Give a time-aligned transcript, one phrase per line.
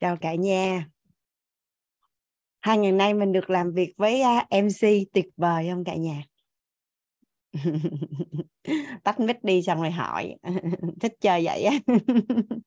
[0.00, 0.86] chào cả nhà.
[2.60, 6.22] Hai ngày nay mình được làm việc với à, MC tuyệt vời không cả nhà?
[9.04, 10.36] Tắt mic đi xong rồi hỏi.
[11.00, 11.78] Thích chơi vậy á.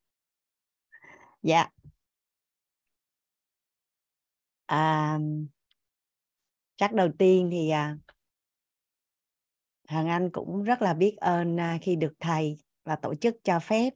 [1.41, 1.69] Dạ.
[4.67, 5.19] À,
[6.77, 7.97] chắc đầu tiên thì à,
[9.87, 13.59] Hằng Anh cũng rất là biết ơn à, khi được thầy và tổ chức cho
[13.59, 13.89] phép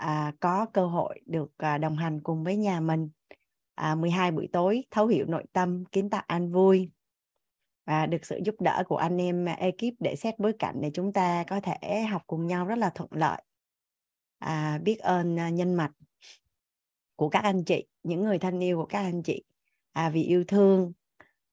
[0.00, 3.10] à, có cơ hội được à, đồng hành cùng với nhà mình
[3.74, 6.90] à, 12 buổi tối thấu hiểu nội tâm kiến tạo an vui
[7.86, 11.12] và được sự giúp đỡ của anh em ekip để xét bối cảnh để chúng
[11.12, 13.42] ta có thể học cùng nhau rất là thuận lợi.
[14.38, 15.92] À, biết ơn à, nhân mạch
[17.16, 19.44] của các anh chị những người thân yêu của các anh chị
[19.92, 20.92] à, vì yêu thương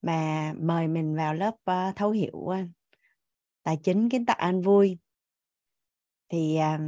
[0.01, 2.55] mà mời mình vào lớp uh, thấu hiểu uh,
[3.63, 4.97] tài chính kiến tạo an vui.
[6.29, 6.79] Thì uh,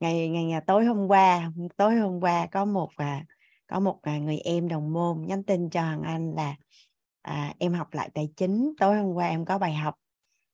[0.00, 3.24] ngày ngày ngày tối hôm qua tối hôm qua có một à,
[3.66, 6.54] có một à, người em đồng môn nhắn tin cho Hằng Anh là
[7.22, 9.94] à, em học lại tài chính tối hôm qua em có bài học.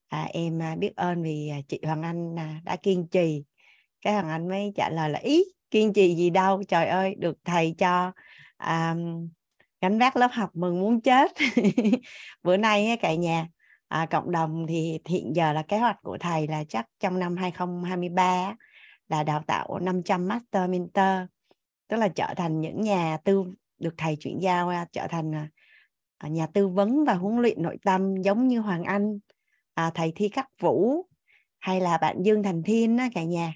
[0.09, 3.45] À, em à, biết ơn vì à, chị Hoàng Anh à, đã kiên trì.
[4.01, 7.39] Cái Hoàng Anh mới trả lời là ý kiên trì gì đâu trời ơi được
[7.45, 8.13] thầy cho
[8.57, 8.97] à,
[9.81, 11.33] gánh vác lớp học mừng muốn chết.
[12.43, 13.49] Bữa nay cả nhà
[13.89, 17.37] à, cộng đồng thì hiện giờ là kế hoạch của thầy là chắc trong năm
[17.37, 18.55] 2023
[19.09, 21.29] là đào tạo 500 master mentor
[21.89, 23.45] tức là trở thành những nhà tư
[23.79, 25.49] được thầy chuyển giao à, trở thành à,
[26.19, 29.19] à, nhà tư vấn và huấn luyện nội tâm giống như Hoàng Anh.
[29.75, 31.07] À, thầy Thi Khắc Vũ
[31.59, 33.55] hay là bạn Dương Thành Thiên cả nhà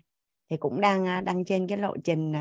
[0.50, 2.32] thì cũng đang đang trên cái lộ trình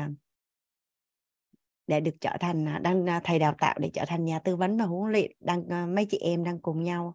[1.86, 4.84] để được trở thành đang thầy đào tạo để trở thành nhà tư vấn và
[4.84, 5.32] huấn luyện.
[5.40, 7.14] Đang mấy chị em đang cùng nhau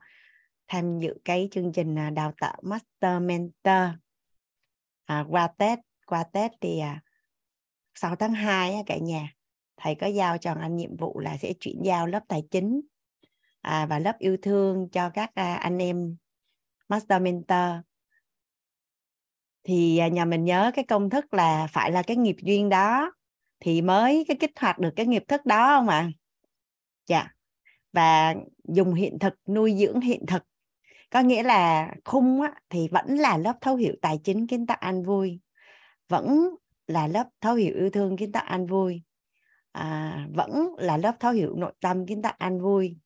[0.68, 4.03] tham dự cái chương trình đào tạo master mentor
[5.06, 7.02] à, qua Tết qua Tết thì à,
[7.96, 9.34] 6 tháng 2 á, cả nhà
[9.78, 12.82] thầy có giao cho anh nhiệm vụ là sẽ chuyển giao lớp tài chính
[13.62, 16.16] à, và lớp yêu thương cho các à, anh em
[16.90, 17.70] master mentor
[19.64, 23.12] thì à, nhà mình nhớ cái công thức là phải là cái nghiệp duyên đó
[23.60, 26.12] thì mới cái kích hoạt được cái nghiệp thức đó không ạ à?
[27.08, 27.28] dạ
[27.94, 30.44] và dùng hiện thực nuôi dưỡng hiện thực
[31.14, 34.78] có nghĩa là khung á, thì vẫn là lớp thấu hiểu tài chính kiến tạo
[34.82, 35.40] an vui
[36.10, 36.50] vẫn
[36.88, 39.04] là lớp thấu hiểu yêu thương kiến tạo an vui
[39.72, 42.98] à, vẫn là lớp thấu hiểu nội tâm kiến tạo an vui.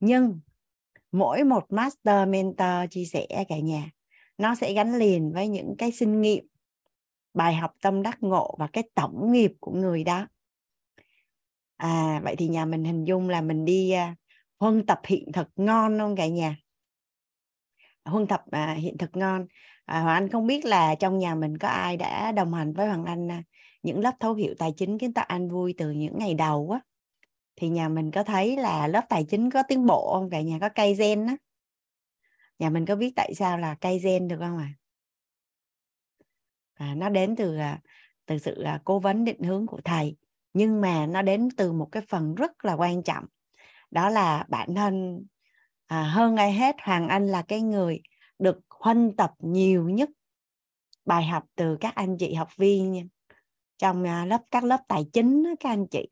[0.00, 0.40] Nhưng
[1.12, 3.90] mỗi một master mentor chia sẻ cả nhà
[4.38, 6.46] nó sẽ gắn liền với những cái sinh nghiệm
[7.34, 10.26] bài học tâm đắc ngộ và cái tổng nghiệp của người đó.
[11.76, 14.14] À vậy thì nhà mình hình dung là mình đi à,
[14.60, 16.56] huân tập hiện thực ngon không cả nhà?
[18.04, 19.46] Huân tập à, hiện thực ngon.
[19.84, 22.86] À, Hoàng Anh không biết là trong nhà mình có ai đã đồng hành với
[22.86, 23.42] Hoàng Anh à,
[23.82, 26.80] những lớp thấu hiểu tài chính kiến tạo an vui từ những ngày đầu á.
[27.56, 30.30] Thì nhà mình có thấy là lớp tài chính có tiến bộ không?
[30.30, 31.36] Cả nhà có cây gen á.
[32.58, 34.68] Nhà mình có biết tại sao là cây gen được không ạ?
[34.74, 34.74] À?
[36.74, 37.80] à, nó đến từ à,
[38.26, 40.16] từ sự à, cố vấn định hướng của thầy
[40.54, 43.24] nhưng mà nó đến từ một cái phần rất là quan trọng.
[43.90, 45.24] Đó là bản thân
[45.86, 48.00] à, hơn ai hết Hoàng Anh là cái người
[48.38, 50.10] được huân tập nhiều nhất
[51.04, 53.08] bài học từ các anh chị học viên
[53.78, 56.08] trong à, lớp các lớp tài chính các anh chị.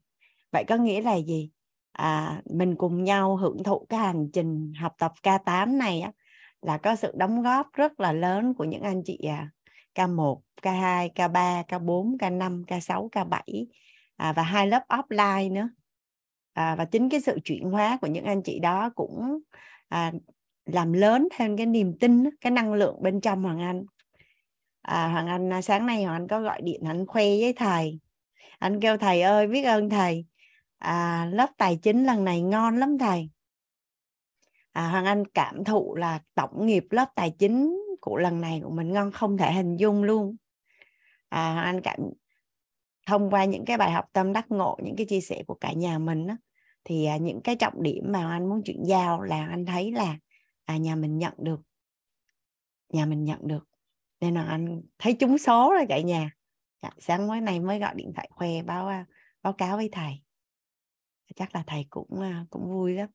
[0.52, 1.50] Vậy có nghĩa là gì?
[1.92, 6.12] À, mình cùng nhau hưởng thụ cái hành trình học tập K8 này á,
[6.62, 9.50] là có sự đóng góp rất là lớn của những anh chị à,
[9.94, 13.64] K1, K2, K3, K4, K5, K6, K7
[14.16, 15.68] à, và hai lớp offline nữa
[16.52, 19.38] à, và chính cái sự chuyển hóa của những anh chị đó cũng
[19.88, 20.12] à,
[20.64, 23.84] làm lớn thêm cái niềm tin cái năng lượng bên trong hoàng anh.
[24.82, 27.98] À, hoàng anh à, sáng nay hoàng anh có gọi điện anh khoe với thầy.
[28.58, 30.26] Anh kêu thầy ơi biết ơn thầy.
[30.78, 33.30] À, lớp tài chính lần này ngon lắm thầy.
[34.72, 38.70] À, hoàng anh cảm thụ là tổng nghiệp lớp tài chính của lần này của
[38.70, 40.36] mình ngon không thể hình dung luôn.
[41.28, 41.98] À, hoàng anh cảm
[43.06, 45.72] thông qua những cái bài học tâm đắc ngộ những cái chia sẻ của cả
[45.72, 46.34] nhà mình đó,
[46.84, 50.18] thì à, những cái trọng điểm mà anh muốn chuyển giao là anh thấy là
[50.64, 51.60] à nhà mình nhận được.
[52.88, 53.68] Nhà mình nhận được.
[54.20, 56.30] Nên là anh thấy trúng số rồi cả nhà.
[56.82, 59.06] Dạ, sáng mới này mới gọi điện thoại khoe báo à,
[59.42, 60.22] báo cáo với thầy.
[61.36, 63.08] Chắc là thầy cũng à, cũng vui lắm.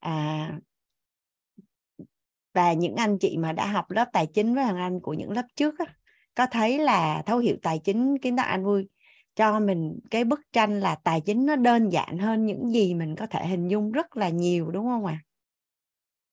[0.00, 0.60] À
[2.52, 5.30] và những anh chị mà đã học lớp tài chính với thằng anh của những
[5.30, 5.84] lớp trước á,
[6.34, 8.88] có thấy là thấu hiểu tài chính kiến tạo anh vui?
[9.40, 13.16] Cho mình cái bức tranh là tài chính nó đơn giản hơn những gì mình
[13.16, 15.18] có thể hình dung rất là nhiều đúng không ạ?
[15.22, 15.26] À?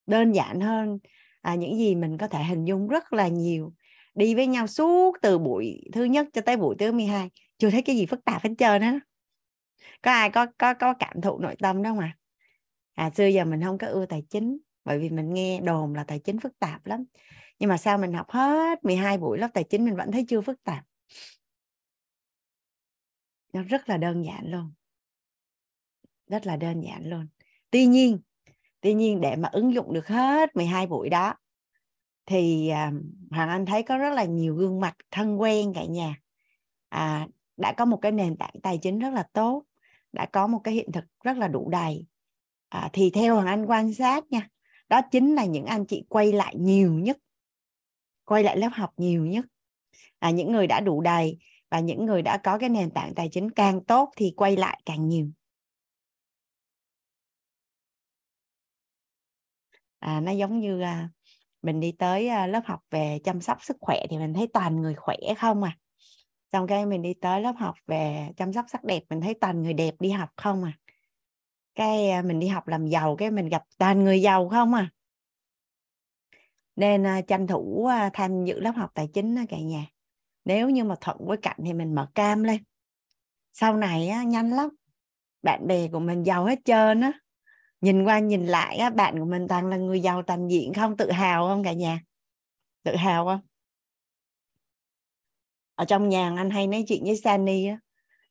[0.07, 0.99] đơn giản hơn
[1.41, 3.73] à, những gì mình có thể hình dung rất là nhiều.
[4.15, 7.81] Đi với nhau suốt từ buổi thứ nhất cho tới buổi thứ 12 chưa thấy
[7.81, 8.99] cái gì phức tạp hết trơn á.
[10.01, 12.13] Có ai có có có cảm thụ nội tâm đó mà
[12.95, 16.03] à xưa giờ mình không có ưa tài chính bởi vì mình nghe đồn là
[16.03, 17.05] tài chính phức tạp lắm.
[17.59, 20.41] Nhưng mà sao mình học hết 12 buổi lớp tài chính mình vẫn thấy chưa
[20.41, 20.83] phức tạp
[23.53, 24.73] nó rất là đơn giản luôn.
[26.27, 27.27] Rất là đơn giản luôn.
[27.71, 28.19] Tuy nhiên
[28.81, 31.33] tuy nhiên để mà ứng dụng được hết 12 buổi đó
[32.25, 32.91] thì à,
[33.31, 36.15] hoàng anh thấy có rất là nhiều gương mặt thân quen cả nhà.
[36.89, 37.27] À,
[37.57, 39.63] đã có một cái nền tảng tài chính rất là tốt
[40.13, 42.05] đã có một cái hiện thực rất là đủ đầy.
[42.69, 44.47] À, thì theo hoàng anh quan sát nha
[44.89, 47.17] đó chính là những anh chị quay lại nhiều nhất
[48.25, 49.45] quay lại lớp học nhiều nhất.
[50.19, 51.37] À, những người đã đủ đầy
[51.69, 54.81] và những người đã có cái nền tảng tài chính càng tốt thì quay lại
[54.85, 55.27] càng nhiều.
[59.99, 61.09] À, nó giống như à,
[61.61, 64.81] mình đi tới à, lớp học về chăm sóc sức khỏe thì mình thấy toàn
[64.81, 65.77] người khỏe không à?
[66.51, 69.63] Xong cái mình đi tới lớp học về chăm sóc sắc đẹp mình thấy toàn
[69.63, 70.73] người đẹp đi học không à?
[71.75, 74.89] Cái à, mình đi học làm giàu cái mình gặp toàn người giàu không à?
[76.75, 79.85] Nên à, tranh thủ à, tham dự lớp học tài chính đó cả nhà
[80.47, 82.63] nếu như mà thuận với cạnh thì mình mở cam lên.
[83.53, 84.69] Sau này á, nhanh lắm.
[85.43, 87.11] Bạn bè của mình giàu hết trơn á.
[87.81, 90.97] Nhìn qua nhìn lại á, bạn của mình toàn là người giàu toàn diện không
[90.97, 92.01] tự hào không cả nhà?
[92.83, 93.39] Tự hào không?
[95.75, 97.79] Ở trong nhà anh hay nói chuyện với Sunny á.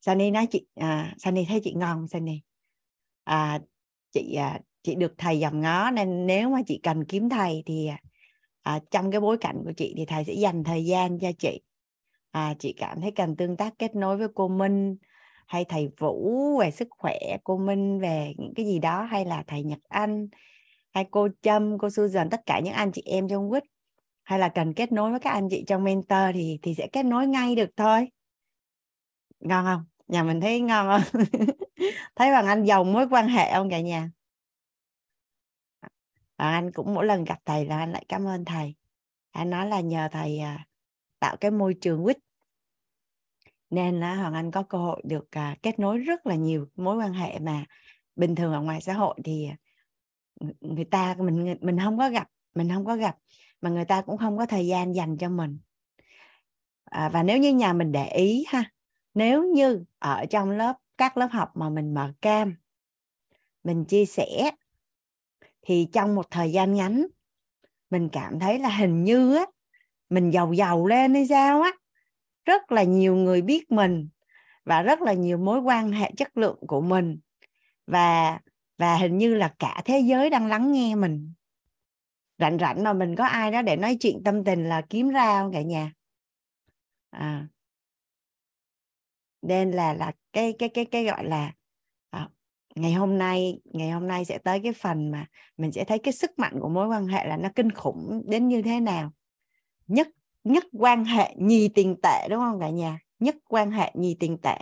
[0.00, 2.40] Sunny nói chị à, Sunny thấy chị ngon Sunny?
[3.24, 3.60] À,
[4.12, 7.90] chị à, chị được thầy dòm ngó nên nếu mà chị cần kiếm thầy thì
[8.62, 11.60] à, trong cái bối cảnh của chị thì thầy sẽ dành thời gian cho chị
[12.36, 14.96] à, chị cảm thấy cần tương tác kết nối với cô Minh
[15.46, 19.44] hay thầy Vũ về sức khỏe cô Minh về những cái gì đó hay là
[19.46, 20.28] thầy Nhật Anh
[20.94, 23.62] hay cô Trâm cô Susan tất cả những anh chị em trong quýt
[24.22, 27.02] hay là cần kết nối với các anh chị trong mentor thì thì sẽ kết
[27.02, 28.08] nối ngay được thôi.
[29.40, 29.84] Ngon không?
[30.08, 31.22] Nhà mình thấy ngon không?
[32.16, 34.10] Thấy bằng anh giàu mối quan hệ không cả nhà?
[36.36, 38.74] Và anh cũng mỗi lần gặp thầy là anh lại cảm ơn thầy.
[39.30, 40.66] Anh nói là nhờ thầy à,
[41.18, 42.18] tạo cái môi trường quýt
[43.70, 46.96] nên là hoàng anh có cơ hội được à, kết nối rất là nhiều mối
[46.96, 47.64] quan hệ mà
[48.16, 49.56] bình thường ở ngoài xã hội thì à,
[50.60, 53.16] người ta mình mình không có gặp mình không có gặp
[53.60, 55.58] mà người ta cũng không có thời gian dành cho mình.
[56.84, 58.70] À, và nếu như nhà mình để ý ha
[59.14, 62.56] nếu như ở trong lớp các lớp học mà mình mở cam
[63.64, 64.50] mình chia sẻ
[65.62, 67.06] thì trong một thời gian ngắn
[67.90, 69.46] mình cảm thấy là hình như á
[70.10, 71.72] mình giàu giàu lên hay sao á
[72.46, 74.08] rất là nhiều người biết mình
[74.64, 77.18] và rất là nhiều mối quan hệ chất lượng của mình
[77.86, 78.38] và
[78.78, 81.32] và hình như là cả thế giới đang lắng nghe mình.
[82.38, 85.40] Rảnh rảnh mà mình có ai đó để nói chuyện tâm tình là kiếm ra
[85.42, 85.92] không cả nhà?
[87.10, 87.46] À.
[89.42, 91.52] Nên là là cái cái cái cái gọi là
[92.10, 92.28] à,
[92.74, 95.26] ngày hôm nay ngày hôm nay sẽ tới cái phần mà
[95.56, 98.48] mình sẽ thấy cái sức mạnh của mối quan hệ là nó kinh khủng đến
[98.48, 99.12] như thế nào.
[99.86, 100.08] Nhất
[100.46, 102.98] nhất quan hệ nhì tiền tệ đúng không cả nhà?
[103.18, 104.56] Nhất quan hệ nhì tiền tệ.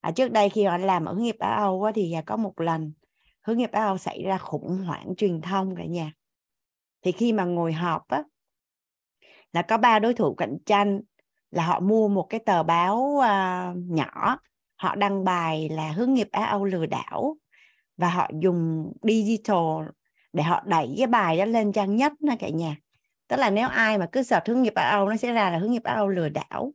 [0.00, 2.60] À, trước đây khi họ làm ở hướng nghiệp Á Âu á, thì có một
[2.60, 2.92] lần
[3.42, 6.12] hướng nghiệp Á Âu xảy ra khủng hoảng truyền thông cả nhà.
[7.02, 8.22] Thì khi mà ngồi họp á
[9.52, 11.00] là có ba đối thủ cạnh tranh
[11.50, 14.38] là họ mua một cái tờ báo uh, nhỏ.
[14.76, 17.36] Họ đăng bài là hướng nghiệp Á Âu lừa đảo
[17.96, 19.88] và họ dùng digital
[20.32, 22.76] để họ đẩy cái bài đó lên trang nhất nè cả nhà
[23.30, 25.58] tức là nếu ai mà cứ search hướng nghiệp ở Âu nó sẽ ra là
[25.58, 26.72] hướng nghiệp ở Âu lừa đảo.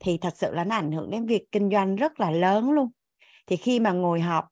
[0.00, 2.90] Thì thật sự là nó ảnh hưởng đến việc kinh doanh rất là lớn luôn.
[3.46, 4.44] Thì khi mà ngồi họp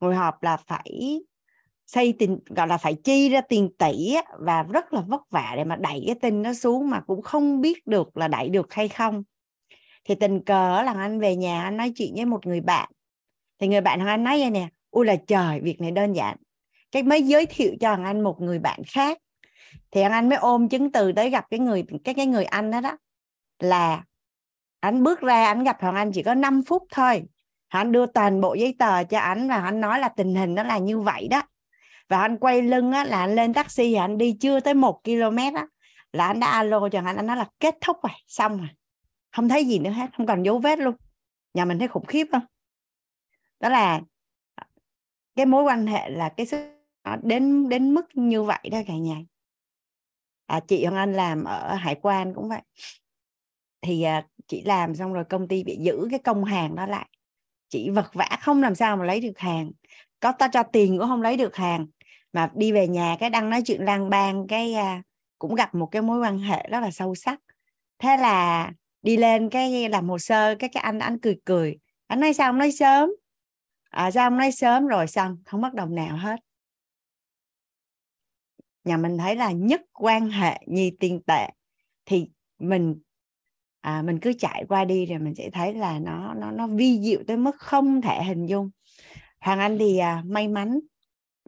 [0.00, 1.20] ngồi họp là phải
[1.86, 5.64] xây tiền gọi là phải chi ra tiền tỷ và rất là vất vả để
[5.64, 8.88] mà đẩy cái tin nó xuống mà cũng không biết được là đẩy được hay
[8.88, 9.22] không.
[10.04, 12.90] Thì tình cờ là anh về nhà anh nói chuyện với một người bạn.
[13.58, 16.36] Thì người bạn anh nói vậy nè, ui là trời, việc này đơn giản.
[16.90, 19.18] Cái mới giới thiệu cho anh một người bạn khác
[19.90, 22.70] thì anh anh mới ôm chứng từ tới gặp cái người cái cái người anh
[22.70, 22.96] đó đó.
[23.58, 24.04] Là
[24.80, 27.22] anh bước ra anh gặp hoàng anh chỉ có 5 phút thôi.
[27.68, 30.62] Anh đưa toàn bộ giấy tờ cho anh và anh nói là tình hình nó
[30.62, 31.42] là như vậy đó.
[32.08, 35.36] Và anh quay lưng á, là anh lên taxi anh đi chưa tới một km
[35.54, 35.66] á,
[36.12, 38.68] là anh đã alo cho anh anh nói là kết thúc rồi xong rồi.
[39.32, 40.94] Không thấy gì nữa hết không còn dấu vết luôn.
[41.54, 42.42] Nhà mình thấy khủng khiếp không
[43.60, 44.00] đó là
[45.36, 46.58] cái mối quan hệ là cái sức
[47.22, 49.16] đến đến mức như vậy đó cả nhà
[50.52, 52.60] à, chị Hoàng Anh làm ở hải quan cũng vậy.
[53.82, 57.08] Thì à, chị làm xong rồi công ty bị giữ cái công hàng đó lại.
[57.68, 59.70] Chị vật vã không làm sao mà lấy được hàng.
[60.20, 61.86] Có ta cho tiền cũng không lấy được hàng.
[62.32, 65.02] Mà đi về nhà cái đăng nói chuyện lang bang cái à,
[65.38, 67.40] cũng gặp một cái mối quan hệ rất là sâu sắc.
[67.98, 68.70] Thế là
[69.02, 71.78] đi lên cái làm hồ sơ cái cái anh anh cười cười.
[72.06, 73.10] Anh nói sao ông nói sớm?
[73.90, 74.86] À sao ông nói sớm?
[74.86, 76.36] Rồi xong không mất đồng nào hết
[78.84, 81.48] nhà mình thấy là nhất quan hệ nhi tiền tệ
[82.06, 83.00] thì mình
[83.80, 87.00] à, mình cứ chạy qua đi rồi mình sẽ thấy là nó nó nó vi
[87.02, 88.70] diệu tới mức không thể hình dung.
[89.40, 90.80] Hoàng anh thì à, may mắn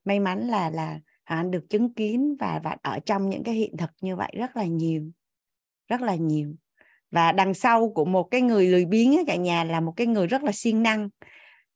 [0.05, 3.55] may mắn là là hoàng anh được chứng kiến và và ở trong những cái
[3.55, 5.11] hiện thực như vậy rất là nhiều
[5.89, 6.55] rất là nhiều.
[7.11, 10.27] Và đằng sau của một cái người lười biếng cả nhà là một cái người
[10.27, 11.09] rất là siêng năng.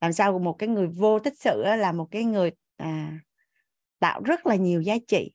[0.01, 3.19] Làm sao của một cái người vô tích sự là một cái người à,
[3.99, 5.33] tạo rất là nhiều giá trị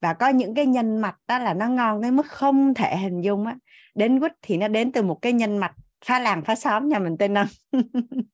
[0.00, 3.20] và có những cái nhân mạch đó là nó ngon đến mức không thể hình
[3.20, 3.56] dung á.
[3.94, 6.98] Đến quýt thì nó đến từ một cái nhân mạch phá làng phá xóm nhà
[6.98, 7.46] mình tên năm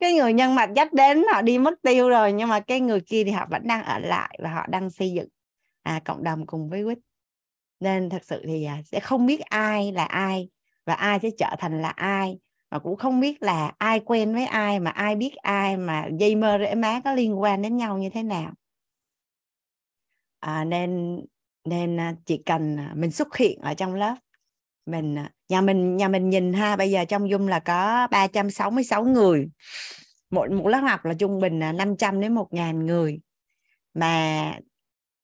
[0.00, 3.00] cái người nhân mạch dắt đến họ đi mất tiêu rồi nhưng mà cái người
[3.00, 5.28] kia thì họ vẫn đang ở lại và họ đang xây dựng
[5.82, 6.98] à, cộng đồng cùng với quýt.
[7.80, 10.48] Nên thật sự thì à, sẽ không biết ai là ai
[10.86, 12.38] và ai sẽ trở thành là ai
[12.70, 16.34] mà cũng không biết là ai quen với ai mà ai biết ai mà dây
[16.34, 18.52] mơ rễ má có liên quan đến nhau như thế nào
[20.40, 21.20] à, nên
[21.64, 24.14] nên à, chỉ cần à, mình xuất hiện ở trong lớp
[24.88, 29.04] mình à, nhà mình nhà mình nhìn ha bây giờ trong dung là có 366
[29.04, 29.48] người.
[30.30, 33.20] Một một lớp học là trung bình là 500 đến 1 ngàn người.
[33.94, 34.54] Mà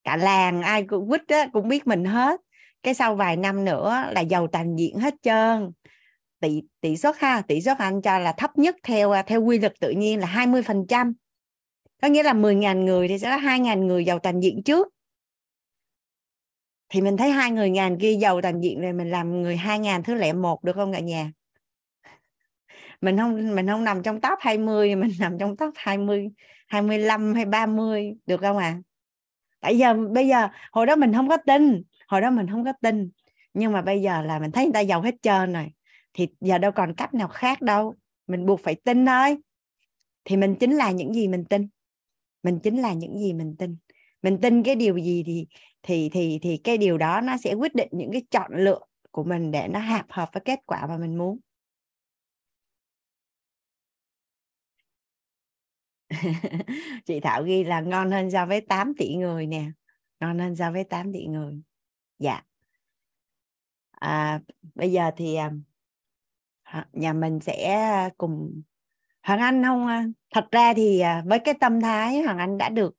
[0.04, 2.40] cả làng ai cũng quýt á, cũng biết mình hết.
[2.83, 5.73] Cái sau vài năm nữa là giàu toàn diện hết trơn.
[6.40, 9.73] Tỷ tỷ suất ha tỷ suất anh cho là thấp nhất theo theo quy luật
[9.80, 11.12] tự nhiên là 20 phần trăm.
[12.02, 14.88] Có nghĩa là 10.000 người thì sẽ có 2.000 người giàu toàn diện trước
[16.88, 19.79] thì mình thấy hai người ngàn kia giàu toàn diện rồi, mình làm người hai
[19.79, 21.33] ngàn thứ lẻ một được không cả nhà?
[23.00, 26.29] Mình không mình không nằm trong top 20 mình nằm trong top 20
[26.67, 28.64] 25 hay 30 được không ạ?
[28.64, 28.83] À?
[29.64, 32.73] tại giờ, bây giờ, hồi đó mình không có tin, hồi đó mình không có
[32.81, 33.11] tin.
[33.55, 35.73] Nhưng mà bây giờ là mình thấy người ta giàu hết trơn rồi.
[36.12, 37.95] Thì giờ đâu còn cách nào khác đâu,
[38.26, 39.37] mình buộc phải tin thôi.
[40.25, 41.69] Thì mình chính là những gì mình tin.
[42.43, 43.76] Mình chính là những gì mình tin
[44.25, 45.47] mình tin cái điều gì thì
[45.83, 49.25] thì thì thì cái điều đó nó sẽ quyết định những cái chọn lựa của
[49.25, 51.38] mình để nó hợp hợp với kết quả mà mình muốn.
[57.07, 59.64] Chị Thảo ghi là ngon hơn so với 8 tỷ người nè.
[60.21, 61.62] Ngon hơn so với 8 tỷ người.
[62.19, 62.43] Dạ.
[63.90, 64.40] À,
[64.75, 65.37] bây giờ thì
[66.62, 68.62] à, nhà mình sẽ cùng
[69.23, 70.04] Hoàng Anh không à?
[70.31, 72.97] thật ra thì à, với cái tâm thái Hoàng Anh đã được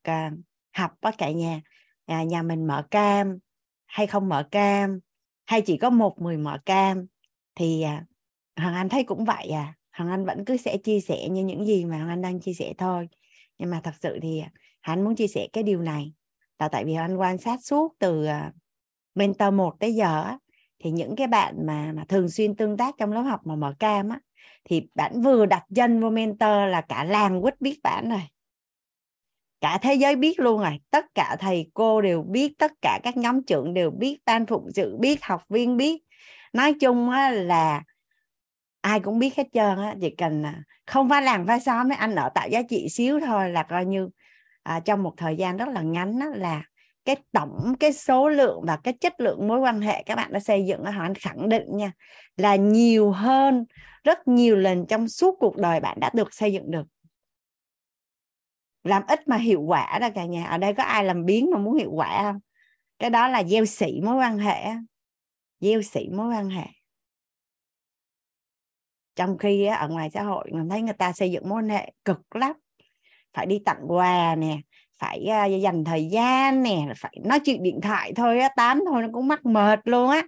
[0.76, 1.62] học với cả nhà.
[2.06, 3.38] À, nhà mình mở cam
[3.86, 5.00] hay không mở cam
[5.46, 7.06] hay chỉ có một người mở cam
[7.56, 8.06] thì à,
[8.56, 9.74] Hoàng Anh thấy cũng vậy à.
[9.92, 12.54] Hoàng Anh vẫn cứ sẽ chia sẻ như những gì mà Hoàng Anh đang chia
[12.54, 13.08] sẻ thôi.
[13.58, 14.50] Nhưng mà thật sự thì à,
[14.82, 16.14] hắn muốn chia sẻ cái điều này
[16.60, 18.52] là tại vì Anh quan sát suốt từ à,
[19.16, 20.38] mentor 1 tới giờ
[20.80, 23.74] thì những cái bạn mà mà thường xuyên tương tác trong lớp học mà mở
[23.80, 24.20] cam á
[24.64, 28.22] thì bạn vừa đặt chân vô mentor là cả làng quýt biết bạn rồi
[29.62, 30.80] cả thế giới biết luôn rồi.
[30.92, 34.68] Tất cả thầy cô đều biết tất cả các nhóm trưởng đều biết ban phụng
[34.76, 36.02] sự biết học viên biết.
[36.54, 37.84] Nói chung á, là
[38.82, 39.96] ai cũng biết hết trơn á.
[40.02, 40.44] Chỉ cần
[40.88, 43.86] không phải làng phải xóm mấy anh ở tạo giá trị xíu thôi là coi
[43.86, 44.10] như
[44.64, 46.64] à, trong một thời gian rất là ngắn á, là
[47.06, 50.40] cái tổng cái số lượng và cái chất lượng mối quan hệ các bạn đã
[50.40, 51.92] xây dựng họ anh khẳng định nha
[52.38, 53.66] là nhiều hơn
[54.04, 56.88] rất nhiều lần trong suốt cuộc đời bạn đã được xây dựng được
[58.86, 60.46] làm ít mà hiệu quả đó cả nhà.
[60.46, 62.40] Ở đây có ai làm biến mà muốn hiệu quả không?
[63.00, 64.66] Cái đó là gieo sĩ mối quan hệ.
[65.60, 66.66] Gieo sĩ mối quan hệ.
[69.16, 71.92] Trong khi ở ngoài xã hội, mình thấy người ta xây dựng mối quan hệ
[72.06, 72.52] cực lắm.
[73.34, 74.58] Phải đi tặng quà nè,
[74.98, 79.02] phải à, dành thời gian nè, phải nói chuyện điện thoại thôi á, tám thôi
[79.02, 80.28] nó cũng mắc mệt luôn á.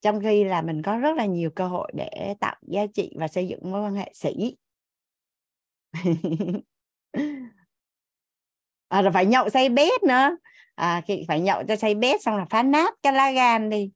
[0.00, 3.28] Trong khi là mình có rất là nhiều cơ hội để tạo giá trị và
[3.28, 4.56] xây dựng mối quan hệ sĩ
[8.88, 10.36] à, rồi phải nhậu say bét nữa.
[10.74, 13.90] À, phải nhậu cho say bét xong là phá nát cái lá gan đi.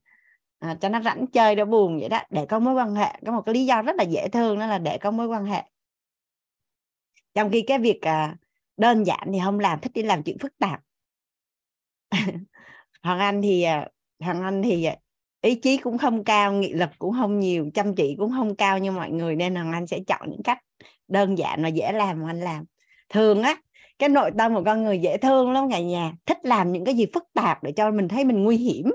[0.58, 2.20] À, cho nó rảnh chơi đỡ buồn vậy đó.
[2.30, 3.14] Để có mối quan hệ.
[3.26, 5.44] Có một cái lý do rất là dễ thương đó là để có mối quan
[5.44, 5.62] hệ.
[7.34, 8.36] Trong khi cái việc à,
[8.76, 10.80] đơn giản thì không làm thích đi làm chuyện phức tạp.
[13.02, 13.88] Hoàng anh thì à,
[14.20, 14.96] hoàng anh thì à,
[15.40, 18.78] ý chí cũng không cao nghị lực cũng không nhiều chăm chỉ cũng không cao
[18.78, 20.58] như mọi người nên hoàng anh sẽ chọn những cách
[21.08, 22.64] đơn giản và dễ làm mà anh làm
[23.08, 23.56] thường á
[23.98, 26.12] cái nội tâm của con người dễ thương lắm cả nhà.
[26.26, 28.90] Thích làm những cái gì phức tạp để cho mình thấy mình nguy hiểm.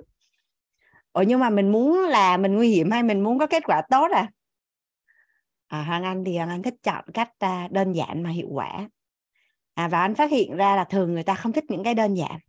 [1.13, 3.82] Ủa nhưng mà mình muốn là mình nguy hiểm hay mình muốn có kết quả
[3.89, 4.32] tốt à?
[5.68, 8.89] À hoàng anh thì hoàng anh thích chọn cách à, đơn giản mà hiệu quả.
[9.74, 12.13] À, và anh phát hiện ra là thường người ta không thích những cái đơn
[12.13, 12.39] giản.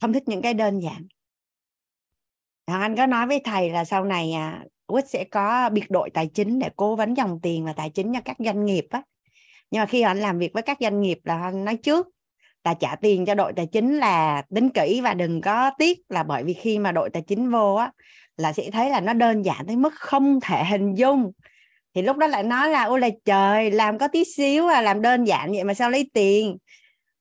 [0.00, 1.06] Không thích những cái đơn giản.
[2.66, 6.10] Hoàng Anh có nói với thầy là sau này à, Quýt sẽ có biệt đội
[6.10, 9.02] tài chính để cố vấn dòng tiền và tài chính cho các doanh nghiệp á.
[9.70, 12.08] Nhưng mà khi anh làm việc với các doanh nghiệp là anh nói trước
[12.64, 16.22] là trả tiền cho đội tài chính là tính kỹ và đừng có tiếc là
[16.22, 17.92] bởi vì khi mà đội tài chính vô á
[18.36, 21.32] là sẽ thấy là nó đơn giản tới mức không thể hình dung.
[21.94, 25.02] Thì lúc đó lại nói là, ôi là trời, làm có tí xíu à làm
[25.02, 26.56] đơn giản vậy mà sao lấy tiền?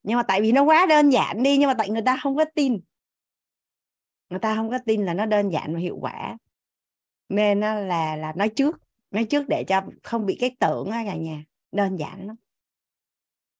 [0.03, 2.35] Nhưng mà tại vì nó quá đơn giản đi, nhưng mà tại người ta không
[2.35, 2.79] có tin.
[4.29, 6.37] Người ta không có tin là nó đơn giản và hiệu quả
[7.35, 8.77] nên là là nói trước
[9.11, 12.35] nói trước để cho không bị cái tưởng á cả nhà đơn giản lắm.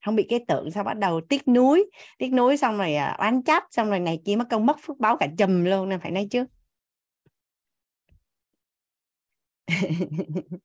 [0.06, 3.44] Không bị cái tượng sao bắt đầu tiếc núi tiếc núi xong rồi à, oán
[3.44, 6.12] trách xong rồi này kia mất công mất phước báo cả chùm luôn nên phải
[6.12, 6.48] nói trước.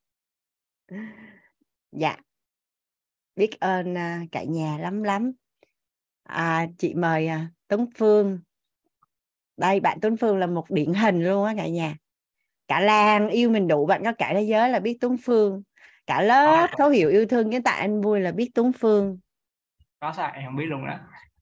[1.92, 2.16] Dạ.
[3.36, 5.32] Biết ơn à, cả nhà lắm lắm.
[6.22, 8.40] À, chị mời à, Tuấn Phương.
[9.56, 11.96] Đây bạn Tuấn Phương là một điển hình luôn á cả nhà
[12.68, 15.62] cả làng yêu mình đủ bạn có cả thế giới là biết Tuấn Phương.
[16.06, 19.18] Cả lớp thấu hiểu yêu thương cái tại anh vui là biết Tuấn Phương.
[20.00, 20.98] Có sao em không biết luôn đó.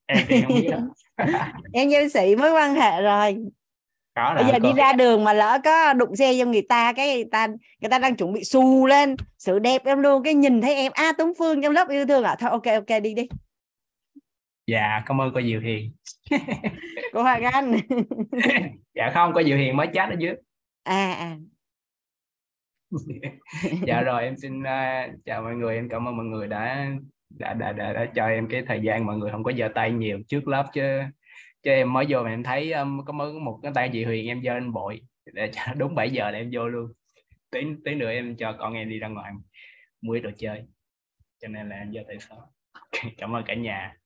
[0.07, 0.78] Em thì không biết đó
[1.73, 3.37] em nhân sĩ mới quan hệ rồi.
[4.14, 7.14] Có bây giờ đi ra đường mà lỡ có đụng xe cho người ta cái
[7.14, 7.47] người ta
[7.81, 9.16] người ta đang chuẩn bị xù lên.
[9.38, 12.07] Sự đẹp em luôn cái nhìn thấy em a à, Tuấn Phương trong lớp yêu
[12.07, 12.37] thương à?
[12.40, 13.28] Thôi ok ok đi đi.
[14.66, 15.93] Dạ cảm ơn cô Diệu Hiền.
[17.12, 17.76] Cô Hoàng Anh.
[18.95, 20.35] Dạ không cô Diệu Hiền mới chat ở dưới
[20.84, 21.38] à à.
[23.86, 26.90] Dạ rồi em xin uh, chào mọi người em cảm ơn mọi người đã
[27.30, 29.06] đã, đã đã đã cho em cái thời gian.
[29.06, 30.82] Mọi người không có giơ tay nhiều trước lớp chứ
[31.62, 34.26] chứ em mới vô mà em thấy um, có mới một cái tay chị Huyền
[34.26, 35.00] em giơ lên bội
[35.32, 36.92] để cho đúng 7 giờ là em vô luôn.
[37.50, 39.32] Tí tí nữa em cho con em đi ra ngoài
[40.00, 40.62] mua đồ chơi
[41.42, 42.52] cho nên là em giơ tay sau.
[43.18, 43.96] Cảm ơn cả nhà.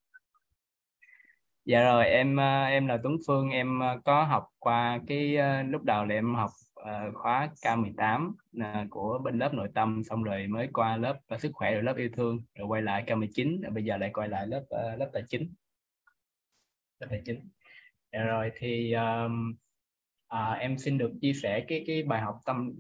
[1.65, 5.83] Dạ rồi em à, em là Tuấn Phương em à, có học qua cái lúc
[5.85, 10.23] đầu là em học uh, khóa K18 uh, ờ, của bên lớp nội tâm xong
[10.23, 13.63] rồi mới qua lớp uh, sức khỏe rồi lớp yêu thương rồi quay lại K19
[13.63, 15.55] rồi bây giờ lại quay lại lớp uh, lớp tài chính.
[17.01, 17.49] Lớp tài chính.
[18.13, 19.57] Dạ rồi thì um,
[20.35, 22.75] uh, em xin được chia sẻ cái cái bài học tâm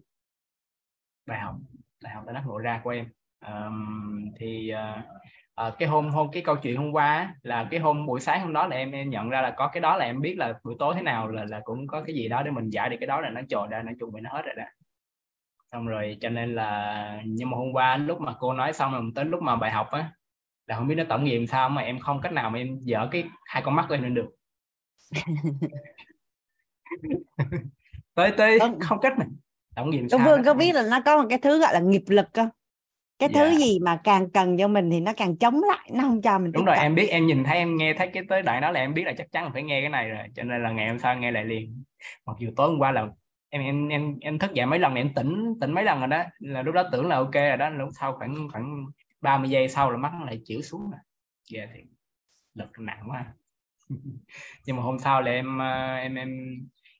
[1.27, 1.57] bài học
[2.03, 3.09] bài học đã đắc ngộ ra của em.
[3.47, 5.05] Um, thì uh,
[5.59, 8.53] à, cái hôm hôm cái câu chuyện hôm qua là cái hôm buổi sáng hôm
[8.53, 10.75] đó là em em nhận ra là có cái đó là em biết là buổi
[10.79, 13.07] tối thế nào là là cũng có cái gì đó để mình giải được cái
[13.07, 14.65] đó là nó trồi ra nó chuẩn bị nó hết rồi đó.
[15.73, 19.03] Xong rồi cho nên là nhưng mà hôm qua lúc mà cô nói xong rồi
[19.15, 20.13] tới lúc mà bài học á
[20.67, 23.09] là không biết nó tổng nghiệm sao mà em không cách nào mà em dở
[23.11, 24.29] cái hai con mắt lên lên được.
[28.15, 29.29] Tới tới không cách này
[29.77, 32.05] tổng nghiệm sao Vương có biết là nó có một cái thứ gọi là nghiệp
[32.09, 32.49] lực không
[33.19, 33.53] cái thứ yeah.
[33.53, 33.59] Dạ.
[33.59, 36.53] gì mà càng cần cho mình thì nó càng chống lại nó không cho mình
[36.53, 36.83] đúng rồi cận.
[36.83, 39.05] em biết em nhìn thấy em nghe thấy cái tới đoạn đó là em biết
[39.05, 41.17] là chắc chắn là phải nghe cái này rồi cho nên là ngày hôm sau
[41.17, 41.85] nghe lại liền
[42.27, 43.09] mặc dù tối hôm qua là
[43.49, 46.23] em em em em thức dậy mấy lần em tỉnh tỉnh mấy lần rồi đó
[46.39, 48.85] là lúc đó tưởng là ok rồi đó lúc sau khoảng khoảng
[49.21, 51.01] 30 giây sau là mắt nó lại chịu xuống rồi
[51.51, 51.81] dạ yeah, thì
[52.55, 53.25] lực nặng quá
[54.67, 56.29] nhưng mà hôm sau là em ờ, em em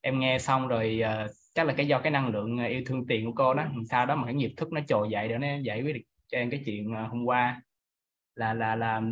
[0.01, 3.27] em nghe xong rồi uh, chắc là cái do cái năng lượng yêu thương tiền
[3.27, 5.83] của cô đó sau đó mà cái nhịp thức nó trồi dậy để nó giải
[5.83, 7.63] quyết được cho em cái chuyện ờ, hôm qua
[8.35, 9.03] là là là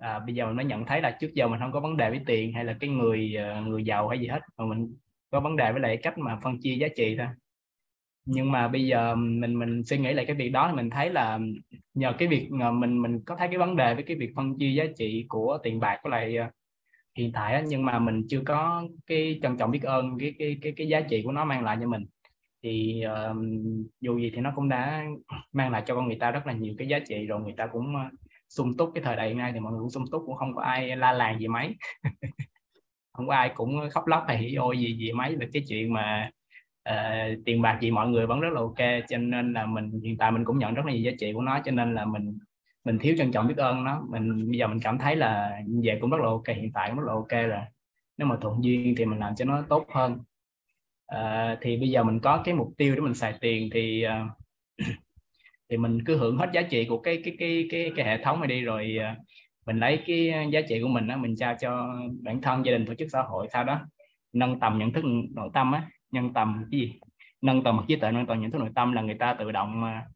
[0.00, 2.10] à, bây giờ mình mới nhận thấy là trước giờ mình không có vấn đề
[2.10, 4.96] với tiền hay là cái người ờ, người giàu hay gì hết mà mình
[5.30, 7.26] có vấn đề với lại cách mà phân chia giá trị thôi.
[8.24, 11.10] Nhưng mà bây giờ mình mình suy nghĩ lại cái việc đó thì mình thấy
[11.10, 11.38] là
[11.94, 14.70] nhờ cái việc mình mình có thấy cái vấn đề với cái việc phân chia
[14.76, 16.46] giá trị của tiền bạc với lại ờ,
[17.18, 20.58] hiện tại á, nhưng mà mình chưa có cái trân trọng biết ơn cái cái
[20.62, 22.06] cái cái giá trị của nó mang lại cho mình
[22.66, 23.36] thì uh,
[24.00, 25.04] dù gì thì nó cũng đã
[25.52, 27.66] mang lại cho con người ta rất là nhiều cái giá trị rồi người ta
[27.66, 28.12] cũng uh,
[28.48, 30.54] sung túc cái thời đại hiện nay thì mọi người cũng sung túc cũng không
[30.54, 31.76] có ai la làng gì mấy.
[33.12, 35.92] Không có ai cũng khóc lóc hay hỉ ôi gì gì mấy về cái chuyện
[35.92, 36.30] mà
[36.90, 40.16] uh, tiền bạc gì mọi người vẫn rất là ok cho nên là mình hiện
[40.16, 42.38] tại mình cũng nhận rất là nhiều giá trị của nó cho nên là mình
[42.84, 44.02] mình thiếu trân trọng biết ơn nó.
[44.10, 46.98] Mình bây giờ mình cảm thấy là về cũng rất là ok hiện tại cũng
[46.98, 47.60] rất là ok rồi.
[48.18, 50.18] Nếu mà thuận duyên thì mình làm cho nó tốt hơn
[51.06, 54.88] à, thì bây giờ mình có cái mục tiêu để mình xài tiền thì uh,
[55.70, 58.40] thì mình cứ hưởng hết giá trị của cái cái cái cái cái hệ thống
[58.40, 59.26] này đi rồi uh,
[59.66, 62.86] mình lấy cái giá trị của mình đó mình trao cho bản thân gia đình
[62.86, 63.80] tổ chức xã hội sau đó
[64.32, 67.00] nâng tầm nhận thức nội tâm á nhân tầm cái gì?
[67.42, 69.52] Nâng tầm mặt trí tuệ nâng tầm nhận thức nội tâm là người ta tự
[69.52, 70.06] động à,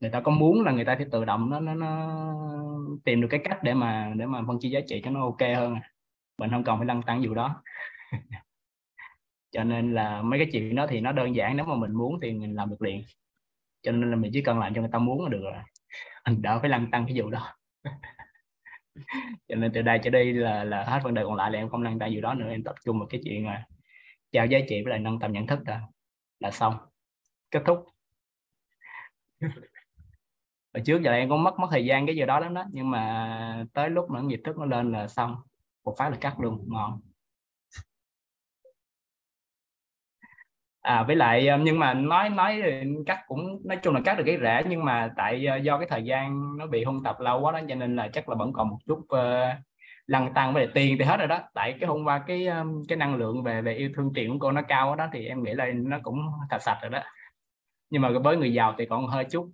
[0.00, 2.10] người ta có muốn là người ta sẽ tự động nó nó, nó
[3.04, 5.40] tìm được cái cách để mà để mà phân chia giá trị cho nó ok
[5.56, 5.74] hơn
[6.38, 7.62] mình không cần phải lăn tăng vụ đó.
[9.50, 12.20] cho nên là mấy cái chuyện đó thì nó đơn giản, nếu mà mình muốn
[12.22, 13.02] thì mình làm được liền.
[13.82, 15.54] Cho nên là mình chỉ cần làm cho người ta muốn là được rồi.
[16.26, 17.54] Mình đỡ phải lăn tăng cái vụ đó.
[19.48, 21.68] Cho nên từ đây trở đi là là hết vấn đề còn lại là em
[21.68, 22.50] không lăn tăng vụ đó nữa.
[22.50, 23.66] Em tập trung vào cái chuyện là
[24.32, 25.80] trao giá trị với lại nâng tầm nhận thức là
[26.40, 26.76] là xong.
[27.50, 27.84] Kết thúc.
[30.74, 32.64] Hồi trước giờ em cũng mất mất thời gian cái giờ đó lắm đó.
[32.72, 35.36] Nhưng mà tới lúc mà nhịp thức nó lên là xong.
[35.84, 36.64] Một phát là cắt luôn.
[36.68, 37.00] Ngon.
[40.82, 42.62] À với lại ờ, nhưng mà nói nói
[43.06, 45.88] cắt cũng nói chung là cắt được cái rễ nhưng mà tại ờ, do cái
[45.90, 48.52] thời gian nó bị hôn tập lâu quá đó cho nên là chắc là vẫn
[48.52, 49.18] còn một chút uh,
[50.06, 51.40] lăn tăng về tiền thì hết rồi đó.
[51.54, 52.48] Tại cái hôm qua cái
[52.88, 55.42] cái năng lượng về về yêu thương tiền của cô nó cao đó thì em
[55.42, 57.00] nghĩ là nó cũng sạch sạch rồi đó.
[57.90, 59.50] Nhưng mà với người giàu thì còn hơi chút.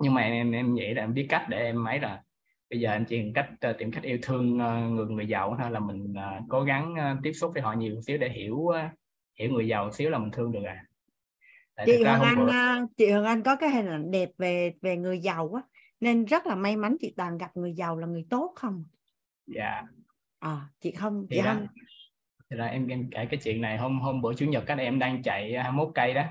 [0.00, 2.22] Nhưng mà em em nghĩ là em biết cách để em ấy là
[2.70, 4.56] bây giờ anh chỉ cách tìm cách yêu thương
[4.96, 6.14] người người giàu thôi là mình
[6.48, 8.76] cố gắng tiếp xúc với họ nhiều xíu để hiểu uh,
[9.38, 10.84] hiểu người giàu xíu là mình thương được à.
[11.76, 12.52] Tại chị Hồng Anh bữa...
[12.96, 15.62] chị Hồng Anh có cái hình ảnh đẹp về về người giàu á
[16.00, 18.84] nên rất là may mắn chị toàn gặp người giàu là người tốt không?
[19.46, 19.82] Dạ.
[20.38, 21.66] À, chị không chị không.
[22.50, 24.98] thì là em em kể cái chuyện này hôm hôm bữa chủ nhật các em
[24.98, 26.24] đang chạy 21 cây đó.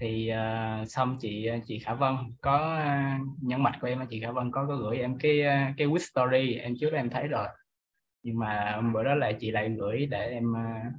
[0.00, 4.30] Thì uh, xong chị chị Khả Vân có uh, nhấn mạch của em chị Khả
[4.30, 5.42] Vân có có gửi em cái
[5.76, 7.48] cái wish story em trước em thấy rồi.
[8.22, 10.94] Nhưng mà bữa đó là chị lại gửi để em uh,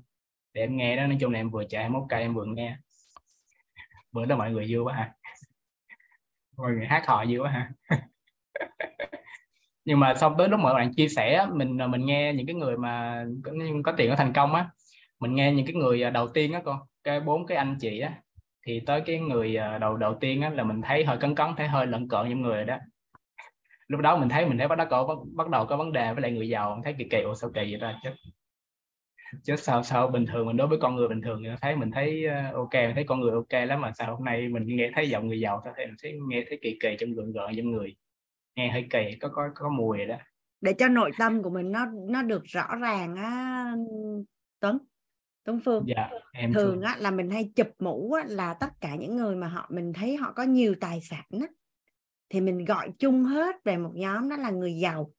[0.54, 2.78] để em nghe đó nói chung là em vừa chạy 21 cây em vừa nghe.
[4.12, 5.14] Bữa đó mọi người vui quá ha
[6.58, 7.72] mọi người hát hò vui quá ha
[9.86, 12.78] nhưng mà xong tới lúc mọi bạn chia sẻ mình mình nghe những cái người
[12.78, 13.52] mà có,
[13.84, 14.70] có tiền có thành công á
[15.20, 18.00] mình nghe những cái người à, đầu tiên á con cái bốn cái anh chị
[18.00, 18.14] á
[18.68, 21.48] thì tới cái người à, đầu đầu tiên á, là mình thấy hơi cấn cấn
[21.58, 22.78] thấy hơi lận cợn những người đó.
[23.88, 26.22] Lúc đó mình thấy mình thấy bắt đầu có bắt đầu có vấn đề với
[26.22, 28.00] lại người giàu thấy kỳ kỳ ồ sao kỳ vậy ta?
[28.04, 28.10] Chứ
[29.44, 32.26] chứ sao sao bình thường mình đối với con người bình thường thấy mình thấy
[32.26, 35.10] à, ok mình thấy con người ok lắm mà sao hôm nay mình nghe thấy
[35.10, 37.72] giọng người giàu sao thấy mình thấy nghe thấy kỳ kỳ trong gượng gợn trong
[37.72, 37.96] người.
[38.56, 40.16] Nghe hơi kỳ có có có mùi đó.
[40.62, 43.74] Để cho nội tâm của mình nó nó được rõ ràng á
[44.60, 44.78] Tuấn
[45.44, 45.84] Tuấn Phương.
[45.88, 49.36] Dạ, em thường á, là mình hay chụp mũ á, là tất cả những người
[49.36, 51.48] mà họ mình thấy họ có nhiều tài sản á,
[52.30, 55.12] thì mình gọi chung hết về một nhóm đó là người giàu.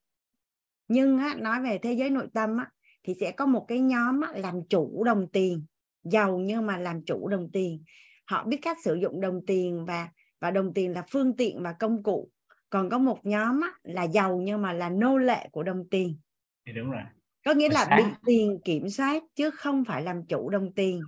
[0.87, 2.69] Nhưng á, nói về thế giới nội tâm á,
[3.03, 5.65] thì sẽ có một cái nhóm làm chủ đồng tiền
[6.03, 7.83] giàu nhưng mà làm chủ đồng tiền.
[8.25, 10.09] Họ biết cách sử dụng đồng tiền và
[10.39, 12.29] và đồng tiền là phương tiện và công cụ.
[12.69, 16.17] Còn có một nhóm là giàu nhưng mà là nô lệ của đồng tiền.
[16.65, 17.01] Thì đúng rồi.
[17.45, 21.01] Có nghĩa là bị tiền kiểm soát chứ không phải làm chủ đồng tiền.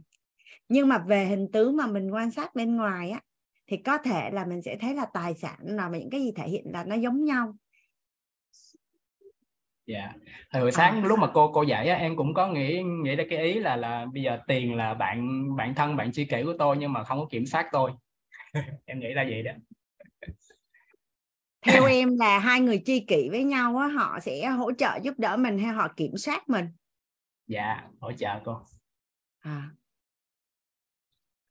[0.70, 3.22] Nhưng mà về hình tướng mà mình quan sát bên ngoài á
[3.68, 6.50] thì có thể là mình sẽ thấy là tài sản là những cái gì thể
[6.50, 7.56] hiện là nó giống nhau
[9.86, 10.00] dạ.
[10.00, 10.64] Yeah.
[10.64, 11.08] hồi sáng à.
[11.08, 13.76] lúc mà cô cô dạy á, em cũng có nghĩ nghĩ ra cái ý là
[13.76, 17.04] là bây giờ tiền là bạn bạn thân bạn tri kỷ của tôi nhưng mà
[17.04, 17.92] không có kiểm soát tôi.
[18.86, 19.52] Em nghĩ ra vậy đó.
[21.62, 25.14] Theo em là hai người tri kỷ với nhau á họ sẽ hỗ trợ giúp
[25.18, 26.66] đỡ mình hay họ kiểm soát mình?
[27.48, 28.60] Dạ hỗ trợ cô.
[29.40, 29.70] À.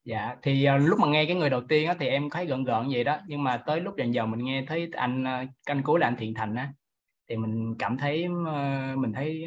[0.05, 2.65] Dạ thì uh, lúc mà nghe cái người đầu tiên á thì em thấy gợn
[2.65, 5.83] gợn vậy đó nhưng mà tới lúc dần dần mình nghe thấy anh uh, canh
[5.83, 6.73] cuối là anh thiện thành á
[7.33, 9.47] thì mình cảm thấy ờ, mình thấy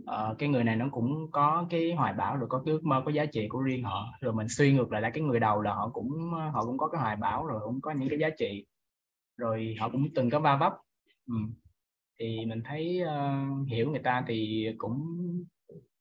[0.00, 3.02] uh, cái người này nó cũng có cái hoài bão rồi có cái ước mơ
[3.04, 4.14] có giá trị của riêng họ.
[4.20, 6.88] Rồi mình suy ngược lại là cái người đầu là họ cũng họ cũng có
[6.88, 8.66] cái hoài bão rồi cũng có những cái giá trị.
[9.36, 10.72] Rồi họ cũng từng có va vấp.
[11.26, 11.34] Ừ.
[12.18, 15.02] thì mình thấy uh, hiểu người ta thì cũng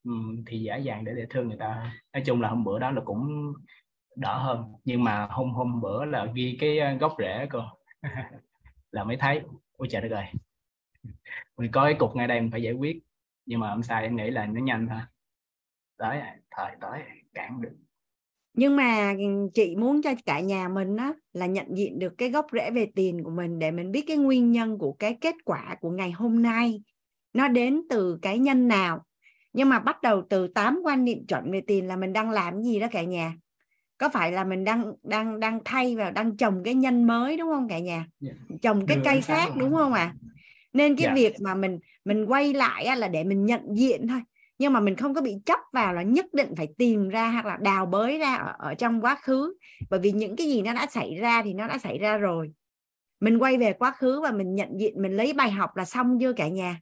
[0.04, 1.94] um, thì dễ dàng để để thương người ta.
[2.14, 3.54] Nói chung là hôm bữa đó là cũng
[4.16, 4.64] đỡ hơn.
[4.86, 7.62] Nhưng mà hôm hôm bữa là ghi cái gốc rễ cơ.
[8.92, 9.42] Là mới thấy.
[9.78, 10.26] Ôi trời đất ơi
[11.58, 13.00] mình có cái cục ngay đây mình phải giải quyết.
[13.46, 15.00] Nhưng mà hôm sau em nghĩ là nó nhanh thôi.
[15.98, 17.02] Tới thời tới
[17.34, 17.76] cản được.
[18.54, 19.14] Nhưng mà
[19.54, 22.88] chị muốn cho cả nhà mình á là nhận diện được cái gốc rễ về
[22.96, 26.12] tiền của mình để mình biết cái nguyên nhân của cái kết quả của ngày
[26.12, 26.84] hôm nay.
[27.34, 29.04] Nó đến từ cái nhân nào.
[29.54, 32.62] Nhưng mà bắt đầu từ 8 quan niệm chuẩn về tiền là mình đang làm
[32.62, 33.34] gì đó cả nhà.
[33.98, 37.50] Có phải là mình đang đang đang thay và đang trồng cái nhân mới đúng
[37.50, 38.06] không cả nhà.
[38.20, 38.32] Dạ.
[38.62, 40.02] trồng cái cây khác đúng không ạ?
[40.02, 40.16] à?
[40.74, 41.18] Nên cái yeah.
[41.18, 41.22] Dạ.
[41.22, 44.22] việc mà mình mình quay lại là để mình nhận diện thôi.
[44.58, 47.46] Nhưng mà mình không có bị chấp vào là nhất định phải tìm ra hoặc
[47.46, 49.54] là đào bới ra ở, ở trong quá khứ.
[49.90, 52.52] Bởi vì những cái gì nó đã xảy ra thì nó đã xảy ra rồi.
[53.20, 56.18] Mình quay về quá khứ và mình nhận diện mình lấy bài học là xong
[56.22, 56.80] chưa cả nhà?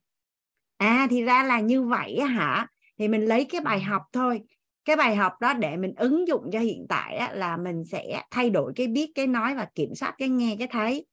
[0.78, 2.68] À thì ra là như vậy hả?
[3.00, 4.42] Thì mình lấy cái bài học thôi.
[4.86, 8.22] Cái bài học đó để mình ứng dụng cho hiện tại á, là mình sẽ
[8.32, 11.06] thay đổi cái biết cái nói và kiểm soát cái nghe cái thấy.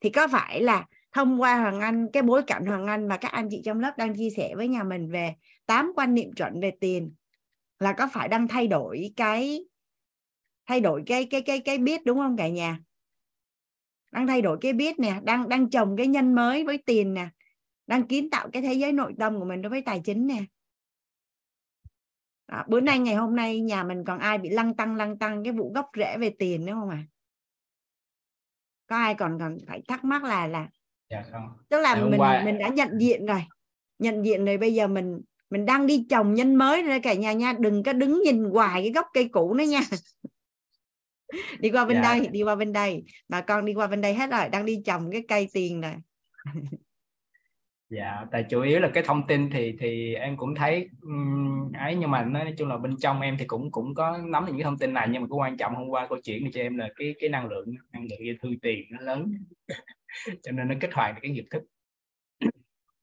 [0.00, 3.32] Thì có phải là thông qua hoàng anh cái bối cảnh hoàng anh mà các
[3.32, 5.34] anh chị trong lớp đang chia sẻ với nhà mình về
[5.66, 7.14] tám quan niệm chuẩn về tiền
[7.78, 9.64] là có phải đang thay đổi cái
[10.66, 12.78] thay đổi cái cái cái cái biết đúng không cả nhà?
[14.12, 17.28] Đang thay đổi cái biết nè đang đang trồng cái nhân mới với tiền nè
[17.86, 20.44] đang kiến tạo cái thế giới nội tâm của mình đối với tài chính nè.
[22.48, 25.44] Đó, bữa nay ngày hôm nay nhà mình còn ai bị lăng tăng lăng tăng
[25.44, 27.04] cái vụ gốc rễ về tiền nữa không à
[28.86, 30.68] có ai còn còn phải thắc mắc là là
[31.10, 31.48] dạ không.
[31.68, 32.42] Tức là mình qua...
[32.44, 33.44] mình đã nhận diện rồi.
[33.98, 37.32] Nhận diện rồi bây giờ mình mình đang đi trồng nhân mới rồi cả nhà
[37.32, 37.52] nha.
[37.58, 39.80] Đừng có đứng nhìn hoài cái gốc cây cũ nữa nha.
[41.58, 42.02] Đi qua bên dạ.
[42.02, 43.04] đây đi qua bên đây.
[43.28, 45.94] Bà con đi qua bên đây hết rồi đang đi trồng cái cây tiền rồi.
[47.90, 51.94] Dạ tại chủ yếu là cái thông tin thì thì em cũng thấy um, ấy
[51.94, 54.64] nhưng mà nói chung là bên trong em thì cũng cũng có nắm được những
[54.64, 56.76] thông tin này nhưng mà cái quan trọng hôm qua câu chuyện thì cho em
[56.76, 59.34] là cái cái năng lượng năng lượng thư tiền nó lớn
[60.42, 61.62] cho nên nó kích hoạt được cái nghiệp thức.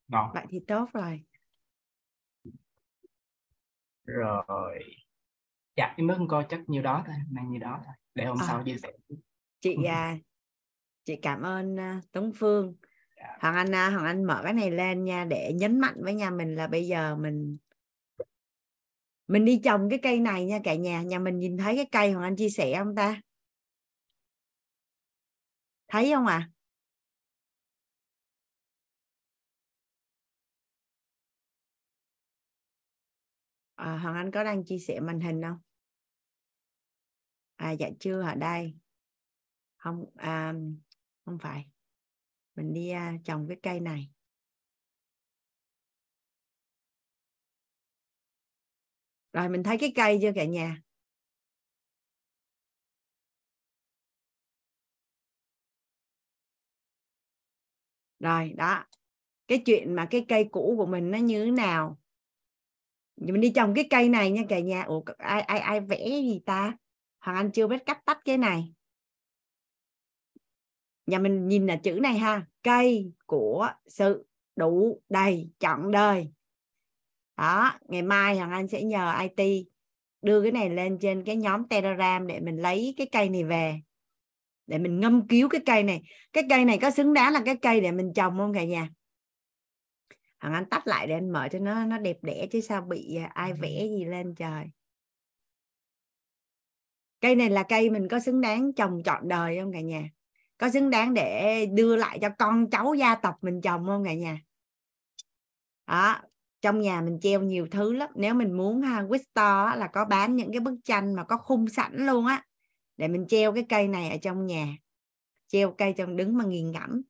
[0.07, 0.31] Ngon.
[0.33, 1.21] Vậy thì tốt rồi.
[4.05, 4.83] Rồi.
[5.75, 8.37] Dạ em mới không coi chắc nhiêu đó thôi năng nhiêu đó thôi để hôm
[8.41, 8.45] à.
[8.47, 8.91] sau chia sẻ.
[9.61, 10.17] Chị à,
[11.03, 12.75] chị cảm ơn uh, Tống Phương.
[13.17, 13.37] Dạ.
[13.39, 16.29] Hoàng Anh uh, Hoàng Anh mở cái này lên nha để nhấn mạnh với nhà
[16.29, 17.57] mình là bây giờ mình
[19.27, 21.01] mình đi trồng cái cây này nha cả nhà.
[21.01, 23.21] Nhà mình nhìn thấy cái cây Hoàng Anh chia sẻ không ta?
[25.87, 26.54] Thấy không ạ à?
[33.75, 35.59] À, Hoàng Anh có đang chia sẻ màn hình không?
[37.55, 38.73] À dạ chưa ở đây.
[39.77, 40.53] Không à,
[41.25, 41.65] không phải.
[42.55, 44.09] Mình đi à, trồng cái cây này.
[49.33, 50.81] Rồi mình thấy cái cây chưa cả nhà?
[58.19, 58.85] Rồi đó.
[59.47, 61.97] Cái chuyện mà cái cây cũ của mình nó như thế nào?
[63.17, 64.83] Mình đi trồng cái cây này nha, cả nhà.
[64.83, 66.77] Ủa ai ai ai vẽ gì ta?
[67.19, 68.73] Hoàng anh chưa biết cách tách cái này.
[71.05, 74.25] Nhà mình nhìn là chữ này ha, cây của sự
[74.55, 76.31] đủ đầy chọn đời.
[77.37, 79.67] Đó, ngày mai hoàng anh sẽ nhờ it
[80.21, 83.81] đưa cái này lên trên cái nhóm telegram để mình lấy cái cây này về,
[84.67, 86.01] để mình ngâm cứu cái cây này.
[86.33, 88.89] Cái cây này có xứng đáng là cái cây để mình trồng không cả nhà?
[90.45, 93.15] Hằng Anh tắt lại để anh mở cho nó nó đẹp đẽ chứ sao bị
[93.15, 94.65] à, ai vẽ gì lên trời.
[97.21, 100.09] Cây này là cây mình có xứng đáng trồng trọn đời không cả nhà?
[100.57, 104.13] Có xứng đáng để đưa lại cho con cháu gia tộc mình trồng không cả
[104.13, 104.41] nhà?
[105.87, 106.21] Đó
[106.61, 108.09] trong nhà mình treo nhiều thứ lắm.
[108.15, 111.69] Nếu mình muốn ha Wisto là có bán những cái bức tranh mà có khung
[111.69, 112.45] sẵn luôn á
[112.97, 114.77] để mình treo cái cây này ở trong nhà.
[115.47, 117.01] Treo cây trong đứng mà nghiền ngẫm.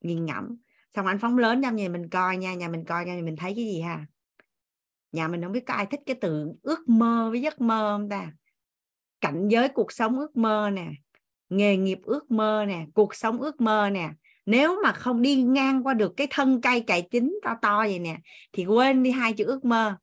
[0.00, 0.61] Nghiền ngẫm
[0.94, 3.52] xong anh phóng lớn trong nhà mình coi nha, nhà mình coi nha mình thấy
[3.56, 4.06] cái gì ha?
[5.12, 8.08] Nhà mình không biết có ai thích cái từ ước mơ với giấc mơ không
[8.08, 8.32] ta?
[9.20, 10.90] Cảnh giới cuộc sống ước mơ nè,
[11.48, 14.10] nghề nghiệp ước mơ nè, cuộc sống ước mơ nè.
[14.46, 17.98] Nếu mà không đi ngang qua được cái thân cây cải chính to to vậy
[17.98, 18.18] nè,
[18.52, 19.96] thì quên đi hai chữ ước mơ.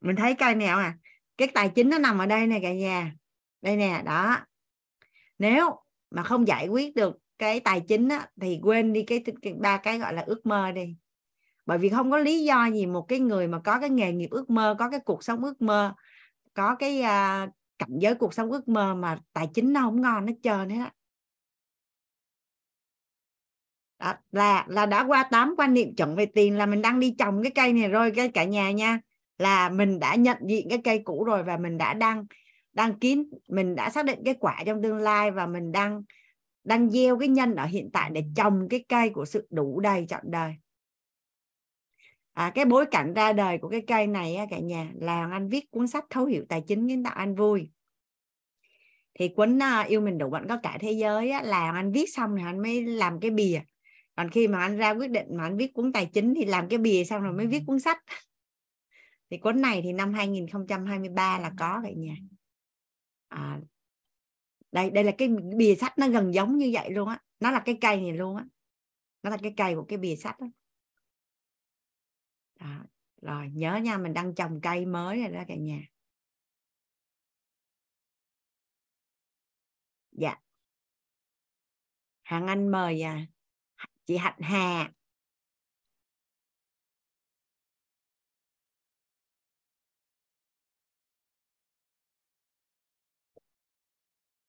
[0.00, 0.98] Mình thấy cây nào à
[1.36, 3.14] cái tài chính nó nằm ở đây nè cả nhà.
[3.62, 4.38] Đây nè, đó.
[5.38, 5.70] Nếu
[6.10, 9.24] mà không giải quyết được cái tài chính á, thì quên đi cái,
[9.58, 10.96] ba cái gọi là ước mơ đi.
[11.66, 14.28] Bởi vì không có lý do gì một cái người mà có cái nghề nghiệp
[14.30, 15.94] ước mơ có cái cuộc sống ước mơ
[16.54, 20.26] có cái uh, cảnh giới cuộc sống ước mơ mà tài chính nó không ngon
[20.26, 20.92] nó trơn hết á.
[23.98, 27.14] Đó, là là đã qua tám quan niệm chuẩn về tiền là mình đang đi
[27.18, 29.00] trồng cái cây này rồi cái cả nhà nha.
[29.38, 32.26] Là mình đã nhận diện cái cây cũ rồi và mình đã đang
[32.72, 36.02] đang kín mình đã xác định cái quả trong tương lai và mình đang
[36.66, 40.06] đang gieo cái nhân ở hiện tại để trồng cái cây của sự đủ đầy
[40.08, 40.54] trọn đời.
[42.32, 45.48] À, cái bối cảnh ra đời của cái cây này á, cả nhà là anh
[45.48, 47.70] viết cuốn sách thấu hiểu tài chính kiến tạo anh vui.
[49.14, 52.06] Thì cuốn uh, yêu mình đủ vẫn có cả thế giới á, là anh viết
[52.14, 53.60] xong rồi anh mới làm cái bìa.
[54.16, 56.68] Còn khi mà anh ra quyết định mà anh viết cuốn tài chính thì làm
[56.68, 57.98] cái bìa xong rồi mới viết cuốn sách.
[59.30, 62.14] Thì cuốn này thì năm 2023 là có vậy nhà.
[63.28, 63.60] À,
[64.76, 67.60] đây đây là cái bìa sách nó gần giống như vậy luôn á nó là
[67.60, 68.44] cái cây này luôn á
[69.22, 70.46] nó là cái cây của cái bìa sách đó.
[72.60, 72.84] đó.
[73.22, 75.80] rồi nhớ nha mình đang trồng cây mới rồi đó cả nhà
[80.12, 80.36] dạ
[82.22, 83.26] hàng anh mời à,
[84.06, 84.92] chị hạnh hà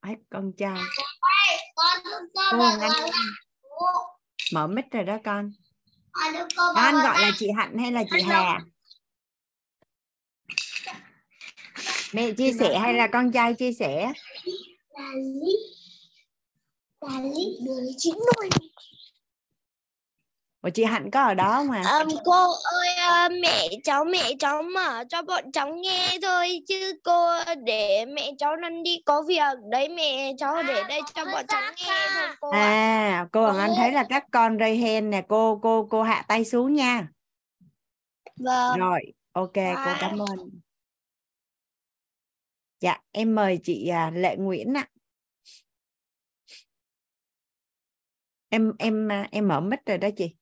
[0.08, 0.80] hết con trai
[2.52, 2.92] anh
[4.54, 5.52] mở mic rồi đó con.
[6.76, 8.60] Anh gọi là chị hạnh hay là chị hà?
[12.14, 14.14] Mẹ chia sẻ hay là con trai chia sẻ
[20.68, 22.00] Ủa chị Hạnh có ở đó hả?
[22.00, 22.90] Um, cô ơi
[23.26, 27.30] uh, mẹ cháu mẹ cháu mở cho bọn cháu nghe thôi chứ cô
[27.66, 31.62] để mẹ cháu lần đi có việc đấy mẹ cháu để đây cho bọn cháu
[31.62, 32.50] nghe thôi cô.
[32.50, 36.26] À, cô Hoàng Anh thấy là các con ray hand nè, cô cô cô hạ
[36.28, 37.08] tay xuống nha.
[38.40, 38.80] Vâng.
[38.80, 39.02] Rồi,
[39.32, 40.50] ok, cô cảm ơn.
[42.80, 44.88] Dạ, em mời chị à, Lệ Nguyễn ạ.
[48.50, 50.36] Em em à, em mở mic rồi đó chị.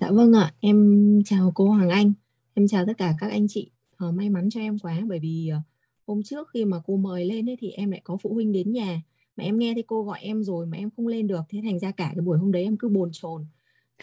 [0.00, 2.12] Dạ vâng ạ, em chào cô Hoàng Anh,
[2.54, 3.70] em chào tất cả các anh chị.
[3.96, 5.58] Ờ, may mắn cho em quá bởi vì ờ,
[6.06, 8.72] hôm trước khi mà cô mời lên ấy, thì em lại có phụ huynh đến
[8.72, 9.02] nhà.
[9.36, 11.78] Mà em nghe thấy cô gọi em rồi mà em không lên được thế thành
[11.78, 13.46] ra cả cái buổi hôm đấy em cứ bồn chồn.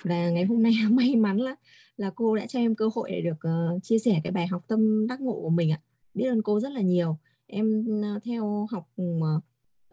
[0.03, 1.55] Và ngày hôm nay may mắn là
[1.97, 4.63] là cô đã cho em cơ hội để được uh, chia sẻ cái bài học
[4.67, 5.81] tâm đắc ngộ của mình ạ.
[6.13, 7.17] Biết ơn cô rất là nhiều.
[7.47, 9.43] Em uh, theo học uh,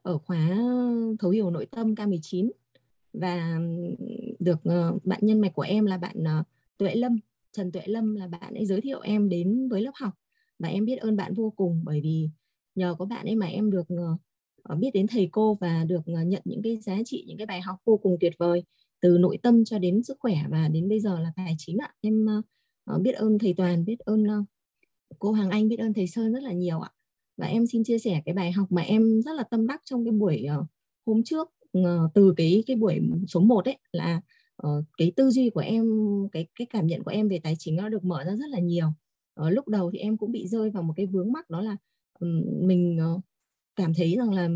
[0.02, 0.56] ở khóa
[1.18, 2.50] thấu hiểu nội tâm K19
[3.12, 3.59] và
[4.38, 6.42] được ờ, bạn nhân mạch của em là bạn ờ,
[6.79, 7.18] Tuệ Lâm,
[7.53, 10.12] Trần Tuệ Lâm là bạn ấy giới thiệu em đến với lớp học.
[10.59, 12.29] Và em biết ơn bạn vô cùng bởi vì
[12.75, 13.87] nhờ có bạn ấy mà em được
[14.62, 17.61] ờ, biết đến thầy cô và được nhận những cái giá trị, những cái bài
[17.61, 18.62] học vô cùng tuyệt vời
[19.01, 21.94] từ nội tâm cho đến sức khỏe và đến bây giờ là tài chính ạ.
[22.01, 22.27] Em
[23.01, 24.25] biết ơn thầy Toàn, biết ơn
[25.18, 26.90] cô Hoàng Anh, biết ơn thầy Sơn rất là nhiều ạ.
[27.37, 30.05] Và em xin chia sẻ cái bài học mà em rất là tâm đắc trong
[30.05, 30.46] cái buổi
[31.07, 31.49] hôm trước.
[31.72, 34.20] Ờ, từ cái cái buổi số 1 ấy là
[34.66, 35.85] uh, cái tư duy của em
[36.33, 38.59] cái cái cảm nhận của em về tài chính nó được mở ra rất là
[38.59, 38.87] nhiều.
[39.40, 41.76] Uh, lúc đầu thì em cũng bị rơi vào một cái vướng mắc đó là
[42.20, 43.22] um, mình uh,
[43.76, 44.48] cảm thấy rằng là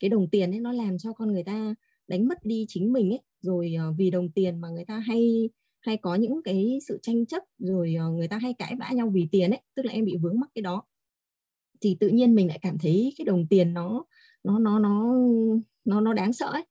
[0.00, 1.74] cái đồng tiền ấy nó làm cho con người ta
[2.08, 3.20] đánh mất đi chính mình ấy.
[3.40, 7.26] Rồi uh, vì đồng tiền mà người ta hay hay có những cái sự tranh
[7.26, 10.04] chấp rồi uh, người ta hay cãi vã nhau vì tiền ấy tức là em
[10.04, 10.82] bị vướng mắc cái đó.
[11.80, 14.04] Thì tự nhiên mình lại cảm thấy cái đồng tiền nó
[14.44, 15.14] nó nó nó
[15.84, 16.64] nó nó đáng sợ ấy.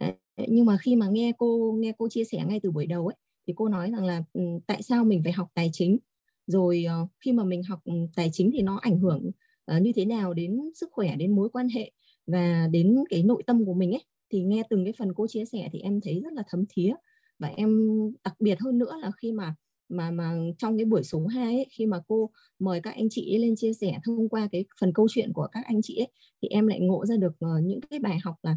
[0.00, 0.12] Đấy.
[0.48, 3.16] nhưng mà khi mà nghe cô nghe cô chia sẻ ngay từ buổi đầu ấy,
[3.46, 5.98] thì cô nói rằng là ừ, tại sao mình phải học tài chính?
[6.46, 9.30] Rồi ờ, khi mà mình học ừ, tài chính thì nó ảnh hưởng
[9.64, 11.92] ờ, như thế nào đến sức khỏe, đến mối quan hệ
[12.26, 14.04] và đến cái nội tâm của mình ấy?
[14.30, 16.94] Thì nghe từng cái phần cô chia sẻ thì em thấy rất là thấm thía.
[17.38, 17.88] Và em
[18.24, 19.54] đặc biệt hơn nữa là khi mà
[19.88, 23.38] mà mà trong cái buổi số 2 ấy, khi mà cô mời các anh chị
[23.38, 26.08] lên chia sẻ thông qua cái phần câu chuyện của các anh chị ấy
[26.42, 28.56] thì em lại ngộ ra được ờ, những cái bài học là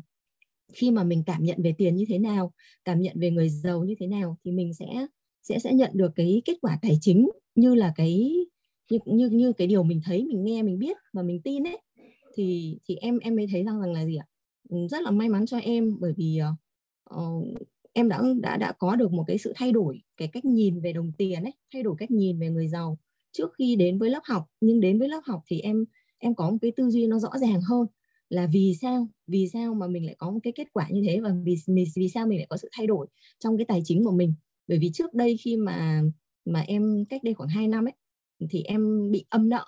[0.74, 2.54] khi mà mình cảm nhận về tiền như thế nào
[2.86, 4.86] cảm nhận về người giàu như thế nào thì mình sẽ
[5.44, 8.36] sẽ sẽ nhận được cái kết quả tài chính như là cái
[8.90, 11.82] như như như cái điều mình thấy mình nghe mình biết và mình tin ấy.
[12.36, 14.26] Thì thì em em mới thấy rằng rằng là gì ạ?
[14.90, 16.40] Rất là may mắn cho em bởi vì
[17.16, 17.46] uh,
[18.00, 20.94] em đã đã đã có được một cái sự thay đổi cái cách nhìn về
[20.94, 22.98] đồng tiền ấy thay đổi cách nhìn về người giàu.
[23.32, 25.86] Trước khi đến với lớp học nhưng đến với lớp học thì em
[26.18, 27.88] em có một cái tư duy nó rõ ràng hơn
[28.30, 31.20] là vì sao vì sao mà mình lại có một cái kết quả như thế
[31.20, 33.08] và vì vì, vì sao mình lại có sự thay đổi
[33.40, 34.34] trong cái tài chính của mình.
[34.68, 36.02] Bởi vì trước đây khi mà
[36.46, 37.94] mà em cách đây khoảng 2 năm ấy
[38.50, 39.66] thì em bị âm nợ.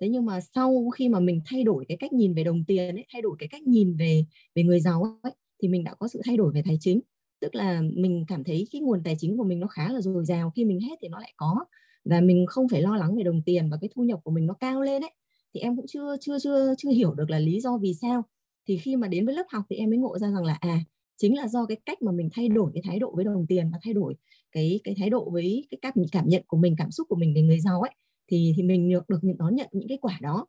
[0.00, 2.94] Thế nhưng mà sau khi mà mình thay đổi cái cách nhìn về đồng tiền
[2.96, 6.08] ấy thay đổi cái cách nhìn về về người giàu ấy thì mình đã có
[6.08, 7.00] sự thay đổi về tài chính
[7.40, 10.24] tức là mình cảm thấy cái nguồn tài chính của mình nó khá là dồi
[10.24, 11.64] dào, khi mình hết thì nó lại có.
[12.04, 14.46] Và mình không phải lo lắng về đồng tiền và cái thu nhập của mình
[14.46, 15.10] nó cao lên ấy.
[15.54, 18.22] Thì em cũng chưa chưa chưa chưa hiểu được là lý do vì sao.
[18.68, 20.80] Thì khi mà đến với lớp học thì em mới ngộ ra rằng là à
[21.16, 23.70] chính là do cái cách mà mình thay đổi cái thái độ với đồng tiền
[23.72, 24.14] và thay đổi
[24.52, 27.34] cái cái thái độ với cái cách cảm nhận của mình, cảm xúc của mình
[27.34, 27.90] về người giàu ấy,
[28.30, 30.46] thì thì mình được được đón nhận những cái quả đó.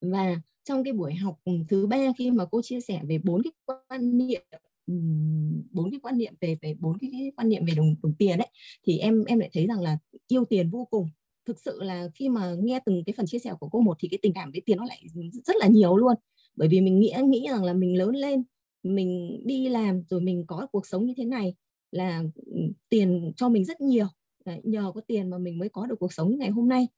[0.00, 3.42] Và trong cái buổi học ừ, thứ ba khi mà cô chia sẻ về bốn
[3.42, 4.42] cái quan niệm
[5.72, 8.38] bốn cái quan niệm về về bốn cái, cái quan niệm về đồng đồng tiền
[8.38, 8.48] ấy
[8.86, 11.08] thì em em lại thấy rằng là yêu tiền vô cùng.
[11.46, 14.08] Thực sự là khi mà nghe từng cái phần chia sẻ của cô một thì
[14.08, 15.02] cái tình cảm với tiền nó lại
[15.44, 16.14] rất là nhiều luôn.
[16.56, 18.42] Bởi vì mình nghĩ nghĩ rằng là mình lớn lên
[18.82, 21.54] mình đi làm rồi mình có cuộc sống như thế này
[21.92, 22.22] là
[22.88, 24.06] tiền cho mình rất nhiều.
[24.44, 26.88] Đấy, nhờ có tiền mà mình mới có được cuộc sống như ngày hôm nay.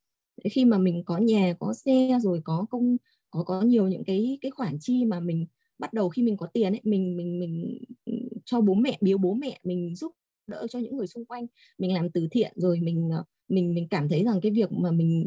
[0.51, 2.97] Khi mà mình có nhà có xe rồi có công
[3.31, 5.45] có có nhiều những cái cái khoản chi mà mình
[5.79, 8.13] bắt đầu khi mình có tiền ấy, mình mình mình ừ,
[8.45, 10.11] cho bố mẹ, biếu bố mẹ, mình giúp
[10.47, 11.47] đỡ cho những người xung quanh,
[11.77, 14.91] mình làm từ thiện rồi mình ờ, mình mình cảm thấy rằng cái việc mà
[14.91, 15.25] mình,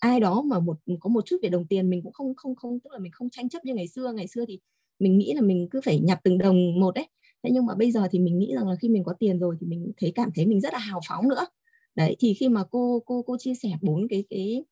[0.00, 2.80] ai đó mà một, có một chút về đồng tiền mình cũng không không không,
[2.80, 4.58] tức là mình không tranh chấp như ngày xưa ngày xưa thì
[4.98, 7.06] mình nghĩ là mình cứ phải nhặt từng đồng một đấy.
[7.42, 9.56] Thế nhưng mà bây giờ thì mình nghĩ rằng là khi mình có tiền rồi
[9.60, 11.46] thì mình thấy, cảm thấy mình rất là hào phóng nữa.
[11.94, 14.64] Đấy, thì khi mà cô cô cô chia sẻ bốn cái cái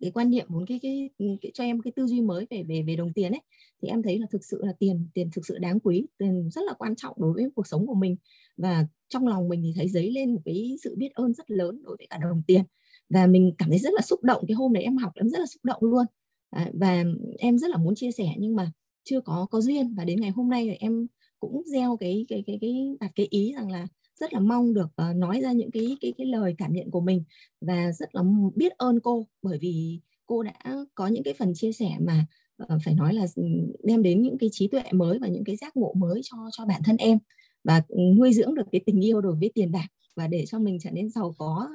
[0.00, 2.82] cái quan niệm muốn cái, cái cái cho em cái tư duy mới về về
[2.86, 3.40] về đồng tiền ấy
[3.82, 6.62] thì em thấy là thực sự là tiền tiền thực sự đáng quý tiền rất
[6.66, 8.16] là quan trọng đối với cuộc sống của mình.
[8.56, 11.82] Và trong lòng mình thì thấy dấy lên một cái sự biết ơn rất lớn
[11.82, 12.64] đối với cả đồng tiền.
[13.10, 15.38] Và mình cảm thấy rất là xúc động cái hôm đấy em học em rất
[15.38, 16.06] là xúc động luôn.
[16.50, 17.04] À, và
[17.38, 18.72] em rất là muốn chia sẻ nhưng mà
[19.04, 19.94] chưa có có duyên.
[19.94, 21.06] Và đến ngày hôm nay thì em
[21.40, 23.86] cũng gieo cái cái cái cái đặt cái ý rằng là
[24.20, 27.00] rất là mong được uh, nói ra những cái cái cái lời cảm nhận của
[27.00, 27.24] mình
[27.60, 28.22] và rất là
[28.54, 29.26] biết ơn cô.
[29.42, 30.54] Bởi vì cô đã
[30.94, 32.26] có những cái phần chia sẻ mà
[32.62, 33.42] uh, phải nói là ừ,
[33.82, 36.66] đem đến những cái trí tuệ mới và những cái giác ngộ mới cho cho
[36.66, 37.18] bản thân em
[37.64, 39.86] và ừ, nuôi dưỡng được cái tình yêu đối với tiền bạc
[40.16, 41.68] và để cho mình trở nên giàu có.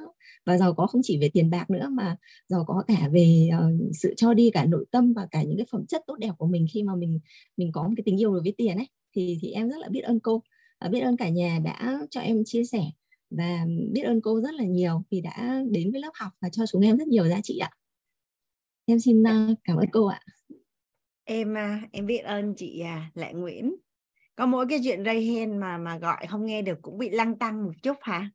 [0.46, 2.16] Và giàu có không chỉ về tiền bạc nữa mà
[2.48, 5.66] giàu có cả về uh, sự cho đi cả nội tâm và cả những cái
[5.70, 7.20] phẩm chất tốt đẹp của mình khi mà mình
[7.56, 8.86] mình có một cái tình yêu đối với tiền ấy.
[9.16, 10.42] Thì thì em rất là biết ơn cô
[10.88, 12.82] biết ơn cả nhà đã cho em chia sẻ
[13.30, 16.66] và biết ơn cô rất là nhiều vì đã đến với lớp học và cho
[16.66, 17.70] chúng em rất nhiều giá trị ạ.
[18.86, 20.20] Em xin uh, cảm ơn cô ạ.
[21.24, 23.74] Em uh, em biết ơn chị uh, Lệ Nguyễn.
[24.34, 27.38] Có mỗi cái chuyện ray hen mà mà gọi không nghe được cũng bị lăng
[27.38, 28.30] tăng một chút hả?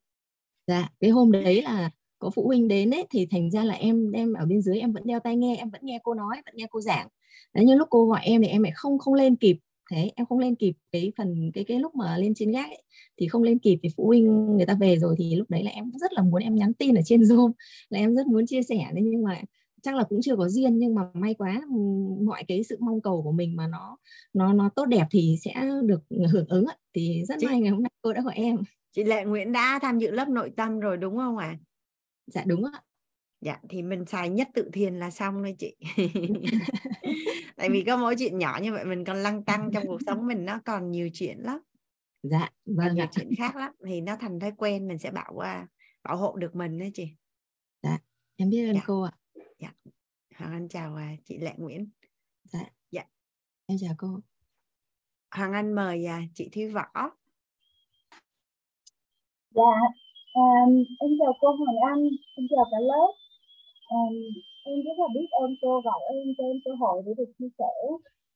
[0.68, 1.89] Dạ cái hôm đấy là
[2.20, 4.93] có phụ huynh đến ấy thì thành ra là em em ở bên dưới em
[4.93, 7.08] vẫn đeo tai nghe em vẫn nghe cô nói vẫn nghe cô giảng.
[7.54, 9.58] Đấy nhưng lúc cô gọi em thì em lại không không lên kịp
[9.92, 12.84] thế em không lên kịp cái phần cái cái lúc mà lên trên gác ấy,
[13.18, 15.72] thì không lên kịp thì phụ huynh người ta về rồi thì lúc đấy là
[15.72, 17.52] em rất là muốn em nhắn tin ở trên zoom
[17.90, 18.76] là em rất muốn chia sẻ.
[18.94, 19.42] Đấy nhưng mà
[19.82, 21.62] chắc là cũng chưa có duyên nhưng mà may quá
[22.22, 23.98] mọi cái sự mong cầu của mình mà nó
[24.34, 27.84] nó nó tốt đẹp thì sẽ được hưởng ứng thì rất chị, may ngày hôm
[27.84, 28.58] nay cô đã gọi em.
[28.92, 31.48] Chị Lệ Nguyễn đã tham dự lớp nội tâm rồi đúng không ạ?
[31.48, 31.60] À?
[32.28, 32.82] dạ đúng ạ
[33.46, 35.76] dạ thì mình xài nhất tự thiền là xong thôi chị.
[37.56, 40.28] Tại vì có mỗi chuyện nhỏ như vậy mình còn lăng tăng trong cuộc sống
[40.28, 41.60] mình nó còn nhiều chuyện lắm.
[42.24, 45.32] Dạ vâng còn nhiều chuyện khác lắm thì nó thành thói quen mình sẽ bảo
[45.36, 45.68] qua
[46.04, 47.08] bảo hộ được mình đấy chị.
[47.84, 47.98] Dạ
[48.36, 48.82] em biết ơn dạ.
[48.86, 49.12] cô ạ.
[49.60, 49.74] Dạ.
[50.36, 51.89] Hoàng anh chào à, chị lệ nguyễn.
[52.43, 52.66] Dạ.
[52.91, 53.04] Dạ.
[53.66, 54.20] Em chào cô.
[55.32, 57.12] Hoàng anh mời à, chị thúy võ.
[59.52, 59.64] Dạ
[60.36, 62.04] um, em chào cô hoàng anh
[62.36, 63.12] em chào cả lớp
[63.94, 64.16] um,
[64.66, 67.50] em rất là biết ơn cô gọi em cho em cơ hội để được chia
[67.60, 67.74] sẻ.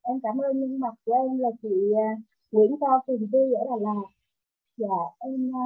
[0.02, 2.10] Em cảm ơn nhân mặt của em là chị à,
[2.52, 4.08] Nguyễn Cao Tuyền Tư ở Đà Lạt.
[4.78, 5.66] Dạ em à,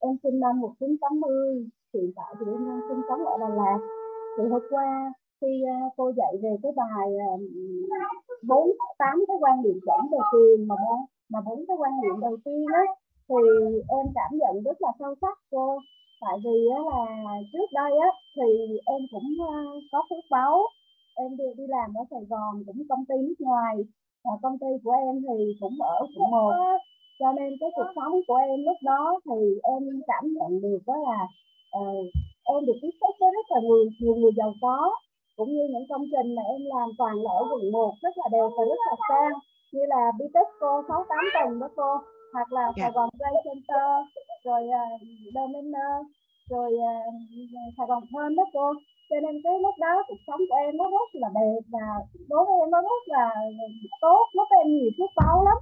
[0.00, 3.78] em sinh năm 1980 hiện tại thì em đang sinh sống ở Đà Lạt.
[4.38, 7.08] Thì hôm qua khi à, cô dạy về cái bài
[8.48, 10.74] bốn tám cái quan điểm chuẩn về tiền mà
[11.28, 12.82] mà bốn cái quan điểm đầu tiên á
[13.28, 13.36] thì
[13.88, 15.78] em cảm nhận rất là sâu sắc cô
[16.20, 16.80] tại vì á,
[17.24, 20.56] là trước đây á thì em cũng uh, có phước báo.
[21.14, 23.76] Em đi, đi làm ở Sài Gòn cũng công ty nước ngoài
[24.24, 26.52] và công ty của em thì cũng ở quận một.
[27.18, 29.40] cho nên cái cuộc sống của em lúc đó thì
[29.74, 31.20] em cảm nhận được đó là
[31.80, 32.06] uh,
[32.44, 34.96] em được tiếp xúc với rất là nhiều, nhiều người giàu có
[35.36, 38.26] cũng như những công trình mà em làm toàn là ở quận 1 rất là
[38.32, 39.32] đẹp và rất là sang
[39.72, 41.90] như là Bitexco 68 tầng đó cô
[42.36, 43.88] hoặc là Sài Gòn Trade Center
[44.46, 45.00] rồi uh,
[45.34, 45.94] Dominer
[46.50, 47.14] rồi uh,
[47.76, 48.66] Sài Gòn Thơm đó cô.
[49.10, 51.86] Cho nên cái lúc đó cuộc sống của em nó rất là đẹp và
[52.30, 53.26] đối với em nó rất là
[54.00, 55.58] tốt cho em nhiều phước báo lắm.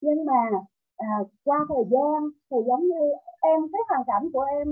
[0.00, 0.42] Nhưng mà
[0.96, 1.10] à,
[1.44, 2.18] qua thời gian
[2.50, 3.02] thì giống như
[3.40, 4.66] em cái hoàn cảnh của em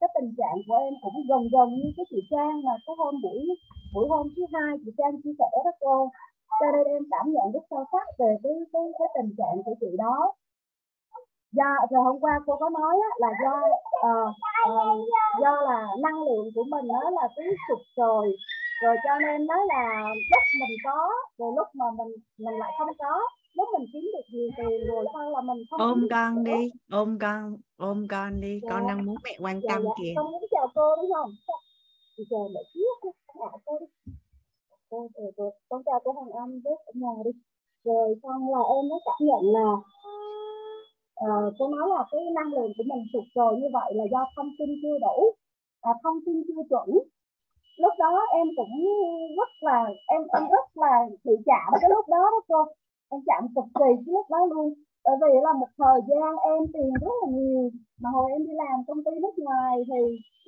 [0.00, 3.14] cái tình trạng của em cũng gần gần như cái chị Trang mà cái hôm
[3.22, 3.40] buổi
[3.94, 6.10] buổi hôm thứ hai chị Trang chia sẻ đó cô.
[6.60, 9.74] Cho nên em cảm nhận rất sâu sắc về cái cái cái tình trạng của
[9.80, 10.16] chị đó
[11.56, 13.54] do rồi hôm qua cô có nói á, là do
[14.10, 14.28] uh,
[14.70, 15.08] uh,
[15.42, 18.36] do là năng lượng của mình nó là cứ sụt rồi
[18.82, 22.88] rồi cho nên đó là lúc mình có rồi lúc mà mình mình lại không
[22.98, 23.20] có
[23.54, 27.18] lúc mình kiếm được nhiều tiền rồi sao là mình không ôm con đi ôm
[27.20, 28.68] con ôm con đi dạ.
[28.70, 29.90] con đang muốn mẹ quan dạ, tâm dạ.
[29.98, 30.12] kìa.
[30.16, 31.30] Con muốn chào cô đúng không?
[32.18, 33.86] Thì chờ mẹ trước dạ, cô đi.
[34.90, 37.30] Cô rồi, rồi con chào cô Hồng Anh với ở nhà đi.
[37.84, 39.68] Rồi xong là em mới cảm nhận là
[41.14, 44.04] Ờ, uh, cô nói là cái năng lượng của mình sụt rồi như vậy là
[44.12, 45.16] do thông tin chưa đủ.
[45.80, 46.88] À, thông tin chưa chuẩn.
[47.82, 48.74] Lúc đó em cũng
[49.38, 49.78] rất là
[50.14, 50.92] em em rất là
[51.24, 52.64] bị chạm cái lúc đó đó cô.
[53.10, 54.74] Em chạm cực kỳ cái lúc đó luôn.
[55.04, 57.70] Bởi vì là một thời gian em tiền rất là nhiều.
[58.00, 60.00] Mà hồi em đi làm công ty nước ngoài thì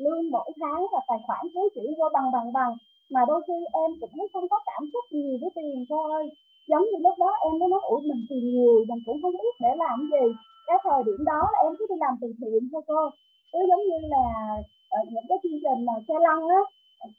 [0.05, 2.73] lương mỗi tháng và tài khoản cứ chỉ vô bằng bằng bằng.
[3.11, 6.31] Mà đôi khi em cũng không có cảm xúc nhiều với tiền thôi.
[6.69, 9.55] Giống như lúc đó em mới nói ủa mình tiền nhiều mình cũng không biết
[9.61, 10.27] để làm gì
[10.67, 13.11] cái thời điểm đó là em cứ đi làm từ thiện thôi cô.
[13.53, 14.27] Cứ giống như là
[14.91, 16.63] ở những cái chương trình mà xe lăn á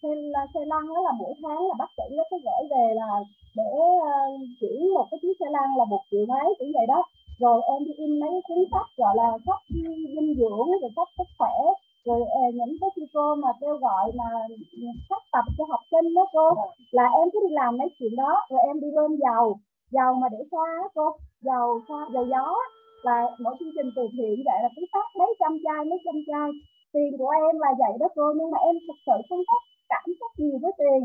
[0.02, 0.10] xe
[0.54, 3.10] xe lăn đó là mỗi tháng là bác sĩ nó cứ gửi về là
[3.56, 3.72] để
[4.02, 7.04] ờ, uh, chuyển một cái chiếc xe lăn là một triệu mấy kiểu vậy đó.
[7.40, 9.64] Rồi em đi in mấy cuốn sách gọi là sách
[10.16, 11.56] dinh dưỡng rồi sách sức khỏe
[12.06, 14.30] rồi uh, những cái chị cô mà kêu gọi mà
[15.10, 16.52] sách tập cho học sinh đó cô.
[16.92, 19.58] Là em cứ đi làm mấy chuyện đó rồi em đi bơm dầu
[19.92, 22.56] dầu mà để xoa cô dầu xoa dầu gió
[23.08, 26.16] là mỗi chương trình từ thiện vậy là cứ phát mấy trăm chai, mấy trăm
[26.28, 26.50] chai.
[26.94, 29.58] Tiền của em là vậy đó cô, nhưng mà em thực sự không có
[29.92, 31.02] cảm xúc gì với tiền.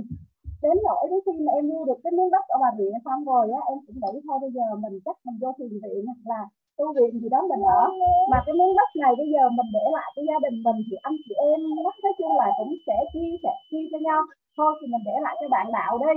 [0.64, 3.20] Đến nỗi đến khi mà em mua được cái miếng đất ở bà rịa xong
[3.30, 6.22] rồi á, em cũng nghĩ thôi bây giờ mình chắc mình vô thiền viện hoặc
[6.32, 6.40] là
[6.78, 7.82] tu viện gì đó mình ở.
[8.30, 10.96] Mà cái miếng đất này bây giờ mình để lại cho gia đình mình, thì
[11.08, 14.20] anh chị em, nói chung là cũng sẽ chia sẻ, chia cho nhau.
[14.56, 16.16] Thôi thì mình để lại cho bạn đạo đi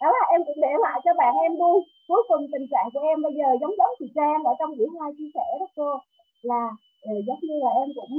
[0.00, 1.78] đó là em cũng để lại cho bạn em luôn.
[2.08, 4.88] Cuối cùng tình trạng của em bây giờ giống giống chị Trang ở trong buổi
[5.00, 5.90] hai chia sẻ đó cô.
[6.50, 6.62] Là
[7.02, 8.14] ừ, giống như là em cũng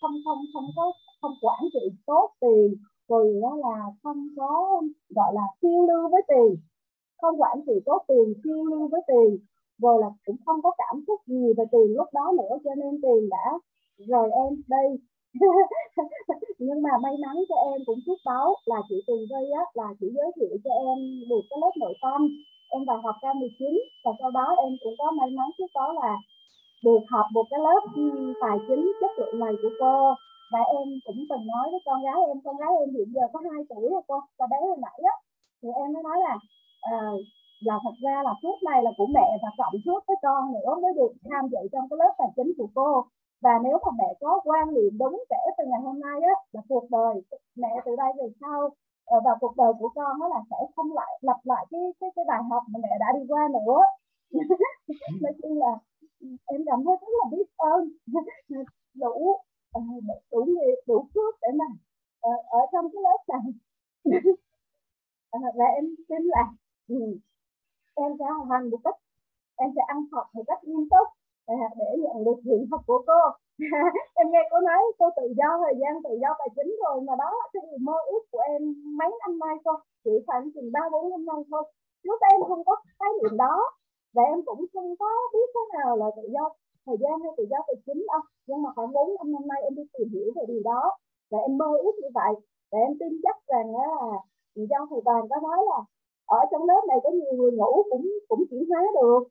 [0.00, 0.84] không không không có,
[1.20, 2.68] không quản trị tốt tiền,
[3.08, 4.82] rồi đó là không có,
[5.16, 6.50] gọi là phiêu lưu với tiền.
[7.20, 9.38] Không quản trị tốt tiền, phiêu lưu với tiền.
[9.82, 12.92] Rồi là cũng không có cảm xúc gì về tiền lúc đó nữa, cho nên
[13.02, 13.46] tiền đã
[13.98, 14.88] rời em đây
[16.58, 19.88] nhưng mà may mắn cho em cũng trước báo là chị Tường Vy á là
[20.00, 20.98] chị giới thiệu cho em
[21.30, 22.20] được cái lớp nội tâm.
[22.68, 26.12] Em vào học K19 và sau đó em cũng có may mắn trước đó là
[26.84, 30.14] được học một cái lớp ừ, tài chính chất lượng này của cô.
[30.52, 33.40] Và em cũng từng nói với con gái em con gái em hiện giờ có
[33.52, 35.14] hai tuổi rồi cô và bé hồi nãy á.
[35.62, 36.34] Thì em mới nói là
[36.80, 36.96] à,
[37.60, 40.70] là thật ra là suốt này là của mẹ và cộng suốt với con nữa
[40.82, 43.04] mới được tham dự trong cái lớp tài chính của cô
[43.46, 46.62] và nếu mà mẹ có quan niệm đúng kể từ ngày hôm nay á là
[46.68, 47.14] cuộc đời
[47.56, 48.70] mẹ từ đây về sau
[49.04, 52.10] ờ, và cuộc đời của con đó là sẽ không lại lặp lại cái cái
[52.16, 53.82] cái bài học mà mẹ đã đi qua nữa.
[55.22, 55.72] Nói chung là
[56.46, 57.88] em cảm thấy rất là biết ơn.
[58.94, 59.36] Đủ
[59.72, 59.80] ờ,
[60.32, 61.64] đủ nghiệp đủ phước để mà
[62.20, 63.52] ở, ở trong cái lớp này.
[65.56, 66.52] Và em tin là
[66.88, 67.18] ừ,
[67.94, 68.94] em sẽ hoàn thành một cách
[69.56, 71.08] em sẽ ăn học một cách nghiêm túc
[71.46, 73.20] À, để nhận được hiện thực của cô.
[74.20, 77.14] Em nghe cô nói cô tự do, thời gian tự do tài chính rồi, mà
[77.22, 78.62] đó là cái điều mơ ước của em
[78.98, 79.76] mấy năm nay thôi.
[80.04, 81.62] Chỉ khoảng chừng ba, bốn năm nay thôi.
[82.04, 83.56] Trước em không có khái niệm đó.
[84.14, 86.44] Và em cũng không có biết thế nào là tự do,
[86.86, 88.20] thời gian hay tự do tài chính đâu.
[88.46, 90.82] Nhưng mà khoảng bốn, năm năm nay em đi tìm hiểu về điều đó.
[91.30, 92.32] Và em mơ ước như vậy.
[92.70, 93.88] Và em tin chắc rằng là
[94.54, 95.78] do thầy toàn có nói là
[96.26, 99.22] ở trong lớp này có nhiều người ngủ cũng cũng chuyển hóa được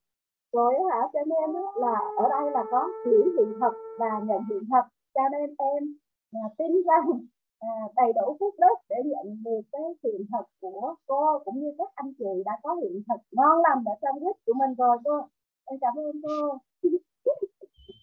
[0.55, 4.63] rồi hả cho nên là ở đây là có hiểu hiện thật và nhận hiện
[4.71, 4.85] thật
[5.15, 5.83] cho nên em
[6.31, 7.25] à, tin rằng
[7.59, 11.71] à, đầy đủ phước đất để nhận được cái hiện thật của cô cũng như
[11.77, 14.97] các anh chị đã có hiện thật ngon lành ở trong quýt của mình rồi
[15.03, 15.29] cô
[15.65, 16.57] em cảm ơn cô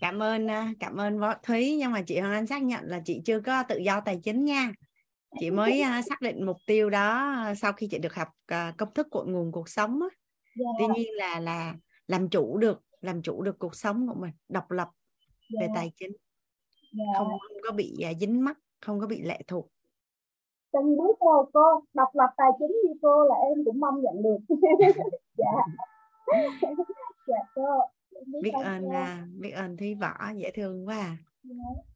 [0.01, 3.01] cảm ơn à, cảm ơn võ thúy nhưng mà chị hoàng anh xác nhận là
[3.05, 4.73] chị chưa có tự do tài chính nha
[5.41, 8.95] chị mới uh, xác định mục tiêu đó sau khi chị được học uh, công
[8.95, 10.01] thức của nguồn cuộc sống.
[10.01, 10.13] Yeah.
[10.57, 10.65] Dạ.
[10.79, 11.75] tuy nhiên là là
[12.07, 15.61] làm chủ được làm chủ được cuộc sống của mình độc lập yeah.
[15.61, 15.73] về dạ.
[15.75, 16.19] tài chính yeah.
[16.93, 17.19] Dạ.
[17.19, 19.73] không, không có bị uh, dính mắc không có bị lệ thuộc
[20.73, 24.23] từng bước rồi cô độc lập tài chính như cô là em cũng mong nhận
[24.23, 24.39] được
[25.37, 25.53] dạ
[27.27, 27.79] dạ cô
[28.43, 31.17] biết ơn à, biết ơn thúy võ dễ thương quá à.
[31.45, 31.87] yeah.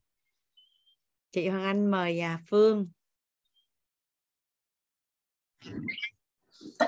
[1.30, 2.86] chị hoàng anh mời à, phương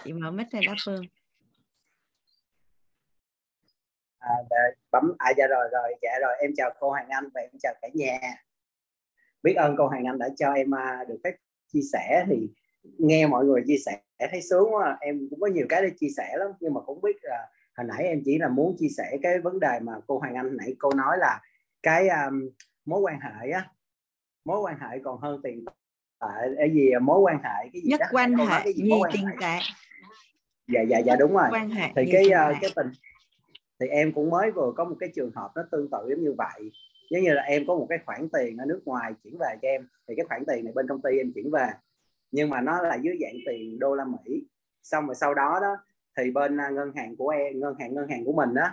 [0.04, 1.02] chị mở mic này đó phương
[4.18, 4.56] à, để
[4.90, 7.74] bấm à dạ rồi rồi dạ rồi em chào cô Hoàng Anh và em chào
[7.82, 8.18] cả nhà.
[9.42, 11.34] Biết ơn cô Hoàng Anh đã cho em uh, được phép
[11.72, 12.50] chia sẻ thì
[12.98, 14.00] nghe mọi người chia sẻ
[14.30, 14.96] thấy sướng quá.
[15.00, 17.86] Em cũng có nhiều cái để chia sẻ lắm nhưng mà cũng biết là hồi
[17.86, 20.74] nãy em chỉ là muốn chia sẻ cái vấn đề mà cô Hoàng Anh nãy
[20.78, 21.40] cô nói là
[21.82, 22.48] cái um,
[22.84, 23.68] mối quan hệ á.
[24.44, 25.64] Mối quan hệ còn hơn tiền
[26.18, 29.24] tại cái gì mối quan hệ cái gì nhất đó, quan hệ gì, nhiều tiền
[29.40, 29.58] tệ.
[30.68, 31.48] Dạ dạ dạ đúng rồi.
[31.50, 32.90] quan hệ thì cái uh, cái tình
[33.80, 36.34] thì em cũng mới vừa có một cái trường hợp nó tương tự giống như
[36.38, 36.70] vậy.
[37.10, 39.68] Giống như là em có một cái khoản tiền ở nước ngoài chuyển về cho
[39.68, 41.68] em thì cái khoản tiền này bên công ty em chuyển về.
[42.30, 44.46] Nhưng mà nó là dưới dạng tiền đô la Mỹ.
[44.82, 45.76] Xong rồi sau đó đó
[46.16, 48.68] thì bên à, ngân hàng của em ngân hàng ngân hàng của mình đó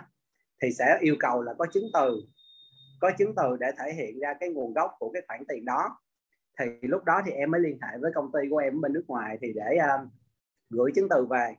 [0.62, 2.22] thì sẽ yêu cầu là có chứng từ
[3.00, 5.98] có chứng từ để thể hiện ra cái nguồn gốc của cái khoản tiền đó.
[6.58, 9.04] Thì lúc đó thì em mới liên hệ với công ty của em bên nước
[9.08, 10.08] ngoài thì để uh,
[10.70, 11.54] gửi chứng từ về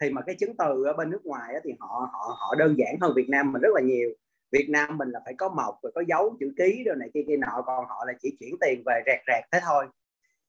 [0.00, 2.96] thì mà cái chứng từ ở bên nước ngoài thì họ họ họ đơn giản
[3.00, 4.10] hơn Việt Nam mình rất là nhiều.
[4.52, 7.24] Việt Nam mình là phải có mộc rồi có dấu chữ ký rồi này kia
[7.28, 9.86] kia nọ còn họ là chỉ chuyển tiền về rẹt rẹt thế thôi.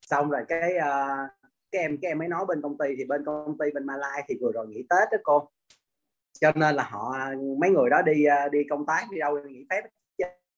[0.01, 1.29] Xong rồi cái uh,
[1.71, 4.23] cái em cái em mới nói bên công ty thì bên công ty bên Malai
[4.27, 5.49] thì vừa rồi nghỉ Tết đó cô.
[6.39, 7.15] Cho nên là họ
[7.59, 9.81] mấy người đó đi ờ, đi công tác đi đâu nghỉ phép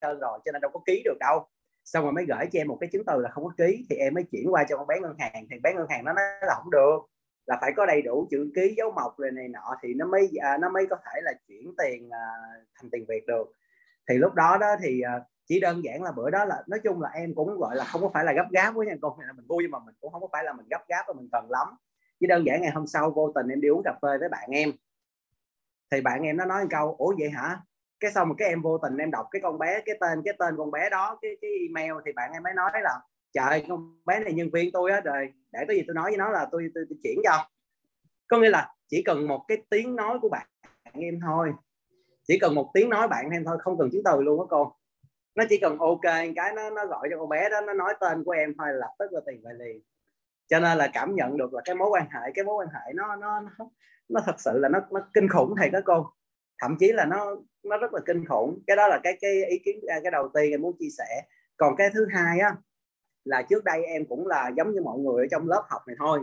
[0.01, 1.47] rồi cho nên đâu có ký được đâu.
[1.85, 3.95] Xong rồi mới gửi cho em một cái chứng từ là không có ký thì
[3.95, 6.25] em mới chuyển qua cho con bé ngân hàng thì bé ngân hàng nó nói
[6.41, 6.99] là không được
[7.50, 10.30] là phải có đầy đủ chữ ký dấu mộc rồi này nọ thì nó mới
[10.41, 12.26] à, nó mới có thể là chuyển tiền à,
[12.76, 13.52] thành tiền việt được.
[14.10, 17.02] Thì lúc đó đó thì à, chỉ đơn giản là bữa đó là nói chung
[17.02, 19.34] là em cũng gọi là không có phải là gấp gáp với nha con là
[19.34, 21.30] mình vui nhưng mà mình cũng không có phải là mình gấp gáp và mình
[21.32, 21.68] cần lắm.
[22.20, 24.50] Chỉ đơn giản ngày hôm sau vô tình em đi uống cà phê với bạn
[24.52, 24.72] em.
[25.91, 27.62] Thì bạn em nó nói một câu ủa vậy hả?
[28.00, 30.34] Cái xong một cái em vô tình em đọc cái con bé cái tên cái
[30.39, 33.00] tên con bé đó cái cái email thì bạn em mới nói là
[33.34, 36.17] trời con bé này nhân viên tôi á rồi để có gì tôi nói với
[36.17, 37.49] nó là tôi tôi, tôi chuyển cho.
[38.27, 40.47] Có nghĩa là chỉ cần một cái tiếng nói của bạn
[40.93, 41.53] em thôi.
[42.27, 44.75] Chỉ cần một tiếng nói bạn em thôi không cần chứng từ luôn á cô.
[45.36, 46.01] Nó chỉ cần ok
[46.36, 48.93] cái nó nó gọi cho con bé đó nó nói tên của em thôi lập
[48.99, 49.82] tức là tiền về liền.
[50.47, 52.93] Cho nên là cảm nhận được là cái mối quan hệ cái mối quan hệ
[52.93, 53.69] nó nó nó,
[54.09, 56.07] nó thật sự là nó nó kinh khủng thầy đó cô.
[56.61, 58.63] Thậm chí là nó nó rất là kinh khủng.
[58.67, 61.23] Cái đó là cái cái ý kiến à, cái đầu tiên em muốn chia sẻ.
[61.57, 62.55] Còn cái thứ hai á
[63.30, 65.95] là trước đây em cũng là giống như mọi người ở trong lớp học này
[65.99, 66.19] thôi.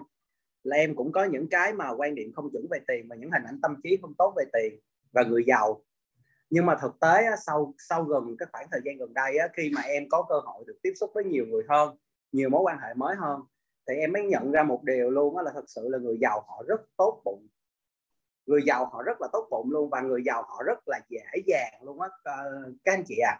[0.62, 3.30] Là em cũng có những cái mà quan điểm không chuẩn về tiền và những
[3.30, 4.80] hình ảnh tâm trí không tốt về tiền
[5.12, 5.82] và người giàu.
[6.50, 9.80] Nhưng mà thực tế sau sau gần cái khoảng thời gian gần đây khi mà
[9.80, 11.96] em có cơ hội được tiếp xúc với nhiều người hơn,
[12.32, 13.40] nhiều mối quan hệ mới hơn,
[13.88, 16.44] thì em mới nhận ra một điều luôn đó là thật sự là người giàu
[16.48, 17.46] họ rất tốt bụng.
[18.46, 21.24] Người giàu họ rất là tốt bụng luôn và người giàu họ rất là dễ
[21.46, 23.38] dàng luôn á ờ, các anh chị à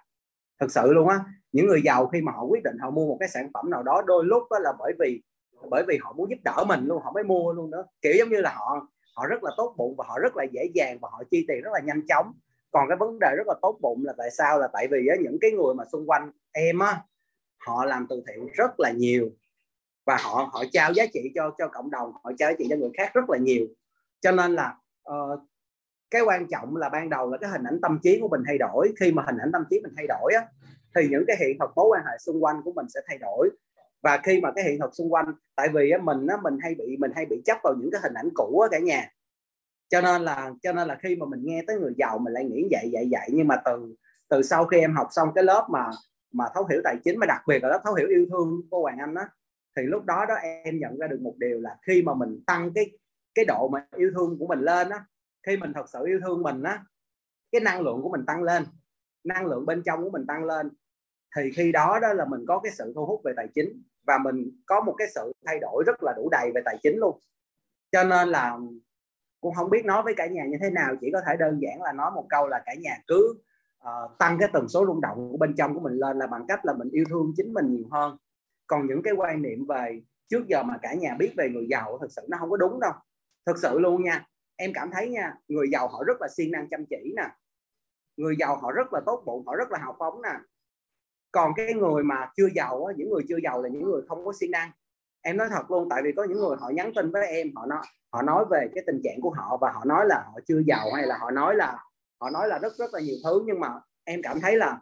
[0.61, 1.21] thực sự luôn á
[1.53, 3.83] những người giàu khi mà họ quyết định họ mua một cái sản phẩm nào
[3.83, 5.23] đó đôi lúc đó là bởi vì
[5.71, 7.85] bởi vì họ muốn giúp đỡ mình luôn họ mới mua luôn đó.
[8.03, 8.87] Kiểu giống như là họ
[9.17, 11.61] họ rất là tốt bụng và họ rất là dễ dàng và họ chi tiền
[11.63, 12.33] rất là nhanh chóng.
[12.71, 14.59] Còn cái vấn đề rất là tốt bụng là tại sao?
[14.59, 17.01] Là tại vì á, những cái người mà xung quanh em á
[17.59, 19.31] họ làm từ thiện rất là nhiều
[20.07, 22.77] và họ họ trao giá trị cho cho cộng đồng họ trao giá trị cho
[22.77, 23.67] người khác rất là nhiều.
[24.21, 24.77] Cho nên là
[25.11, 25.41] uh,
[26.11, 28.59] cái quan trọng là ban đầu là cái hình ảnh tâm trí của mình thay
[28.59, 28.93] đổi.
[29.01, 30.47] Khi mà hình ảnh tâm trí mình thay đổi á
[30.95, 33.51] thì những cái hiện thực mối quan hệ xung quanh của mình sẽ thay đổi.
[34.03, 35.27] Và khi mà cái hiện thực xung quanh
[35.57, 38.01] tại vì á, mình á, mình hay bị mình hay bị chấp vào những cái
[38.05, 39.11] hình ảnh cũ á cả nhà.
[39.89, 42.45] Cho nên là cho nên là khi mà mình nghe tới người giàu mình lại
[42.45, 43.29] nghĩ vậy vậy vậy.
[43.33, 43.95] Nhưng mà từ
[44.29, 45.91] từ sau khi em học xong cái lớp mà
[46.33, 48.83] mà thấu hiểu tài chính mà đặc biệt là lớp thấu hiểu yêu thương cô
[48.83, 49.23] Hoàng Anh đó
[49.77, 52.71] thì lúc đó đó em nhận ra được một điều là khi mà mình tăng
[52.75, 52.91] cái
[53.35, 55.05] cái độ mà yêu thương của mình lên á
[55.47, 56.85] khi mình thật sự yêu thương mình á
[57.53, 58.65] cái năng lượng của mình tăng lên
[59.25, 60.71] năng lượng bên trong của mình tăng lên
[61.37, 64.19] thì khi đó đó là mình có cái sự thu hút về tài chính và
[64.19, 67.21] mình có một cái sự thay đổi rất là đủ đầy về tài chính luôn.
[67.93, 68.59] Cho nên là
[69.41, 71.83] cũng không biết nói với cả nhà như thế nào chỉ có thể đơn giản
[71.83, 73.35] là nói một câu là cả nhà cứ
[73.83, 76.45] uh, tăng cái tần số rung động của bên trong của mình lên là bằng
[76.49, 78.17] cách là mình yêu thương chính mình nhiều hơn.
[78.67, 81.99] Còn những cái quan niệm về trước giờ mà cả nhà biết về người giàu
[82.01, 82.93] thật sự nó không có đúng đâu.
[83.47, 84.27] Thật sự luôn nha
[84.57, 87.29] em cảm thấy nha người giàu họ rất là siêng năng chăm chỉ nè.
[88.17, 90.35] Người giàu họ rất là tốt bụng họ rất là hào phóng nè.
[91.33, 94.25] Còn cái người mà chưa giàu á, những người chưa giàu là những người không
[94.25, 94.71] có siêng năng.
[95.23, 97.67] Em nói thật luôn tại vì có những người họ nhắn tin với em họ
[97.67, 100.63] nói họ nói về cái tình trạng của họ và họ nói là họ chưa
[100.67, 101.85] giàu hay là họ nói là
[102.21, 103.43] họ nói là rất rất là nhiều thứ.
[103.47, 103.69] Nhưng mà
[104.05, 104.81] em cảm thấy là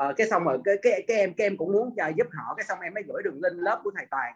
[0.00, 2.54] uh, cái xong rồi cái cái cái em cái em cũng muốn giúp họ.
[2.56, 4.34] Cái xong em mới gửi đường link lớp của thầy toàn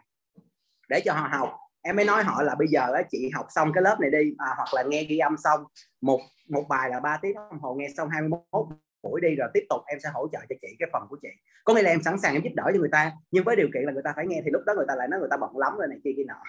[0.89, 1.49] để cho họ học
[1.87, 4.33] em mới nói họ là bây giờ á, chị học xong cái lớp này đi
[4.37, 5.63] à, hoặc là nghe ghi âm xong
[6.01, 6.19] một
[6.49, 8.65] một bài là 3 tiếng đồng hồ nghe xong 21
[9.03, 11.27] buổi đi rồi tiếp tục em sẽ hỗ trợ cho chị cái phần của chị.
[11.63, 13.67] Có nghĩa là em sẵn sàng em giúp đỡ cho người ta nhưng với điều
[13.73, 15.37] kiện là người ta phải nghe thì lúc đó người ta lại nói người ta
[15.37, 16.41] bận lắm rồi này kia kia nọ.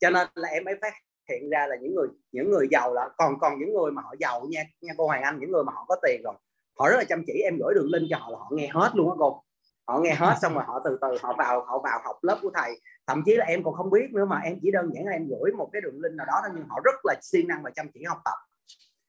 [0.00, 0.92] Cho nên là em mới phát
[1.28, 4.14] hiện ra là những người những người giàu là còn còn những người mà họ
[4.20, 6.34] giàu nha nha cô Hoàng Anh những người mà họ có tiền rồi
[6.78, 8.90] họ rất là chăm chỉ em gửi đường link cho họ là họ nghe hết
[8.94, 9.42] luôn á cô.
[9.88, 12.50] Họ nghe hết xong rồi họ từ từ họ vào họ vào học lớp của
[12.54, 15.12] thầy thậm chí là em còn không biết nữa mà em chỉ đơn giản là
[15.12, 17.62] em gửi một cái đường link nào đó thôi nhưng họ rất là siêng năng
[17.62, 18.36] và chăm chỉ học tập.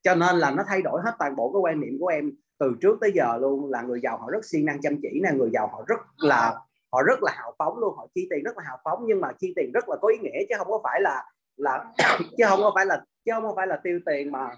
[0.04, 2.76] Cho nên là nó thay đổi hết toàn bộ cái quan niệm của em từ
[2.82, 5.50] trước tới giờ luôn, là người giàu họ rất siêng năng chăm chỉ nè, người
[5.54, 6.60] giàu họ rất là,
[6.92, 9.32] họ rất là hào phóng luôn, họ chi tiền rất là hào phóng, nhưng mà
[9.40, 11.24] chi tiền rất là có ý nghĩa, chứ không có phải là
[11.58, 11.94] là
[12.38, 14.50] chứ không có phải là, chứ không có phải là tiêu tiền mà,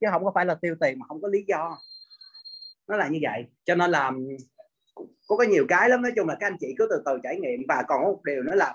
[0.00, 1.78] chứ không có phải là tiêu tiền mà không có lý do.
[2.88, 3.46] Nó là như vậy.
[3.64, 4.12] Cho nên là
[5.28, 6.02] có có nhiều cái lắm.
[6.02, 7.60] Nói chung là các anh chị cứ từ từ trải nghiệm.
[7.68, 8.74] Và còn một điều nữa là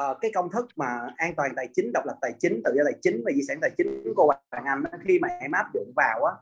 [0.00, 2.84] uh, cái công thức mà an toàn tài chính độc lập tài chính tự do
[2.84, 5.92] tài chính và di sản tài chính của Hoàng Anh khi mà em áp dụng
[5.96, 6.32] vào á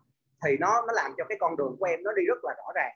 [0.44, 2.72] thì nó nó làm cho cái con đường của em nó đi rất là rõ
[2.74, 2.92] ràng.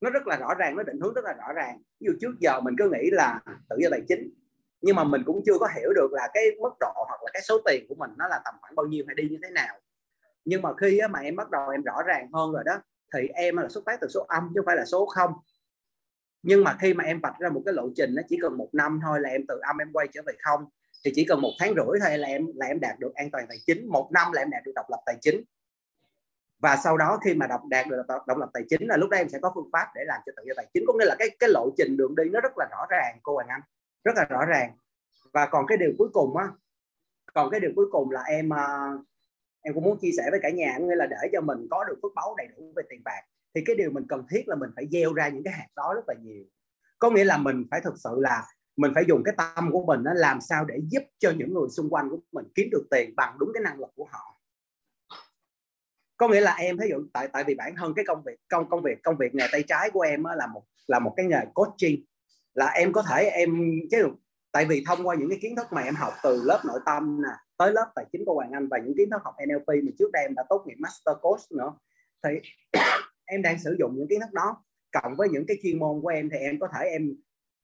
[0.00, 1.78] Nó rất là rõ ràng nó định hướng rất là rõ ràng.
[2.00, 3.40] Ví dụ trước giờ mình cứ nghĩ là
[3.70, 4.30] tự do tài chính
[4.80, 7.42] nhưng mà mình cũng chưa có hiểu được là cái mức độ hoặc là cái
[7.42, 9.76] số tiền của mình nó là tầm khoảng bao nhiêu hay đi như thế nào.
[10.44, 12.82] Nhưng mà khi mà em bắt đầu em rõ ràng hơn rồi đó
[13.14, 15.32] thì em là xuất phát từ số âm chứ không phải là số không
[16.46, 18.68] nhưng mà khi mà em vạch ra một cái lộ trình, nó chỉ cần một
[18.72, 20.64] năm thôi là em từ âm em quay trở về không.
[21.04, 23.46] Thì chỉ cần một tháng rưỡi thôi là em là em đạt được an toàn
[23.48, 23.88] tài chính.
[23.88, 25.44] Một năm là em đạt được độc lập tài chính.
[26.58, 29.16] Và sau đó khi mà đọc, đạt được độc lập tài chính là lúc đó
[29.16, 30.84] em sẽ có phương pháp để làm cho tự do tài chính.
[30.86, 33.34] Có nghĩa là cái cái lộ trình đường đi nó rất là rõ ràng, cô
[33.34, 33.60] Hoàng Anh.
[34.04, 34.76] Rất là rõ ràng.
[35.32, 36.48] Và còn cái điều cuối cùng á,
[37.34, 38.92] còn cái điều cuối cùng là em à,
[39.62, 41.98] em cũng muốn chia sẻ với cả nhà nghĩa là để cho mình có được
[42.02, 43.22] phước báu đầy đủ về tiền bạc
[43.56, 45.92] thì cái điều mình cần thiết là mình phải gieo ra những cái hạt đó
[45.94, 46.44] rất là nhiều.
[46.98, 48.42] Có nghĩa là mình phải thực sự là
[48.76, 51.68] mình phải dùng cái tâm của mình nó làm sao để giúp cho những người
[51.76, 54.40] xung quanh của mình kiếm được tiền bằng đúng cái năng lực của họ.
[56.16, 58.68] Có nghĩa là em ví dụ, tại tại vì bản thân cái công việc, công
[58.68, 61.40] công việc công việc nghề tay trái của em là một là một cái nghề
[61.54, 62.04] coaching.
[62.54, 64.08] Là em có thể em, chứ
[64.52, 67.22] tại vì thông qua những cái kiến thức mà em học từ lớp nội tâm
[67.22, 69.92] nè, tới lớp tài chính của Hoàng Anh và những kiến thức học NLP mà
[69.98, 71.72] trước đây em đã tốt nghiệp master coach nữa,
[72.22, 72.30] thì
[73.26, 74.64] em đang sử dụng những kiến thức đó.
[74.92, 77.14] Cộng với những cái chuyên môn của em thì em có thể em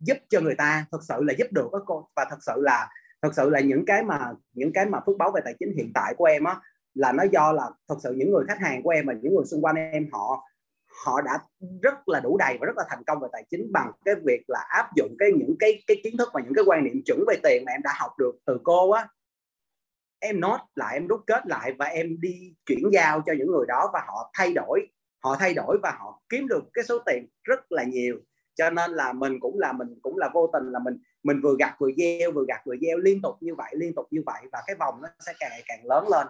[0.01, 2.09] giúp cho người ta, thực sự là giúp được các cô.
[2.17, 2.89] Và thật sự là
[3.23, 5.93] thật sự là những cái mà, những cái mà phước báo về tài chính hiện
[5.95, 6.61] tại của em á,
[6.95, 9.45] là nó do là thật sự những người khách hàng của em và những người
[9.45, 10.43] xung quanh em, họ
[11.05, 11.39] họ đã
[11.83, 14.43] rất là đủ đầy và rất là thành công về tài chính bằng cái việc
[14.49, 17.25] là áp dụng cái những cái cái kiến thức và những cái quan niệm chuẩn
[17.29, 19.09] về tiền mà em đã học được từ cô á.
[20.19, 23.67] Em nốt lại, em rút kết lại và em đi chuyển giao cho những người
[23.69, 24.87] đó và họ thay đổi
[25.23, 28.17] họ thay đổi và họ kiếm được cái số tiền rất là nhiều.
[28.55, 31.57] Cho nên là mình cũng là mình cũng là vô tình là mình mình vừa
[31.59, 34.43] gặt vừa gieo vừa gặt vừa gieo liên tục như vậy liên tục như vậy
[34.53, 36.27] và cái vòng nó sẽ càng ngày càng lớn lên.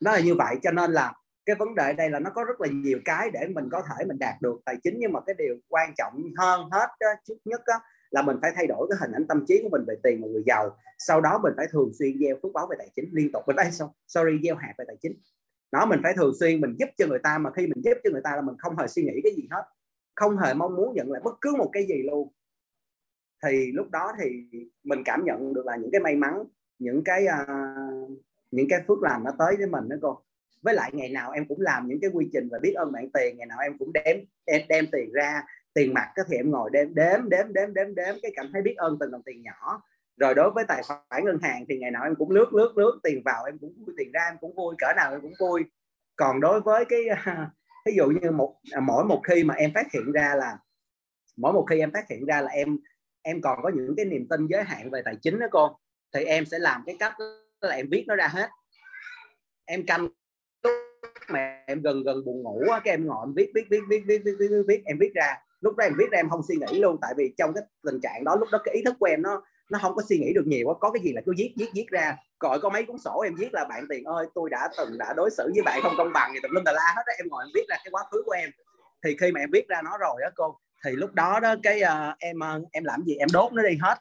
[0.00, 1.12] Nó là như vậy cho nên là
[1.46, 4.04] cái vấn đề đây là nó có rất là nhiều cái để mình có thể
[4.04, 4.94] mình đạt được tài chính.
[4.98, 7.74] Nhưng mà cái điều quan trọng hơn hết đó, trước nhất đó,
[8.10, 10.28] là mình phải thay đổi cái hình ảnh tâm trí của mình về tiền và
[10.28, 10.76] người giàu.
[10.98, 13.42] Sau đó mình phải thường xuyên gieo phước báo về tài chính liên tục.
[13.46, 13.70] Mình đây
[14.06, 15.20] sorry gieo hạt về tài chính
[15.72, 18.10] đó mình phải thường xuyên mình giúp cho người ta mà khi mình giúp cho
[18.10, 19.62] người ta là mình không hề suy nghĩ cái gì hết.
[20.14, 22.32] Không hề mong muốn nhận lại bất cứ một cái gì luôn.
[23.44, 24.46] Thì lúc đó thì
[24.84, 26.44] mình cảm nhận được là những cái may mắn
[26.78, 28.10] những cái uh,
[28.50, 30.22] những cái phước làm nó tới với mình đó cô.
[30.62, 33.10] Với lại ngày nào em cũng làm những cái quy trình và biết ơn bạn
[33.10, 35.42] tiền ngày nào em cũng đếm em đem tiền ra
[35.74, 38.74] tiền mặt thì em ngồi đếm đếm đếm đếm đếm đếm cái cảm thấy biết
[38.76, 39.82] ơn từng đồng tiền nhỏ
[40.16, 43.00] rồi đối với tài khoản ngân hàng thì ngày nào em cũng lướt lướt lướt
[43.02, 45.64] tiền vào em cũng vui tiền ra em cũng vui cỡ nào em cũng vui.
[46.16, 47.00] Còn đối với cái
[47.86, 50.58] ví dụ như một à, mỗi một khi mà em phát hiện ra là
[51.36, 52.78] mỗi một khi em phát hiện ra là em
[53.22, 55.78] em còn có những cái niềm tin giới hạn về tài chính đó cô
[56.14, 57.14] thì em sẽ làm cái cách
[57.60, 58.50] là em viết nó ra hết.
[59.64, 60.08] Em canh
[61.28, 64.02] mà em gần gần buồn ngủ á cái em ngồi em viết viết viết viết
[64.06, 65.36] viết viết viết, viết em viết ra.
[65.60, 68.00] Lúc đó em viết ra em không suy nghĩ luôn tại vì trong cái tình
[68.02, 69.42] trạng đó lúc đó cái ý thức của em nó
[69.72, 71.86] nó không có suy nghĩ được nhiều có cái gì là cứ viết viết viết
[71.90, 72.16] ra.
[72.40, 75.12] Gọi có mấy cuốn sổ em viết là bạn tiền ơi tôi đã từng đã
[75.16, 77.26] đối xử với bạn không công bằng thì tùm lum tà la hết đó em
[77.30, 78.50] ngồi em viết ra cái quá khứ của em.
[79.04, 81.82] Thì khi mà em viết ra nó rồi đó cô thì lúc đó đó cái
[81.82, 83.14] uh, em ờ, em làm gì?
[83.14, 83.98] Em đốt nó đi hết.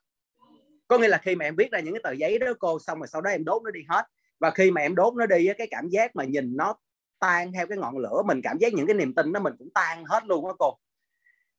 [0.88, 3.00] Có nghĩa là khi mà em viết ra những cái tờ giấy đó cô xong
[3.00, 4.06] rồi sau đó em đốt nó đi hết.
[4.40, 6.76] Và khi mà em đốt nó đi cái cảm giác mà nhìn nó
[7.20, 9.70] tan theo cái ngọn lửa mình cảm giác những cái niềm tin đó mình cũng
[9.74, 10.78] tan hết luôn đó cô.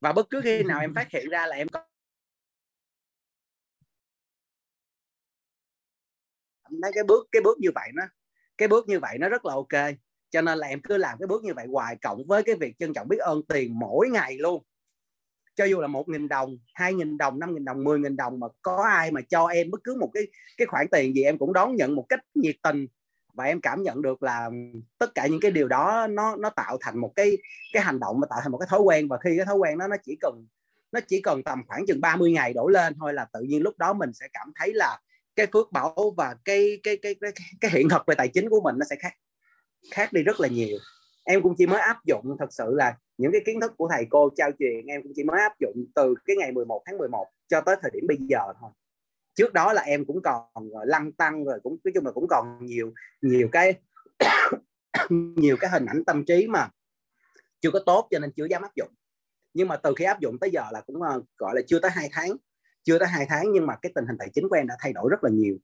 [0.00, 1.68] Và bất cứ khi nào em phát hiện ra là em
[6.82, 8.02] thấy cái bước cái bước như vậy nó,
[8.58, 9.94] cái bước như vậy nó rất là ok.
[10.30, 12.78] Cho nên là em cứ làm cái bước như vậy hoài, cộng với cái việc
[12.78, 14.62] trân trọng biết ơn tiền mỗi ngày luôn.
[15.54, 18.40] Cho dù là một nghìn đồng, hai nghìn đồng, năm nghìn đồng, mười nghìn đồng,
[18.40, 20.22] mà có ai mà cho em bất cứ một cái
[20.56, 22.86] cái khoản tiền gì em cũng đón nhận một cách nhiệt tình.
[23.34, 24.50] Và em cảm nhận được là
[24.98, 27.38] tất cả những cái điều đó nó nó tạo thành một cái
[27.72, 29.08] cái hành động mà tạo thành một cái thói quen.
[29.08, 30.46] Và khi cái thói quen đó nó chỉ cần,
[30.92, 33.78] nó chỉ cần tầm khoảng chừng 30 ngày đổ lên thôi là tự nhiên lúc
[33.78, 34.98] đó mình sẽ cảm thấy là
[35.36, 38.60] cái phước bảo và cái cái cái cái, cái hiện thực về tài chính của
[38.60, 39.12] mình nó sẽ khác
[39.90, 40.78] khác đi rất là nhiều.
[41.24, 44.06] Em cũng chỉ mới áp dụng thật sự là những cái kiến thức của thầy
[44.10, 47.26] cô trao truyền em cũng chỉ mới áp dụng từ cái ngày 11 tháng 11
[47.48, 48.70] cho tới thời điểm bây giờ thôi.
[49.34, 52.26] Trước đó là em cũng còn ờ, lăng tăng rồi cũng nói chung là cũng
[52.28, 53.74] còn nhiều nhiều cái
[55.10, 56.68] nhiều cái hình ảnh tâm trí mà
[57.60, 58.88] chưa có tốt cho nên chưa dám áp dụng.
[59.54, 61.90] Nhưng mà từ khi áp dụng tới giờ là cũng ờ, gọi là chưa tới
[61.90, 62.30] hai tháng
[62.82, 64.92] chưa tới hai tháng nhưng mà cái tình hình tài chính của em đã thay
[64.92, 65.56] đổi rất là nhiều.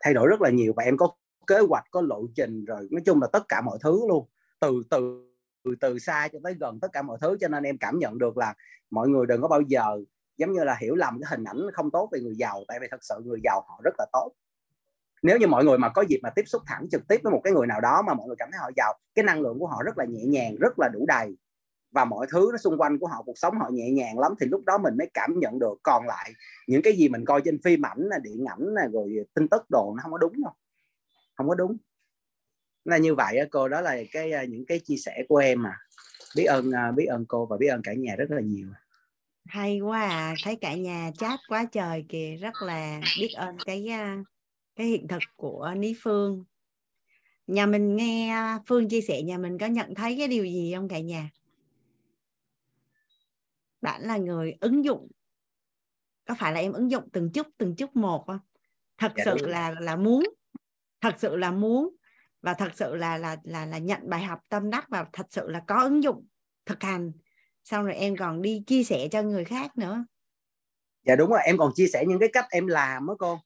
[0.00, 1.10] Thay đổi rất là nhiều và em có
[1.46, 4.28] kế hoạch, có lộ trình rồi, nói chung là tất cả mọi thứ luôn.
[4.60, 5.24] Từ từ
[5.64, 8.18] từ từ xa cho tới gần tất cả mọi thứ cho nên em cảm nhận
[8.18, 8.54] được là
[8.90, 9.98] mọi người đừng có bao giờ
[10.36, 12.86] giống như là hiểu lầm cái hình ảnh không tốt về người giàu, tại vì
[12.90, 14.32] thật sự người giàu họ rất là tốt.
[15.22, 17.40] Nếu như mọi người mà có dịp mà tiếp xúc thẳng trực tiếp với một
[17.44, 19.66] cái người nào đó mà mọi người cảm thấy họ giàu, cái năng lượng của
[19.66, 21.36] họ rất là nhẹ nhàng, rất là đủ đầy
[21.90, 24.46] và mọi thứ nó xung quanh của họ, cuộc sống họ nhẹ nhàng lắm, thì
[24.46, 25.74] lúc đó mình mới cảm nhận được.
[25.82, 26.32] Còn lại,
[26.66, 29.62] những cái gì mình coi trên phim ảnh là điện ảnh là rồi tin tức
[29.70, 30.52] đồ nó không có đúng đâu.
[31.34, 31.76] Không có đúng.
[32.84, 35.76] Là như vậy cô, đó là cái à, những cái chia sẻ của em mà
[36.36, 38.68] biết ơn à, biết ơn cô và biết ơn cả nhà rất là nhiều.
[39.46, 43.88] Hay quá à thấy cả nhà chat quá trời kìa, rất là biết ơn cái
[43.88, 44.22] à,
[44.76, 46.44] cái hiện thực của Ní Phương.
[47.46, 48.34] Nhà mình nghe
[48.66, 51.30] Phương chia sẻ nhà mình có nhận thấy cái điều gì không cả nhà?
[53.80, 55.08] Bạn là người ứng dụng.
[56.24, 58.38] Có phải là em ứng dụng từng chút từng chút một không?
[58.98, 60.24] Thật dạ, sự là là muốn.
[61.00, 61.96] Thật sự là muốn.
[62.42, 65.48] Và thật sự là là là là nhận bài học tâm đắc và thật sự
[65.48, 66.26] là có ứng dụng
[66.66, 67.12] thực hành.
[67.64, 70.04] Xong rồi em còn đi chia sẻ cho người khác nữa.
[71.06, 71.40] Dạ đúng rồi.
[71.44, 73.38] Em còn chia sẻ những cái cách em làm đó cô.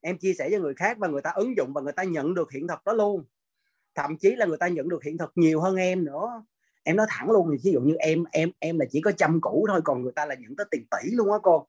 [0.00, 2.34] Em chia sẻ cho người khác và người ta ứng dụng và người ta nhận
[2.34, 3.24] được hiện thực đó luôn.
[3.94, 6.44] Thậm chí là người ta nhận được hiện thực nhiều hơn em nữa
[6.86, 9.66] em nói thẳng luôn ví dụ như em em em là chỉ có trăm củ
[9.68, 11.66] thôi, còn người ta là nhận tới tiền tỷ luôn á cô.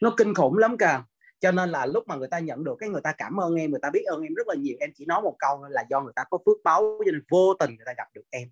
[0.00, 1.04] Nó kinh khủng lắm cả
[1.40, 3.70] cho nên là lúc mà người ta nhận được cái người ta cảm ơn em,
[3.70, 4.76] người ta biết ơn em rất là nhiều.
[4.80, 7.54] Em chỉ nói một câu là do người ta có phước báu cho nên vô
[7.54, 8.48] tình người ta gặp được em.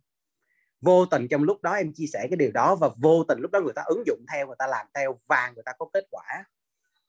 [0.80, 3.50] Vô tình trong lúc đó em chia sẻ cái điều đó và vô tình lúc
[3.50, 6.04] đó người ta ứng dụng theo, người ta làm theo và người ta có kết
[6.10, 6.44] quả.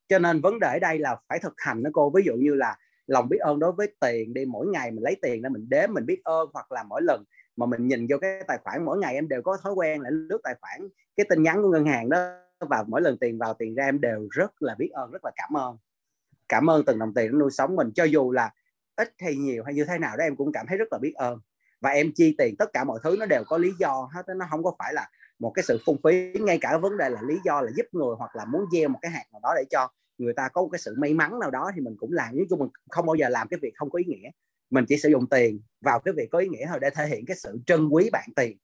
[0.08, 2.12] Cho nên vấn đề ở đây là phải thực hành đó cô.
[2.16, 2.78] Ví dụ như là
[3.08, 5.94] lòng biết ơn đối với tiền đi, mỗi ngày mình lấy tiền ra mình đếm,
[5.94, 7.24] mình biết ơn, hoặc là mỗi lần
[7.56, 10.10] mà mình nhìn vô cái tài khoản mỗi ngày em đều có thói quen là
[10.10, 13.54] lướt tài khoản cái tin nhắn của ngân hàng đó, và mỗi lần tiền vào
[13.54, 15.78] tiền ra em đều rất là biết ơn, rất là cảm ơn.
[16.50, 18.54] Cảm ơn từng đồng tiền nó nuôi sống mình, cho dù là
[18.96, 21.14] ít hay nhiều hay như thế nào đó em cũng cảm thấy rất là biết
[21.16, 21.40] ơn.
[21.82, 24.48] Và em chi tiền tất cả mọi thứ nó đều có lý do hết nó
[24.50, 27.38] không có phải là một cái sự phung phí, ngay cả vấn đề là lý
[27.46, 29.92] do là giúp người hoặc là muốn gieo một cái hạt nào đó để cho
[30.18, 32.30] người ta có một cái sự may mắn nào đó thì mình cũng làm.
[32.34, 34.30] Nhưng mình không bao giờ làm cái việc không có ý nghĩa
[34.76, 35.60] mình chỉ sử dụng tiền.
[35.82, 38.30] Vào cái việc có ý nghĩa thôi, để thể hiện cái sự trân quý bạn
[38.36, 38.58] tiền.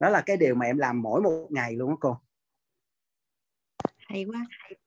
[0.00, 2.18] Đó là cái điều mà em làm mỗi một ngày luôn á cô.
[3.98, 4.46] Hay quá.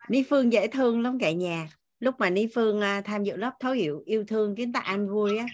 [0.10, 1.70] Ni Phương dễ thương lắm cả nhà.
[2.00, 5.10] Lúc mà Ni Phương à, tham dự lớp thấu hiểu yêu thương kiến tạo an
[5.10, 5.46] vui á,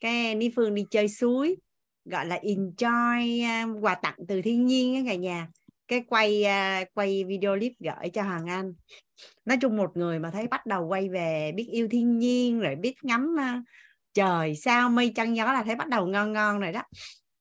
[0.00, 1.56] cái Ni Phương đi chơi suối,
[2.04, 5.48] gọi là enjoy à, quà tặng từ thiên nhiên á cả nhà.
[5.88, 8.74] Cái quay à, quay video clip gửi cho Hoàng Anh.
[9.44, 12.76] Nói chung một người mà thấy bắt đầu quay về biết yêu thiên nhiên, rồi
[12.76, 13.36] biết ngắm
[14.14, 16.82] trời sao mây trăng gió là thấy bắt đầu ngon ngon rồi đó.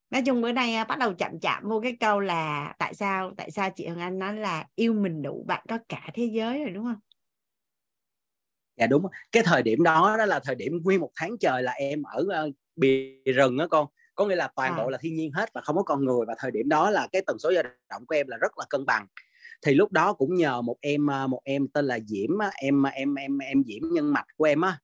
[0.10, 3.52] Nói chung bữa nay bắt đầu chậm chạm vô cái câu là tại sao tại
[3.52, 6.70] sao chị Hồng Anh nói là yêu mình đủ bạn có cả thế giới rồi
[6.70, 7.00] đúng không?
[8.78, 11.72] Dạ đúng cái thời điểm đó đó là thời điểm nguyên một tháng trời là
[11.72, 13.88] em ở uh, bì rừng đó con.
[14.16, 14.78] Có nghĩa là toàn à.
[14.78, 17.08] bộ là thiên nhiên hết và không có con người và thời điểm đó là
[17.12, 19.08] cái tần số dao động của em là rất là cân bằng.
[19.66, 22.30] Thì lúc đó cũng nhờ một em một em tên là Diễm
[22.62, 24.78] em em em em Diễm nhân mạch của em á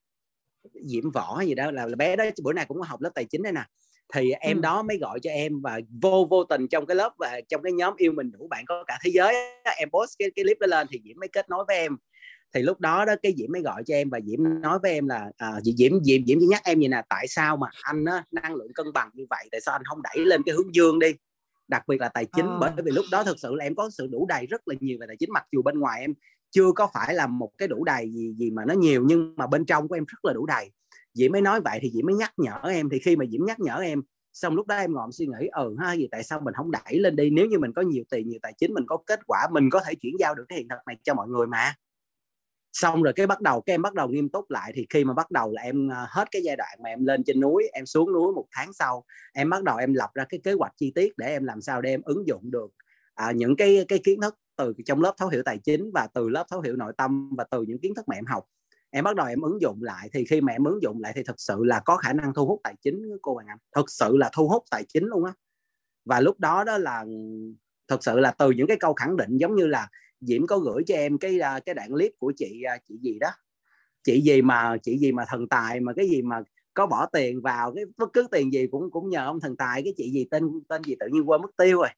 [0.84, 3.24] Diễm võ gì đó là, là bé đó bữa nay cũng có học lớp tài
[3.24, 3.64] chính đấy nè
[4.14, 4.60] thì em ừ.
[4.60, 7.72] đó mới gọi cho em và vô vô tình trong cái lớp và trong cái
[7.72, 9.34] nhóm yêu mình đủ bạn có cả thế giới
[9.76, 11.96] em post cái cái clip đó lên thì diễm mới kết nối với em
[12.54, 15.08] thì lúc đó đó cái diễm mới gọi cho em và diễm nói với em
[15.08, 18.24] là à, diễm diễm diễm chỉ nhắc em như nè tại sao mà anh á,
[18.30, 20.98] năng lượng cân bằng như vậy tại sao anh không đẩy lên cái hướng dương
[20.98, 21.14] đi
[21.68, 22.56] đặc biệt là tài chính à.
[22.60, 24.98] bởi vì lúc đó thực sự là em có sự đủ đầy rất là nhiều
[25.00, 26.14] về tài chính mặc dù bên ngoài em
[26.50, 29.46] chưa có phải là một cái đủ đầy gì gì mà nó nhiều nhưng mà
[29.46, 30.70] bên trong của em rất là đủ đầy.
[31.14, 32.88] Diễm mới nói vậy thì Diễm mới nhắc nhở em.
[32.88, 35.76] Thì khi mà Diễm nhắc nhở em xong lúc đó em ngồi suy nghĩ ừ
[35.78, 37.30] ha gì tại sao mình không đẩy lên đi?
[37.30, 39.80] Nếu như mình có nhiều tiền nhiều tài chính mình có kết quả mình có
[39.86, 41.74] thể chuyển giao được cái hiện thực này cho mọi người mà.
[42.72, 44.72] Xong rồi cái bắt đầu cái em bắt đầu nghiêm túc lại.
[44.74, 47.24] Thì khi mà bắt đầu là em à, hết cái giai đoạn mà em lên
[47.24, 50.40] trên núi em xuống núi một tháng sau em bắt đầu em lập ra cái
[50.44, 52.70] kế hoạch chi tiết để em làm sao để em ứng dụng được
[53.14, 56.28] à, những cái cái kiến thức từ trong lớp thấu hiểu tài chính và từ
[56.28, 58.44] lớp thấu hiểu nội tâm và từ những kiến thức mà em học.
[58.90, 61.22] Em bắt đầu em ứng dụng lại, thì khi mà em ứng dụng lại thì
[61.22, 63.58] thực sự là có khả năng thu hút tài chính, cô bạn anh.
[63.76, 65.32] Thực sự là thu hút tài chính luôn á.
[66.04, 67.04] Và lúc đó đó là,
[67.88, 69.88] thực sự là từ những cái câu khẳng định giống như là
[70.20, 73.18] diễm có gửi cho em cái à, cái đoạn clip của chị à, chị gì
[73.18, 73.30] đó.
[74.04, 76.42] Chị gì mà, chị gì mà thần tài, mà cái gì mà
[76.74, 79.82] có bỏ tiền vào, cái bất cứ tiền gì cũng cũng nhờ ông thần tài,
[79.82, 81.88] cái chị gì tên tên gì tự nhiên quên mất tiêu rồi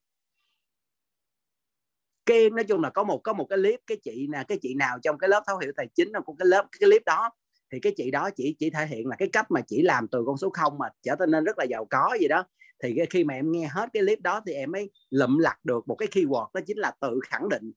[2.25, 4.73] cái nói chung là có một có một cái clip cái chị nè cái chị
[4.75, 7.29] nào trong cái lớp thấu hiểu tài chính của cái lớp cái clip đó
[7.71, 10.23] thì cái chị đó chỉ chỉ thể hiện là cái cách mà chỉ làm từ
[10.25, 12.43] con số không mà trở nên rất là giàu có gì đó.
[12.83, 15.87] Thì khi mà em nghe hết cái clip đó thì em mới lụm lặt được
[15.87, 17.71] một cái keyword đó chính là tự khẳng định.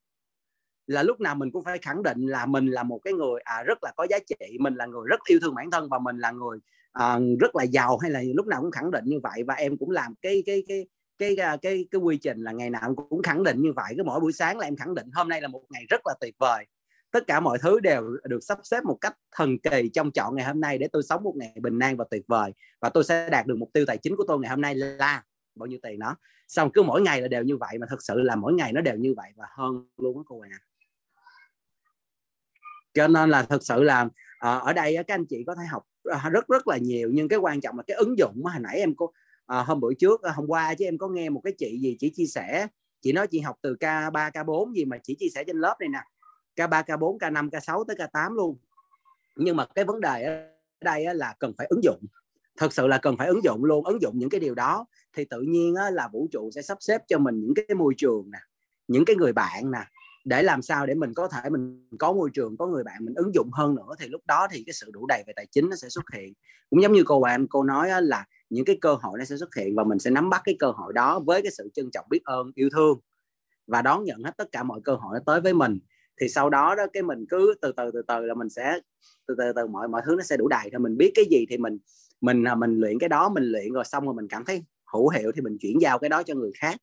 [0.87, 3.63] Là lúc nào mình cũng phải khẳng định là mình là một cái người à,
[3.63, 6.19] rất là có giá trị mình là người rất yêu thương bản thân và mình
[6.19, 6.59] là người
[6.93, 9.43] à, rất là giàu hay là lúc nào cũng khẳng định như vậy.
[9.47, 10.87] Và em cũng làm cái cái cái
[11.19, 14.03] cái à, cái cái quy trình là ngày nào cũng khẳng định như vậy, cứ
[14.03, 16.35] mỗi buổi sáng là em khẳng định, hôm nay là một ngày rất là tuyệt
[16.39, 16.67] vời.
[17.11, 20.45] Tất cả mọi thứ đều được sắp xếp một cách thần kỳ trong chọn ngày
[20.45, 22.53] hôm nay để tôi sống một ngày bình an và tuyệt vời.
[22.81, 25.23] Và tôi sẽ đạt được mục tiêu tài chính của tôi ngày hôm nay là
[25.55, 26.17] bao nhiêu tiền đó.
[26.49, 28.81] Xong cứ mỗi ngày là đều như vậy mà thật sự là mỗi ngày nó
[28.81, 30.59] đều như vậy và hơn luôn á cô ạ
[32.95, 34.09] cho nên là thật sự là
[34.39, 37.11] ờ, ở đây các anh chị có thể học à, rất rất là nhiều.
[37.13, 39.07] Nhưng cái quan trọng là cái ứng dụng mà hồi nãy em có
[39.47, 41.97] à, hôm bữa trước ờ, hôm qua chứ em có nghe một cái chị gì
[42.01, 42.69] chỉ chia sẻ
[43.05, 45.89] chị nói chị học từ K3 K4 gì mà chỉ chia sẻ trên lớp này
[45.89, 45.99] nè.
[46.57, 48.59] K3 K4 K5 K6 tới K8 luôn.
[49.37, 50.49] Nhưng mà cái vấn đề ở
[50.81, 52.01] đây là cần phải ứng dụng.
[52.57, 54.87] Thật sự là cần phải ứng dụng luôn ứng dụng những cái điều đó
[55.17, 58.31] thì tự nhiên là vũ trụ sẽ sắp xếp cho mình những cái môi trường
[58.33, 58.39] nè
[58.89, 59.85] những cái người bạn nè.
[60.25, 63.15] Để làm sao để mình có thể mình có môi trường có người bạn mình
[63.15, 65.71] ứng dụng hơn nữa thì lúc đó thì cái sự đủ đầy về tài chính
[65.71, 66.33] nó sẽ xuất hiện.
[66.71, 68.25] Cũng giống như cô bạn cô nói là
[68.55, 70.71] những cái cơ hội nó sẽ xuất hiện và mình sẽ nắm bắt cái cơ
[70.71, 73.01] hội đó với cái sự trân trọng, biết ơn, yêu thương
[73.67, 75.79] và đón nhận hết tất cả mọi cơ hội nó tới với mình.
[76.21, 78.81] Thì sau đó đó, cái mình cứ từ từ từ từ là mình sẽ,
[79.27, 80.69] từ từ từ mọi mọi thứ nó sẽ đủ đầy.
[80.73, 81.79] Thôi mình biết cái gì thì mình
[82.21, 85.09] mình à, mình luyện cái đó, mình luyện rồi xong rồi mình cảm thấy hữu
[85.09, 86.77] hiệu thì mình chuyển giao cái đó cho người khác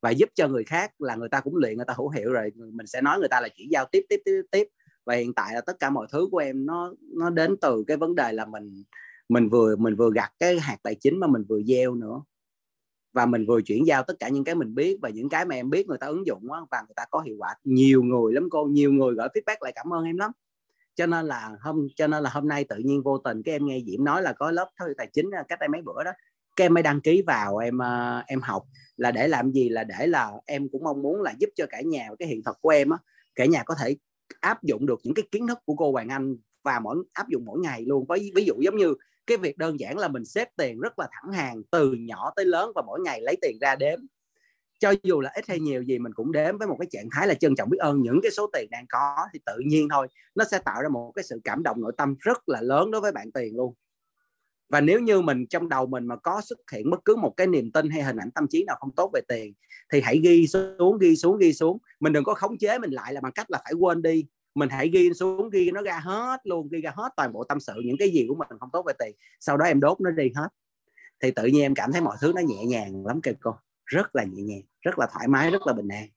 [0.00, 2.52] và giúp cho người khác là người ta cũng luyện, người ta hữu hiệu rồi.
[2.54, 4.68] Mình sẽ nói người ta là chuyển giao tiếp tiếp tiếp tiếp.
[5.04, 7.96] Và hiện tại là tất cả mọi thứ của em nó nó đến từ cái
[7.96, 8.82] vấn đề là mình
[9.32, 12.22] mình vừa mình vừa gặt cái hạt tài chính mà mình vừa gieo nữa.
[13.12, 15.54] Và mình vừa chuyển giao tất cả những cái mình biết và những cái mà
[15.54, 17.54] em biết người ta ứng dụng đó, và người ta có hiệu quả.
[17.64, 20.30] Nhiều người lắm cô nhiều người gửi feedback lại cảm ơn em lắm.
[20.94, 23.66] Cho nên là hôm cho nên là hôm nay tự nhiên vô tình cái em
[23.66, 26.10] nghe diễm nói là có lớp tài chính à, cách đây mấy bữa đó
[26.56, 28.62] cái em mới đăng ký vào em à, em học.
[28.96, 29.68] Là để làm gì?
[29.68, 32.56] Là để là em cũng mong muốn là giúp cho cả nhà cái hiện thực
[32.60, 32.98] của em á
[33.34, 33.96] cả nhà có thể
[34.40, 37.44] áp dụng được những cái kiến thức của cô Hoàng Anh và mỗi áp dụng
[37.44, 38.04] mỗi ngày luôn.
[38.08, 38.94] Với ví dụ giống như
[39.26, 42.44] cái việc đơn giản là mình xếp tiền rất là thẳng hàng từ nhỏ tới
[42.44, 43.98] lớn và mỗi ngày lấy tiền ra đếm.
[44.80, 47.26] Cho dù là ít hay nhiều gì mình cũng đếm với một cái trạng thái
[47.26, 50.08] là trân trọng biết ơn những cái số tiền đang có thì tự nhiên thôi
[50.34, 53.00] nó sẽ tạo ra một cái sự cảm động nội tâm rất là lớn đối
[53.00, 53.74] với bạn tiền luôn.
[54.68, 57.46] Và nếu như mình trong đầu mình mà có xuất hiện bất cứ một cái
[57.46, 59.52] niềm tin hay hình ảnh tâm trí nào không tốt về tiền
[59.92, 61.78] thì hãy ghi xuống ghi xuống ghi xuống.
[62.00, 64.68] Mình đừng có khống chế mình lại là bằng cách là phải quên đi mình
[64.68, 67.72] hãy ghi xuống ghi nó ra hết luôn ghi ra hết toàn bộ tâm sự
[67.84, 69.16] những cái gì của mình không tốt về tiền.
[69.40, 70.48] Sau đó em đốt nó đi hết.
[71.20, 73.54] Thì tự nhiên em cảm thấy mọi thứ nó nhẹ nhàng lắm kìa cô.
[73.84, 76.08] Rất là nhẹ nhàng rất là thoải mái rất là bình an.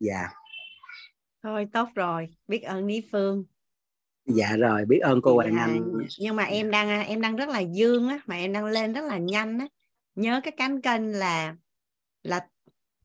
[0.00, 0.28] Dạ.
[1.42, 2.28] Thôi tốt rồi.
[2.48, 3.44] Biết ơn ní phương.
[4.26, 5.92] Dạ rồi biết ơn cô Hoàng Anh.
[6.18, 9.04] nhưng mà em đang em đang rất là dương á mà em đang lên rất
[9.04, 9.66] là nhanh á.
[10.14, 11.56] Nhớ cái cánh kênh là
[12.22, 12.46] là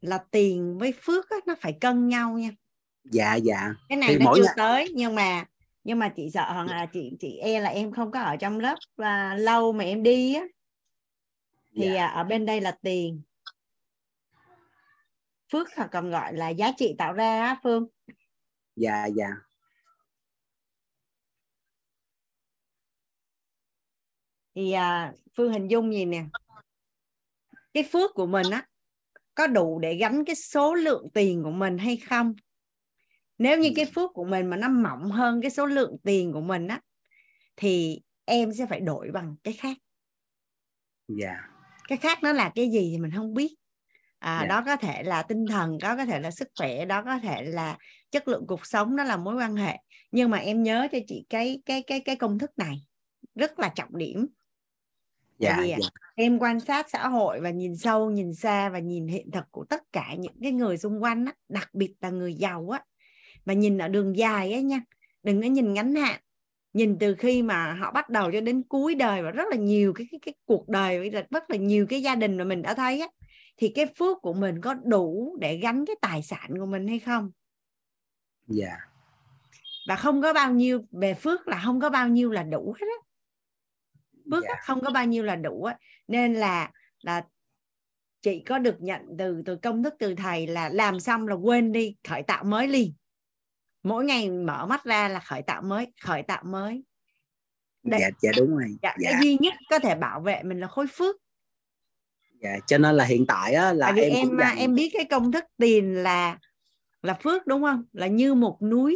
[0.02, 2.50] là tiền với phước á, nó phải cân nhau nha
[3.12, 3.74] dạ dạ.
[3.90, 4.54] Cái này thì nó chưa nhà...
[4.58, 5.46] tới nhưng mà
[5.84, 8.60] nhưng mà chị sợ rằng là chị chị e là em không có ở trong
[8.60, 10.44] lớp và lâu mà em đi á
[11.76, 12.08] thì dạ.
[12.08, 13.22] À, ở bên đây là tiền.
[15.52, 17.88] Phước hoặc còn gọi là giá trị tạo ra á phương.
[18.76, 19.30] Dạ dạ.
[24.56, 26.26] Thì à, phương hình dung gì nè?
[27.74, 28.68] Cái phước của mình á
[29.36, 32.36] có đủ để gắn cái số lượng tiền của mình hay không
[33.38, 36.42] nếu như cái phước của mình mà nó mỏng hơn cái số lượng tiền của
[36.42, 36.82] mình á
[37.56, 39.78] thì em sẽ phải đổi bằng cái khác
[41.08, 41.50] dạ yeah.
[41.88, 43.56] cái khác nó là cái gì thì mình không biết
[44.20, 44.42] à, yeah.
[44.42, 44.56] Dạ.
[44.56, 47.44] đó có thể là tinh thần đó có thể là sức khỏe đó có thể
[47.44, 47.78] là
[48.12, 49.78] chất lượng cuộc sống đó là mối quan hệ
[50.12, 52.86] nhưng mà em nhớ cho chị cái cái cái cái công thức này
[53.36, 54.28] rất là trọng điểm
[55.40, 55.78] dạ, vì dạ.
[56.16, 59.66] em quan sát xã hội và nhìn sâu nhìn xa và nhìn hiện thực của
[59.70, 62.84] tất cả những cái người xung quanh á, đặc biệt là người giàu á
[63.46, 64.82] và nhìn ở đường dài á nha
[65.24, 66.22] đừng có nhìn ngắn hạn
[66.74, 69.94] nhìn từ khi mà họ bắt đầu cho đến cuối đời và rất là nhiều
[69.94, 73.00] cái cái, cái cuộc đời rất là nhiều cái gia đình mà mình đã thấy
[73.02, 73.08] á
[73.58, 77.00] thì cái phước của mình có đủ để gắn cái tài sản của mình hay
[77.00, 77.32] không
[78.48, 78.80] dạ yeah.
[79.88, 82.88] và không có bao nhiêu về phước là không có bao nhiêu là đủ hết
[82.88, 83.06] á
[84.26, 84.58] bước yeah.
[84.58, 84.64] Dạ.
[84.66, 85.78] không có bao nhiêu là đủ á
[86.08, 86.72] nên là
[87.02, 87.24] là
[88.22, 91.72] chị có được nhận từ từ công thức từ thầy là làm xong là quên
[91.72, 92.94] đi khởi tạo mới liền
[93.86, 96.84] mỗi ngày mở mắt ra là khởi tạo mới khởi tạo mới.
[97.84, 98.00] Đấy.
[98.02, 98.78] dạ dạ đúng rồi.
[98.82, 99.12] Dạ, dạ.
[99.12, 101.16] cái duy nhất có thể bảo vệ mình là khối phước.
[102.42, 104.58] Dạ cho nên là hiện tại á là em em, dành...
[104.58, 106.38] em biết cái công thức tiền là
[107.02, 107.84] là phước đúng không?
[107.94, 108.96] Là như một núi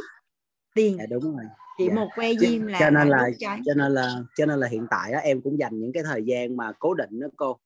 [0.76, 0.98] tiền.
[0.98, 1.46] Dạ đúng rồi.
[1.78, 1.96] Chỉ dạ.
[1.96, 5.12] một que diêm là cho nên là cho nên là cho nên là hiện tại
[5.12, 7.60] á, em cũng dành những cái thời gian mà cố định đó cô.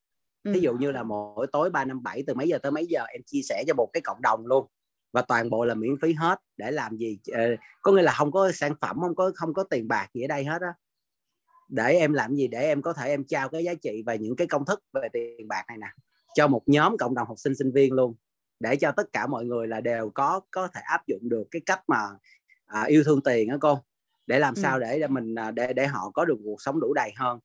[0.44, 0.54] Ừ.
[0.54, 3.04] ví dụ như là mỗi tối ba năm bảy từ mấy giờ tới mấy giờ
[3.04, 4.68] em chia sẻ cho một cái cộng đồng luôn
[5.14, 7.20] và toàn bộ là miễn phí hết để làm gì?
[7.34, 7.42] Ờ,
[7.82, 10.28] có nghĩa là không có sản phẩm không có không có tiền bạc gì ở
[10.28, 10.74] đây hết á.
[11.70, 12.48] Để em làm gì?
[12.48, 15.08] Để em có thể em trao cái giá trị và những cái công thức về
[15.14, 15.88] tiền bạc này nè
[16.36, 18.16] cho một nhóm cộng đồng học sinh sinh viên luôn.
[18.60, 21.62] Để cho tất cả mọi người là đều có có thể áp dụng được cái
[21.66, 21.98] cách mà
[22.66, 23.80] à, yêu thương tiền á cô.
[24.28, 24.60] Để làm ừ.
[24.62, 27.40] sao để mình à, để để họ có được cuộc sống đủ đầy hơn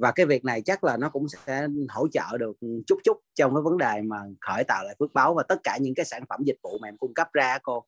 [0.00, 3.54] và cái việc này chắc là nó cũng sẽ hỗ trợ được chút chút trong
[3.54, 6.22] cái vấn đề mà khởi tạo lại phước báo và tất cả những cái sản
[6.28, 7.84] phẩm dịch vụ mà em cung cấp ra cô.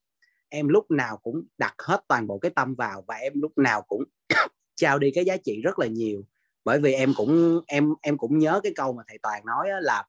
[0.49, 3.83] Em lúc nào cũng đặt hết toàn bộ cái tâm vào và em lúc nào
[3.83, 4.05] cũng
[4.75, 6.23] trao đi cái giá trị rất là nhiều.
[6.65, 10.05] Bởi vì em cũng, em em cũng nhớ cái câu mà thầy toàn nói là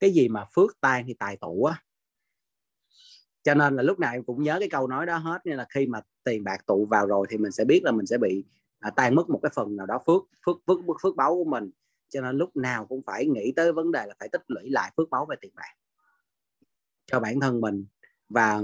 [0.00, 1.82] cái gì mà phước tan thì tài tụ á.
[3.42, 5.66] Cho nên là lúc nào em cũng nhớ cái câu nói đó hết, nên là
[5.70, 8.44] khi mà tiền bạc tụ vào rồi thì mình sẽ biết là mình sẽ bị
[8.80, 11.44] à, tan mất một cái phần nào đó phước phước phước phước, phước báu của
[11.44, 11.70] mình.
[12.08, 14.92] Cho nên lúc nào cũng phải nghĩ tới vấn đề là phải tích lũy lại
[14.96, 15.74] phước báu về tiền bạc
[17.06, 17.86] cho bản thân mình.
[18.28, 18.60] Và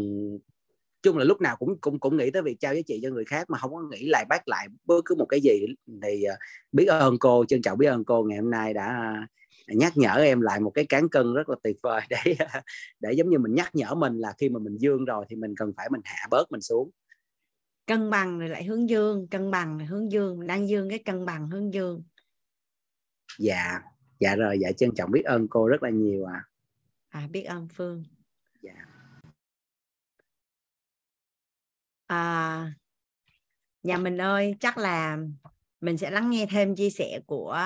[1.03, 3.25] chung là lúc nào cũng cũng cũng nghĩ tới việc trao giá trị cho người
[3.25, 5.67] khác mà không có nghĩ lại bác lại bất cứ một cái gì.
[6.03, 6.39] Thì uh,
[6.73, 9.17] biết ơn cô trân trọng biết ơn cô ngày hôm nay đã
[9.67, 12.37] nhắc nhở em lại một cái cán cân rất là tuyệt vời để
[13.01, 15.55] để giống như mình nhắc nhở mình là khi mà mình dương rồi thì mình
[15.57, 16.91] cần phải mình hạ bớt mình xuống
[17.87, 21.24] cân bằng rồi lại hướng dương cân bằng rồi hướng dương đang dương cái cân
[21.24, 22.03] bằng hướng dương.
[23.39, 23.80] Dạ
[24.20, 26.45] dạ rồi dạ trân trọng biết ơn cô rất là nhiều à
[27.09, 28.05] à biết ơn phương.
[28.62, 28.74] Dạ.
[32.07, 32.72] À,
[33.82, 35.18] nhà mình ơi chắc là
[35.80, 37.59] mình sẽ lắng nghe thêm chia sẻ của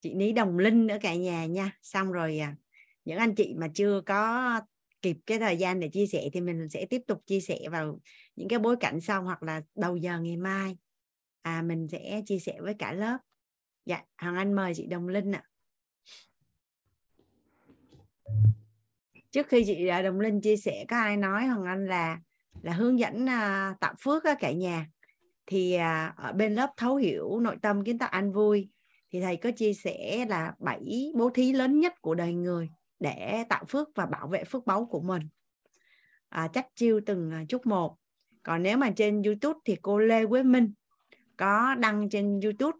[0.00, 1.78] chị Ní Đồng Linh nữa cả nhà nha.
[1.82, 2.56] Xong rồi à,
[3.04, 4.60] những anh chị mà chưa có
[5.02, 8.00] kịp cái thời gian để chia sẻ thì mình sẽ tiếp tục chia sẻ vào
[8.36, 10.76] những cái bối cảnh sau hoặc là đầu giờ ngày mai
[11.42, 13.18] à mình sẽ chia sẻ với cả lớp.
[13.86, 15.42] Dạ hoàng anh mời chị đồng linh ạ.
[19.30, 22.20] Trước khi chị à, đồng linh chia sẻ có ai nói hoàng anh là
[22.62, 24.86] là hướng dẫn à, tạo phước á cả nhà?
[25.46, 28.68] Thì à, ở bên lớp thấu hiểu nội tâm kiến tạo an vui.
[29.10, 32.70] Thì thầy có chia sẻ là bảy bố thí lớn nhất của đời người
[33.00, 35.22] để tạo phước và bảo vệ phước báu của mình.
[36.28, 37.96] À, chắc chiêu từng à, chút một
[38.44, 40.72] còn nếu mà trên YouTube thì cô Lê Quế Minh
[41.36, 42.78] có đăng trên YouTube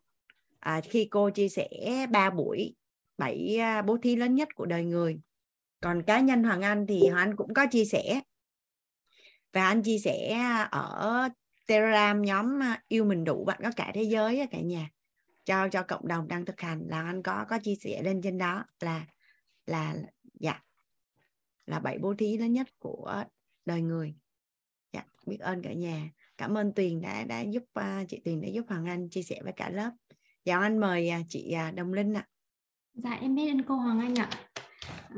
[0.61, 1.69] à, khi cô chia sẻ
[2.11, 2.75] ba buổi
[3.19, 5.21] bảy à, bố thí lớn nhất của đời người.
[5.81, 8.21] Còn cá nhân Hoàng Anh thì Hoàng Anh cũng có chia sẻ.
[9.53, 10.39] Và anh chia sẻ
[10.71, 11.29] ở
[11.67, 14.91] Telegram nhóm à, yêu mình đủ bạn có cả thế giới cả nhà.
[15.45, 18.39] Cho cho cộng đồng đang thực hành là anh có có chia sẻ lên trên
[18.39, 19.07] đó là
[19.67, 19.95] là
[20.41, 20.63] dạ
[21.67, 23.25] là bảy bố thí lớn nhất của
[23.65, 24.15] đời người
[25.27, 26.11] biết ơn cả nhà.
[26.39, 29.41] Cảm ơn tuyền đã đã giúp uh, chị tuyền đã giúp hoàng anh chia sẻ
[29.45, 29.91] với cả lớp.
[30.45, 32.27] Dạ anh mời uh, chị uh, đồng linh ạ.
[32.95, 34.29] Dạ em biết ơn cô hoàng anh ạ.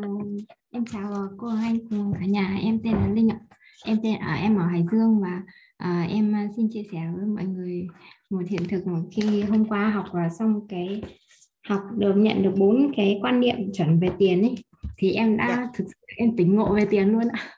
[0.00, 2.58] Uh, em chào cô hoàng anh cùng cả nhà.
[2.62, 3.40] Em tên là linh ạ.
[3.84, 5.42] Em tên ở em ở hải dương và
[5.84, 7.86] uh, em xin chia sẻ với mọi người
[8.30, 11.02] một hiện thực một khi hôm qua học và xong cái
[11.68, 14.54] học được nhận được bốn cái quan niệm chuẩn về tiền ấy
[14.98, 15.68] thì em đã dạ.
[15.74, 17.50] thực sự em tỉnh ngộ về tiền luôn ạ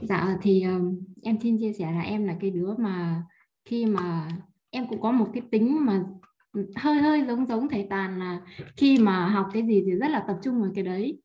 [0.00, 0.80] dạ thì ờ,
[1.22, 3.22] em xin chia sẻ là em là cái đứa mà
[3.64, 4.28] khi mà
[4.70, 6.04] em cũng có một cái tính mà
[6.76, 8.40] hơi hơi giống giống thầy tàn là
[8.76, 11.22] khi mà học cái gì thì rất là tập trung vào cái đấy.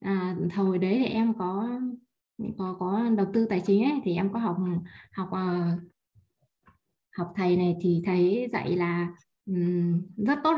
[0.00, 1.80] À, thời đấy thì em có
[2.58, 4.56] có có đầu tư tài chính ấy thì em có học
[5.12, 5.78] học ờ,
[7.16, 9.08] học thầy này thì thầy dạy là
[9.46, 10.56] um, rất tốt.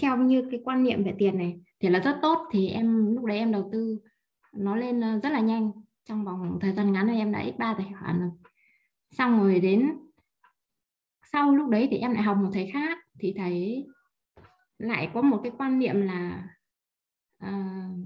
[0.00, 2.48] Theo như cái quan niệm về tiền này thì là rất tốt.
[2.52, 3.98] Thì em lúc đấy em đầu tư
[4.56, 5.70] nó lên ờ, rất là nhanh
[6.04, 8.30] trong vòng thời gian ngắn thì em đã x3 tài khoản rồi.
[9.10, 9.98] Xong rồi đến
[11.32, 13.86] sau lúc đấy thì em lại học một thầy khác thì thầy
[14.78, 16.48] lại có một cái quan niệm là
[17.46, 17.96] uh,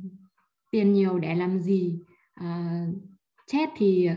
[0.71, 1.99] tiền nhiều để làm gì
[2.41, 2.95] uh,
[3.47, 4.09] chết thì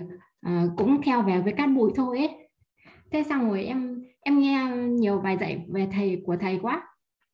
[0.47, 2.49] uh, cũng theo về với cát bụi thôi ấy.
[3.11, 6.87] Thế xong rồi em em nghe nhiều bài dạy về thầy của thầy quá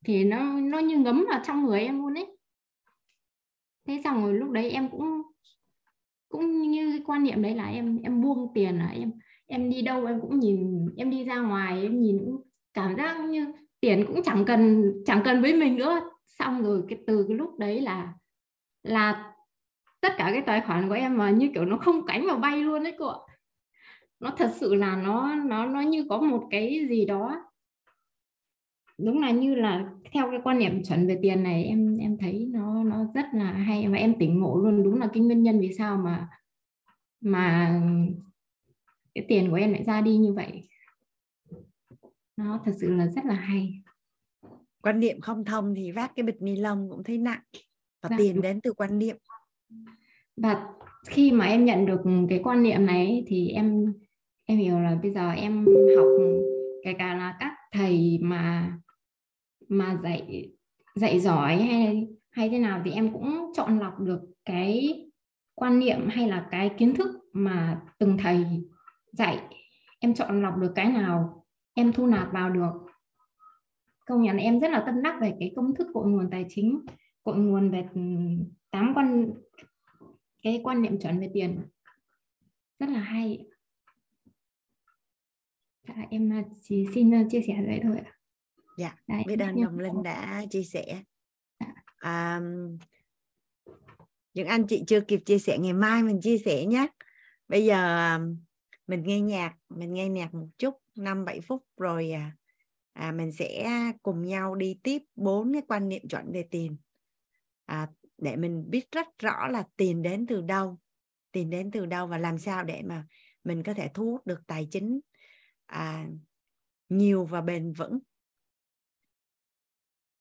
[0.06, 2.38] thì nó nó như ngấm vào trong người em luôn ấy.
[3.88, 5.22] Thế xong rồi lúc đấy em cũng
[6.36, 9.12] cũng như cái quan niệm đấy là em em buông tiền là em
[9.48, 12.42] em đi đâu em cũng nhìn, em đi ra ngoài, em nhìn cũng
[12.74, 16.02] cảm giác như tiền cũng chẳng cần chẳng cần với mình nữa.
[16.26, 18.14] Xong rồi cái, từ cái lúc đấy là
[18.84, 19.34] là
[20.02, 22.58] tất cả cái tài khoản của em mà như kiểu nó không cánh mà bay
[22.58, 23.20] luôn đấy cô ạ.
[24.20, 27.46] Nó thật sự là nó nó nó như có một cái gì đó
[28.98, 32.48] đúng là như là theo cái quan niệm chuẩn về tiền này em em thấy
[32.52, 34.84] nó nó rất là hay và em tỉnh ngộ luôn.
[34.84, 36.30] Đúng là cái nguyên nhân vì sao mà
[37.22, 37.80] mà
[39.16, 40.68] cái tiền của em lại ra đi như vậy.
[42.38, 43.82] Nó thật sự là rất là hay.
[44.82, 47.42] Quan niệm không thông thì vác cái bịch ni lông cũng thấy nặng
[48.02, 49.18] và dạ, tiền đến từ quan niệm.
[50.38, 50.68] Và
[51.08, 53.94] khi mà em nhận được cái quan niệm này thì em
[54.46, 55.66] em hiểu là bây giờ em
[55.98, 56.08] học
[56.84, 58.78] kể cả là các thầy mà
[59.68, 60.52] mà dạy
[60.96, 65.02] dạy giỏi hay hay thế nào thì em cũng chọn lọc được cái
[65.56, 68.46] quan niệm hay là cái kiến thức mà từng thầy
[69.12, 69.40] dạy.
[70.00, 72.72] Em chọn lọc được cái nào em thu nạp vào được.
[74.06, 76.86] Công nhận em rất là tâm đắc về cái công thức cội nguồn tài chính
[77.24, 78.02] cội nguồn về ừ,
[78.72, 79.34] tám quan
[80.44, 81.62] cái quan niệm chuẩn về tiền.
[82.80, 83.46] Rất là hay.
[85.88, 88.15] Dạ, em à, chỉ xin à, chia sẻ vậy thôi ạ
[88.78, 91.04] dạ Đấy, biết ơn đồng linh đã chia sẻ.
[91.98, 92.42] À,
[94.34, 96.88] những anh chị chưa kịp chia sẻ ngày mai mình chia sẻ nhé.
[97.48, 98.10] Bây giờ
[98.88, 102.32] mình nghe nhạc mình nghe nhạc một chút 5 7 phút rồi à,
[102.94, 103.70] à, mình sẽ
[104.04, 106.78] cùng nhau đi tiếp bốn cái quan niệm chuẩn về tiền.
[107.66, 107.88] À,
[108.18, 110.80] để mình biết rất rõ là tiền đến từ đâu
[111.36, 113.06] tiền đến từ đâu và làm sao để mà
[113.44, 115.00] mình có thể thu hút được tài chính
[115.66, 116.08] à,
[116.90, 118.00] nhiều và bền vững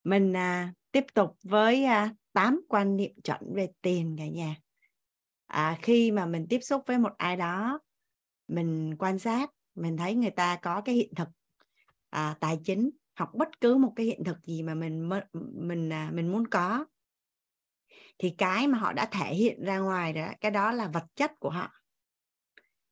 [0.05, 4.55] mình à, tiếp tục với à, 8 quan niệm chuẩn về tiền cả nhà.
[5.45, 7.79] À, khi mà mình tiếp xúc với một ai đó
[8.47, 11.27] mình quan sát mình thấy người ta có cái hiện thực
[12.09, 15.09] à, tài chính hoặc bất cứ một cái hiện thực gì mà mình
[15.53, 16.85] mình à, mình muốn có
[18.17, 21.31] thì cái mà họ đã thể hiện ra ngoài đó cái đó là vật chất
[21.39, 21.71] của họ.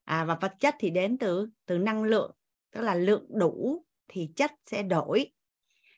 [0.04, 2.36] À, và vật chất thì đến từ từ năng lượng
[2.72, 5.32] tức là lượng đủ thì chất sẽ đổi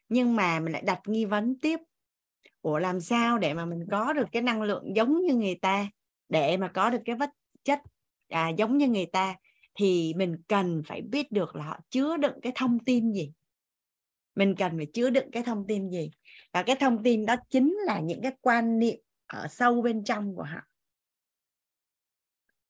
[0.10, 1.80] nhưng mà mình lại đặt nghi vấn tiếp.
[2.61, 5.90] Ủa làm sao để mà mình có được cái năng lượng giống như người ta?
[6.30, 7.30] Để mà có được cái vật
[7.64, 7.80] chất
[8.30, 9.36] à, giống như người ta
[9.76, 13.32] thì mình cần phải biết được là họ chứa đựng cái thông tin gì.
[14.36, 16.11] Mình cần phải chứa đựng cái thông tin gì.
[16.53, 20.36] Và cái thông tin đó chính là những cái quan niệm ở sâu bên trong
[20.36, 20.60] của họ.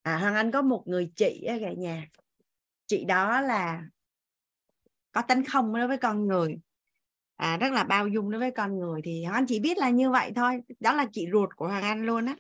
[0.02, 2.08] À hoàng anh có một người chị ở cả nhà.
[2.86, 3.84] Chị đó là
[5.12, 6.58] có tánh không đối với con người
[7.36, 9.90] à, rất là bao dung đối với con người thì hoàng anh chỉ biết là
[9.90, 12.36] như vậy thôi đó là chị ruột của hoàng anh luôn á.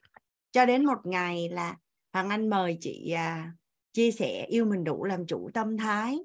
[0.52, 1.76] Cho đến một ngày là
[2.14, 3.52] hoàng anh mời chị à,
[3.94, 6.20] chia sẻ yêu mình đủ làm chủ tâm thái.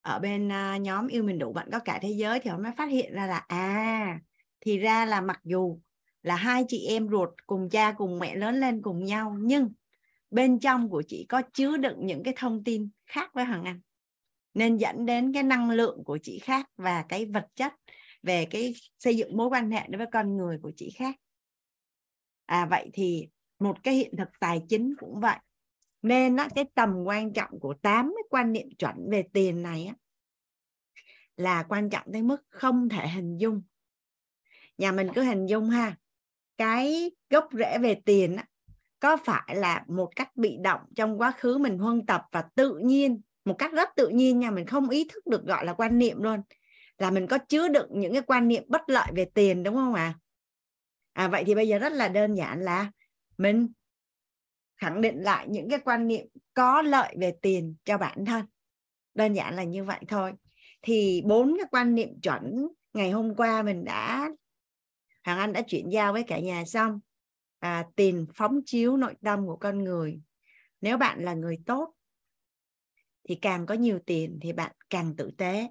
[0.00, 2.72] Ở bên à, nhóm yêu mình đủ bạn có cả thế giới thì họ mới
[2.76, 4.20] phát hiện ra là à
[4.60, 5.80] thì ra là mặc dù
[6.22, 9.72] là hai chị em ruột cùng cha cùng mẹ lớn lên cùng nhau nhưng
[10.30, 13.80] bên trong của chị có chứa đựng những cái thông tin khác với Hoàng Anh
[14.54, 17.74] nên dẫn đến cái năng lượng của chị khác và cái vật chất
[18.22, 21.14] về cái xây dựng mối quan hệ đối với con người của chị khác.
[22.46, 23.28] À vậy thì
[23.58, 25.36] một cái hiện thực tài chính cũng vậy.
[26.02, 29.86] Nên á, cái tầm quan trọng của tám cái quan niệm chuẩn về tiền này
[29.86, 29.94] á,
[31.36, 33.62] là quan trọng tới mức không thể hình dung.
[34.78, 35.96] Nhà mình cứ hình dung ha
[36.56, 38.44] cái gốc rễ về tiền á,
[39.00, 42.78] có phải là một cách bị động trong quá khứ mình huân tập và tự
[42.78, 45.98] nhiên một cách rất tự nhiên nha mình không ý thức được gọi là quan
[45.98, 46.40] niệm luôn
[46.98, 49.94] là mình có chứa đựng những cái quan niệm bất lợi về tiền đúng không
[49.94, 50.14] ạ?
[51.12, 51.24] À?
[51.24, 52.90] à vậy thì bây giờ rất là đơn giản là
[53.38, 53.68] mình
[54.76, 58.46] khẳng định lại những cái quan niệm có lợi về tiền cho bản thân.
[59.14, 60.32] Đơn giản là như vậy thôi.
[60.82, 64.30] Thì bốn cái quan niệm chuẩn ngày hôm qua mình đã
[65.24, 67.00] hoàng anh đã chuyển giao với cả nhà xong.
[67.58, 70.20] À, tiền phóng chiếu nội tâm của con người.
[70.80, 71.94] Nếu bạn là người tốt
[73.28, 75.68] thì càng có nhiều tiền thì bạn càng tử tế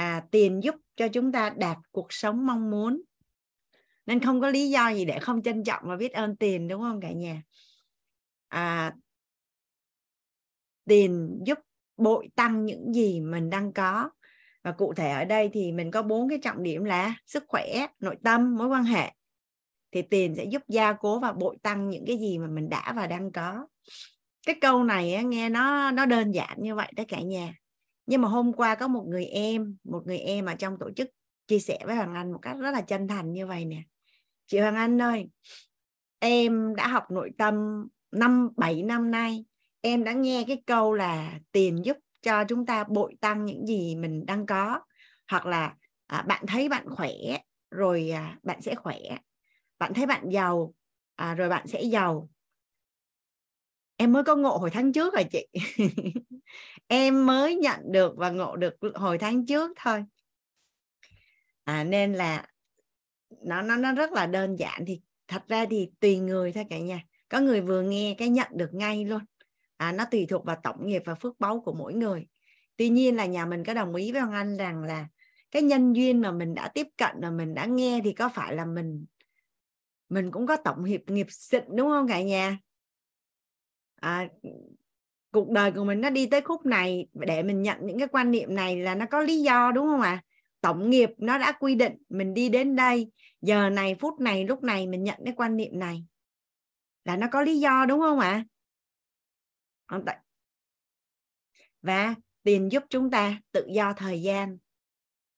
[0.00, 3.02] à, tiền giúp cho chúng ta đạt cuộc sống mong muốn.
[4.06, 6.82] Nên không có lý do gì để không trân trọng và biết ơn tiền đúng
[6.82, 7.42] không cả nhà?
[8.48, 8.94] À,
[10.88, 11.58] tiền giúp
[11.96, 14.10] bội tăng những gì mình đang có.
[14.62, 17.86] Và cụ thể ở đây thì mình có bốn cái trọng điểm là sức khỏe
[17.98, 19.12] nội tâm mối quan hệ.
[19.92, 22.92] Thì tiền sẽ giúp gia cố và bội tăng những cái gì mà mình đã
[22.96, 23.66] và đang có.
[24.46, 27.59] Cái câu này nghe nó nó đơn giản như vậy đó cả nhà
[28.10, 31.08] nhưng mà hôm qua có một người em một người em ở trong tổ chức
[31.46, 33.82] chia sẻ với hoàng anh một cách rất là chân thành như vậy nè.
[34.46, 35.28] Chị hoàng anh ơi
[36.18, 39.44] em đã học nội tâm năm bảy năm nay.
[39.80, 43.96] Em đã nghe cái câu là tiền giúp cho chúng ta bội tăng những gì
[43.96, 44.80] mình đang có.
[45.30, 45.74] Hoặc là
[46.06, 47.12] à, bạn thấy bạn khỏe
[47.70, 48.98] rồi à, bạn sẽ khỏe.
[49.78, 50.74] Bạn thấy bạn giàu
[51.16, 52.28] à, rồi bạn sẽ giàu.
[53.96, 55.46] Em mới có ngộ hồi tháng trước rồi chị.
[56.90, 60.04] em mới nhận được và ngộ được hồi tháng trước thôi.
[61.64, 62.46] À, nên là
[63.42, 66.78] nó nó nó rất là đơn giản thì thật ra thì tùy người thôi cả
[66.78, 67.02] nhà.
[67.28, 69.20] Có người vừa nghe cái nhận được ngay luôn.
[69.76, 72.26] À, nó tùy thuộc vào tổng nghiệp và phước báu của mỗi người.
[72.76, 75.08] Tuy nhiên là nhà mình có đồng ý với ông anh rằng là
[75.50, 78.54] cái nhân duyên mà mình đã tiếp cận và mình đã nghe thì có phải
[78.54, 79.04] là mình
[80.08, 82.58] mình cũng có tổng hiệp nghiệp xịn đúng không cả nhà?
[84.00, 84.28] À,
[85.32, 88.30] cuộc đời của mình nó đi tới khúc này để mình nhận những cái quan
[88.30, 90.22] niệm này là nó có lý do đúng không ạ à?
[90.60, 94.62] tổng nghiệp nó đã quy định mình đi đến đây giờ này phút này lúc
[94.62, 96.04] này mình nhận cái quan niệm này
[97.04, 98.44] là nó có lý do đúng không ạ
[99.86, 100.00] à?
[101.82, 104.58] và tiền giúp chúng ta tự do thời gian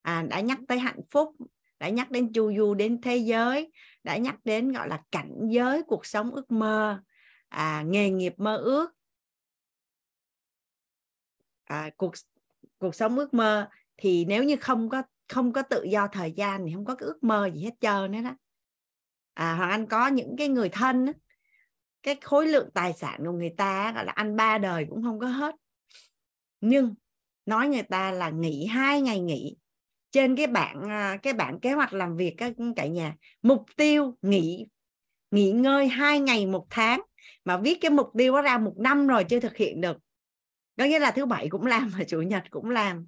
[0.02, 1.36] à, đã nhắc tới hạnh phúc
[1.78, 5.82] đã nhắc đến chu du đến thế giới đã nhắc đến gọi là cảnh giới
[5.82, 7.02] cuộc sống ước mơ
[7.48, 8.90] à, nghề nghiệp mơ ước
[11.64, 12.12] à, cuộc
[12.78, 16.64] cuộc sống ước mơ thì nếu như không có không có tự do thời gian
[16.66, 18.36] thì không có cái ước mơ gì hết trơn nữa đó
[19.34, 21.12] à, hoàng anh có những cái người thân đó,
[22.02, 25.18] cái khối lượng tài sản của người ta gọi là ăn ba đời cũng không
[25.18, 25.54] có hết.
[26.60, 26.94] Nhưng
[27.46, 29.56] nói người ta là nghỉ hai ngày nghỉ
[30.10, 33.16] trên cái bảng à, cái bảng kế hoạch làm việc các cả nhà.
[33.42, 34.66] Mục tiêu nghỉ
[35.30, 37.00] nghỉ ngơi hai ngày một tháng.
[37.44, 39.96] Mà viết cái mục tiêu đó ra một năm rồi chưa thực hiện được
[40.76, 43.06] có nghĩa là thứ bảy cũng làm và chủ nhật cũng làm.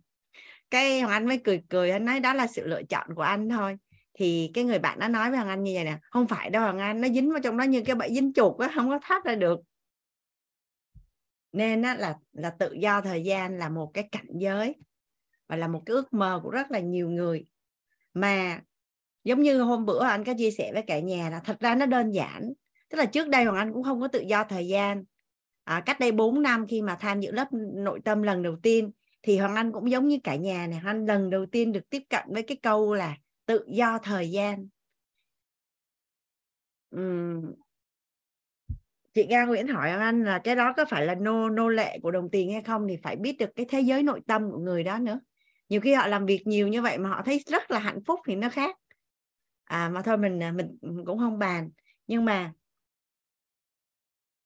[0.71, 3.49] Cái hoàng anh mới cười cười anh nói đó là sự lựa chọn của anh
[3.49, 3.77] thôi.
[4.15, 6.63] Thì cái người bạn nó nói với hoàng anh như vậy nè không phải đâu
[6.63, 8.99] hoàng anh nó dính vào trong đó như cái bẫy dính chuột á không có
[9.03, 9.61] thoát ra được.
[11.53, 14.75] Nên á, là là tự do thời gian là một cái cảnh giới
[15.49, 17.47] và là một cái ước mơ của rất là nhiều người.
[18.15, 18.61] Mà
[19.25, 21.87] giống như hôm bữa anh có chia sẻ với cả nhà là thật ra nó
[21.87, 22.53] đơn giản.
[22.89, 25.05] Tức là trước đây hoàng anh cũng không có tự do thời gian
[25.65, 28.91] à, cách đây 4 năm khi mà tham dự lớp nội tâm lần đầu tiên
[29.23, 31.91] thì Hoàng Anh cũng giống như cả nhà này Hoàng Anh lần đầu tiên được
[31.91, 33.17] tiếp cận với cái câu là
[33.47, 34.69] tự do thời gian.
[36.97, 37.53] Uhm.
[39.15, 41.99] chị Nga Nguyễn hỏi Hoàng Anh là cái đó có phải là nô nô lệ
[42.03, 44.59] của đồng tiền hay không thì phải biết được cái thế giới nội tâm của
[44.59, 45.21] người đó nữa.
[45.69, 48.21] Nhiều khi họ làm việc nhiều như vậy mà họ thấy rất là hạnh phúc
[48.27, 48.77] thì nó khác.
[49.65, 51.71] À mà thôi mình à, mình cũng không bàn.
[52.07, 52.53] Nhưng mà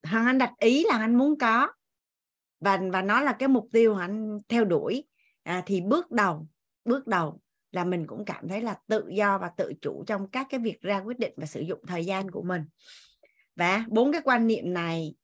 [0.02, 1.68] Hoàng Anh đặt ý là anh muốn có.
[2.60, 5.04] Và và nó là cái mục tiêu anh theo đuổi
[5.42, 6.46] à, thì bước đầu
[6.84, 7.40] bước đầu
[7.72, 10.80] là mình cũng cảm thấy là tự do và tự chủ trong các cái việc
[10.80, 12.64] ra quyết định và sử dụng thời gian của mình.
[13.56, 15.14] Và bốn cái quan niệm này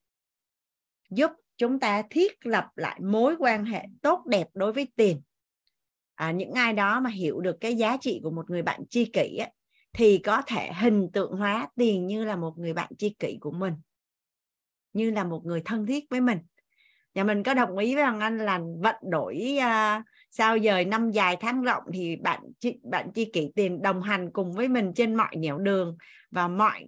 [1.10, 5.22] giúp chúng ta thiết lập lại mối quan hệ tốt đẹp đối với tiền.
[6.14, 9.04] À, những ai đó mà hiểu được cái giá trị của một người bạn tri
[9.04, 9.50] kỷ ấy,
[9.92, 13.50] thì có thể hình tượng hóa tiền như là một người bạn tri kỷ của
[13.50, 13.74] mình
[14.94, 16.38] như là một người thân thiết với mình.
[17.14, 20.84] Nhà mình có đồng ý với thằng anh là vận đổi à, uh, sao giờ
[20.84, 24.68] năm dài tháng rộng thì bạn chi bạn chi kỷ tiền đồng hành cùng với
[24.68, 25.96] mình trên mọi nẻo đường
[26.30, 26.86] và mọi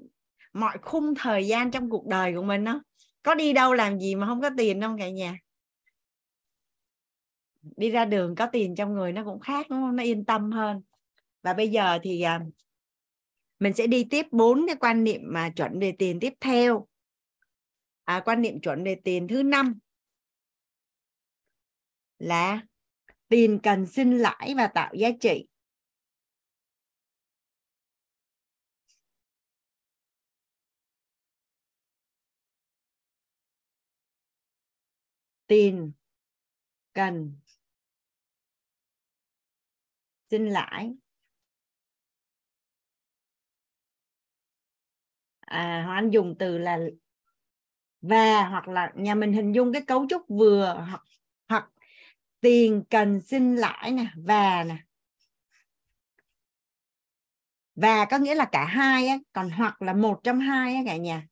[0.53, 2.81] mọi khung thời gian trong cuộc đời của mình đó
[3.23, 5.39] có đi đâu làm gì mà không có tiền không cả nhà?
[7.77, 9.97] Đi ra đường có tiền trong người nó cũng khác đúng không?
[9.97, 10.83] nó yên tâm hơn.
[11.43, 12.53] Và bây giờ thì uh,
[13.59, 16.87] mình sẽ đi tiếp bốn cái quan niệm mà chuẩn về tiền tiếp theo
[18.07, 19.79] à, quan niệm chuẩn về tiền thứ năm
[22.19, 22.67] là
[23.29, 25.47] tiền cần sinh lãi và tạo giá trị.
[35.47, 35.93] Tiền
[36.93, 37.37] cần
[40.31, 40.95] sinh lãi.
[45.41, 46.79] À anh dùng từ là
[48.03, 51.03] và hoặc là nhà mình hình dung cái cấu trúc vừa hoặc
[51.49, 51.71] hoặc
[52.41, 54.77] tiền cần sinh lãi nè, và nè.
[57.75, 60.97] Và có nghĩa là cả hai á, còn hoặc là một trong hai á cả
[60.97, 61.27] nhà.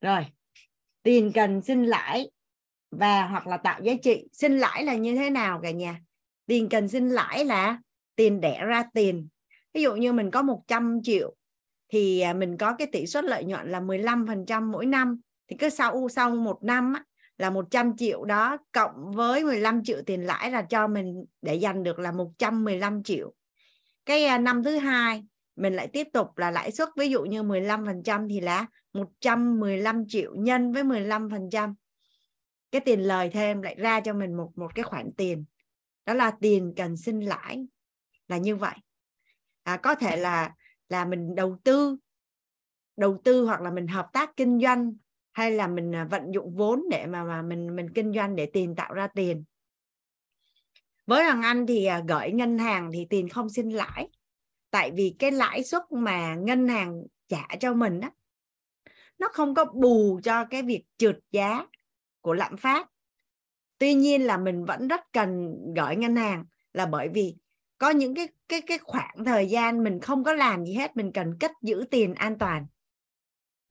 [0.00, 0.26] Rồi,
[1.02, 2.30] tiền cần sinh lãi
[2.90, 4.28] và hoặc là tạo giá trị.
[4.32, 6.00] Sinh lãi là như thế nào cả nhà?
[6.46, 7.78] Tiền cần sinh lãi là
[8.16, 9.28] tiền đẻ ra tiền.
[9.74, 11.34] Ví dụ như mình có 100 triệu
[11.88, 15.20] thì à, mình có cái tỷ suất lợi nhuận là 15% mỗi năm.
[15.48, 17.04] Thì cứ sau sau một năm á,
[17.38, 21.82] là 100 triệu đó cộng với 15 triệu tiền lãi là cho mình để dành
[21.82, 23.32] được là 115 triệu.
[24.06, 25.24] Cái à, năm thứ hai
[25.56, 26.88] mình lại tiếp tục là lãi suất.
[26.96, 31.74] Ví dụ như 15% thì là 115 triệu nhân với 15%
[32.70, 35.44] cái tiền lời thêm lại ra cho mình một một cái khoản tiền
[36.06, 37.66] đó là tiền cần sinh lãi
[38.28, 38.74] là như vậy.
[39.62, 40.54] À, có thể là
[40.88, 41.96] là mình đầu tư
[42.96, 44.94] đầu tư hoặc là mình hợp tác kinh doanh
[45.32, 48.46] hay là mình à, vận dụng vốn để mà mà mình mình kinh doanh để
[48.52, 49.44] tiền tạo ra tiền.
[51.06, 54.08] Với hàng anh thì à, gửi ngân hàng thì tiền không sinh lãi
[54.70, 58.10] tại vì cái lãi suất mà ngân hàng trả cho mình đó
[59.18, 61.66] nó không có bù cho cái việc trượt giá
[62.20, 62.88] của lạm phát
[63.78, 67.36] tuy nhiên là mình vẫn rất cần gửi ngân hàng là bởi vì
[67.78, 71.12] có những cái cái cái khoảng thời gian mình không có làm gì hết mình
[71.12, 72.66] cần cách giữ tiền an toàn.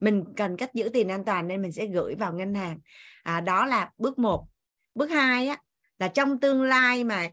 [0.00, 2.78] Mình cần cách giữ tiền an toàn nên mình sẽ gửi vào ngân hàng.
[3.22, 4.46] À, đó là bước một.
[4.94, 5.58] Bước hai á
[5.98, 7.28] là trong tương lai mà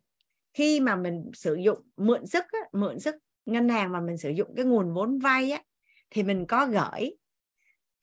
[0.53, 4.29] khi mà mình sử dụng mượn sức á, mượn sức ngân hàng mà mình sử
[4.29, 5.61] dụng cái nguồn vốn vay á
[6.09, 7.15] thì mình có gửi.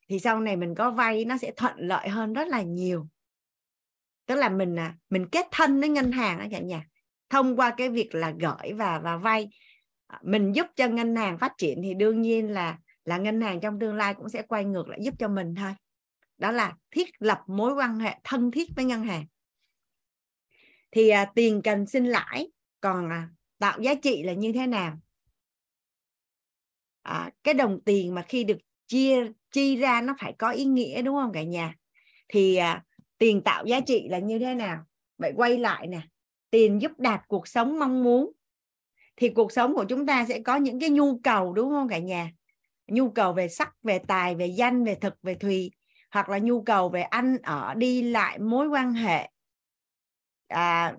[0.08, 3.06] Thì sau này mình có vay nó sẽ thuận lợi hơn rất là nhiều
[4.30, 6.86] tức là mình à mình kết thân với ngân hàng đó cả nhà
[7.30, 9.48] thông qua cái việc là gửi và và vay
[10.06, 13.60] à, mình giúp cho ngân hàng phát triển thì đương nhiên là là ngân hàng
[13.60, 15.72] trong tương lai cũng sẽ quay ngược lại giúp cho mình thôi.
[16.38, 19.26] Đó là thiết lập mối quan hệ thân thiết với ngân hàng.
[20.90, 22.50] Thì à, tiền cần sinh lãi
[22.80, 23.28] còn à,
[23.58, 24.98] tạo giá trị là như thế nào?
[27.02, 31.02] À, cái đồng tiền mà khi được chia chi ra nó phải có ý nghĩa
[31.02, 31.74] đúng không cả nhà?
[32.28, 32.84] Thì à,
[33.20, 34.84] tiền tạo giá trị là như thế nào?
[35.18, 36.00] Vậy quay lại nè
[36.50, 38.32] tiền giúp đạt cuộc sống mong muốn.
[39.16, 41.98] Thì cuộc sống của chúng ta sẽ có những cái nhu cầu đúng không cả
[41.98, 42.30] nhà?
[42.86, 45.70] Nhu cầu về sắc về tài về danh về thực về thùy
[46.10, 49.30] hoặc là nhu cầu về ăn ở đi lại mối quan hệ.
[50.48, 50.94] À,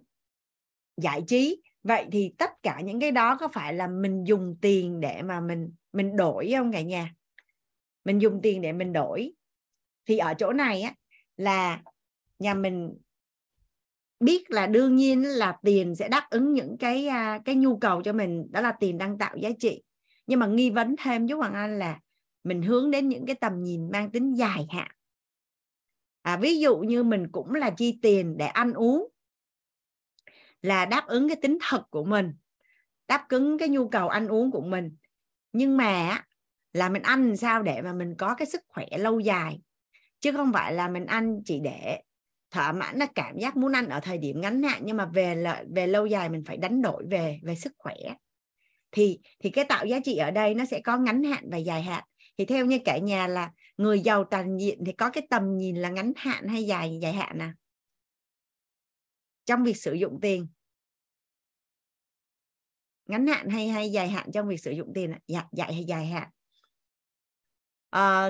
[0.98, 1.61] giải trí.
[1.84, 5.39] Vậy thì tất cả những cái đó có phải là mình dùng tiền để mà
[5.39, 7.14] mình mình đổi không cả nhà?
[8.06, 9.34] Mình dùng tiền để mình đổi.
[10.06, 10.93] Thì ở chỗ này á
[11.38, 11.81] là
[12.41, 12.97] nhà mình
[14.19, 18.01] biết là đương nhiên là tiền sẽ đáp ứng những cái à, cái nhu cầu
[18.01, 19.84] cho mình đó là tiền đang tạo giá trị.
[20.27, 21.99] Nhưng mà nghi vấn thêm với Hoàng Anh là
[22.43, 24.91] mình hướng đến những cái tầm nhìn mang tính dài hạn.
[26.22, 29.07] À, ví dụ như mình cũng là chi tiền để ăn uống
[30.61, 32.34] là đáp ứng cái tính thật của mình
[33.07, 34.95] đáp ứng cái nhu cầu ăn uống của mình.
[35.53, 36.23] Nhưng mà
[36.73, 39.61] là mình ăn sao để mà mình có cái sức khỏe lâu dài
[40.19, 42.01] chứ không phải là mình ăn chỉ để
[42.52, 45.44] thỏa mãn là cảm giác muốn ăn ở thời điểm ngắn hạn nhưng mà về
[45.76, 47.95] về lâu dài mình phải đánh đổi về về sức khỏe.
[48.91, 51.82] Thì thì cái tạo giá trị ở đây nó sẽ có ngắn hạn và dài
[51.82, 52.03] hạn.
[52.38, 55.76] Thì theo như cả nhà là người giàu toàn diện thì có cái tầm nhìn
[55.76, 57.56] là ngắn hạn hay dài dài hạn à?
[59.45, 60.48] Trong việc sử dụng tiền.
[63.06, 66.06] Ngắn hạn hay hay dài hạn trong việc sử dụng tiền dạ, dài hay dài
[66.06, 66.30] hạn.
[67.90, 68.30] À,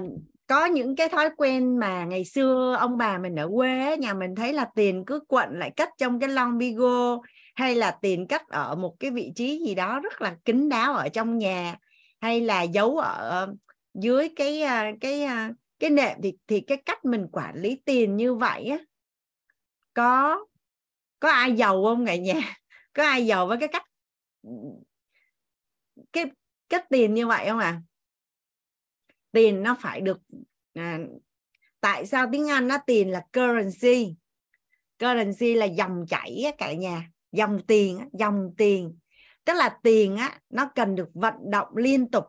[0.51, 4.35] có những cái thói quen mà ngày xưa ông bà mình ở quê nhà mình
[4.35, 7.17] thấy là tiền cứ quận lại cất trong cái lon bigo,
[7.55, 10.93] hay là tiền cất ở một cái vị trí gì đó rất là kín đáo
[10.93, 11.77] ở trong nhà,
[12.21, 13.53] hay là giấu ở
[13.93, 18.15] dưới cái à, cái à, cái nệm thì thì cái cách mình quản lý tiền
[18.15, 18.77] như vậy á.
[19.93, 20.45] Có
[21.19, 22.55] có ai giàu không cả nhà?
[22.93, 23.85] Có ai giàu với cái cách
[26.13, 26.25] cái,
[26.69, 27.81] cách tiền như vậy không à
[29.31, 30.19] tiền nó phải được
[30.73, 30.99] à,
[31.81, 34.15] tại sao tiếng Anh nó tiền là currency?
[34.99, 38.97] Currency là dòng chảy á, cả nhà dòng tiền dòng tiền.
[39.45, 42.25] Tức là tiền á nó cần được vận động liên tục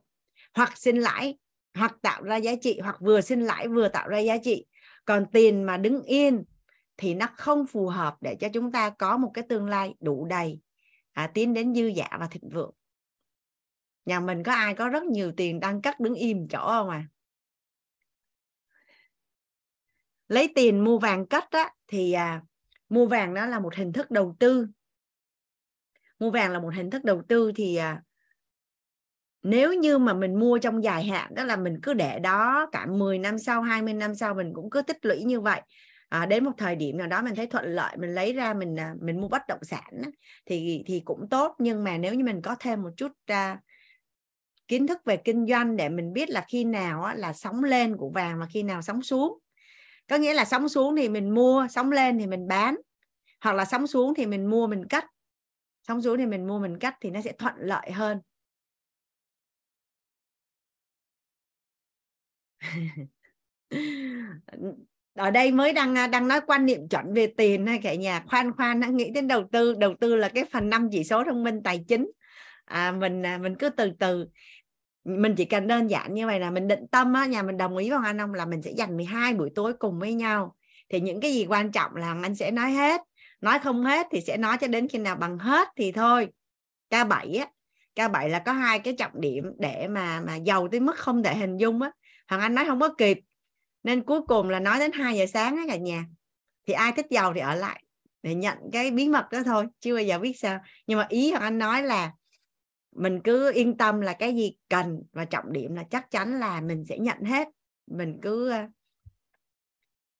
[0.55, 1.39] hoặc sinh lãi
[1.75, 4.67] hoặc tạo ra giá trị hoặc vừa sinh lãi vừa tạo ra giá trị.
[5.05, 6.45] Còn tiền mà đứng yên
[6.97, 10.25] thì nó không phù hợp để cho chúng ta có một cái tương lai đủ
[10.25, 10.61] đầy.
[11.13, 12.75] À, tiến đến dư giả và thịnh vượng
[14.05, 17.05] nhà mình có ai có rất nhiều tiền đang cắt đứng im chỗ không à?
[20.29, 22.43] Lấy tiền mua vàng cất á, thì à,
[22.89, 24.67] mua vàng đó là một hình thức đầu tư.
[26.19, 28.03] Mua vàng là một hình thức đầu tư thì à,
[29.43, 32.87] nếu như mà mình mua trong dài hạn đó là mình cứ để đó cả
[32.87, 35.61] 10 năm sau 20 năm sau mình cũng cứ tích lũy như vậy.
[36.09, 38.77] À, đến một thời điểm nào đó mình thấy thuận lợi mình lấy ra mình
[38.77, 40.03] à, mình mua bất động sản
[40.47, 41.55] thì thì cũng tốt.
[41.59, 43.61] Nhưng mà nếu như mình có thêm một chút à,
[44.73, 47.97] kiến thức về kinh doanh để mình biết là khi nào á, là sóng lên
[47.97, 49.39] của vàng và khi nào sóng xuống.
[50.09, 52.77] Có nghĩa là sóng xuống thì mình mua sóng lên thì mình bán.
[53.41, 55.07] Hoặc là sóng xuống thì mình mua mình cắt.
[55.89, 58.21] Sóng xuống thì mình mua mình cắt thì nó sẽ thuận lợi hơn.
[65.15, 68.25] Ở đây mới đang à, đang nói quan niệm chuẩn về tiền hay cả nhà.
[68.27, 69.75] Khoan khoan đang nghĩ đến đầu tư.
[69.75, 72.11] Đầu tư là cái phần năm chỉ số thông minh tài chính.
[72.65, 74.27] À, mình à, mình cứ từ từ
[75.05, 77.77] mình chỉ cần đơn giản như vậy là mình định tâm á, nhà mình đồng
[77.77, 80.57] ý với anh ông là mình sẽ dành 12 buổi tối cùng với nhau.
[80.89, 83.01] Thì những cái gì quan trọng là anh sẽ nói hết,
[83.41, 86.29] nói không hết thì sẽ nói cho đến khi nào bằng hết thì thôi.
[86.91, 87.47] K7 á
[87.95, 91.37] K7 là có hai cái trọng điểm để mà mà giàu tới mức không thể
[91.37, 91.91] hình dung á.
[92.29, 93.19] Hoàng Anh nói không có kịp,
[93.83, 96.05] nên cuối cùng là nói đến 2 giờ sáng á cả nhà.
[96.67, 97.85] Thì ai thích giàu thì ở lại
[98.23, 100.61] để nhận cái bí mật đó thôi chưa bao giờ biết sao.
[100.87, 102.13] Nhưng mà ý Hoàng Anh nói là
[102.93, 106.61] mình cứ yên tâm là cái gì cần và trọng điểm là chắc chắn là
[106.61, 107.49] mình sẽ nhận hết.
[107.87, 108.67] Mình cứ ờ,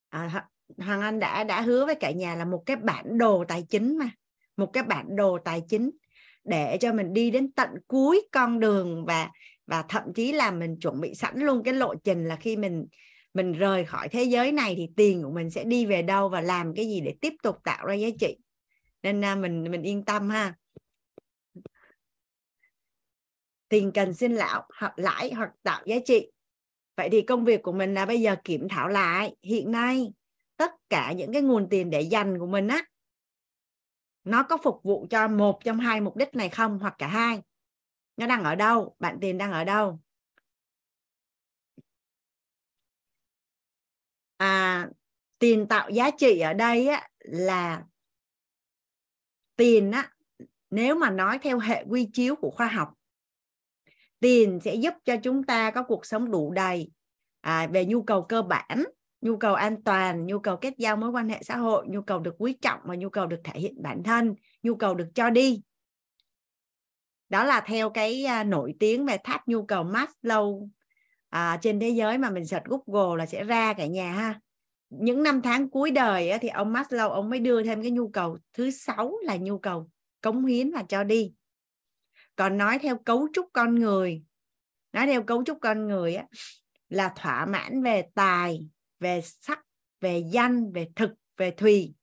[0.09, 3.63] à, Hoàng Anh đã đã hứa với cả nhà là một cái bản đồ tài
[3.69, 4.11] chính mà
[4.57, 5.91] một cái bản đồ tài chính
[6.45, 9.31] để cho mình đi đến tận cuối con đường và
[9.67, 12.87] và thậm chí là mình chuẩn bị sẵn luôn cái lộ trình là khi mình
[13.35, 16.41] mình rời khỏi thế giới này thì tiền của mình sẽ đi về đâu và
[16.41, 18.37] làm cái gì để tiếp tục tạo ra giá trị.
[19.03, 20.55] Nên à, mình mình yên tâm ha.
[23.73, 26.31] Tiền cần xin lão hoặc lãi hoặc tạo giá trị.
[26.97, 29.37] Vậy thì công việc của mình là bây giờ kiểm thảo lại.
[29.43, 30.13] Hiện nay
[30.57, 32.85] tất cả những cái nguồn tiền để dành của mình á
[34.25, 37.43] nó có phục vụ cho một trong hai mục đích này không hoặc cả hai?
[38.17, 38.97] Nó đang ở đâu?
[38.99, 40.01] Bạn tiền đang ở đâu?
[44.37, 44.89] À,
[45.39, 47.85] tiền tạo giá trị ở đây á, là
[49.57, 50.13] tiền á
[50.71, 52.95] nếu mà nói theo hệ quy chiếu của khoa học
[54.23, 56.91] tiền sẽ giúp cho chúng ta có cuộc sống đủ đầy.
[57.41, 58.85] À, về nhu cầu cơ bản
[59.23, 62.19] nhu cầu an toàn nhu cầu kết giao mối quan hệ xã hội nhu cầu
[62.19, 65.31] được quý trọng và nhu cầu được thể hiện bản thân nhu cầu được cho
[65.31, 65.63] đi.
[67.29, 70.69] Đó là theo cái à, nổi tiếng về tháp nhu cầu Maslow
[71.29, 74.41] à, trên thế giới mà mình search Google là sẽ ra cả nhà ha.
[74.91, 78.09] Những năm tháng cuối đời á, thì ông Maslow ông mới đưa thêm cái nhu
[78.09, 79.91] cầu thứ sáu là nhu cầu
[80.21, 81.33] cống hiến và cho đi
[82.37, 84.23] còn nói theo cấu trúc con người
[84.93, 86.27] nói theo cấu trúc con người á,
[86.89, 88.67] là thỏa mãn về tài
[89.01, 89.61] về sắc
[90.01, 91.95] về danh về thực về thùy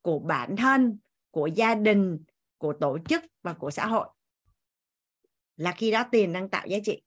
[0.00, 0.98] của bản thân
[1.30, 2.24] của gia đình
[2.58, 4.08] của tổ chức và của xã hội.
[5.56, 7.02] Là khi đó tiền đang tạo giá trị.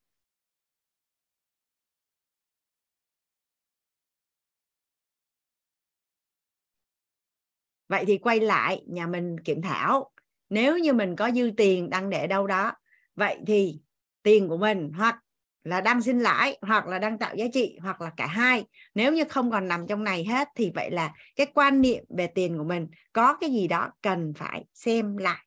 [7.88, 10.12] Vậy thì quay lại nhà mình kiểm thảo
[10.50, 12.74] nếu như mình có dư tiền đang để đâu đó,
[13.16, 13.80] vậy thì
[14.24, 15.20] tiền của mình hoặc
[15.64, 18.66] là đang sinh lãi, hoặc là đang tạo giá trị, hoặc là cả hai.
[18.96, 22.28] Nếu như không còn nằm trong này hết thì vậy là cái quan niệm về
[22.28, 25.46] tiền của mình có cái gì đó cần phải xem lại.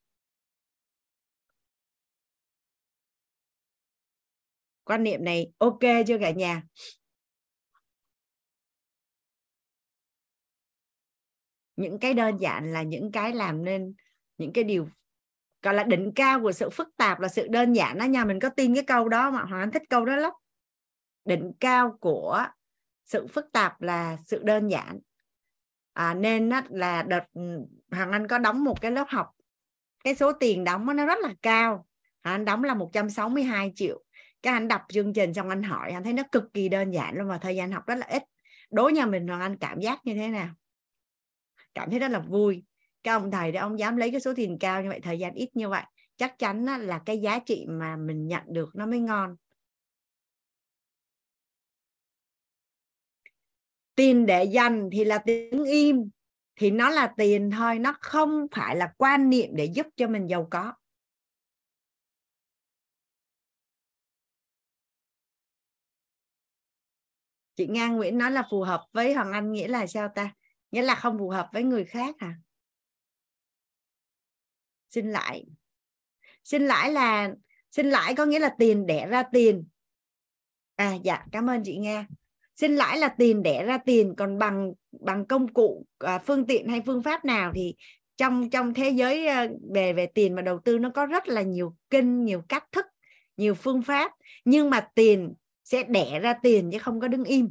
[4.85, 6.63] Quan niệm này ok chưa cả nhà?
[11.77, 13.95] Những cái đơn giản là những cái làm nên
[14.39, 14.89] những cái điều
[15.63, 18.25] gọi là đỉnh cao của sự phức tạp là sự đơn giản đó nha.
[18.25, 20.33] Mình có tin cái câu đó mà hoàng anh thích câu đó lắm.
[21.25, 22.47] Đỉnh cao của
[23.05, 25.01] sự phức tạp là sự đơn giản.
[25.93, 27.41] À, nên á, là đợt ừ,
[27.91, 29.31] hoàng anh có đóng một cái lớp học
[30.05, 31.87] cái số tiền đóng nó rất là cao.
[32.21, 34.03] Anh đóng là 162 triệu.
[34.43, 37.19] Cái anh đọc chương trình xong anh hỏi anh thấy nó cực kỳ đơn giản
[37.19, 38.23] luôn và thời gian học rất là ít.
[38.71, 40.49] Đối nhà mình hoàng anh cảm giác như thế nào?
[41.75, 42.65] Cảm thấy rất là vui
[43.03, 45.35] cái ông thầy đó ông dám lấy cái số tiền cao như vậy, thời gian
[45.35, 45.83] ít như vậy,
[46.17, 49.37] chắc chắn là cái giá trị mà mình nhận được nó mới ngon.
[53.95, 56.11] Tiền để dành thì là tiếng im,
[56.57, 60.27] thì nó là tiền thôi, nó không phải là quan niệm để giúp cho mình
[60.27, 60.73] giàu có.
[67.57, 70.35] Chị Nga Nguyễn nói là phù hợp với Hoàng Anh nghĩa là sao ta?
[70.71, 72.35] Nghĩa là không phù hợp với người khác hả?
[74.93, 75.45] Xin lãi.
[76.45, 77.35] Xin lãi là
[77.71, 79.65] xin lãi có nghĩa là tiền đẻ ra tiền.
[80.77, 82.05] À dạ cảm ơn chị nghe.
[82.57, 86.69] xin lãi là tiền đẻ ra tiền còn bằng bằng công cụ à, phương tiện
[86.69, 87.75] hay phương pháp nào thì
[88.17, 91.43] trong trong thế giới ờ, về về tiền và đầu tư nó có rất là
[91.43, 92.87] nhiều kinh nhiều cách thức
[93.37, 94.13] nhiều phương pháp
[94.45, 97.51] nhưng mà tiền sẽ đẻ ra tiền chứ không có đứng im.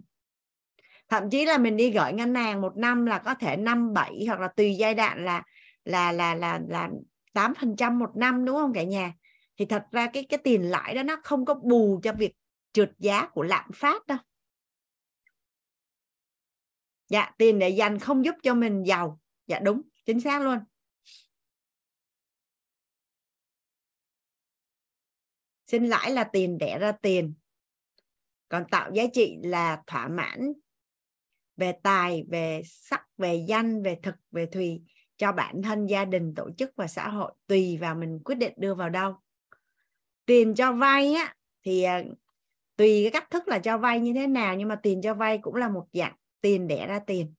[1.09, 4.25] Thậm chí là mình đi gửi ngân hàng một năm là có thể năm bảy
[4.27, 5.43] hoặc là tùy giai đoạn là
[5.85, 6.89] là là là là
[7.33, 9.13] tám phần trăm một năm, đúng không cả nhà?
[9.57, 12.33] Thì thật ra cái cái tiền lãi đó nó không có bù cho việc
[12.73, 14.17] trượt giá của lạm phát đâu.
[17.09, 19.19] Dạ tiền để dành không giúp cho mình giàu.
[19.47, 20.59] Dạ đúng, chính xác luôn.
[25.67, 27.33] Xin lãi là tiền đẻ ra tiền.
[28.49, 30.53] Còn tạo giá trị là thỏa mãn
[31.57, 34.81] về tài, về sắc, về danh, về thực, về thùy
[35.21, 38.53] cho bản thân gia đình tổ chức và xã hội tùy vào mình quyết định
[38.57, 39.15] đưa vào đâu.
[40.25, 42.03] Tiền cho vay á thì à,
[42.75, 45.37] tùy cái cách thức là cho vay như thế nào nhưng mà tiền cho vay
[45.37, 47.33] cũng là một dạng tiền đẻ ra tiền.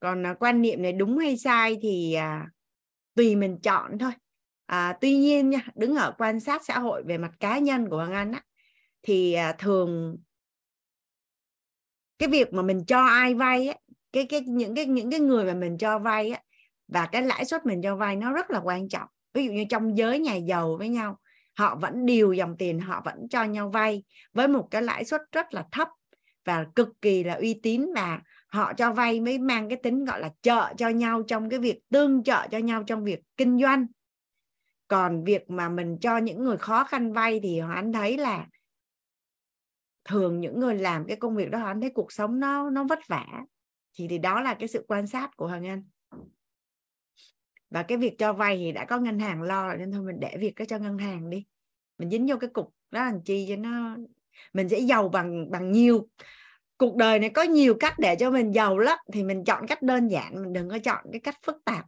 [0.00, 2.50] Còn à, quan niệm này đúng hay sai thì à,
[3.14, 4.12] tùy mình chọn thôi.
[4.66, 7.96] À, tuy nhiên nha đứng ở quan sát xã hội về mặt cá nhân của
[7.96, 8.42] hoàng anh á
[9.02, 10.18] thì à, thường
[12.18, 13.74] cái việc mà mình cho ai vay á
[14.12, 16.40] cái cái, những cái những cái người mà mình cho vay á,
[16.88, 19.08] và cái lãi suất mình cho vay nó rất là quan trọng.
[19.34, 21.18] Ví dụ như trong giới nhà giàu với nhau,
[21.58, 25.20] họ vẫn điều dòng tiền họ vẫn cho nhau vay với một cái lãi suất
[25.32, 25.88] rất là thấp
[26.44, 30.20] và cực kỳ là uy tín và họ cho vay mới mang cái tính gọi
[30.20, 33.86] là trợ cho nhau trong cái việc, tương trợ cho nhau trong việc kinh doanh.
[34.88, 38.46] Còn việc mà mình cho những người khó khăn vay thì họ anh thấy là
[40.04, 42.98] thường những người làm cái công việc đó anh thấy cuộc sống nó nó vất
[43.08, 43.26] vả
[43.94, 45.82] thì thì đó là cái sự quan sát của Hoàng Anh.
[47.70, 50.20] Và cái việc cho vay thì đã có ngân hàng lo rồi nên thôi mình
[50.20, 51.44] để việc cái cho ngân hàng đi.
[51.98, 53.96] Mình dính vô cái cục đó làm chi cho nó
[54.52, 56.08] mình sẽ giàu bằng bằng nhiều.
[56.76, 59.82] Cuộc đời này có nhiều cách để cho mình giàu lắm thì mình chọn cách
[59.82, 61.84] đơn giản mình đừng có chọn cái cách phức tạp.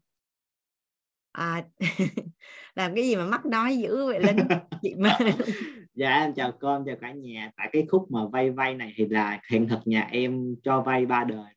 [1.33, 1.65] À,
[2.75, 4.37] làm cái gì mà mắc nói dữ vậy linh?
[4.83, 5.19] Chị mà
[5.95, 7.51] dạ em chào con chào cả nhà.
[7.57, 11.07] Tại cái khúc mà vay vay này thì là hiện thực nhà em cho vay
[11.07, 11.53] ba đời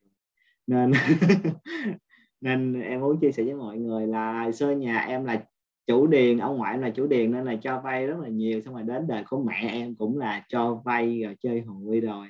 [0.68, 0.92] nên
[2.42, 5.46] nên em muốn chia sẻ với mọi người là xưa nhà em là
[5.88, 8.62] chủ điền ông ngoại em là chủ điền nên là cho vay rất là nhiều.
[8.62, 12.28] Xong rồi đến đời của mẹ em cũng là cho vay rồi chơi hụi rồi.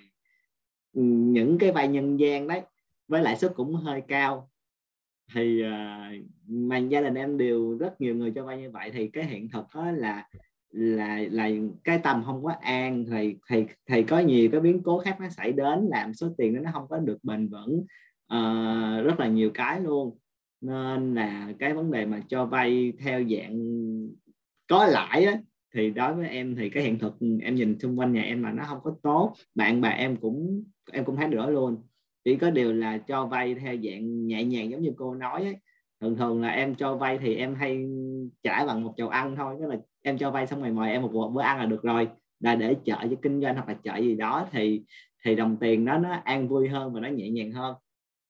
[0.94, 2.62] Ừ, những cái vay nhân gian đấy
[3.08, 4.50] với lãi suất cũng hơi cao.
[5.34, 8.92] Thì uh, mà gia đình em đều rất nhiều người cho vay như vậy.
[8.94, 10.28] Thì cái hiện thực đó là
[10.72, 11.50] là là
[11.84, 13.06] cái tâm không có an.
[13.12, 16.56] Thì thì thì có nhiều cái biến cố khác nó xảy đến làm số tiền
[16.56, 17.86] đó nó không có được bền vững
[18.36, 20.18] uh, rất là nhiều cái luôn.
[20.62, 23.60] Nên là cái vấn đề mà cho vay theo dạng
[24.68, 25.38] có lãi á,
[25.74, 28.52] thì đối với em thì cái hiện thực em nhìn xung quanh nhà em là
[28.52, 29.34] nó không có tốt.
[29.56, 31.78] Bạn bè em cũng em cũng thấy được đó luôn.
[32.26, 35.56] Chỉ có điều là cho vay theo dạng nhẹ nhàng giống như cô nói ấy.
[36.02, 37.86] thường thường là em cho vay thì em hay
[38.44, 39.56] trả bằng một chầu ăn thôi.
[39.60, 42.08] Tức là em cho vay xong rồi mời em một bữa ăn là được rồi.
[42.40, 44.84] Là để chợ cho kinh doanh hoặc là chợ gì đó thì
[45.26, 47.76] thì đồng tiền đó nó an vui hơn và nó nhẹ nhàng hơn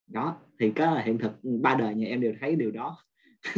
[0.07, 2.97] đó thì có hiện thực ba đời nhà em đều thấy điều đó.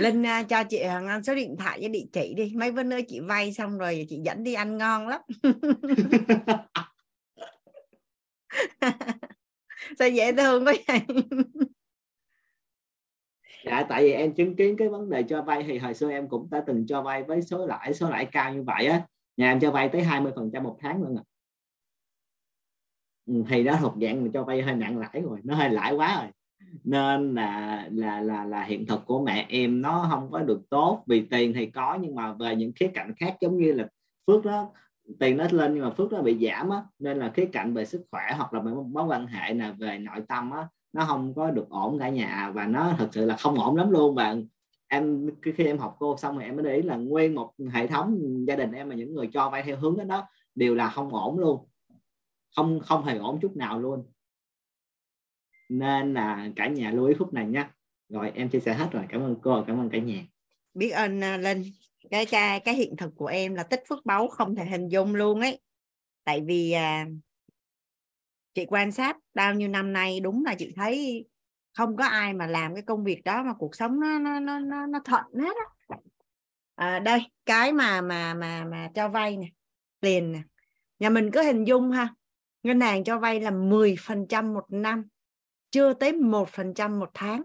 [0.00, 2.52] Linh uh, cho chị Hằng Anh số điện thoại với địa chỉ đi.
[2.56, 5.20] Mấy bữa nữa chị vay xong rồi chị dẫn đi ăn ngon lắm.
[9.98, 11.00] Sao dễ thương quá vậy?
[13.64, 16.28] Dạ tại vì em chứng kiến cái vấn đề cho vay thì hồi xưa em
[16.28, 19.02] cũng đã từng cho vay với số lãi số lãi cao như vậy á.
[19.36, 21.24] Nhà em cho vay tới 20 phần trăm một tháng luôn à
[23.28, 25.70] Ừ, thầy thì đó thuộc dạng mà cho vay hơi nặng lãi rồi nó hơi
[25.70, 26.30] lãi quá rồi.
[26.84, 31.02] Nên là là là là hiện thực của mẹ em nó không có được tốt
[31.06, 33.88] vì tiền thì có nhưng mà về những khía cạnh khác giống như là
[34.26, 34.70] phước đó
[35.20, 37.84] tiền nó lên nhưng mà phước nó bị giảm á nên là khía cạnh về
[37.84, 41.34] sức khỏe hoặc là về mối quan hệ là về nội tâm á nó không
[41.34, 42.50] có được ổn cả nhà.
[42.54, 44.14] Và nó thật sự là không ổn lắm luôn.
[44.14, 44.36] Và
[44.88, 47.86] em khi em học cô xong rồi em mới để ý là nguyên một hệ
[47.86, 48.18] thống
[48.48, 51.14] gia đình em mà những người cho vay theo hướng đó, đó đều là không
[51.14, 51.67] ổn luôn
[52.56, 54.12] không không hề ổn chút nào luôn.
[55.68, 57.74] Nên là cả nhà lưu ý khúc này nha
[58.08, 59.04] rồi em chia sẻ hết rồi.
[59.08, 60.22] Cảm ơn cô cảm ơn cả nhà.
[60.74, 61.62] Biết ơn uh, linh.
[62.10, 65.14] Cái cái cái hiện thực của em là tích phước báu không thể hình dung
[65.14, 65.60] luôn ấy.
[66.24, 67.12] Tại vì uh,
[68.54, 71.26] chị quan sát bao nhiêu năm nay đúng là chị thấy
[71.74, 74.58] không có ai mà làm cái công việc đó mà cuộc sống nó nó nó
[74.58, 75.96] nó, nó thuận hết á.
[76.74, 79.46] À, đây cái mà mà mà mà cho vay nè
[80.00, 80.42] tiền nè.
[80.98, 82.14] Nhà mình cứ hình dung ha
[82.62, 85.08] ngân hàng cho vay là 10% một năm
[85.70, 87.42] chưa tới 1% một tháng.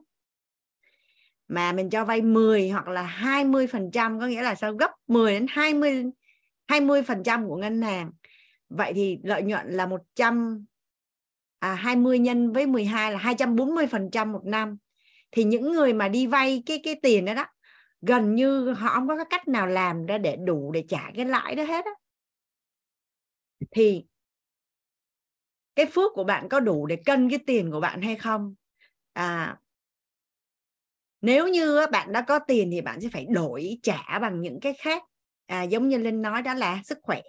[1.48, 4.74] Mà mình cho vay 10 hoặc là 20% có nghĩa là sao?
[4.74, 6.04] Gấp 10 đến 20
[6.68, 8.12] 20% của ngân hàng.
[8.70, 10.66] Vậy thì lợi nhuận là 100
[11.60, 14.78] à, 20 nhân với 12 là 240% một năm.
[15.32, 17.46] Thì những người mà đi vay cái cái tiền đó đó
[18.02, 21.26] gần như họ không có cái cách nào làm ra để đủ để trả cái
[21.26, 21.92] lãi đó hết á.
[23.72, 24.04] Thì
[25.76, 28.56] cái phước của bạn có đủ để cân cái tiền của bạn hay không?
[29.14, 29.58] À
[31.22, 34.74] nếu như bạn đã có tiền thì bạn sẽ phải đổi trả bằng những cái
[34.74, 35.04] khác.
[35.46, 37.22] À, giống như linh nói đó là sức khỏe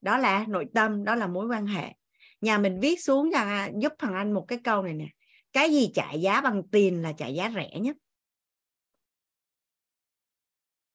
[0.00, 1.92] đó là nội tâm đó là mối quan hệ.
[2.40, 5.06] Nhà mình viết xuống cho giúp thằng anh một cái câu này nè
[5.52, 7.96] cái gì trả giá bằng tiền là trả giá rẻ nhất.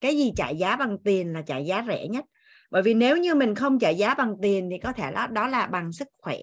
[0.01, 2.25] Cái gì trả giá bằng tiền là trả giá rẻ nhất?
[2.69, 5.47] Bởi vì nếu như mình không trả giá bằng tiền thì có thể đó đó
[5.47, 6.37] là bằng sức khỏe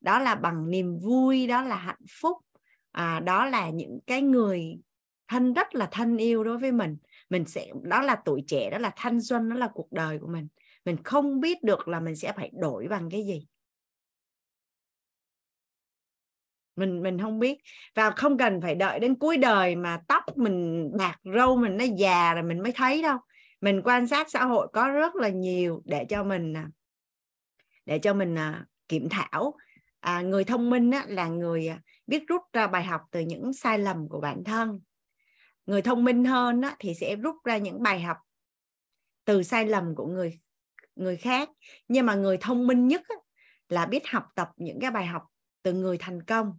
[0.00, 2.36] đó là bằng niềm vui đó là hạnh phúc.
[2.92, 4.78] À, đó là những cái người
[5.28, 6.96] thân rất là thân yêu đối với mình.
[7.30, 10.28] Mình sẽ đó là tuổi trẻ đó là thanh xuân đó là cuộc đời của
[10.28, 10.48] mình.
[10.84, 13.46] Mình không biết được là mình sẽ phải đổi bằng cái gì.
[16.76, 17.58] Mình mình không biết.
[17.94, 21.84] Và không cần phải đợi đến cuối đời mà tóc mình bạc râu mình nó
[21.96, 23.18] già rồi mình mới thấy đâu
[23.60, 26.68] mình quan sát xã hội có rất là nhiều để cho mình à,
[27.86, 29.56] để cho mình à, kiểm thảo.
[30.00, 33.52] À, người thông minh á, là người à, biết rút ra bài học từ những
[33.52, 34.80] sai lầm của bản thân.
[35.66, 38.16] Người thông minh hơn á, thì sẽ rút ra những bài học
[39.24, 40.38] từ sai lầm của người
[40.96, 41.50] người khác.
[41.88, 43.16] Nhưng mà người thông minh nhất á,
[43.68, 45.22] là biết học tập những cái bài học
[45.62, 46.58] từ người thành công.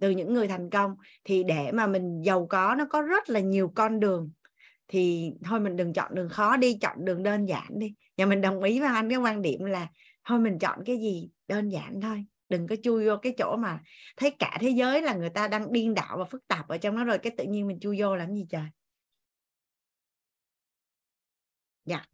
[0.00, 0.96] Từ những người thành công.
[1.24, 4.30] Thì để mà mình giàu có nó có rất là nhiều con đường
[4.88, 7.94] thì thôi mình đừng chọn đường khó đi, chọn đường đơn giản đi.
[8.16, 9.88] Nhà mình đồng ý với anh cái quan điểm là
[10.24, 12.24] thôi mình chọn cái gì đơn giản thôi.
[12.48, 13.80] Đừng có chui vô cái chỗ mà
[14.16, 16.96] thấy cả thế giới là người ta đang điên đảo và phức tạp ở trong
[16.96, 18.64] đó rồi, cái tự nhiên mình chui vô làm gì trời?
[21.84, 21.96] Dạ.
[21.96, 22.08] Yeah.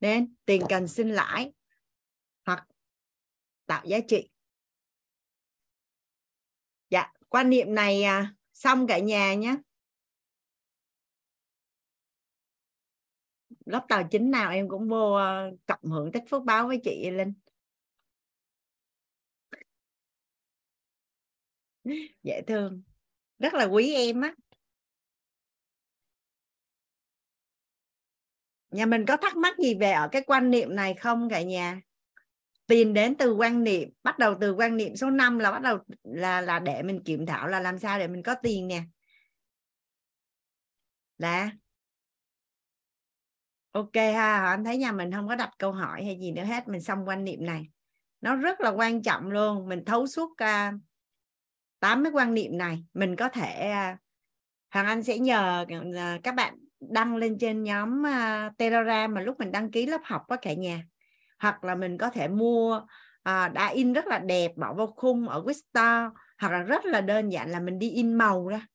[0.00, 1.52] nên tiền cần sinh lãi
[2.46, 2.66] hoặc
[3.66, 4.28] tạo giá trị
[6.90, 9.56] dạ quan niệm này à, xong cả nhà nhé.
[13.66, 17.10] Lớp tàu chính nào em cũng vô ờ, cộng hưởng tích phước báo với chị
[17.10, 17.32] Linh.
[22.22, 22.82] Dễ thương.
[23.38, 24.34] Rất là quý em á.
[28.70, 31.80] Nhà mình có thắc mắc gì về ở cái quan niệm này không cả nhà?
[32.70, 35.78] Tiền đến từ quan niệm bắt đầu từ quan niệm số 5 là bắt đầu
[36.02, 38.82] là là để mình kiểm thảo là làm sao để mình có tiền nè.
[41.18, 41.50] Là
[43.72, 46.68] ok ha anh thấy nhà mình không có đặt câu hỏi hay gì nữa hết
[46.68, 47.68] mình xong quan niệm này.
[48.20, 50.80] Nó rất là quan trọng luôn mình thấu suốt uh,
[51.80, 53.98] tám cái quan niệm này mình có thể uh,
[54.70, 59.38] hoàng anh sẽ nhờ uh, các bạn đăng lên trên nhóm uh, Telegram mà lúc
[59.38, 60.84] mình đăng ký lớp học đó cả nhà
[61.40, 62.82] hoặc là mình có thể mua
[63.22, 67.00] à, đã in rất là đẹp bỏ vào khung ở Wistar hoặc là rất là
[67.00, 68.66] đơn giản là mình đi in màu ra.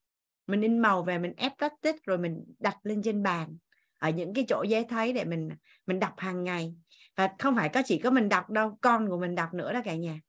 [0.47, 3.57] Mình in màu về mình ép plastic rồi mình đặt lên trên bàn
[3.99, 5.49] ở những cái chỗ dễ thấy để mình
[5.85, 6.75] mình đọc hàng ngày.
[7.15, 9.81] Và không phải có chỉ có mình đọc đâu con của mình đọc nữa đó
[9.85, 10.19] cả nhà.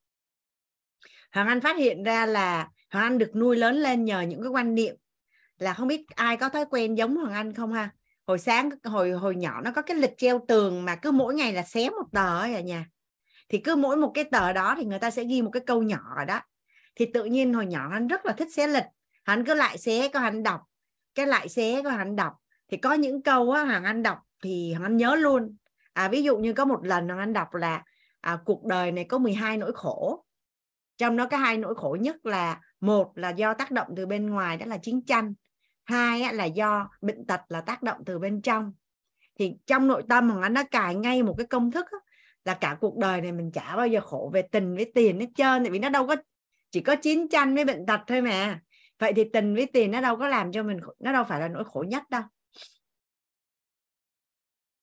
[1.33, 4.51] Hoàng Anh phát hiện ra là Hoàng Anh được nuôi lớn lên nhờ những cái
[4.51, 4.97] quan niệm
[5.59, 7.91] là không biết ai có thói quen giống Hoàng Anh không ha?
[8.27, 11.53] Hồi sáng hồi hồi nhỏ nó có cái lịch treo tường mà cứ mỗi ngày
[11.53, 12.87] là xé một tờ ở à nhà.
[13.49, 15.83] Thì cứ mỗi một cái tờ đó thì người ta sẽ ghi một cái câu
[15.83, 16.41] nhỏ ở đó.
[16.95, 18.85] Thì tự nhiên hồi nhỏ anh rất là thích xé lịch.
[19.25, 20.61] Hắn cứ lại xé có hắn đọc.
[21.15, 22.33] Cái lại xé có hắn đọc.
[22.69, 25.57] Thì có những câu á hàng anh đọc thì hàng anh nhớ luôn.
[25.93, 27.83] À, ví dụ như có một lần hàng anh đọc là
[28.21, 30.25] à, cuộc đời này có 12 nỗi khổ.
[30.97, 34.31] Trong đó cái hai nỗi khổ nhất là một là do tác động từ bên
[34.31, 35.35] ngoài đó là chiến tranh
[35.87, 38.73] hai là do bệnh tật là tác động từ bên trong.
[39.39, 41.87] Thì trong nội tâm hoàng anh nó cài ngay một cái công thức
[42.45, 45.27] là cả cuộc đời này mình chả bao giờ khổ về tình với tiền hết
[45.37, 46.17] trơn tại vì nó đâu có
[46.71, 48.61] chỉ có chiến tranh với bệnh tật thôi mà.
[48.99, 51.49] Vậy thì tình với tiền nó đâu có làm cho mình nó đâu phải là
[51.49, 52.23] nỗi khổ nhất đâu.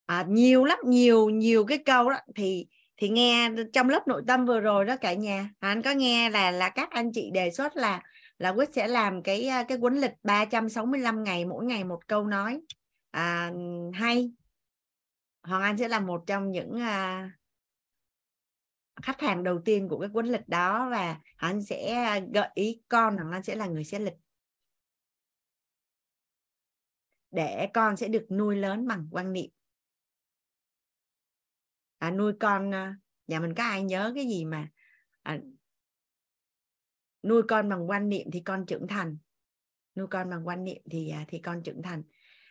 [0.06, 2.18] À, nhiều lắm nhiều nhiều cái câu đó.
[2.36, 2.68] Thì
[2.98, 6.52] thì nghe trong lớp nội tâm vừa rồi đó cả nhà anh có nghe là
[6.52, 8.02] là các anh chị đề xuất là
[8.38, 12.28] là quyết sẽ làm cái à, cái cuốn lịch 365 ngày mỗi ngày một câu
[12.28, 12.62] nói.
[13.12, 13.52] À,
[13.94, 14.32] hay.
[15.44, 17.32] Hoàng Anh sẽ là một trong những à,
[19.02, 23.18] khách hàng đầu tiên của cái cuốn lịch đó và anh sẽ gợi ý con
[23.18, 24.14] Hoàng anh sẽ là người sẽ lịch.
[27.32, 29.50] Để con sẽ được nuôi lớn bằng quan niệm.
[31.98, 32.96] À, nuôi con à,
[33.28, 34.68] nhà mình có ai nhớ cái gì mà
[35.22, 35.40] à,
[37.24, 39.18] nuôi con bằng quan niệm thì con trưởng thành.
[39.96, 42.04] Nuôi con bằng quan niệm thì à, thì con trưởng thành.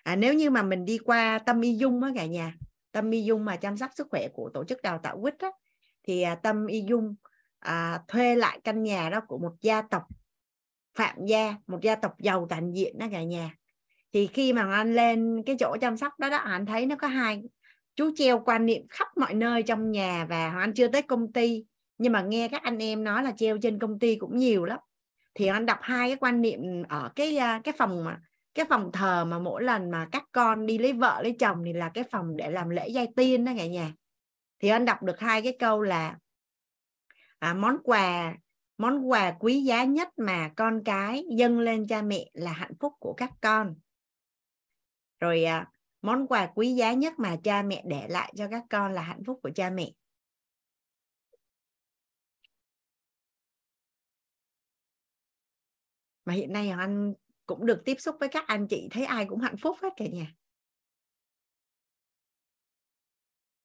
[0.02, 2.54] À, nếu như mà mình đi qua tâm y dung á cả nhà
[2.92, 5.50] tâm y dung mà chăm sóc sức khỏe của tổ chức đào tạo quýt á
[6.02, 7.14] thì à, tâm y dung
[7.58, 10.02] à, thuê lại căn nhà đó của một gia tộc
[10.94, 13.54] phạm gia một gia tộc giàu toàn diện đó cả nhà.
[14.12, 17.06] Thì khi mà anh lên cái chỗ chăm sóc đó đó anh thấy nó có
[17.06, 17.42] hai
[17.94, 21.64] chú treo quan niệm khắp mọi nơi trong nhà và anh chưa tới công ty
[22.02, 24.78] nhưng mà nghe các anh em nói là treo trên công ty cũng nhiều lắm.
[25.34, 28.20] Thì anh đọc hai cái quan niệm ở cái à, cái phòng mà
[28.54, 31.72] cái phòng thờ mà mỗi lần mà các con đi lấy vợ lấy chồng thì
[31.72, 33.92] là cái phòng để làm lễ giai tiên đó cả nhà.
[34.58, 36.16] Thì anh đọc được hai cái câu là
[37.38, 38.34] à, món quà
[38.78, 42.92] món quà quý giá nhất mà con cái dâng lên cha mẹ là hạnh phúc
[42.98, 43.74] của các con.
[45.20, 45.66] Rồi à,
[46.02, 49.22] món quà quý giá nhất mà cha mẹ để lại cho các con là hạnh
[49.26, 49.90] phúc của cha mẹ.
[56.24, 57.14] Mà hiện nay anh
[57.46, 60.04] cũng được tiếp xúc với các anh chị thấy ai cũng hạnh phúc hết cả
[60.06, 60.34] nhà.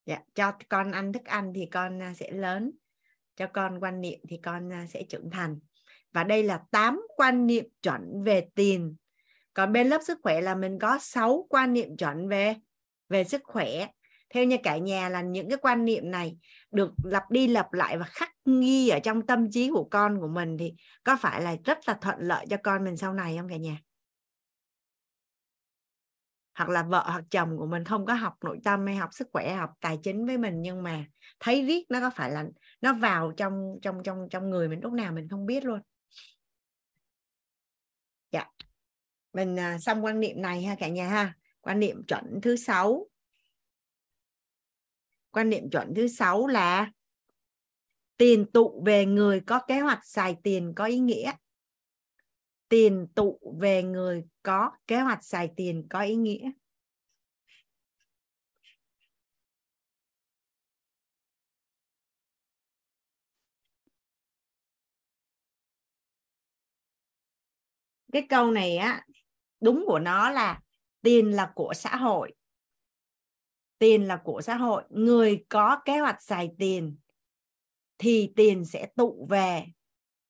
[0.05, 2.71] Dạ, cho con ăn thức ăn thì con à, sẽ lớn
[3.35, 5.59] cho con quan niệm thì con à, sẽ trưởng thành.
[6.13, 8.95] Và đây là 8 quan niệm chuẩn về tiền.
[9.53, 12.55] Còn bên lớp sức khỏe là mình có 6 quan niệm chuẩn về
[13.09, 13.87] về sức khỏe
[14.29, 16.37] theo như cả nhà là những cái quan niệm này
[16.71, 20.27] được lặp đi lặp lại và khắc ghi ở trong tâm trí của con của
[20.27, 20.73] mình thì
[21.03, 23.77] có phải là rất là thuận lợi cho con mình sau này không cả nhà?
[26.55, 29.27] Hoặc là vợ hoặc chồng của mình không có học nội tâm hay học sức
[29.33, 31.05] khỏe, học tài chính với mình nhưng mà
[31.39, 32.45] thấy riết nó có phải là
[32.81, 35.79] nó vào trong trong trong trong người mình lúc nào mình không biết luôn.
[38.31, 38.45] Dạ.
[39.33, 41.33] Mình à, xong quan niệm này ha cả nhà ha.
[41.61, 43.07] Quan niệm chuẩn thứ sáu
[45.31, 46.91] quan niệm chuẩn thứ sáu là
[48.17, 51.31] tiền tụ về người có kế hoạch xài tiền có ý nghĩa.
[52.69, 56.51] Tiền tụ về người có kế hoạch xài tiền có ý nghĩa.
[68.11, 69.05] Cái câu này á,
[69.61, 70.59] đúng của nó là
[71.01, 72.36] tiền là của xã hội
[73.79, 74.83] tiền là của xã hội.
[74.89, 76.97] Người có kế hoạch xài tiền
[77.97, 79.65] thì tiền sẽ tụ về.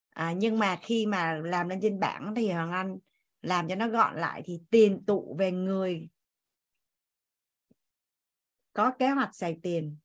[0.10, 2.98] À, nhưng mà khi mà làm lên trên bảng thì hoàng anh
[3.42, 6.10] làm cho nó gọn lại thì tiền tụ về người
[8.74, 9.98] có kế hoạch xài tiền.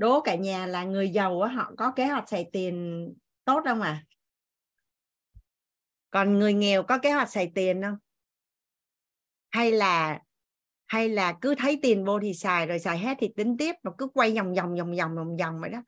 [0.00, 3.06] Đố cả nhà là người giàu họ có kế hoạch xài tiền
[3.44, 4.04] tốt không à?
[6.10, 7.96] Còn người nghèo có kế hoạch xài tiền không?
[9.50, 10.20] Hay là
[10.86, 13.90] hay là cứ thấy tiền vô thì xài, rồi xài hết thì tính tiếp, mà
[13.98, 15.82] cứ quay vòng vòng vòng vòng vòng vòng vậy đó.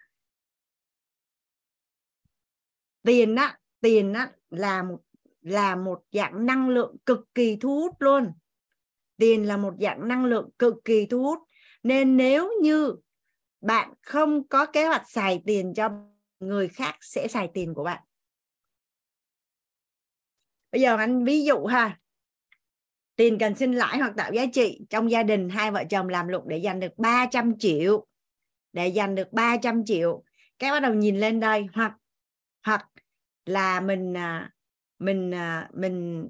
[3.02, 5.00] Tiền á tiền á là một
[5.40, 8.32] là một dạng năng lượng cực kỳ thu hút luôn.
[9.16, 11.38] Tiền là một dạng năng lượng cực kỳ thu hút.
[11.82, 12.96] Nên nếu như
[13.62, 15.90] bạn không có kế hoạch xài tiền cho
[16.40, 18.02] người khác sẽ xài tiền của bạn.
[20.72, 21.98] Bây giờ anh ví dụ ha,
[23.16, 26.28] tiền cần sinh lãi hoặc tạo giá trị trong gia đình, hai vợ chồng làm
[26.28, 28.06] lụng để giành được 300 triệu,
[28.72, 30.22] để giành được 300 triệu.
[30.58, 31.92] Cái bắt đầu nhìn lên đây, hoặc
[32.64, 32.88] hoặc
[33.46, 34.50] là mình à,
[34.98, 36.26] mình à, mình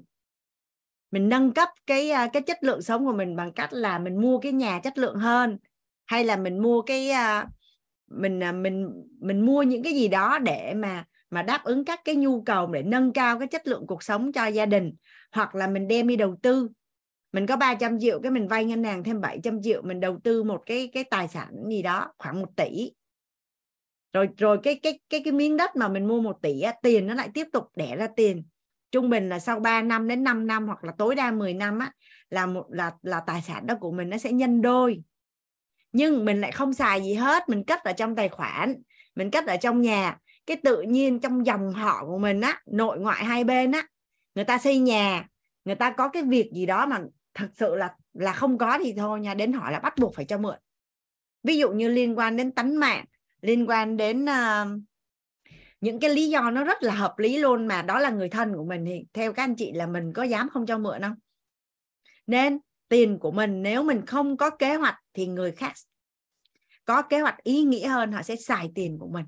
[1.10, 4.20] mình nâng cấp cái à, cái chất lượng sống của mình bằng cách là mình
[4.20, 5.58] mua cái nhà chất lượng hơn
[6.12, 7.46] hay là mình mua cái à,
[8.10, 8.88] mình à, mình
[9.20, 12.66] mình mua những cái gì đó để mà mà đáp ứng các cái nhu cầu
[12.66, 14.94] để nâng cao cái chất lượng cuộc sống cho gia đình
[15.32, 16.68] hoặc là mình đem đi đầu tư.
[17.32, 20.42] Mình có 300 triệu cái mình vay ngân hàng thêm 700 triệu mình đầu tư
[20.42, 22.92] một cái cái tài sản gì đó khoảng một tỷ.
[24.12, 27.06] Rồi rồi cái cái cái cái miếng đất mà mình mua một tỷ á, tiền
[27.06, 28.44] nó lại tiếp tục đẻ ra tiền.
[28.90, 31.78] Trung bình là sau 3 năm đến 5 năm hoặc là tối đa 10 năm
[31.78, 31.92] á
[32.30, 35.02] là một là là tài sản đó của mình nó sẽ nhân đôi
[35.92, 38.74] nhưng mình lại không xài gì hết mình cất ở trong tài khoản
[39.14, 40.18] mình cất ở trong nhà.
[40.46, 43.86] Cái tự nhiên trong dòng họ của mình á nội ngoại hai bên á
[44.34, 45.28] người ta xây nhà
[45.64, 47.00] người ta có cái việc gì đó mà
[47.34, 50.24] thật sự là là không có thì thôi nha đến hỏi là bắt buộc phải
[50.24, 50.56] cho mượn.
[51.42, 53.04] Ví dụ như liên quan đến tánh mạng
[53.42, 54.80] liên quan đến uh,
[55.80, 58.54] những cái lý do nó rất là hợp lý luôn mà đó là người thân
[58.54, 61.14] của mình thì theo các anh chị là mình có dám không cho mượn không?
[62.26, 62.58] Nên
[62.92, 65.72] tiền của mình, nếu mình không có kế hoạch thì người khác
[66.84, 69.24] có kế hoạch ý nghĩa hơn, họ sẽ xài tiền của mình.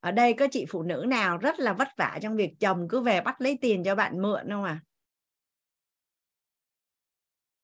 [0.00, 3.00] Ở đây có chị phụ nữ nào rất là vất vả trong việc chồng cứ
[3.00, 4.80] về bắt lấy tiền cho bạn mượn không à?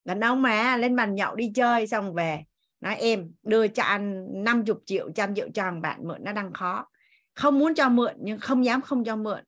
[0.05, 2.45] Đàn ông mà, lên bàn nhậu đi chơi xong về,
[2.81, 6.89] nói em, đưa cho anh 50 triệu, trăm triệu cho bạn mượn, nó đang khó.
[7.35, 9.45] Không muốn cho mượn nhưng không dám không cho mượn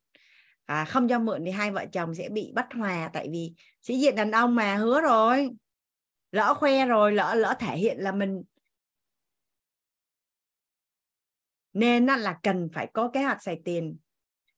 [0.66, 3.52] à, không cho mượn thì hai vợ chồng sẽ bị bất hòa tại vì
[3.82, 5.50] sĩ diện đàn ông mà hứa rồi.
[6.32, 8.42] Lỡ khoe rồi lỡ lỡ thể hiện là mình
[11.72, 13.96] nên là cần phải có kế hoạch xài tiền.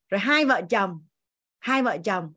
[0.09, 1.05] Rồi hai vợ chồng
[1.59, 2.33] hai vợ chồng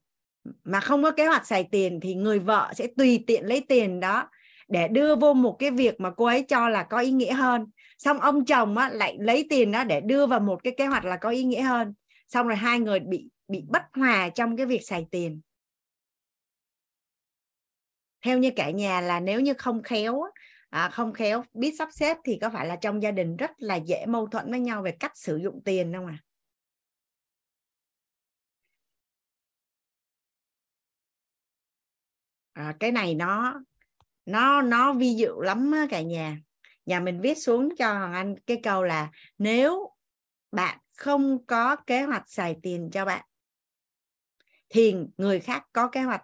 [0.63, 3.99] mà không có kế hoạch xài tiền thì người vợ sẽ tùy tiện lấy tiền
[3.99, 4.29] đó
[4.67, 7.65] để đưa vô một cái việc mà cô ấy cho là có ý nghĩa hơn.
[7.97, 11.05] Xong ông chồng á, lại lấy tiền đó để đưa vào một cái kế hoạch
[11.05, 11.93] là có ý nghĩa hơn.
[12.27, 15.41] Xong rồi hai người bị bị bất hòa trong cái việc xài tiền.
[18.25, 20.21] Theo như cả nhà là nếu như không khéo
[20.69, 23.75] à, không khéo biết sắp xếp thì có phải là trong gia đình rất là
[23.75, 26.17] dễ mâu thuẫn với nhau về cách sử dụng tiền không à
[32.53, 33.61] à, cái này nó
[34.25, 36.37] nó nó vi diệu lắm á, cả nhà.
[36.85, 39.89] Nhà mình viết xuống cho hoàng anh cái câu là nếu
[40.51, 43.25] bạn không có kế hoạch xài tiền cho bạn
[44.73, 46.23] thì người khác có kế hoạch.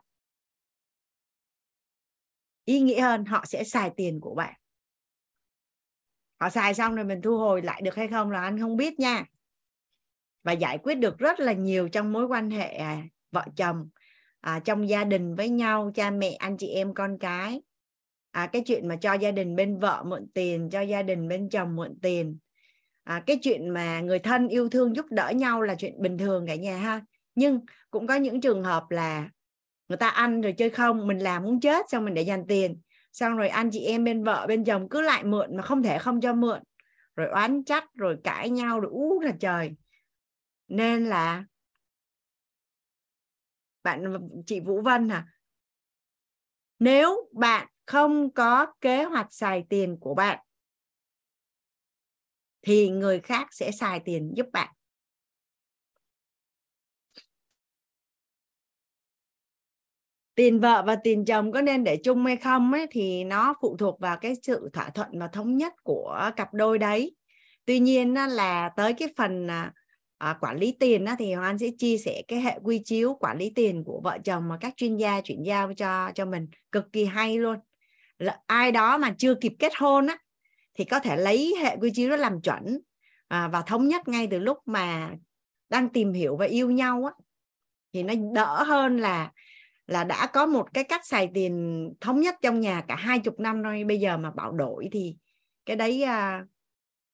[2.66, 4.54] Ý nghĩa hơn họ sẽ xài tiền của bạn.
[6.40, 9.00] Họ xài xong rồi mình thu hồi lại được hay không là anh không biết
[9.00, 9.26] nha.
[10.44, 13.90] Và giải quyết được rất là nhiều trong mối quan hệ à, vợ chồng
[14.40, 17.62] à, trong gia đình với nhau cha mẹ anh chị em con cái.
[18.32, 21.50] À, cái chuyện mà cho gia đình bên vợ mượn tiền cho gia đình bên
[21.50, 22.38] chồng mượn tiền.
[23.04, 26.48] À, cái chuyện mà người thân yêu thương giúp đỡ nhau là chuyện bình thường
[26.48, 27.02] cả nhà ha
[27.38, 27.62] nhưng
[27.92, 29.30] cũng có những trường hợp là
[29.88, 32.82] người ta ăn rồi chơi không, mình làm muốn chết xong mình để dành tiền.
[33.14, 36.00] Xong rồi anh chị em bên vợ, bên chồng cứ lại mượn mà không thể
[36.00, 36.60] không cho mượn.
[37.16, 39.76] Rồi oán trách, rồi cãi nhau, rồi ú là trời.
[40.68, 41.44] Nên là
[43.84, 44.04] bạn
[44.46, 45.28] chị Vũ Vân hả?
[46.80, 50.40] Nếu bạn không có kế hoạch xài tiền của bạn,
[52.62, 54.77] thì người khác sẽ xài tiền giúp bạn.
[60.38, 63.78] Tiền vợ và tiền chồng có nên để chung hay không ấy thì nó phụ
[63.78, 67.16] thuộc vào cái sự thỏa thuận và thống nhất của cặp đôi đấy.
[67.66, 69.72] Tuy nhiên là tới cái phần à,
[70.18, 73.38] à, quản lý tiền á, thì Hoàng sẽ chia sẻ cái hệ quy chiếu quản
[73.38, 76.48] lý tiền của vợ chồng mà các chuyên gia chuyển giao cho cho mình.
[76.72, 77.58] Cực kỳ hay luôn.
[78.20, 80.18] Là ai đó mà chưa kịp kết hôn á
[80.78, 82.80] thì có thể lấy hệ quy chiếu đó làm chuẩn
[83.28, 85.12] à, và thống nhất ngay từ lúc mà
[85.70, 87.12] đang tìm hiểu và yêu nhau á.
[87.94, 89.32] Thì nó đỡ hơn là
[89.88, 93.40] là đã có một cái cách xài tiền thống nhất trong nhà cả hai chục
[93.40, 95.18] năm rồi, bây giờ mà bảo đổi thì
[95.66, 96.46] cái đấy à,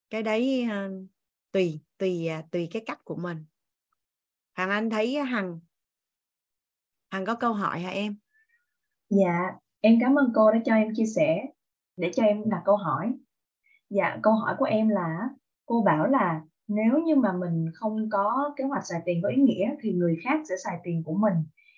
[0.10, 0.90] cái đấy à,
[1.52, 3.46] tùy tùy à, tùy cái cách của mình.
[4.54, 5.60] Hằng anh thấy hằng
[7.12, 8.18] hằng có câu hỏi hả em?
[9.10, 9.52] Dạ
[9.82, 11.46] em cảm ơn cô đã cho em chia sẻ,
[11.98, 13.14] để cho em đặt câu hỏi.
[13.90, 15.18] Dạ câu hỏi của em là
[15.66, 19.42] cô bảo là nếu như mà mình không có kế hoạch xài tiền có ý
[19.42, 21.34] nghĩa thì người khác sẽ xài tiền của mình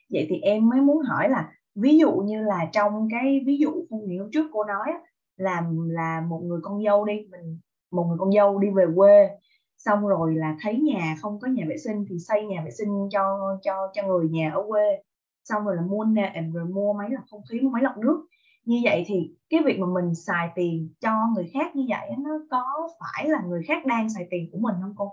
[0.10, 3.72] vậy thì em mới muốn hỏi là, ví dụ như là trong cái ví dụ
[3.90, 4.94] không nghĩa trước cô nói
[5.38, 7.60] là là một người con dâu đi, mình,
[7.92, 9.30] một người con dâu đi về quê,
[9.78, 13.10] xong rồi là thấy nhà không có nhà vệ sinh thì xây nhà vệ sinh
[13.12, 15.04] cho cho cho người nhà ở quê,
[15.44, 18.28] xong rồi là mua nệm rồi mua máy lọc không khí, mua máy lọc nước.
[18.66, 22.32] Như vậy thì cái việc mà mình xài tiền cho người khác như vậy nó
[22.52, 25.12] có phải là người khác đang xài tiền của mình không cô?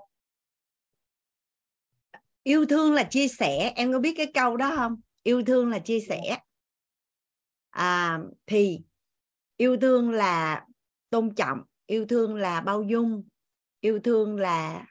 [2.43, 5.01] Yêu thương là chia sẻ em có biết cái câu đó không?
[5.23, 6.39] Yêu thương là chia sẻ.
[7.70, 8.78] À, thì
[9.56, 10.64] yêu thương là
[11.10, 13.24] tôn trọng yêu thương là bao dung
[13.81, 14.86] yêu thương là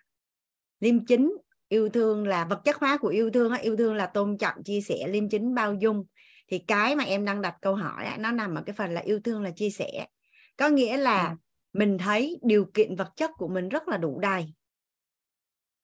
[0.79, 1.37] liêm chính
[1.69, 4.81] yêu thương là vật chất hóa của yêu thương yêu thương là tôn trọng chia
[4.81, 6.05] sẻ liêm chính bao dung.
[6.47, 9.19] Thì cái mà em đang đặt câu hỏi nó nằm ở cái phần là yêu
[9.23, 10.05] thương là chia sẻ.
[10.57, 11.35] Có nghĩa là ừ.
[11.73, 14.53] mình thấy điều kiện vật chất của mình rất là đủ đầy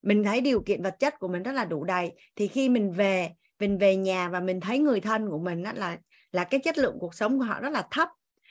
[0.02, 2.12] mình thấy điều kiện vật chất của mình rất là đủ đầy.
[2.36, 3.30] Thì khi mình về
[3.60, 5.98] mình về nhà và mình thấy người thân của mình đó là
[6.32, 8.10] là cái chất lượng cuộc sống của họ rất là thấp,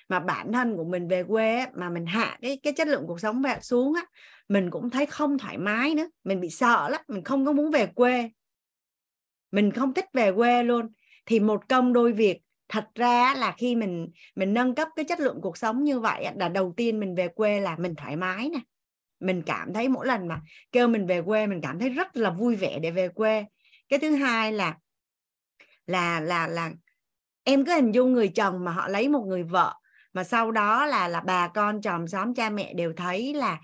[0.08, 3.20] mà bản thân của mình về quê mà mình hạ cái cái chất lượng cuộc
[3.20, 4.02] sống về xuống á,
[4.48, 6.08] mình cũng thấy không thoải mái nữa.
[6.24, 8.30] Mình bị sợ lắm, mình không có muốn về quê.
[9.50, 10.88] Mình không thích về quê luôn.
[11.26, 15.20] Thì một công đôi việc, thật ra là khi mình mình nâng cấp cái chất
[15.20, 18.48] lượng cuộc sống như vậy là đầu tiên mình về quê là mình thoải mái
[18.48, 18.58] nè
[19.20, 20.40] mình cảm thấy mỗi lần mà
[20.72, 23.44] kêu mình về quê mình cảm thấy rất là vui vẻ để về quê.
[23.88, 24.76] Cái thứ hai là
[25.86, 26.70] là là là
[27.44, 29.74] em cứ hình dung người chồng mà họ lấy một người vợ
[30.12, 33.60] mà sau đó là là bà con chồng xóm cha mẹ đều thấy là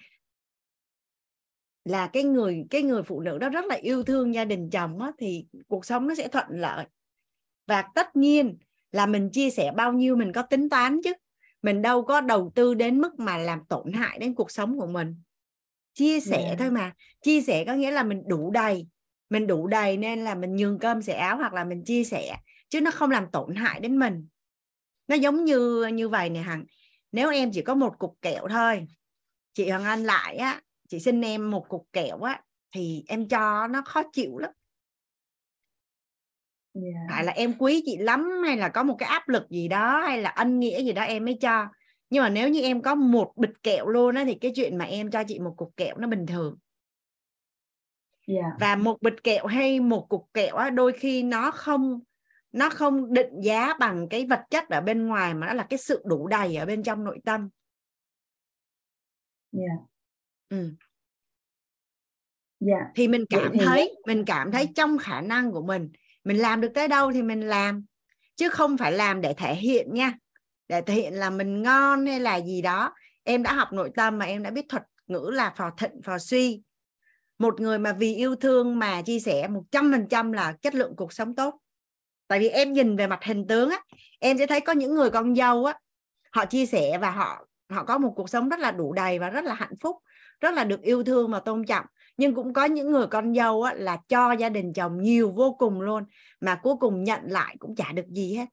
[1.85, 5.01] là cái người cái người phụ nữ đó rất là yêu thương gia đình chồng
[5.01, 6.87] á, thì cuộc sống nó sẽ thuận lợi.
[7.66, 8.59] Và tất nhiên
[8.93, 11.12] là mình chia sẻ bao nhiêu mình có tính toán chứ.
[11.62, 14.87] Mình đâu có đầu tư đến mức mà làm tổn hại đến cuộc sống của
[14.87, 15.16] mình
[15.94, 16.59] chia sẻ yeah.
[16.59, 16.93] thôi mà.
[17.23, 18.86] Chia sẻ có nghĩa là mình đủ đầy.
[19.31, 22.36] Mình đủ đầy nên là mình nhường cơm sẻ áo hoặc là mình chia sẻ
[22.69, 24.27] chứ nó không làm tổn hại đến mình.
[25.09, 26.64] Nó giống như như vậy nè hằng.
[27.12, 28.86] Nếu em chỉ có một cục kẹo thôi
[29.52, 32.43] chị hoàng anh lại á chị xin em một cục kẹo á
[32.74, 34.51] thì em cho nó khó chịu lắm.
[36.74, 37.10] Yeah.
[37.10, 40.02] phải là em quý chị lắm hay là có một cái áp lực gì đó
[40.06, 41.66] hay là ân nghĩa gì đó em mới cho
[42.12, 44.84] nhưng mà nếu như em có một bịch kẹo luôn á thì cái chuyện mà
[44.84, 46.59] em cho chị một cục kẹo nó bình thường
[48.26, 48.52] yeah.
[48.60, 52.01] và một bịch kẹo hay một cục kẹo á đôi khi nó không
[52.52, 55.78] nó không định giá bằng cái vật chất ở bên ngoài mà nó là cái
[55.78, 57.48] sự đủ đầy ở bên trong nội tâm
[59.52, 59.78] yeah.
[60.48, 60.74] ừ.
[62.66, 62.82] yeah.
[62.94, 65.90] thì mình cảm thấy mình cảm thấy trong khả năng của mình
[66.24, 67.84] mình làm được tới đâu thì mình làm
[68.36, 70.18] chứ không phải làm để thể hiện nha
[70.73, 72.94] để thể hiện là mình ngon hay là gì đó.
[73.24, 76.19] Em đã học nội tâm mà em đã biết thuật ngữ là phò thịnh phò
[76.19, 76.62] suy.
[77.39, 80.74] Một người mà vì yêu thương mà chia sẻ một trăm phần trăm là chất
[80.74, 81.55] lượng cuộc sống tốt.
[82.28, 83.81] Tại vì em nhìn về mặt hình tướng á
[84.19, 85.78] em sẽ thấy có những người con dâu á
[86.32, 89.31] họ chia sẻ và họ họ có một cuộc sống rất là đủ đầy và
[89.31, 89.97] rất là hạnh phúc
[90.40, 91.86] rất là được yêu thương và tôn trọng.
[92.16, 95.57] Nhưng cũng có những người con dâu á, là cho gia đình chồng nhiều vô
[95.59, 96.05] cùng luôn
[96.40, 98.47] mà cuối cùng nhận lại cũng chả được gì hết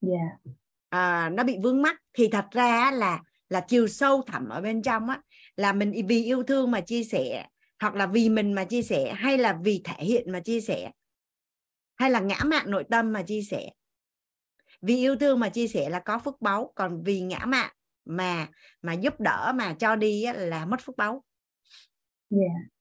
[0.00, 0.56] yeah.
[0.88, 4.82] à, nó bị vướng mắc thì thật ra là là chiều sâu thẳm ở bên
[4.82, 5.20] trong á
[5.56, 7.46] là mình vì yêu thương mà chia sẻ
[7.80, 10.90] hoặc là vì mình mà chia sẻ hay là vì thể hiện mà chia sẻ
[11.96, 13.70] hay là ngã mạn nội tâm mà chia sẻ
[14.82, 17.72] vì yêu thương mà chia sẻ là có phước báu còn vì ngã mạn
[18.04, 18.48] mà
[18.82, 21.24] mà giúp đỡ mà cho đi là mất phước báu
[22.30, 22.75] yeah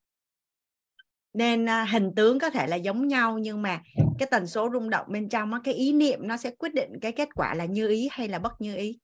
[1.36, 3.82] nên à, hình tướng có thể là giống nhau nhưng mà
[4.20, 6.99] cái tần số rung động bên trong á, cái ý niệm nó sẽ quyết định
[7.02, 8.99] cái kết quả là như ý hay là bất như ý.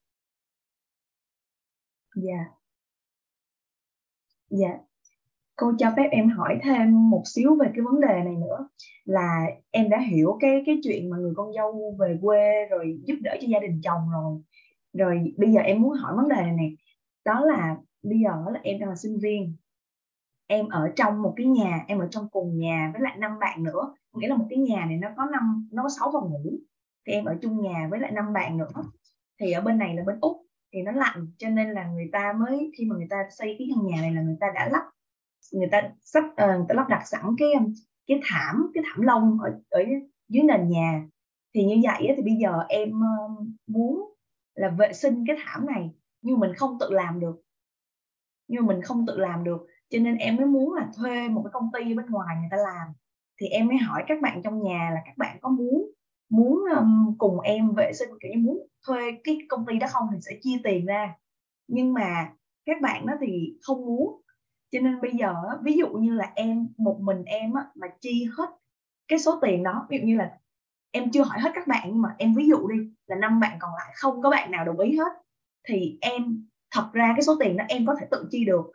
[2.16, 2.46] Dạ.
[4.50, 4.78] Dạ.
[5.56, 8.70] Cô cho phép em hỏi thêm một xíu về cái vấn đề này nữa
[9.06, 13.16] là em đã hiểu cái cái chuyện mà người con dâu về quê rồi giúp
[13.22, 14.42] đỡ cho gia đình chồng rồi.
[14.94, 16.70] Rồi bây giờ em muốn hỏi vấn đề này nè
[17.26, 19.56] đó là bây giờ là em đang là sinh viên
[20.52, 23.64] em ở trong một cái nhà em ở trong cùng nhà với lại năm bạn
[23.64, 23.94] nữa.
[24.14, 26.60] Nghĩa là một cái nhà này nó có năm nó có sáu phòng ngủ
[27.08, 28.84] thì em ở chung nhà với lại năm bạn nữa.
[29.40, 30.38] Thì ở bên này là bên úc
[30.74, 33.70] thì nó lạnh cho nên là người ta mới khi mà người ta xây cái
[33.76, 34.84] căn nhà này là người ta đã lắp
[35.52, 37.50] người ta sắp uh, người ta lắp đặt sẵn cái
[38.08, 39.84] cái thảm cái thảm lông ở ở
[40.30, 41.08] dưới nền nhà.
[41.54, 44.14] Thì như vậy thì bây giờ em uh, muốn
[44.56, 45.90] là vệ sinh cái thảm này
[46.22, 47.42] nhưng mình không tự làm được.
[48.48, 51.42] Nhưng mà mình không tự làm được cho nên em mới muốn là thuê một
[51.44, 52.88] cái công ty bên ngoài người ta làm.
[53.42, 55.92] Thì em mới hỏi các bạn trong nhà là các bạn có muốn
[56.30, 60.08] muốn um, cùng em vệ sinh kiểu như muốn thuê cái công ty đó không
[60.12, 61.16] thì sẽ chia tiền ra.
[61.68, 62.30] Nhưng mà
[62.66, 64.22] các bạn đó thì không muốn.
[64.72, 68.28] Cho nên bây giờ ví dụ như là em một mình em á, mà chi
[68.38, 68.50] hết
[69.08, 70.32] cái số tiền đó ví dụ như là
[70.92, 72.76] em chưa hỏi hết các bạn nhưng mà em ví dụ đi
[73.08, 75.12] là năm bạn còn lại không có bạn nào đồng ý hết
[75.68, 78.72] thì em thật ra cái số tiền đó em có thể tự chi được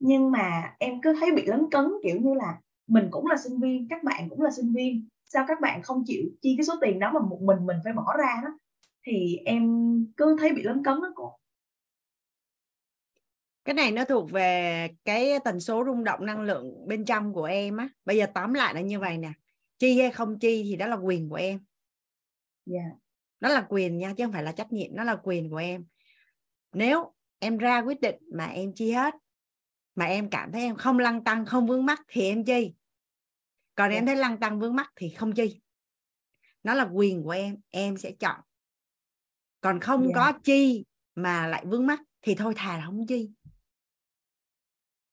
[0.00, 3.60] nhưng mà em cứ thấy bị lấn cấn kiểu như là mình cũng là sinh
[3.60, 6.74] viên các bạn cũng là sinh viên sao các bạn không chịu chi cái số
[6.80, 8.58] tiền đó mà một mình mình phải bỏ ra đó
[9.06, 9.62] thì em
[10.16, 11.32] cứ thấy bị lấn cấn đó cô
[13.64, 17.44] cái này nó thuộc về cái tần số rung động năng lượng bên trong của
[17.44, 19.32] em á bây giờ tóm lại là như vậy nè
[19.78, 21.60] chi hay không chi thì đó là quyền của em
[22.72, 22.84] yeah.
[22.86, 22.96] Dạ.
[23.40, 25.84] nó là quyền nha chứ không phải là trách nhiệm nó là quyền của em
[26.72, 29.14] nếu em ra quyết định mà em chi hết
[29.98, 32.74] mà em cảm thấy em không lăng tăng không vướng mắc thì em chi
[33.74, 34.06] còn em dạ.
[34.06, 35.60] thấy lăng tăng vướng mắc thì không chi
[36.62, 38.40] nó là quyền của em em sẽ chọn
[39.60, 40.14] còn không yeah.
[40.14, 40.84] có chi
[41.14, 43.30] mà lại vướng mắc thì thôi thà là không chi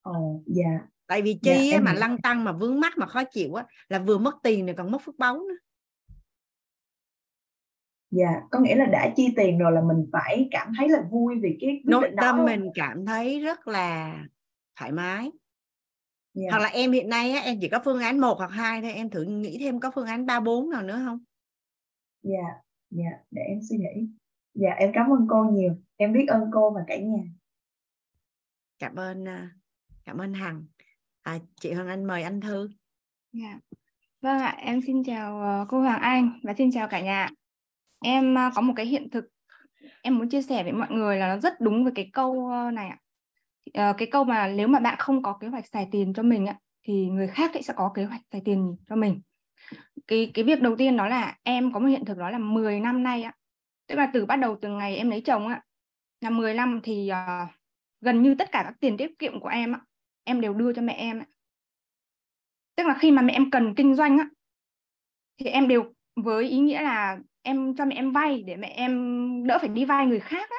[0.02, 0.82] ồ dạ yeah.
[1.07, 3.66] tại vì dạ, chi yeah, mà lăng tăng mà vướng mắc mà khó chịu á
[3.88, 5.57] là vừa mất tiền rồi còn mất phước báu nữa
[8.12, 11.02] dạ yeah, có nghĩa là đã chi tiền rồi là mình phải cảm thấy là
[11.12, 12.45] vui vì cái quyết nội tâm đó.
[12.45, 14.20] mình cảm thấy rất là
[14.76, 15.22] thoải mái.
[15.23, 15.34] Yeah.
[16.34, 16.47] Dạ.
[16.52, 18.91] hoặc là em hiện nay á, em chỉ có phương án một hoặc hai thôi
[18.91, 21.19] em thử nghĩ thêm có phương án ba bốn nào nữa không?
[22.23, 22.57] Dạ yeah,
[22.89, 24.07] dạ yeah, để em suy nghĩ.
[24.53, 25.76] Dạ em cảm ơn cô nhiều.
[25.97, 27.23] Em biết ơn cô và cả nhà.
[28.80, 29.52] Cảm ơn à,
[30.06, 30.65] cảm ơn hằng.
[31.22, 32.69] À, chị hoàng anh mời anh thư.
[33.34, 33.60] Dạ.
[34.22, 37.30] Vâng ạ em xin chào ờ, cô hoàng anh và xin chào cả nhà.
[38.03, 39.26] Em à, có một cái hiện thực
[40.02, 42.72] em muốn chia sẻ với mọi người là nó rất đúng với cái câu ờ,
[42.72, 42.97] này ạ
[43.70, 46.46] uh, cái câu mà nếu mà bạn không có kế hoạch xài tiền cho mình
[46.46, 49.22] á, thì người khác sẽ có kế hoạch xài tiền cho mình
[50.08, 52.80] cái cái việc đầu tiên đó là em có một hiện thực đó là 10
[52.80, 53.34] năm nay á
[53.88, 55.62] tức là từ bắt đầu từ ngày em lấy chồng á
[56.22, 57.50] là 10 năm thì uh,
[58.02, 59.80] gần như tất cả các tiền tiết kiệm của em á
[60.24, 61.26] em đều đưa cho mẹ em á.
[62.76, 64.30] tức là khi mà mẹ em cần kinh doanh á
[65.38, 69.48] thì em đều với ý nghĩa là em cho mẹ em vay để mẹ em
[69.48, 70.58] đỡ phải đi vay người khác á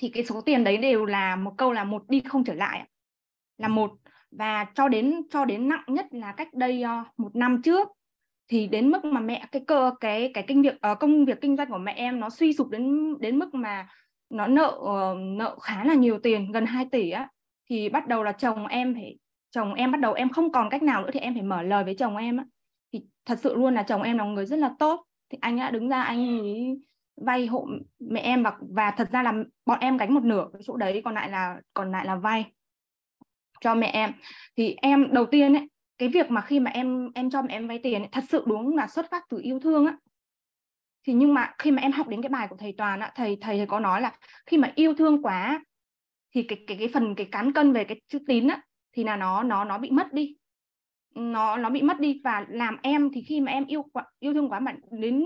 [0.00, 2.88] thì cái số tiền đấy đều là một câu là một đi không trở lại
[3.58, 3.92] là một.
[4.30, 7.88] Và cho đến cho đến nặng nhất là cách đây uh, một năm trước
[8.48, 11.56] thì đến mức mà mẹ cái cơ cái cái kinh việc uh, công việc kinh
[11.56, 13.88] doanh của mẹ em nó suy sụp đến đến mức mà
[14.30, 17.28] nó nợ uh, nợ khá là nhiều tiền gần 2 tỷ á
[17.70, 19.18] thì bắt đầu là chồng em phải
[19.50, 21.84] chồng em bắt đầu em không còn cách nào nữa thì em phải mở lời
[21.84, 22.44] với chồng em á.
[22.92, 25.04] Thì thật sự luôn là chồng em là một người rất là tốt.
[25.30, 26.80] Thì anh đã đứng ra anh ấy
[27.20, 27.68] vay hộ
[27.98, 29.34] mẹ em và và thật ra là
[29.66, 32.52] bọn em gánh một nửa cái chỗ đấy còn lại là còn lại là vay
[33.60, 34.12] cho mẹ em.
[34.56, 35.68] Thì em đầu tiên ấy
[35.98, 38.44] cái việc mà khi mà em em cho mẹ em vay tiền ấy, thật sự
[38.46, 39.96] đúng là xuất phát từ yêu thương á.
[41.06, 43.38] Thì nhưng mà khi mà em học đến cái bài của thầy toàn á thầy
[43.40, 44.12] thầy có nói là
[44.46, 45.64] khi mà yêu thương quá
[46.34, 49.16] thì cái cái cái phần cái cán cân về cái chữ tín á thì là
[49.16, 50.36] nó nó nó bị mất đi.
[51.14, 53.84] Nó nó bị mất đi và làm em thì khi mà em yêu
[54.18, 55.24] yêu thương quá mà đến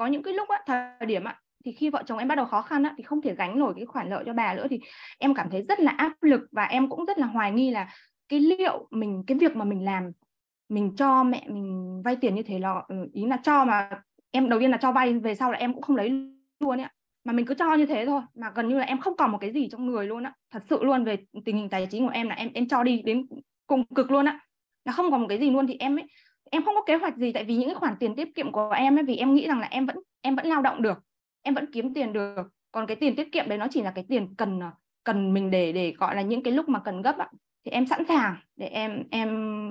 [0.00, 2.46] có những cái lúc á, thời điểm á, thì khi vợ chồng em bắt đầu
[2.46, 4.80] khó khăn á, thì không thể gánh nổi cái khoản nợ cho bà nữa thì
[5.18, 7.88] em cảm thấy rất là áp lực và em cũng rất là hoài nghi là
[8.28, 10.10] cái liệu mình cái việc mà mình làm
[10.68, 13.90] mình cho mẹ mình vay tiền như thế là ừ, ý là cho mà
[14.30, 16.10] em đầu tiên là cho vay về sau là em cũng không lấy
[16.60, 16.88] luôn ấy
[17.24, 19.38] mà mình cứ cho như thế thôi mà gần như là em không còn một
[19.40, 20.32] cái gì trong người luôn á.
[20.52, 23.02] Thật sự luôn về tình hình tài chính của em là em em cho đi
[23.02, 23.26] đến
[23.66, 24.40] cùng cực luôn á.
[24.84, 26.04] Là không còn một cái gì luôn thì em ấy
[26.50, 28.70] em không có kế hoạch gì, tại vì những cái khoản tiền tiết kiệm của
[28.70, 30.98] em ấy, vì em nghĩ rằng là em vẫn em vẫn lao động được,
[31.42, 32.46] em vẫn kiếm tiền được.
[32.72, 34.60] Còn cái tiền tiết kiệm đấy nó chỉ là cái tiền cần
[35.04, 37.28] cần mình để để gọi là những cái lúc mà cần gấp ạ.
[37.64, 39.28] Thì em sẵn sàng để em em,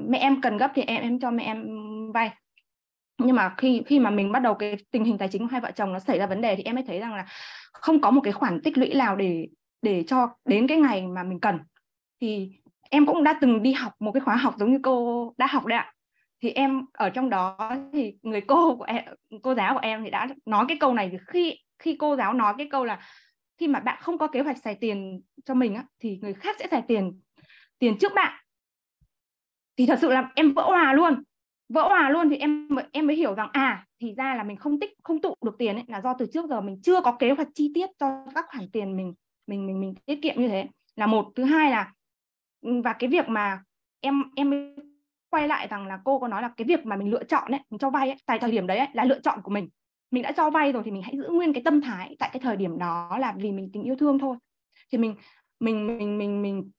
[0.10, 1.68] mẹ em cần gấp thì em em cho mẹ em
[2.12, 2.32] vay.
[3.18, 5.62] Nhưng mà khi khi mà mình bắt đầu cái tình hình tài chính của hai
[5.62, 7.26] vợ chồng nó xảy ra vấn đề thì em mới thấy rằng là
[7.74, 9.48] không có một cái khoản tích lũy nào để
[9.82, 11.60] để cho đến cái ngày mà mình cần.
[12.22, 12.52] Thì
[12.90, 15.66] em cũng đã từng đi học một cái khóa học giống như cô đã học
[15.66, 15.94] đấy ạ
[16.42, 17.58] thì em ở trong đó
[17.94, 19.04] thì người cô của em
[19.44, 22.34] cô giáo của em thì đã nói cái câu này thì khi khi cô giáo
[22.34, 23.00] nói cái câu là
[23.58, 26.56] khi mà bạn không có kế hoạch xài tiền cho mình á, thì người khác
[26.60, 27.20] sẽ xài tiền
[27.80, 28.44] tiền trước bạn.
[29.78, 31.24] Thì thật sự là em vỡ hòa luôn
[31.70, 34.80] vỡ hòa luôn thì em em mới hiểu rằng à thì ra là mình không
[34.80, 37.32] tích không tụ được tiền ấy là do từ trước giờ mình chưa có kế
[37.32, 39.14] hoạch chi tiết cho các khoản tiền mình
[39.48, 40.68] mình mình mình tiết kiệm như thế.
[40.96, 41.94] Là một thứ hai là
[42.62, 43.64] ừ, và cái việc mà
[44.02, 44.76] em em
[45.30, 47.60] quay lại rằng là cô có nói là cái việc mà mình lựa chọn ấy,
[47.70, 49.70] mình cho vay ấy, tại thời điểm đấy ấy, là lựa chọn của mình.
[50.12, 52.40] Mình đã cho vay rồi thì mình hãy giữ nguyên cái tâm thái tại cái
[52.40, 54.38] thời điểm đó là vì mình tình yêu thương thôi.
[54.92, 55.16] Thì mình
[55.60, 56.72] mình mình mình mình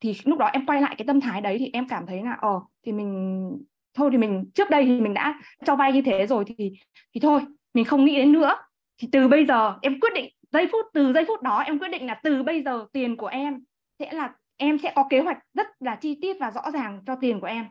[0.00, 2.36] thì lúc đó em quay lại cái tâm thái đấy thì em cảm thấy là
[2.40, 3.50] ờ thì mình
[3.94, 6.72] thôi thì mình trước đây thì mình đã cho vay như thế rồi thì
[7.14, 7.40] thì thôi
[7.74, 8.56] mình không nghĩ đến nữa.
[8.98, 11.88] Thì từ bây giờ em quyết định giây phút từ giây phút đó em quyết
[11.88, 13.64] định là từ bây giờ tiền của em
[13.98, 17.16] sẽ là em sẽ có kế hoạch rất là chi tiết và rõ ràng cho
[17.16, 17.66] tiền của em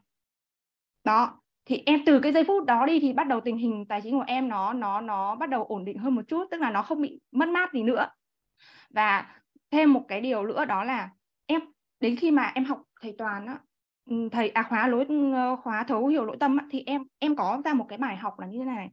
[1.04, 4.02] đó thì em từ cái giây phút đó đi thì bắt đầu tình hình tài
[4.02, 6.72] chính của em nó nó nó bắt đầu ổn định hơn một chút tức là
[6.72, 8.08] nó không bị mất mát gì nữa.
[8.90, 9.36] Và
[9.72, 11.10] thêm một cái điều nữa đó là
[11.46, 11.62] em
[12.00, 13.58] đến khi mà em học thầy toàn á
[14.10, 15.16] ừ, thầy à khóa lối ừ,
[15.64, 18.40] khóa thấu hiểu nội tâm á, thì em em có ra một cái bài học
[18.40, 18.90] là như thế này.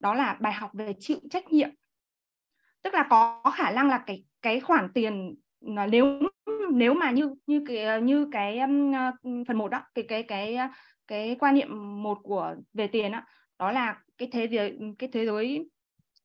[0.00, 1.70] Đó là bài học về chịu trách nhiệm.
[2.82, 5.34] Tức là có khả năng là cái cái khoản tiền
[5.76, 6.20] à, nếu
[6.72, 8.92] nếu mà như như cái như cái um,
[9.48, 10.56] phần một đó cái cái cái
[11.10, 11.68] cái quan niệm
[12.02, 13.22] một của về tiền đó,
[13.58, 15.70] đó là cái thế giới cái thế giới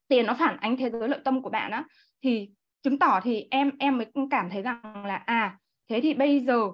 [0.08, 1.84] tiền nó phản ánh thế giới nội tâm của bạn đó
[2.22, 2.50] thì
[2.82, 5.58] chứng tỏ thì em em mới cảm thấy rằng là à
[5.88, 6.70] thế thì bây giờ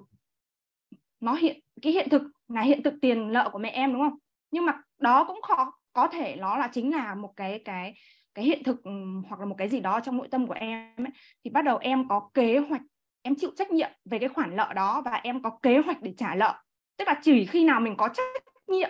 [1.19, 4.17] nó hiện cái hiện thực là hiện thực tiền nợ của mẹ em đúng không?
[4.51, 7.93] Nhưng mà đó cũng khó có thể nó là chính là một cái cái
[8.33, 8.81] cái hiện thực
[9.29, 11.11] hoặc là một cái gì đó trong nội tâm của em ấy,
[11.43, 12.81] thì bắt đầu em có kế hoạch
[13.21, 16.13] em chịu trách nhiệm về cái khoản nợ đó và em có kế hoạch để
[16.17, 16.62] trả nợ
[16.97, 18.89] tức là chỉ khi nào mình có trách nhiệm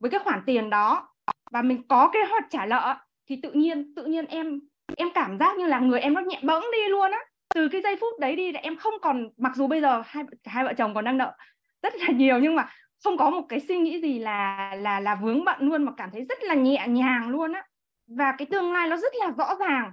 [0.00, 1.08] với cái khoản tiền đó
[1.50, 2.94] và mình có kế hoạch trả nợ
[3.28, 4.60] thì tự nhiên tự nhiên em
[4.96, 7.18] em cảm giác như là người em nó nhẹ bẫng đi luôn á.
[7.54, 10.24] Từ cái giây phút đấy đi là em không còn, mặc dù bây giờ hai
[10.44, 11.36] hai vợ chồng còn đang nợ
[11.82, 12.68] rất là nhiều nhưng mà
[13.04, 16.10] không có một cái suy nghĩ gì là là là vướng bận luôn mà cảm
[16.12, 17.64] thấy rất là nhẹ nhàng luôn á.
[18.06, 19.92] Và cái tương lai nó rất là rõ ràng.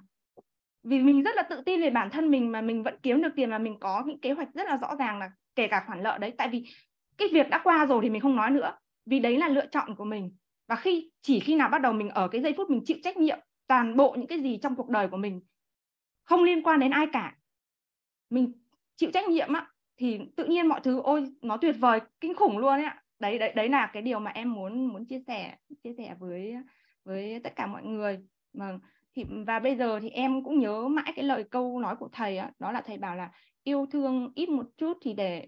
[0.83, 3.29] Vì mình rất là tự tin về bản thân mình mà mình vẫn kiếm được
[3.35, 6.03] tiền và mình có những kế hoạch rất là rõ ràng là kể cả khoản
[6.03, 6.33] nợ đấy.
[6.37, 6.63] Tại vì
[7.17, 8.77] cái việc đã qua rồi thì mình không nói nữa.
[9.05, 10.35] Vì đấy là lựa chọn của mình.
[10.67, 13.17] Và khi, chỉ khi nào bắt đầu mình ở cái giây phút mình chịu trách
[13.17, 15.41] nhiệm toàn bộ những cái gì trong cuộc đời của mình,
[16.23, 17.35] không liên quan đến ai cả,
[18.29, 18.51] mình
[18.95, 19.67] chịu trách nhiệm á,
[19.97, 22.85] thì tự nhiên mọi thứ, ôi, nó tuyệt vời, kinh khủng luôn ấy
[23.19, 26.55] đấy đấy đấy là cái điều mà em muốn muốn chia sẻ chia sẻ với
[27.05, 28.19] với tất cả mọi người.
[28.53, 28.79] Mà
[29.15, 32.37] thì, và bây giờ thì em cũng nhớ mãi cái lời câu nói của thầy
[32.37, 33.31] á, đó là thầy bảo là
[33.63, 35.47] yêu thương ít một chút thì để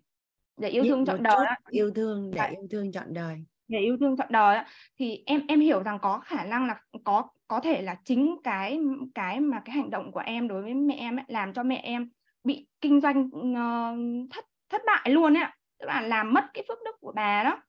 [0.59, 3.43] để yêu thương chọn đời yêu thương để yêu thương chọn đời.
[3.67, 4.67] Để yêu thương chọn đời á,
[4.99, 8.79] thì em em hiểu rằng có khả năng là có có thể là chính cái
[9.15, 11.81] cái mà cái hành động của em đối với mẹ em ấy, làm cho mẹ
[11.83, 12.09] em
[12.43, 15.45] bị kinh doanh uh, thất thất bại luôn ấy
[15.79, 17.61] tức là làm mất cái phước đức của bà đó.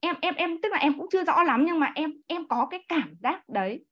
[0.00, 2.66] Em em em tức là em cũng chưa rõ lắm nhưng mà em em có
[2.70, 3.84] cái cảm giác đấy.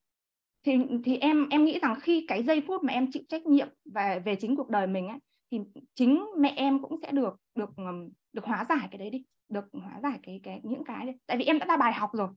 [0.65, 3.69] Thì thì em em nghĩ rằng khi cái giây phút mà em chịu trách nhiệm
[3.95, 5.19] về về chính cuộc đời mình ấy,
[5.51, 5.59] thì
[5.95, 7.71] chính mẹ em cũng sẽ được được
[8.33, 11.15] được hóa giải cái đấy đi được hóa giải cái cái những cái đấy.
[11.27, 12.29] tại vì em đã ra bài học rồi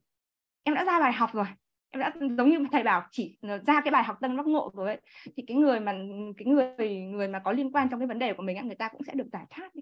[0.63, 1.45] em đã ra bài học rồi.
[1.89, 4.87] Em đã giống như thầy bảo chỉ ra cái bài học tân giác ngộ rồi
[4.87, 5.01] ấy
[5.37, 5.95] thì cái người mà
[6.37, 8.89] cái người người mà có liên quan trong cái vấn đề của mình người ta
[8.89, 9.81] cũng sẽ được giải thoát đi.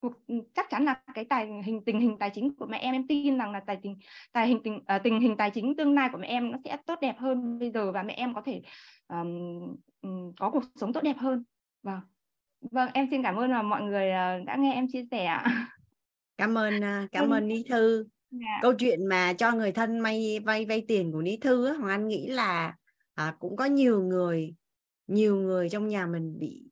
[0.00, 0.12] Cuộc
[0.54, 3.38] chắc chắn là cái tài hình tình hình tài chính của mẹ em em tin
[3.38, 3.98] rằng là tài tình
[4.32, 6.76] tài hình tình uh, tình hình tài chính tương lai của mẹ em nó sẽ
[6.86, 8.62] tốt đẹp hơn bây giờ và mẹ em có thể
[9.08, 11.44] um, có cuộc sống tốt đẹp hơn.
[11.82, 12.00] Vâng
[12.60, 15.38] vâng em xin cảm ơn là mọi người uh, đã nghe em chia sẻ
[16.36, 18.06] cảm ơn uh, cảm ơn Ní Thư.
[18.30, 18.58] Dạ.
[18.62, 21.90] câu chuyện mà cho người thân vay vay vay tiền của Ní Thư á, Hoàng
[21.90, 22.76] Anh nghĩ là
[23.14, 24.54] à, cũng có nhiều người
[25.06, 26.64] nhiều người trong nhà mình bị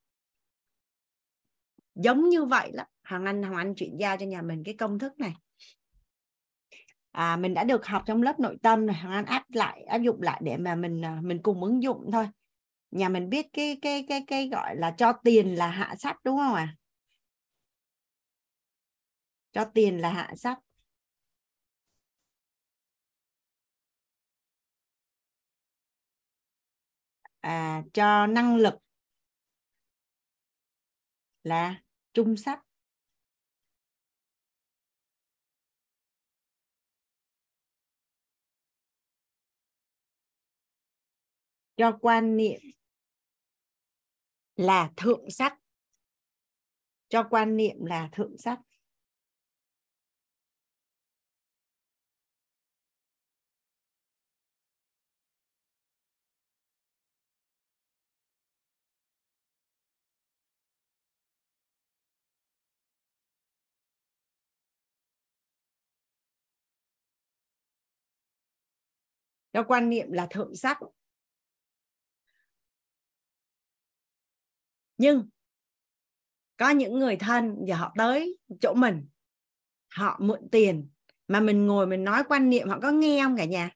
[1.94, 2.86] giống như vậy lắm.
[3.08, 5.34] Hoàng Anh Hoàng Anh chuyển giao cho nhà mình cái công thức này.
[7.12, 9.98] À, mình đã được học trong lớp nội tâm này Hoàng Anh áp lại áp
[9.98, 12.28] dụng lại để mà mình à, mình cùng ứng dụng thôi
[12.90, 16.38] nhà mình biết cái cái cái cái gọi là cho tiền là hạ sát đúng
[16.38, 16.76] không ạ à?
[19.52, 20.58] cho tiền là hạ sát
[27.42, 28.74] à, cho năng lực
[31.44, 31.82] là
[32.14, 32.60] trung sách
[41.76, 42.60] cho quan niệm
[44.56, 45.58] là thượng sắc.
[47.08, 48.60] Cho quan niệm là thượng sắc.
[69.52, 70.78] Cho quan niệm là thượng sắc.
[74.98, 75.28] Nhưng
[76.56, 79.08] có những người thân giờ họ tới chỗ mình,
[79.88, 80.88] họ mượn tiền
[81.28, 83.70] mà mình ngồi mình nói quan niệm, họ có nghe không cả nhà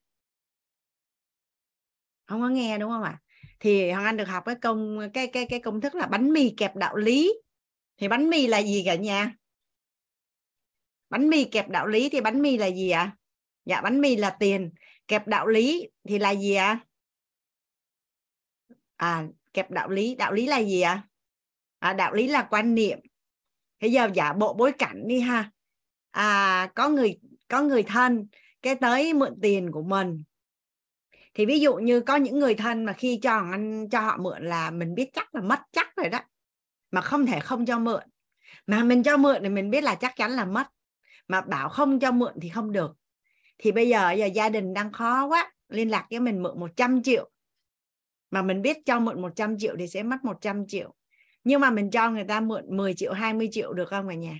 [2.26, 3.20] không có nghe, đúng không ạ
[3.60, 6.54] thì hoàng anh được học cái công, cái cái cái công thức là bánh mì
[6.56, 7.34] kẹp đạo lý
[7.96, 9.34] thì bánh mì là gì cả nhà
[11.10, 13.16] bánh mì kẹp đạo lý thì bánh mì là gì ạ à?
[13.64, 14.72] dạ bánh mì là tiền
[15.08, 16.80] kẹp đạo lý thì là gì ạ
[18.96, 19.18] à?
[19.18, 21.09] à kẹp đạo lý đạo lý là gì ạ à?
[21.80, 22.98] À, đạo lý là quan niệm.
[23.80, 25.50] Bây giờ giả bộ bối cảnh đi ha.
[26.10, 28.26] À có người có người thân
[28.62, 30.22] cái tới mượn tiền của mình.
[31.34, 34.44] Thì ví dụ như có những người thân mà khi cho anh cho họ mượn
[34.44, 36.18] là mình biết chắc là mất chắc rồi đó.
[36.90, 38.02] Mà không thể không cho mượn.
[38.66, 40.66] Mà mình cho mượn thì mình biết là chắc chắn là mất.
[41.28, 42.92] Mà bảo không cho mượn thì không được.
[43.58, 47.02] Thì bây giờ giờ gia đình đang khó quá liên lạc với mình mượn 100
[47.02, 47.30] triệu.
[48.30, 50.94] Mà mình biết cho mượn 100 triệu thì sẽ mất 100 triệu
[51.50, 54.38] nhưng mà mình cho người ta mượn 10 triệu 20 triệu được không cả nhà?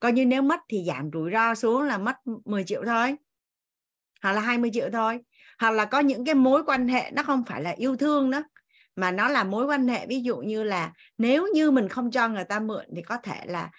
[0.00, 3.16] Coi như nếu mất thì giảm rủi ro xuống là mất 10 triệu thôi.
[4.22, 5.20] Hoặc là 20 triệu thôi.
[5.58, 8.42] Hoặc là có những cái mối quan hệ nó không phải là yêu thương nữa
[8.96, 12.28] mà nó là mối quan hệ ví dụ như là nếu như mình không cho
[12.28, 13.70] người ta mượn thì có thể là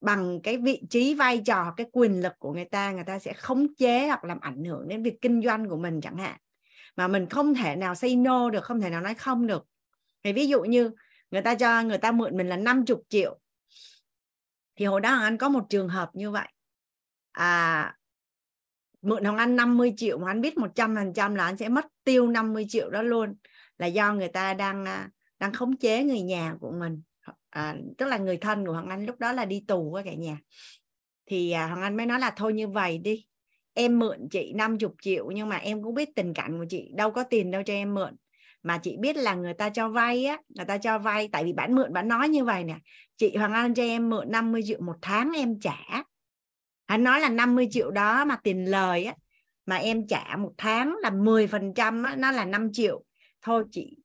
[0.00, 3.32] bằng cái vị trí vai trò, cái quyền lực của người ta người ta sẽ
[3.32, 6.36] khống chế hoặc làm ảnh hưởng đến việc kinh doanh của mình chẳng hạn.
[6.96, 9.66] Mà mình không thể nào say no được, không thể nào nói không được.
[10.24, 10.90] Thì ví dụ như
[11.30, 13.40] người ta cho người ta mượn mình là 50 triệu.
[14.76, 16.48] Thì hồi đó anh có một trường hợp như vậy.
[17.32, 17.94] À
[19.02, 21.86] mượn Hồng Anh 50 triệu mà anh biết 100 phần trăm là anh sẽ mất
[22.04, 23.34] tiêu 50 triệu đó luôn.
[23.78, 27.02] Là do người ta đang à, đang khống chế người nhà của mình.
[27.50, 30.14] À, tức là người thân của Hoàng Anh lúc đó là đi tù với cả
[30.14, 30.38] nhà.
[31.26, 33.24] Thì à, Hoàng Anh mới nói là thôi như vậy đi
[33.74, 37.10] em mượn chị 50 triệu nhưng mà em cũng biết tình cảnh của chị đâu
[37.10, 38.16] có tiền đâu cho em mượn
[38.62, 41.52] mà chị biết là người ta cho vay á, người ta cho vay, tại vì
[41.52, 42.76] bạn mượn bạn nói như vậy nè.
[43.16, 46.02] Chị Hoàng Anh cho em mượn 50 triệu một tháng em trả.
[46.86, 49.14] Anh nói là 50 triệu đó mà tiền lời á,
[49.66, 53.04] mà em trả một tháng là 10 phần trăm nó là 5 triệu.
[53.42, 53.96] Thôi chị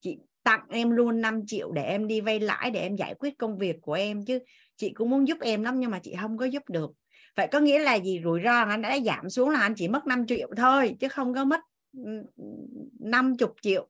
[0.00, 3.38] chị tặng em luôn 5 triệu để em đi vay lãi, để em giải quyết
[3.38, 4.38] công việc của em chứ.
[4.76, 6.90] Chị cũng muốn giúp em lắm nhưng mà chị không có giúp được.
[7.36, 8.20] Vậy có nghĩa là gì?
[8.24, 11.34] Rủi ro anh đã giảm xuống là anh chỉ mất 5 triệu thôi, chứ không
[11.34, 11.60] có mất
[11.92, 13.88] 50 triệu.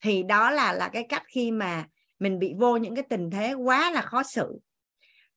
[0.00, 1.84] Thì đó là là cái cách khi mà
[2.18, 4.58] mình bị vô những cái tình thế quá là khó xử.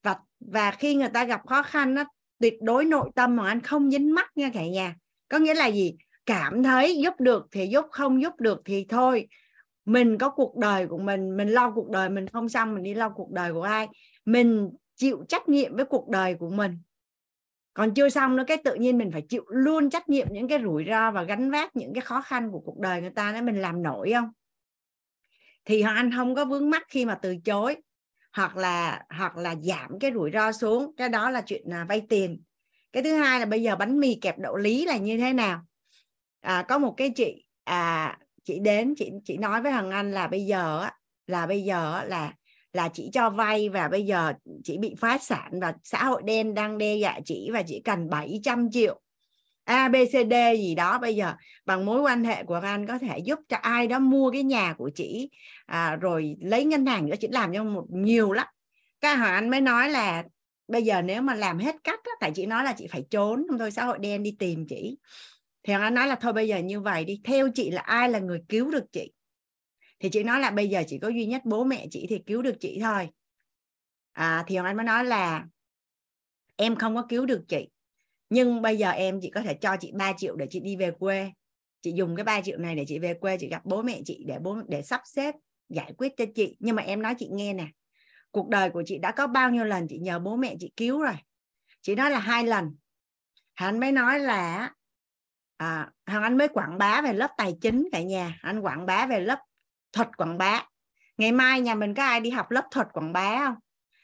[0.04, 2.04] Và và khi người ta gặp khó khăn nó
[2.40, 4.96] tuyệt đối nội tâm mà anh không dính mắt nha cả nhà.
[5.30, 5.96] Có nghĩa là gì?
[6.26, 9.28] Cảm thấy giúp được thì giúp, không giúp được thì thôi.
[9.86, 12.94] Mình có cuộc đời của mình mình lo cuộc đời mình không xong mình đi
[12.94, 13.88] lo cuộc đời của ai.
[14.26, 16.78] Mình chịu trách nhiệm với cuộc đời của mình
[17.74, 20.60] còn chưa xong nữa cái tự nhiên mình phải chịu luôn trách nhiệm những cái
[20.64, 23.42] rủi ro và gánh vác những cái khó khăn của cuộc đời người ta để
[23.42, 24.30] mình làm nổi không?
[25.66, 27.76] Thì anh không có vướng mắc khi mà từ chối
[28.34, 30.92] hoặc là hoặc là giảm cái rủi ro xuống.
[30.98, 32.42] Cái đó là chuyện là vay tiền.
[32.92, 35.62] Cái thứ hai là bây giờ bánh mì kẹp đậu lý là như thế nào?
[36.42, 40.28] À, có một cái chị à chị đến chị chị nói với thằng anh là
[40.28, 40.88] bây giờ
[41.28, 42.34] là bây giờ là
[42.74, 44.34] là chị cho vay và bây giờ
[44.64, 48.10] chị bị phá sản và xã hội đen đang đe dọa chị và chị cần
[48.10, 49.00] 700 triệu
[49.64, 51.00] ABCD gì đó.
[51.00, 51.34] Bây giờ
[51.66, 54.74] bằng mối quan hệ của anh có thể giúp cho ai đó mua cái nhà
[54.74, 55.30] của chị
[55.66, 58.48] à, rồi lấy ngân hàng cho chị làm cho một nhiều lắm.
[59.02, 60.24] Cái hỏi anh mới nói là
[60.68, 63.60] bây giờ nếu mà làm hết cách tại chị nói là chị phải trốn không
[63.60, 64.98] thôi xã hội đen đi tìm chị.
[65.64, 68.20] Thì anh nói là thôi bây giờ như vậy đi theo chị là ai là
[68.20, 69.12] người cứu được chị?
[70.04, 72.42] Thì chị nói là bây giờ chỉ có duy nhất bố mẹ chị thì cứu
[72.42, 73.10] được chị thôi.
[74.12, 75.46] À, thì anh mới nói là
[76.56, 77.68] em không có cứu được chị.
[78.30, 80.92] Nhưng bây giờ em chỉ có thể cho chị 3 triệu để chị đi về
[80.92, 81.32] quê.
[81.82, 84.24] Chị dùng cái 3 triệu này để chị về quê chị gặp bố mẹ chị
[84.28, 85.36] để bố để sắp xếp
[85.70, 86.58] giải quyết cho chị.
[86.60, 87.68] Nhưng mà em nói chị nghe nè
[88.32, 91.02] cuộc đời của chị đã có bao nhiêu lần chị nhờ bố mẹ chị cứu
[91.02, 91.16] rồi.
[91.82, 92.76] Chị nói là hai lần.
[93.54, 94.72] Hắn mới nói là
[95.58, 98.40] à, thằng anh mới quảng bá về lớp tài chính cả nhà.
[98.42, 99.40] Anh quảng bá về lớp
[99.94, 100.64] thuật quảng bá.
[101.18, 103.56] Ngày mai nhà mình có ai đi học lớp thuật quảng bá không?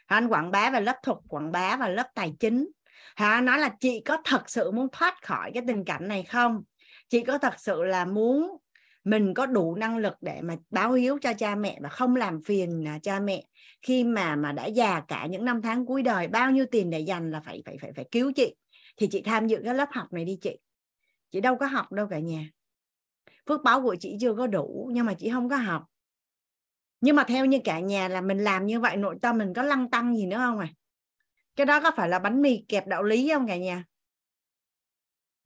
[0.06, 2.68] Anh quảng bá về lớp thuật quảng bá và lớp tài chính.
[3.16, 6.64] Hả nói là chị có thật sự muốn thoát khỏi cái tình cảnh này không?
[7.10, 8.58] Chị có thật sự là muốn
[9.04, 12.42] mình có đủ năng lực để mà báo hiếu cho cha mẹ và không làm
[12.44, 13.44] phiền à, cha mẹ
[13.82, 16.28] khi mà mà đã già cả những năm tháng cuối đời?
[16.28, 18.56] Bao nhiêu tiền để dành là phải phải phải phải cứu chị?
[18.98, 20.60] Thì chị tham dự cái lớp học này đi chị.
[21.32, 22.50] Chị đâu có học đâu cả nhà
[23.50, 25.86] phước báo của chị chưa có đủ, nhưng mà chị không có học.
[27.02, 29.64] Nhưng mà theo như cả nhà là mình làm như vậy, nội tâm mình có
[29.64, 30.68] lăng tăng gì nữa không à?
[31.56, 33.84] Cái đó có phải là bánh mì kẹp đạo lý không cả nhà?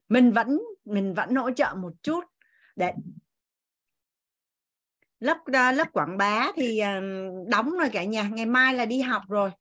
[0.10, 2.24] Mình vẫn mình vẫn hỗ trợ một chút.
[2.76, 2.94] Để
[5.20, 7.02] lớp ờ, lớp quảng bá thì ờ,
[7.48, 9.52] đóng rồi cả nhà, ngày mai là đi học rồi.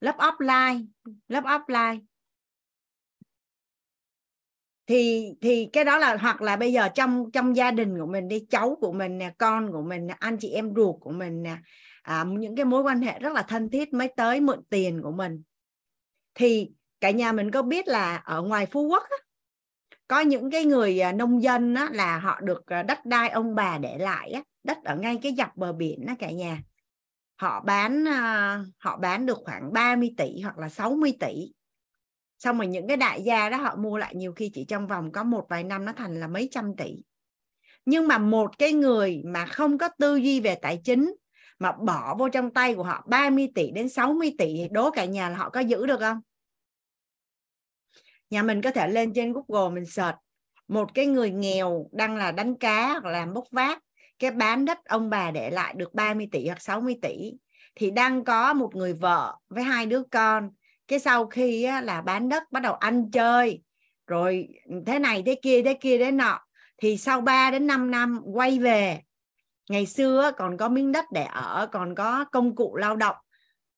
[0.00, 0.86] Lớp offline
[1.28, 2.00] lớp offline
[4.88, 8.28] thì thì cái đó là hoặc là bây giờ trong trong gia đình của mình
[8.28, 11.42] đi cháu của mình nè con của mình nè anh chị em ruột của mình
[11.42, 11.56] nè
[12.02, 15.10] à, những cái mối quan hệ rất là thân thiết mới tới mượn tiền của
[15.10, 15.42] mình.
[16.34, 16.70] Thì
[17.00, 19.16] cả nhà mình có biết là ở ngoài phú quốc á,
[20.08, 23.54] có những cái người à, nông dân á, là họ được à, đất đai ông
[23.54, 26.62] bà để lại á, đất ở ngay cái dọc bờ biển đó cả nhà.
[27.36, 31.52] Họ bán à, họ bán được khoảng 30 tỷ hoặc là 60 tỷ
[32.38, 35.12] xong rồi những cái đại gia đó họ mua lại nhiều khi chỉ trong vòng
[35.12, 36.94] có một vài năm nó thành là mấy trăm tỷ.
[37.84, 41.14] Nhưng mà một cái người mà không có tư duy về tài chính,
[41.58, 45.28] mà bỏ vô trong tay của họ 30 tỷ đến 60 tỷ đố cả nhà
[45.28, 46.20] là họ có giữ được không?
[48.30, 50.16] Nhà mình có thể lên trên Google mình search,
[50.68, 53.82] một cái người nghèo đang là đánh cá hoặc làm bốc vác,
[54.18, 57.32] cái bán đất ông bà để lại được 30 tỷ hoặc 60 tỷ,
[57.74, 60.50] thì đang có một người vợ với hai đứa con
[60.88, 63.62] cái sau khi á, là bán đất bắt đầu ăn chơi
[64.06, 64.48] rồi
[64.86, 66.40] thế này thế kia thế kia thế nọ.
[66.78, 69.00] Thì sau 3 đến 5 năm quay về
[69.70, 73.16] ngày xưa còn có miếng đất để ở còn có công cụ lao động.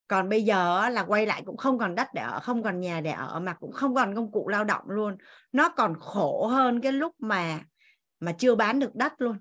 [0.07, 3.01] Còn bây giờ là quay lại cũng không còn đất để ở không còn nhà
[3.01, 5.17] để ở mà cũng không còn công cụ lao động luôn.
[5.51, 7.59] Nó còn khổ hơn cái lúc mà
[8.19, 9.37] mà chưa bán được đất luôn.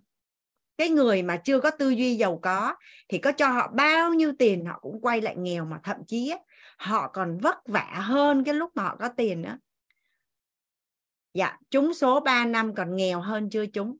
[0.78, 2.74] Cái người mà chưa có tư duy giàu có
[3.08, 6.32] thì có cho họ bao nhiêu tiền họ cũng quay lại nghèo mà thậm chí
[6.80, 9.58] họ còn vất vả hơn cái lúc mà họ có tiền nữa.
[11.34, 13.96] Dạ chúng số 3 năm còn nghèo hơn chưa chúng.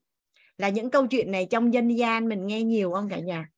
[0.59, 3.49] là những câu chuyện này trong dân gian mình nghe nhiều không cả nhà?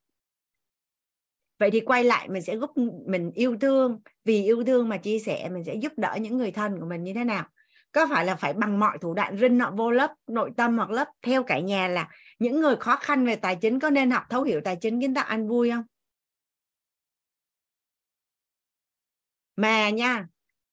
[1.59, 2.71] Vậy thì quay lại mình sẽ giúp
[3.07, 6.51] mình yêu thương, vì yêu thương mà chia sẻ mình sẽ giúp đỡ những người
[6.51, 7.45] thân của mình như thế nào?
[7.93, 10.91] Có phải là phải bằng mọi thủ đoạn rinh họ vô lớp, nội tâm hoặc
[10.91, 11.09] lớp?
[11.23, 12.09] Theo cả nhà là
[12.39, 15.15] những người khó khăn về tài chính có nên học thấu hiểu tài chính kiến
[15.15, 15.85] tạo ăn vui không?
[19.57, 20.27] Mà nha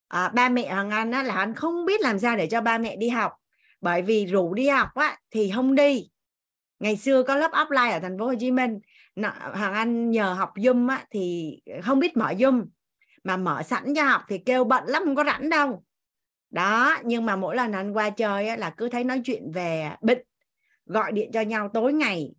[0.08, 2.78] à, ba mẹ hoàng anh á, là anh không biết làm sao để cho ba
[2.78, 3.32] mẹ đi học.
[3.82, 6.10] Bởi vì rủ đi học á, thì không đi.
[6.80, 8.80] Ngày xưa có lớp offline ở thành phố Hồ Chí Minh
[9.54, 12.66] hoàng anh nhờ học zoom á, thì không biết mở zoom.
[13.24, 15.84] Mà mở sẵn cho học thì kêu bận lắm không có rảnh đâu.
[16.50, 19.92] Đó nhưng mà mỗi lần anh qua chơi á, là cứ thấy nói chuyện về
[20.02, 20.22] bệnh
[20.86, 22.32] gọi điện cho nhau tối ngày.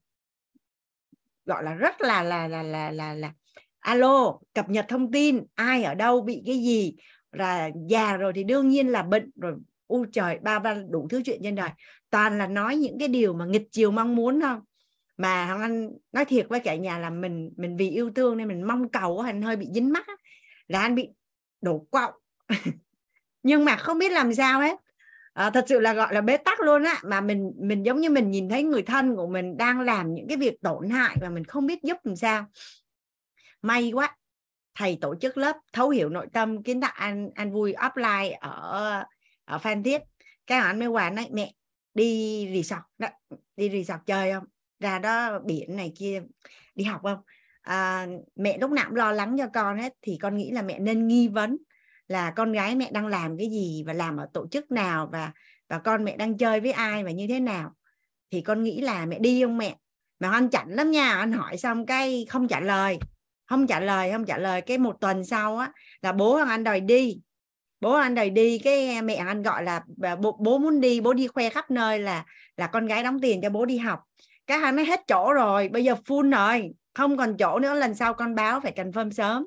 [1.44, 3.32] Gọi là rất là là là là là, là
[3.80, 6.96] alo cập nhật thông tin ai ở đâu bị cái gì?
[7.32, 9.54] Là già rồi thì đương nhiên là bệnh rồi.
[9.86, 11.70] U trời ba ba đủ thứ chuyện trên đời.
[12.10, 14.60] Toàn là nói những cái điều mà nghịch chiều mong muốn không
[15.16, 18.48] mà hoàng anh nói thiệt với cả nhà là mình mình vì yêu thương nên
[18.48, 20.06] mình mong cầu anh hơi bị dính mắt
[20.68, 21.08] là anh bị
[21.62, 22.14] đổ quọng
[23.42, 24.78] nhưng mà không biết làm sao hết.
[25.32, 27.00] À, thật sự là gọi là bế tắc luôn á.
[27.04, 30.28] Mà mình mình giống như mình nhìn thấy người thân của mình đang làm những
[30.28, 32.46] cái việc tổn hại và mình không biết giúp làm sao
[33.62, 34.16] may quá
[34.78, 39.04] thầy tổ chức lớp thấu hiểu nội tâm kiến tạo an an vui offline ở
[39.44, 40.02] ở phan thiết.
[40.46, 41.52] Cái anh mới quà nói mẹ
[41.94, 43.08] đi resort đó,
[43.56, 44.44] đi resort chơi không?
[44.80, 46.22] Ra đó biển này kia
[46.74, 47.18] đi học không?
[47.60, 48.06] À,
[48.36, 51.08] mẹ lúc nào cũng lo lắng cho con hết thì con nghĩ là mẹ nên
[51.08, 51.56] nghi vấn
[52.08, 55.32] là con gái mẹ đang làm cái gì và làm ở tổ chức nào và
[55.68, 57.72] và con mẹ đang chơi với ai và như thế nào.
[58.30, 59.76] Thì con nghĩ là mẹ đi không mẹ?
[60.20, 62.98] Mà anh chảnh lắm nha anh hỏi xong cái không trả lời
[63.50, 64.60] không trả lời không trả lời.
[64.60, 65.72] Cái một tuần sau á
[66.02, 67.20] là bố anh đòi đi.
[67.80, 71.12] Bố anh đòi đi cái mẹ anh gọi là à, bố, bố muốn đi bố
[71.12, 72.24] đi khoe khắp nơi là
[72.56, 74.00] là con gái đóng tiền cho bố đi học.
[74.46, 76.70] Cái hai mới hết chỗ rồi bây giờ full rồi.
[76.94, 79.46] Không còn chỗ nữa lần sau con báo phải cần phơm sớm.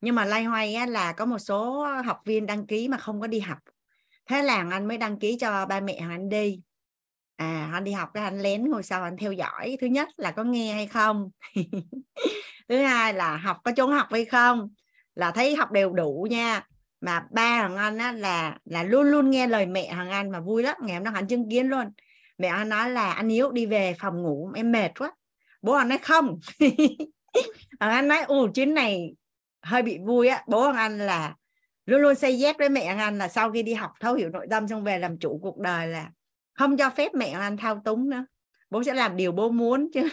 [0.00, 3.20] Nhưng mà lay hoay á, là có một số học viên đăng ký mà không
[3.20, 3.58] có đi học.
[4.26, 6.60] Thế là anh mới đăng ký cho ba mẹ anh đi
[7.40, 10.30] à anh đi học cái anh lén ngồi sau anh theo dõi thứ nhất là
[10.30, 11.30] có nghe hay không?
[12.68, 14.68] Thứ hai là học có trốn học hay không?
[15.14, 16.66] Là thấy học đều đủ nha
[17.00, 20.40] mà ba thằng anh á, là là luôn luôn nghe lời mẹ thằng anh mà
[20.40, 21.86] vui lắm ngày hôm đó anh chứng kiến luôn.
[22.38, 25.12] Mẹ anh nói là anh yếu đi về phòng ngủ em mệt quá.
[25.62, 26.38] Bố anh nói không.
[27.80, 29.14] Thằng anh nói ù chuyến này
[29.62, 30.44] hơi bị vui á.
[30.46, 31.34] Bố thằng anh là
[31.86, 34.46] luôn luôn say dép với mẹ anh là sau khi đi học thấu hiểu nội
[34.50, 36.10] tâm xong về làm chủ cuộc đời là
[36.60, 38.24] không cho phép mẹ anh thao túng nữa.
[38.70, 40.08] Bố sẽ làm điều bố muốn chứ.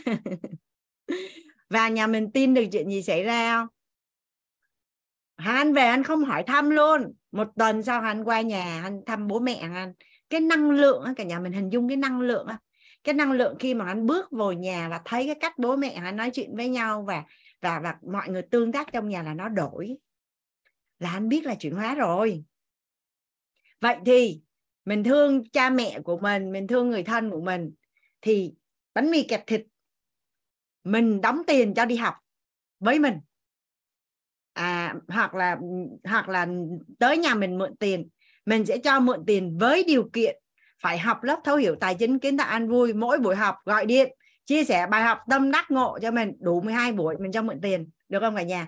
[1.69, 3.68] Và nhà mình tin được chuyện gì xảy ra không?
[5.36, 7.14] Anh về anh không hỏi thăm luôn.
[7.32, 9.94] Một tuần sau anh qua nhà anh thăm bố mẹ anh
[10.30, 12.48] cái năng lượng cả nhà mình hình dung cái năng lượng
[13.03, 15.90] cái năng lượng khi mà anh bước vào nhà và thấy cái cách bố mẹ
[15.90, 17.24] anh nói chuyện với nhau và
[17.61, 19.98] và và mọi người tương tác trong nhà là nó đổi.
[20.99, 22.44] Là anh biết là chuyển hóa rồi.
[23.82, 24.41] Vậy thì
[24.88, 27.73] mình thương cha mẹ của mình mình thương người thân của mình
[28.22, 28.53] thì
[28.93, 29.65] bánh mì kẹp thịt
[30.84, 32.15] mình đóng tiền cho đi học
[32.80, 33.19] với mình.
[34.53, 35.57] À hoặc là
[36.03, 36.47] hoặc là
[36.99, 38.09] tới nhà mình mượn tiền
[38.45, 40.41] mình sẽ cho mượn tiền với điều kiện
[40.81, 43.85] phải học lớp thấu hiểu tài chính kiến tạo an vui mỗi buổi học gọi
[43.85, 44.15] điện
[44.45, 47.61] chia sẻ bài học tâm đắc ngộ cho mình đủ 12 buổi mình cho mượn
[47.61, 48.68] tiền được không cả nhà?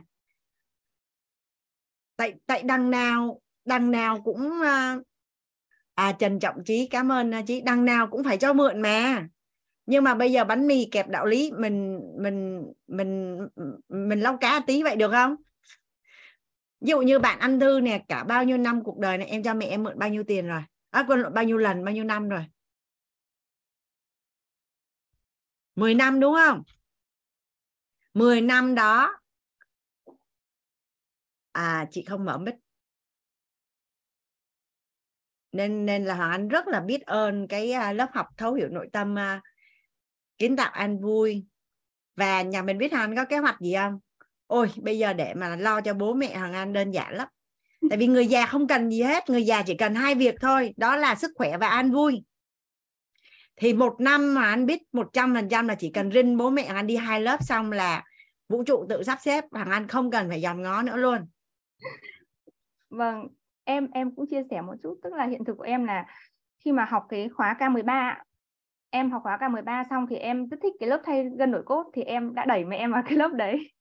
[2.16, 5.09] Tại tại đằng nào đằng nào cũng uh,
[6.00, 9.28] à Trần Trọng Trí cảm ơn à, chị đằng nào cũng phải cho mượn mà.
[9.86, 13.40] Nhưng mà bây giờ bánh mì kẹp đạo lý mình mình mình
[13.90, 15.36] mình lau cá tí vậy được không?
[16.82, 19.44] Ví dụ như bạn ăn thư nè cả bao nhiêu năm cuộc đời này em
[19.44, 20.62] cho mẹ em mượn bao nhiêu tiền rồi?
[20.90, 22.46] À, quên bao nhiêu lần bao nhiêu năm rồi?
[25.76, 26.64] 10 năm đúng không?
[28.14, 29.20] 10 năm đó.
[31.52, 32.56] À chị không mở mic
[35.52, 38.68] nên nên là hoàng anh rất là biết ơn cái à, lớp học thấu hiểu
[38.70, 39.42] nội tâm à,
[40.38, 41.46] kiến tạo an vui.
[42.16, 44.00] Và nhà mình biết hoàng anh có kế hoạch gì không?
[44.48, 47.28] Ôi, bây giờ để mà lo cho bố mẹ hoàng anh đơn giản lắm.
[47.90, 50.74] Tại vì người già không cần gì hết, người già chỉ cần hai việc thôi,
[50.78, 52.24] đó là sức khỏe và an vui.
[53.56, 56.50] Thì một năm mà anh biết một trăm phần trăm là chỉ cần rinh bố
[56.50, 58.04] mẹ anh đi hai lớp xong là
[58.50, 61.28] vũ trụ tự sắp xếp, hoàng anh không cần phải dòm ngó nữa luôn.
[62.90, 63.28] Vâng
[63.70, 66.06] em em cũng chia sẻ một chút tức là hiện thực của em là
[66.66, 68.16] khi mà học cái khóa K13
[68.90, 71.90] em học khóa K13 xong thì em rất thích cái lớp thay gân đổi cốt
[71.94, 73.72] thì em đã đẩy mẹ em vào cái lớp đấy.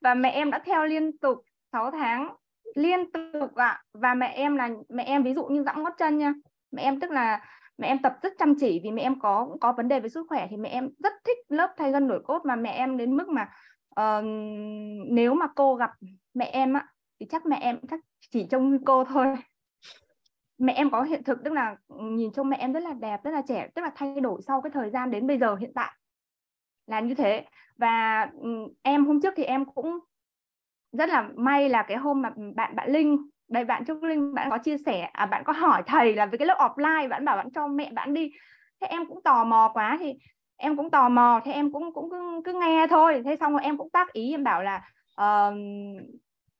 [0.00, 1.38] Và mẹ em đã theo liên tục
[1.72, 2.34] 6 tháng
[2.74, 3.68] liên tục ạ.
[3.68, 3.82] À.
[3.92, 6.34] và mẹ em là mẹ em ví dụ như dẫm gót chân nha.
[6.72, 7.44] Mẹ em tức là
[7.78, 10.08] mẹ em tập rất chăm chỉ vì mẹ em có cũng có vấn đề về
[10.08, 12.42] sức khỏe thì mẹ em rất thích lớp thay gân đổi cốt.
[12.44, 13.48] Mà mẹ em đến mức mà
[14.00, 14.24] uh,
[15.10, 15.90] nếu mà cô gặp
[16.34, 16.86] mẹ em á
[17.22, 18.00] thì chắc mẹ em chắc
[18.30, 19.26] chỉ trông như cô thôi.
[20.58, 23.30] Mẹ em có hiện thực tức là nhìn trông mẹ em rất là đẹp rất
[23.30, 25.92] là trẻ tức là thay đổi sau cái thời gian đến bây giờ hiện tại
[26.86, 27.44] là như thế.
[27.76, 28.28] Và
[28.82, 29.98] em hôm trước thì em cũng
[30.92, 34.50] rất là may là cái hôm mà bạn bạn Linh đây bạn Trúc Linh bạn
[34.50, 37.36] có chia sẻ à bạn có hỏi thầy là với cái lớp offline bạn bảo
[37.36, 38.30] bạn cho mẹ bạn đi.
[38.80, 40.14] Thế em cũng tò mò quá thì
[40.56, 43.22] em cũng tò mò thế em cũng cũng cứ, cứ nghe thôi.
[43.24, 44.82] Thế xong rồi em cũng tác ý em bảo là
[45.20, 45.54] uh,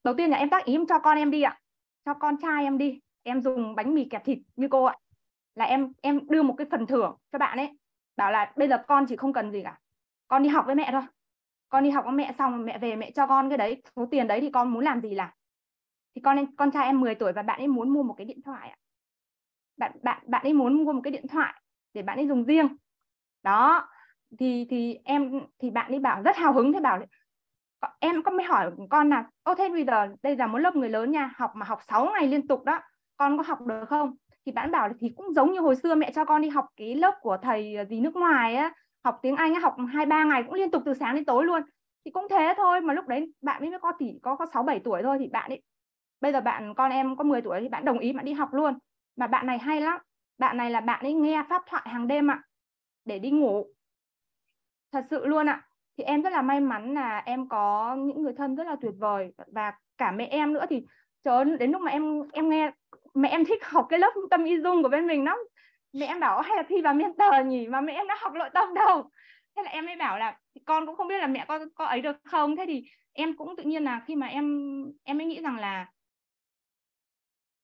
[0.05, 1.59] đầu tiên là em tác ý em cho con em đi ạ.
[2.05, 3.01] Cho con trai em đi.
[3.23, 4.97] Em dùng bánh mì kẹp thịt như cô ạ.
[5.55, 7.79] Là em em đưa một cái phần thưởng cho bạn ấy.
[8.17, 9.79] Bảo là bây giờ con chỉ không cần gì cả.
[10.29, 11.03] Con đi học với mẹ thôi.
[11.69, 13.83] Con đi học với mẹ xong mẹ về mẹ cho con cái đấy.
[13.97, 15.35] Số tiền đấy thì con muốn làm gì là
[16.15, 18.43] thì con con trai em 10 tuổi và bạn ấy muốn mua một cái điện
[18.43, 18.77] thoại ạ.
[19.77, 21.63] Bạn bạn bạn ấy muốn mua một cái điện thoại
[21.95, 22.77] để bạn ấy dùng riêng.
[23.43, 23.89] Đó.
[24.39, 26.73] Thì thì em, thì bạn ấy bảo rất hào hứng.
[26.73, 26.99] Thế bảo
[27.83, 30.77] Ờ, em có mới hỏi con là ô thế bây giờ đây là một lớp
[30.77, 32.81] người lớn nha học mà học 6 ngày liên tục đó
[33.17, 34.15] con có học được không?
[34.47, 36.95] Thì bạn bảo thì cũng giống như hồi xưa mẹ cho con đi học cái
[36.95, 38.73] lớp của thầy ờ, gì nước ngoài á
[39.05, 41.45] học tiếng Anh á, học hai ba ngày cũng liên tục từ sáng đến tối
[41.45, 41.63] luôn.
[42.05, 44.63] Thì cũng thế thôi mà lúc đấy bạn ấy mới có tỷ có có sáu
[44.63, 45.63] bảy tuổi thôi thì bạn ấy
[46.21, 48.55] bây giờ bạn con em có 10 tuổi thì bạn đồng ý bạn đi học
[48.55, 48.75] luôn.
[49.17, 49.99] Mà bạn này hay lắm
[50.39, 52.43] bạn này là bạn ấy nghe pháp thoại hàng đêm ạ
[53.05, 53.67] để đi ngủ.
[54.93, 55.69] Thật sự luôn ạ
[55.99, 58.95] thì em rất là may mắn là em có những người thân rất là tuyệt
[58.99, 60.67] vời và cả mẹ em nữa.
[60.71, 60.85] Thì
[61.25, 62.71] chờ đến lúc mà em em nghe,
[63.15, 65.39] mẹ em thích học cái lớp tâm y dung của bên mình lắm.
[65.93, 67.69] Mẹ em bảo, hay là thi vào mentor nhỉ?
[67.69, 69.11] Mà mẹ em đã học nội tâm đâu.
[69.57, 72.01] Thế là em mới bảo là con cũng không biết là mẹ con có ấy
[72.01, 72.57] được không?
[72.57, 75.87] Thế thì em cũng tự nhiên là khi mà em em mới nghĩ rằng là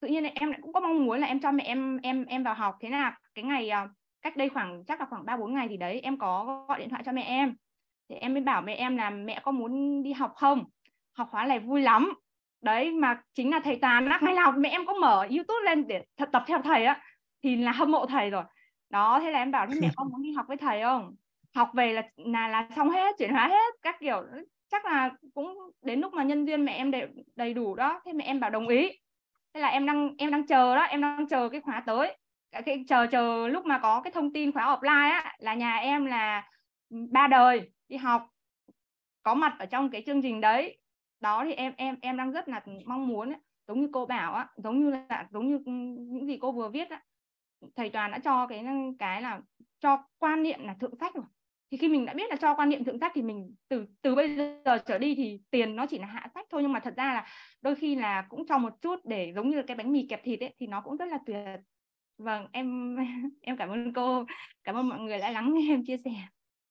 [0.00, 2.42] tự nhiên là em cũng có mong muốn là em cho mẹ em em em
[2.42, 2.76] vào học.
[2.80, 3.88] Thế là cái ngày à,
[4.22, 6.88] cách đây khoảng, chắc là khoảng ba bốn ngày thì đấy, em có gọi điện
[6.88, 7.54] thoại cho mẹ em
[8.08, 10.64] thì em mới bảo mẹ em là mẹ có muốn đi học không?
[11.12, 12.12] Học khóa này vui lắm.
[12.62, 15.86] Đấy mà chính là thầy tàn á ngày nào mẹ em có mở youtube lên
[15.86, 17.00] để thật tập theo thầy á
[17.42, 18.44] thì là hâm mộ thầy rồi.
[18.90, 21.14] Đó thế là em bảo thế mẹ con muốn đi học với thầy không?
[21.54, 24.22] Học về là là là xong hết chuyển hóa hết các kiểu.
[24.70, 28.12] Chắc là cũng đến lúc mà nhân viên mẹ em đầy, đầy đủ đó thế
[28.12, 28.90] mẹ em bảo đồng ý.
[29.54, 32.16] Thế là em đang em đang chờ đó em đang chờ cái khóa tới.
[32.64, 36.04] Cái chờ chờ lúc mà có cái thông tin khóa offline á là nhà em
[36.04, 36.50] là
[36.88, 38.28] ba đời đi học.
[39.22, 40.78] Có mặt ở trong cái chương trình đấy.
[41.20, 44.34] Đó thì em em em đang rất là mong muốn ấy, giống như cô bảo
[44.34, 45.58] á giống như là giống như
[46.10, 47.02] những gì cô vừa viết á.
[47.76, 48.64] Thầy toàn đã cho cái
[48.98, 49.40] cái là
[49.80, 51.24] cho quan niệm là thượng sách rồi.
[51.70, 54.14] Thì khi mình đã biết là cho quan niệm thượng sách thì mình từ từ
[54.14, 56.62] bây giờ trở đi thì tiền nó chỉ là hạ sách thôi.
[56.62, 57.26] Nhưng mà thật ra là
[57.62, 60.40] đôi khi là cũng cho một chút để giống như cái bánh mì kẹp thịt
[60.40, 61.60] ấy thì nó cũng rất là tuyệt.
[62.18, 62.96] Vâng em
[63.42, 64.24] em cảm ơn cô.
[64.64, 66.10] Cảm ơn mọi người đã lắng nghe em chia sẻ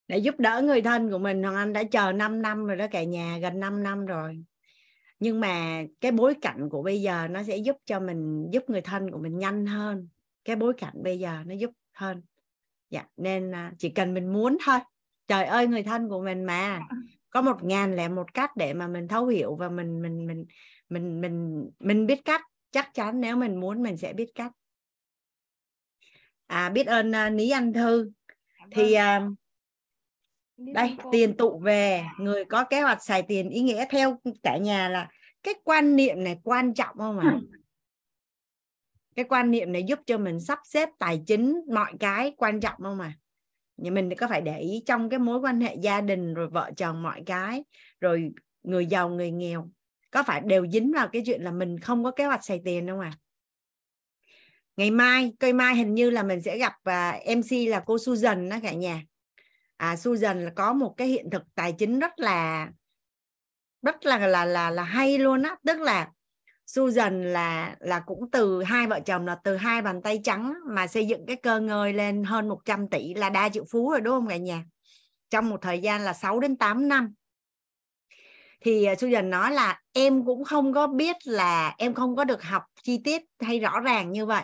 [0.07, 2.87] để giúp đỡ người thân của mình Hoàng Anh đã chờ 5 năm rồi đó
[2.91, 4.43] cả nhà gần 5 năm rồi.
[5.19, 8.81] Nhưng mà cái bối cảnh của bây giờ nó sẽ giúp cho mình giúp người
[8.81, 10.07] thân của mình nhanh hơn.
[10.45, 12.21] Cái bối cảnh bây giờ nó giúp hơn.
[12.89, 14.79] Dạ nên à, chỉ cần mình muốn thôi.
[15.27, 16.81] Trời ơi người thân của mình mà.
[17.29, 20.45] Có một ngàn lẻ một cách để mà mình thấu hiểu và mình mình mình
[20.89, 22.41] mình mình mình biết cách.
[22.71, 24.51] Chắc chắn nếu mình muốn mình sẽ biết cách.
[26.47, 28.11] À biết ơn uh, ní anh thư.
[28.71, 29.33] Thì uh,
[30.57, 32.03] đây tiền tụ về.
[32.19, 35.09] Người có kế hoạch xài tiền ý nghĩa theo cả nhà là
[35.43, 37.39] cái quan niệm này quan trọng không ạ?
[39.15, 42.75] Cái quan niệm này giúp cho mình sắp xếp tài chính mọi cái quan trọng
[42.83, 43.13] không mà
[43.77, 46.71] nhưng mình có phải để ý trong cái mối quan hệ gia đình rồi vợ
[46.77, 47.63] chồng mọi cái
[48.01, 48.31] rồi
[48.63, 49.69] người giàu người nghèo.
[50.11, 52.87] Có phải đều dính vào cái chuyện là mình không có kế hoạch xài tiền
[52.87, 53.13] không à
[54.77, 57.97] ngày mai cây mai hình như là mình sẽ gặp uh, à, mc là cô
[57.97, 59.03] Susan đó cả nhà
[59.77, 62.69] à, Susan là có một cái hiện thực tài chính rất là
[63.81, 65.55] rất là là là là hay luôn á.
[65.65, 66.09] Tức là
[66.65, 70.87] Susan là là cũng từ hai vợ chồng là từ hai bàn tay trắng mà
[70.87, 74.13] xây dựng cái cơ ngơi lên hơn 100 tỷ là đa triệu phú rồi đúng
[74.13, 74.63] không cả nhà?
[75.29, 77.13] Trong một thời gian là 6 đến 8 năm.
[78.61, 82.43] Thì à, Susan nói là em cũng không có biết là em không có được
[82.43, 84.43] học chi tiết hay rõ ràng như vậy.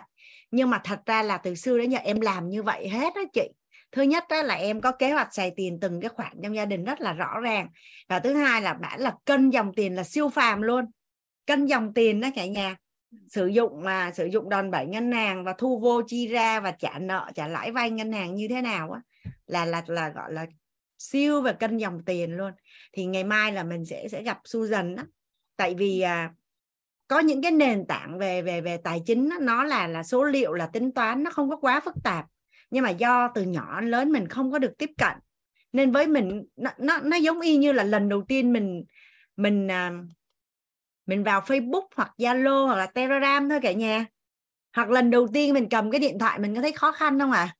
[0.50, 3.22] Nhưng mà thật ra là từ xưa đến giờ em làm như vậy hết đó
[3.32, 3.48] chị
[3.94, 6.64] thứ nhất đó là em có kế hoạch xài tiền từng cái khoản trong gia
[6.64, 7.68] đình rất là rõ ràng.
[8.08, 10.84] Và thứ hai là bạn là cân dòng tiền là siêu phàm luôn.
[11.46, 12.76] Cân dòng tiền đó cả nhà.
[13.28, 16.70] Sử dụng mà sử dụng đòn bẩy ngân hàng và thu vô chi ra và
[16.70, 19.00] trả nợ trả lãi vay ngân hàng như thế nào á
[19.46, 20.46] là là là gọi là
[20.98, 22.52] siêu về cân dòng tiền luôn.
[22.92, 25.02] Thì ngày mai là mình sẽ sẽ gặp Susan đó
[25.56, 26.30] tại vì à,
[27.08, 30.24] có những cái nền tảng về về về tài chính đó, nó là là số
[30.24, 32.26] liệu là tính toán nó không có quá phức tạp
[32.74, 35.12] nhưng mà do từ nhỏ đến lớn mình không có được tiếp cận.
[35.72, 38.84] Nên với mình nó nó, nó giống y như là lần đầu tiên mình
[39.36, 39.92] mình à,
[41.06, 44.06] mình vào Facebook hoặc Zalo hoặc là Telegram thôi cả nhà.
[44.76, 47.32] Hoặc lần đầu tiên mình cầm cái điện thoại mình có thấy khó khăn không
[47.32, 47.56] ạ à?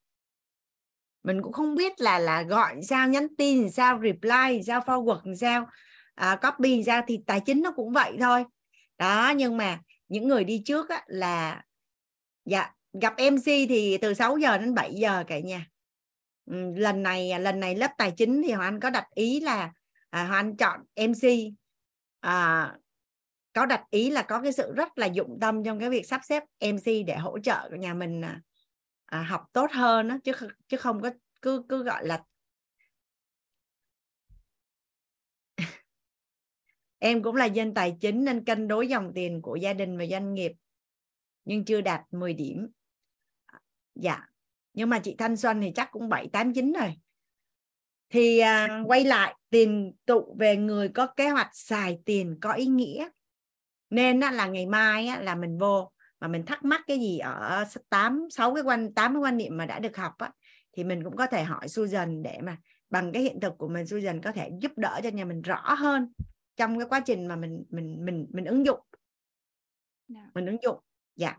[1.22, 5.66] mình cũng không biết là là gọi sao nhắn tin sao reply sao forward sao
[6.14, 8.44] à, copy sao thì tài chính nó cũng vậy thôi.
[8.98, 9.78] Đó nhưng mà
[10.08, 11.62] những người đi trước á, là
[12.44, 15.66] dạ gặp MC thì từ 6 giờ đến 7 giờ cả nhà.
[16.46, 19.72] Ừ, lần này lần này lớp tài chính thì Hoàng Anh có đặt ý là
[20.10, 21.28] à, Hoàng Anh chọn MC
[22.20, 22.74] à,
[23.52, 26.20] có đặt ý là có cái sự rất là dụng tâm trong cái việc sắp
[26.24, 28.40] xếp MC để hỗ trợ nhà mình à,
[29.06, 30.32] à, học tốt hơn đó, chứ
[30.68, 31.10] chứ không có
[31.42, 32.22] cứ cứ gọi là
[36.98, 40.06] em cũng là dân tài chính nên cân đối dòng tiền của gia đình và
[40.06, 40.52] doanh nghiệp
[41.44, 42.68] nhưng chưa đạt 10 điểm
[43.94, 44.26] dạ.
[44.74, 46.94] Nhưng mà chị Thanh Xuân thì chắc cũng 7 8 9 rồi.
[48.10, 52.66] Thì à, quay lại tiền tụ về người có kế hoạch xài tiền có ý
[52.66, 53.08] nghĩa.
[53.90, 55.90] Nên á, là ngày mai á, là mình vô
[56.20, 59.56] mà mình thắc mắc cái gì ở tám sáu cái quan tám cái quan niệm
[59.56, 60.32] mà đã được học á,
[60.72, 62.56] thì mình cũng có thể hỏi Susan để mà
[62.90, 65.74] bằng cái hiện thực của mình Susan có thể giúp đỡ cho nhà mình rõ
[65.74, 66.12] hơn
[66.56, 68.80] trong cái quá trình mà mình mình mình mình ứng dụng.
[70.08, 70.30] Dạ.
[70.34, 70.78] mình ứng dụng.
[71.16, 71.38] Dạ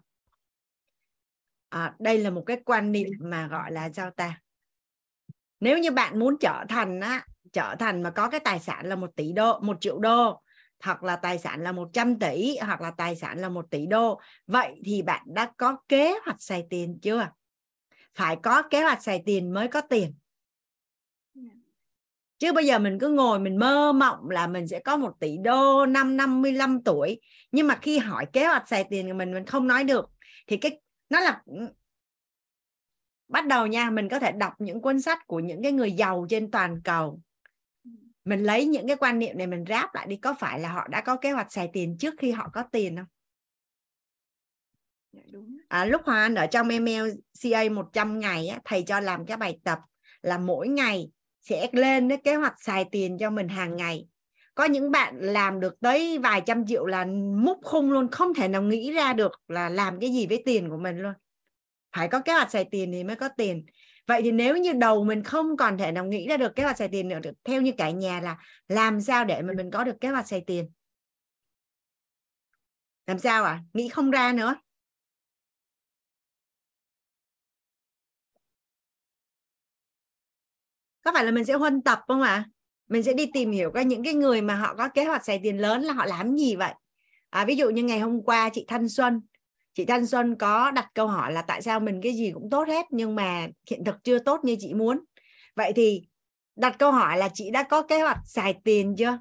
[1.76, 4.42] à, đây là một cái quan niệm mà gọi là sao ta?
[5.60, 8.96] Nếu như bạn muốn trở thành á trở thành mà có cái tài sản là
[8.96, 10.42] một tỷ đô một triệu đô
[10.84, 14.20] hoặc là tài sản là 100 tỷ hoặc là tài sản là một tỷ đô
[14.48, 17.30] vậy thì bạn đã có kế hoạch xài tiền chưa?
[18.14, 20.14] Phải có kế hoạch xài tiền mới có tiền.
[22.40, 25.38] Chứ bây giờ mình cứ ngồi mình mơ mộng là mình sẽ có một tỷ
[25.44, 27.22] đô năm 55 tuổi
[27.52, 30.06] nhưng mà khi hỏi kế hoạch xài tiền của mình mình không nói được
[30.48, 31.44] thì cái nó là
[33.28, 36.26] bắt đầu nha mình có thể đọc những cuốn sách của những cái người giàu
[36.30, 37.22] trên toàn cầu.
[38.26, 40.88] Mình lấy những cái quan niệm này mình ráp lại đi có phải là họ
[40.88, 43.06] đã có kế hoạch xài tiền trước khi họ có tiền không?
[45.14, 45.22] Dạ.
[45.68, 47.04] À, lúc Hoàng Anh ở trong email
[47.42, 49.80] CA 100 ngày á, thầy cho làm cái bài tập
[50.22, 51.10] là mỗi ngày
[51.42, 54.08] sẽ lên cái kế hoạch xài tiền cho mình hàng ngày
[54.56, 58.48] có những bạn làm được tới vài trăm triệu là múc khung luôn, không thể
[58.48, 61.14] nào nghĩ ra được là làm cái gì với tiền của mình luôn.
[61.96, 63.66] Phải có kế hoạch xài tiền thì mới có tiền.
[64.08, 66.78] Vậy thì nếu như đầu mình không còn thể nào nghĩ ra được kế hoạch
[66.78, 69.84] xài tiền nữa, được theo như cả nhà là làm sao để mà mình có
[69.84, 70.72] được kế hoạch xài tiền?
[73.08, 74.56] Làm sao à nghĩ không ra nữa.
[81.04, 82.30] Có phải là mình sẽ huân tập không ạ?
[82.30, 82.55] à?
[82.88, 85.40] Mình sẽ đi tìm hiểu các những cái người mà họ có kế hoạch xài
[85.44, 86.74] tiền lớn là họ làm gì vậy?
[87.30, 89.22] À, ví dụ như ngày hôm qua chị Thanh Xuân.
[89.74, 92.68] Chị Thanh Xuân có đặt câu hỏi là tại sao mình cái gì cũng tốt
[92.68, 95.04] hết nhưng mà hiện thực chưa tốt như chị muốn?
[95.56, 96.02] Vậy thì
[96.56, 99.20] đặt câu hỏi là chị đã có kế hoạch xài tiền chưa?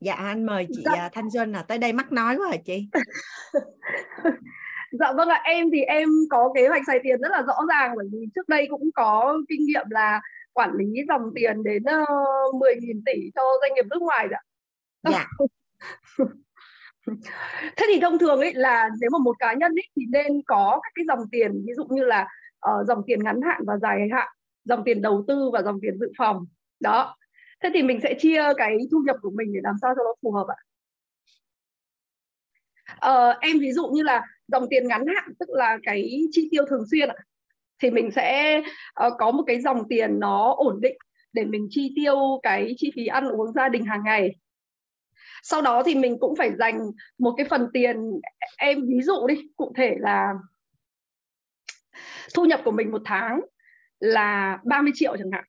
[0.00, 0.92] Dạ anh mời chị dạ.
[0.92, 2.88] À, Thanh Xuân là tới đây mắc nói quá hả chị
[5.00, 7.92] dạ vâng ạ em thì em có kế hoạch xài tiền rất là rõ ràng
[7.96, 10.20] bởi vì trước đây cũng có kinh nghiệm là
[10.52, 14.42] quản lý dòng tiền đến uh, 10.000 tỷ cho doanh nghiệp nước ngoài ạ.
[15.02, 15.26] Dạ.
[17.76, 20.80] Thế thì thông thường ấy là nếu mà một cá nhân ấy thì nên có
[20.82, 22.28] các cái dòng tiền ví dụ như là
[22.70, 24.28] uh, dòng tiền ngắn hạn và dài hạn
[24.64, 26.46] dòng tiền đầu tư và dòng tiền dự phòng.
[26.80, 27.16] Đó.
[27.62, 30.14] Thế thì mình sẽ chia cái thu nhập của mình để làm sao cho nó
[30.22, 30.58] phù hợp ạ.
[33.10, 36.64] Uh, em ví dụ như là dòng tiền ngắn hạn tức là cái chi tiêu
[36.70, 37.16] thường xuyên ạ
[37.82, 38.58] thì mình sẽ
[39.06, 40.96] uh, có một cái dòng tiền nó ổn định
[41.32, 44.36] để mình chi tiêu cái chi phí ăn uống gia đình hàng ngày.
[45.42, 46.80] Sau đó thì mình cũng phải dành
[47.18, 47.96] một cái phần tiền
[48.58, 50.34] em ví dụ đi cụ thể là
[52.34, 53.40] thu nhập của mình một tháng
[54.00, 55.44] là 30 triệu chẳng hạn.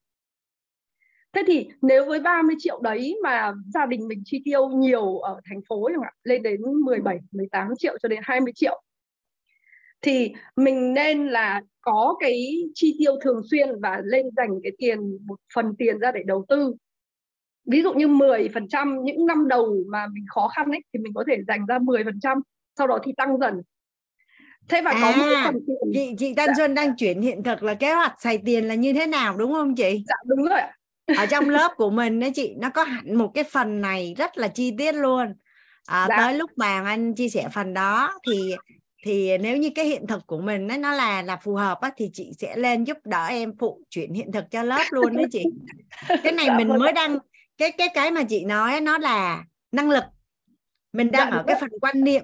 [1.33, 5.41] Thế thì nếu với 30 triệu đấy mà gia đình mình chi tiêu nhiều ở
[5.49, 8.83] thành phố chẳng hạn, lên đến 17, 18 triệu cho đến 20 triệu
[10.01, 14.99] thì mình nên là có cái chi tiêu thường xuyên và lên dành cái tiền
[15.27, 16.73] một phần tiền ra để đầu tư.
[17.65, 21.23] Ví dụ như 10% những năm đầu mà mình khó khăn ấy thì mình có
[21.27, 22.41] thể dành ra 10%
[22.77, 23.61] sau đó thì tăng dần.
[24.69, 26.53] Thế và à, có một cái phần tiền chị chị Tân dạ.
[26.57, 29.53] Xuân đang chuyển hiện thực là kế hoạch xài tiền là như thế nào đúng
[29.53, 30.03] không chị?
[30.07, 30.61] Dạ đúng rồi
[31.17, 34.37] ở trong lớp của mình đó chị nó có hẳn một cái phần này rất
[34.37, 35.33] là chi tiết luôn.
[35.85, 36.17] À, dạ.
[36.17, 38.55] tới lúc mà anh chia sẻ phần đó thì
[39.07, 41.91] thì nếu như cái hiện thực của mình ấy, nó là là phù hợp á,
[41.97, 45.25] thì chị sẽ lên giúp đỡ em phụ chuyển hiện thực cho lớp luôn đấy
[45.31, 45.43] chị.
[46.23, 47.17] Cái này dạ, mình vâng mới đang
[47.57, 50.03] cái cái cái mà chị nói nó là năng lực.
[50.93, 52.23] Mình đang dạ, ở cái phần quan niệm.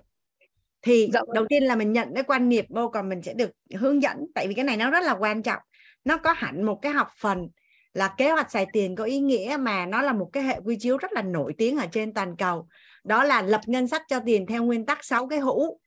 [0.82, 1.34] Thì dạ, vâng.
[1.34, 4.18] đầu tiên là mình nhận cái quan niệm vô còn mình sẽ được hướng dẫn.
[4.36, 5.60] Tại vì cái này nó rất là quan trọng.
[6.06, 7.50] Nó có hẳn một cái học phần
[7.94, 10.78] là kế hoạch xài tiền có ý nghĩa mà nó là một cái hệ quy
[10.80, 12.68] chiếu rất là nổi tiếng ở trên toàn cầu.
[13.04, 15.80] Đó là lập ngân sách cho tiền theo nguyên tắc 6 cái hũ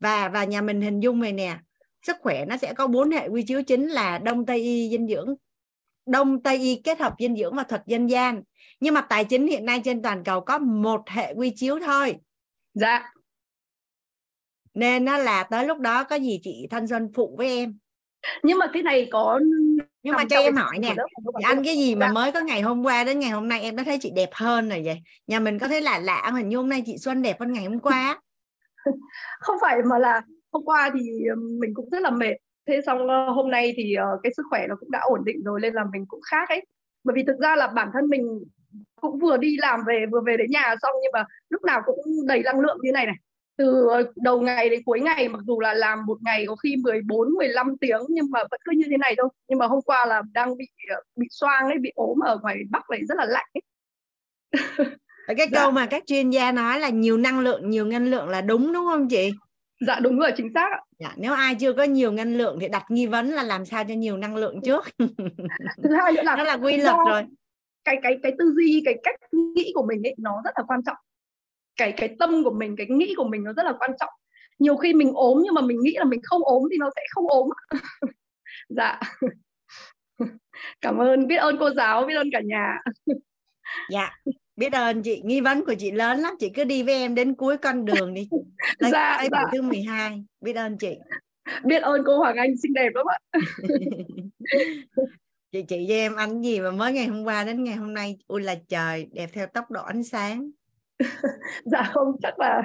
[0.00, 1.58] và và nhà mình hình dung này nè
[2.02, 5.08] sức khỏe nó sẽ có bốn hệ quy chiếu chính là đông tây y dinh
[5.08, 5.34] dưỡng.
[6.06, 8.42] Đông tây y kết hợp dinh dưỡng và thuật dân gian.
[8.80, 12.16] Nhưng mà tài chính hiện nay trên toàn cầu có một hệ quy chiếu thôi.
[12.74, 13.12] Dạ.
[14.74, 17.78] Nên nó là tới lúc đó có gì chị thanh xuân phụ với em.
[18.42, 19.40] Nhưng mà cái này có
[20.02, 20.94] nhưng mà cho em hỏi nè
[21.42, 22.12] anh cái gì mà dạ.
[22.12, 24.68] mới có ngày hôm qua đến ngày hôm nay em đã thấy chị đẹp hơn
[24.68, 25.02] rồi vậy?
[25.26, 27.64] Nhà mình có thấy là lạ hình như hôm nay chị Xuân đẹp hơn ngày
[27.64, 28.20] hôm qua
[29.40, 31.00] không phải mà là hôm qua thì
[31.60, 32.34] mình cũng rất là mệt.
[32.66, 35.42] Thế xong ờ, hôm nay thì ờ, cái sức khỏe nó cũng đã ổn định
[35.44, 36.66] rồi nên là mình cũng khác ấy.
[37.04, 38.44] Bởi vì thực ra là bản thân mình
[39.00, 41.98] cũng vừa đi làm về, vừa về đến nhà xong nhưng mà lúc nào cũng
[42.26, 43.14] đầy năng lượng như này này.
[43.56, 46.76] Từ ờ, đầu ngày đến cuối ngày, mặc dù là làm một ngày có khi
[46.76, 49.28] 14 15 tiếng nhưng mà vẫn cứ như thế này thôi.
[49.48, 50.66] Nhưng mà hôm qua là đang bị
[51.16, 53.62] bị xoang ấy, bị ốm ở ngoài Bắc này rất là lạnh ấy.
[55.34, 55.60] cái dạ.
[55.60, 58.72] câu mà các chuyên gia nói là nhiều năng lượng nhiều năng lượng là đúng
[58.72, 59.30] đúng không chị?
[59.86, 60.80] Dạ đúng rồi chính xác ạ.
[60.98, 63.84] Dạ, nếu ai chưa có nhiều năng lượng thì đặt nghi vấn là làm sao
[63.88, 64.84] cho nhiều năng lượng trước.
[65.82, 67.22] Thứ hai nữa là nó là quy luật rồi.
[67.84, 70.80] cái cái cái tư duy cái cách nghĩ của mình ấy nó rất là quan
[70.86, 70.96] trọng.
[71.76, 74.10] Cái cái tâm của mình cái nghĩ của mình nó rất là quan trọng.
[74.58, 77.02] Nhiều khi mình ốm nhưng mà mình nghĩ là mình không ốm thì nó sẽ
[77.10, 77.48] không ốm.
[78.68, 79.00] Dạ.
[80.80, 81.26] Cảm ơn.
[81.26, 82.78] Biết ơn cô giáo biết ơn cả nhà.
[83.90, 84.10] Dạ
[84.58, 86.34] biết ơn chị nghi vấn của chị lớn lắm.
[86.38, 88.28] Chị cứ đi với em đến cuối con đường đi.
[88.80, 89.44] Đây, dạ, đây dạ.
[89.52, 90.98] thứ 12 biết ơn chị.
[91.64, 93.18] Biết ơn cô Hoàng Anh xinh đẹp lắm ạ.
[95.52, 98.18] Chị chị với em anh gì mà mới ngày hôm qua đến ngày hôm nay.
[98.26, 100.50] Ui là trời đẹp theo tốc độ ánh sáng.
[101.64, 102.62] Dạ không chắc là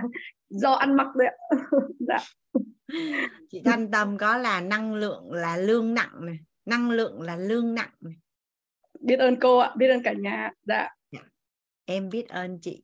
[0.49, 1.35] do ăn mặc đấy ạ.
[1.99, 2.17] Dạ.
[3.51, 6.37] Chị thanh tâm có là năng lượng là lương nặng này.
[6.65, 8.13] Năng lượng là lương nặng này.
[8.99, 10.89] Biết ơn cô ạ biết ơn cả nhà dạ
[11.85, 12.83] em biết ơn chị.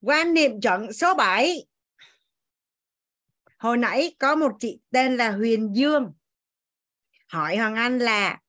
[0.00, 1.66] Quan niệm chuẩn số 7
[3.62, 6.12] hồi nãy có một chị tên là Huyền Dương.
[7.28, 8.40] Hỏi Hoàng Anh là,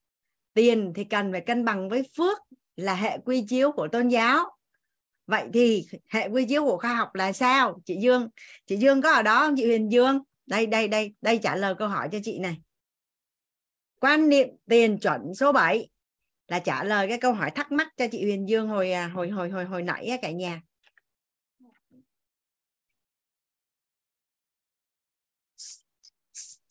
[0.54, 2.38] tiền thì cần phải cân bằng với phước
[2.76, 4.56] là hệ quy chiếu của tôn giáo.
[5.26, 7.80] Vậy thì hệ quy chiếu của khoa học là sao?
[7.84, 8.28] Chị Dương
[8.66, 10.20] chị Dương có ở đó không chị Huyền Dương?
[10.46, 12.60] Đây đây đây đây trả lời câu hỏi cho chị này.
[14.00, 15.88] Quan niệm tiền chuẩn số 7
[16.48, 19.28] là trả lời cái câu hỏi thắc mắc cho chị Huyền Dương hồi à, hồi
[19.28, 20.60] hồi hồi hồi nãy cả nhà.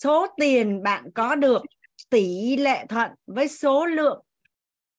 [0.03, 1.61] Số tiền bạn có được
[2.09, 4.25] tỷ lệ thuận với số lượng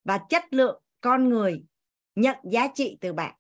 [0.04, 1.64] và chất lượng con người
[2.14, 3.34] nhận giá trị từ bạn.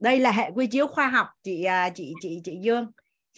[0.00, 2.90] Đây là hệ quy chiếu khoa học chị à, chị chị chị Dương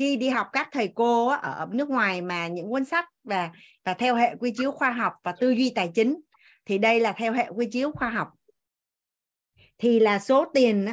[0.03, 3.51] khi đi học các thầy cô ở nước ngoài mà những cuốn sách và
[3.85, 6.21] và theo hệ quy chiếu khoa học và tư duy tài chính,
[6.65, 8.29] thì đây là theo hệ quy chiếu khoa học.
[9.79, 10.87] Thì là số tiền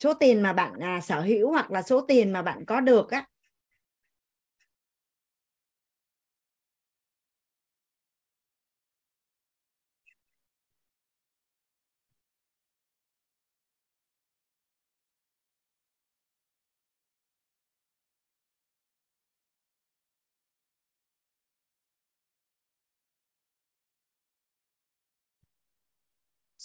[0.00, 3.10] số tiền mà bạn à, sở hữu hoặc là số tiền mà bạn có được
[3.10, 3.26] á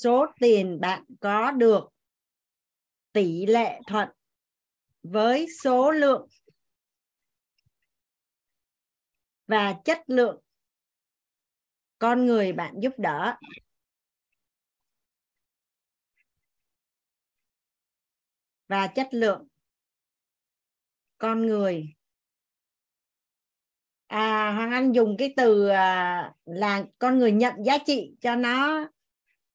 [0.04, 1.90] số tiền bạn có được
[3.12, 4.10] tỷ lệ thuận
[5.04, 6.28] với số lượng
[9.48, 10.42] và chất lượng
[12.00, 13.36] con người bạn giúp đỡ.
[18.68, 19.48] Và chất lượng
[21.18, 21.96] con người.
[24.08, 28.88] À hoàng anh dùng cái từ à, là con người nhận giá trị cho nó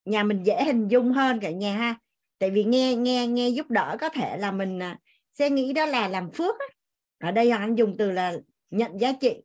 [0.07, 1.99] nhà mình dễ hình dung hơn cả nhà ha.
[2.39, 4.99] Tại vì nghe nghe nghe giúp đỡ có thể là mình à,
[5.33, 6.55] sẽ nghĩ đó là làm phước
[7.19, 8.35] ở đây anh dùng từ là
[8.71, 9.43] nhận giá trị.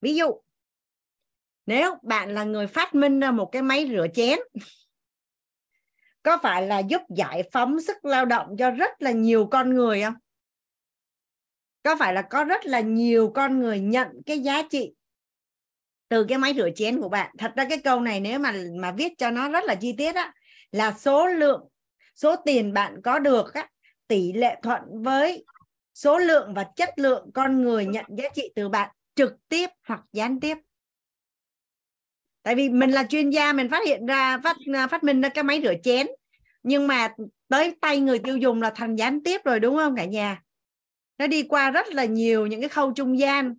[0.00, 0.26] Ví dụ,
[1.66, 4.38] nếu bạn là người phát minh ra một cái máy rửa chén,
[6.22, 10.02] có phải là giúp giải phóng sức lao động cho rất là nhiều con người
[10.02, 10.14] không?
[11.82, 14.92] Có phải là có rất là nhiều con người nhận cái giá trị
[16.12, 17.30] từ cái máy rửa chén của bạn.
[17.38, 20.14] Thật ra cái câu này nếu mà mà viết cho nó rất là chi tiết
[20.14, 20.32] á,
[20.72, 21.68] là số lượng,
[22.16, 23.68] số tiền bạn có được á,
[24.08, 25.44] tỷ lệ thuận với
[25.94, 30.00] số lượng và chất lượng con người nhận giá trị từ bạn trực tiếp hoặc
[30.12, 30.58] gián tiếp.
[32.42, 34.56] Tại vì mình là chuyên gia, mình phát hiện ra, phát
[34.90, 36.06] phát minh ra cái máy rửa chén,
[36.62, 37.14] nhưng mà
[37.48, 40.42] tới tay người tiêu dùng là thành gián tiếp rồi, đúng không cả nhà?
[41.18, 43.54] Nó đi qua rất là nhiều những cái khâu trung gian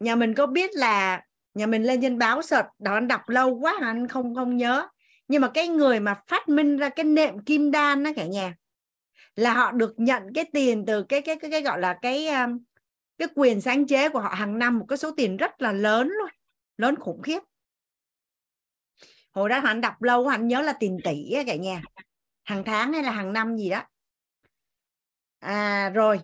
[0.00, 1.22] nhà mình có biết là
[1.54, 4.88] nhà mình lên trên báo sợt đó anh đọc lâu quá anh không không nhớ.
[5.28, 8.54] Nhưng mà cái người mà phát minh ra cái nệm kim đan đó cả nhà
[9.36, 12.48] là họ được nhận cái tiền từ cái cái cái, cái gọi là cái à,
[13.18, 16.08] cái quyền sáng chế của họ hàng năm một cái số tiền rất là lớn
[16.08, 16.30] luôn
[16.76, 17.40] lớn khủng khiếp.
[19.32, 21.82] Hồi đó anh đọc lâu anh nhớ là tiền tỷ cả nhà
[22.44, 23.82] hàng tháng hay là hàng năm gì đó.
[25.38, 26.20] À rồi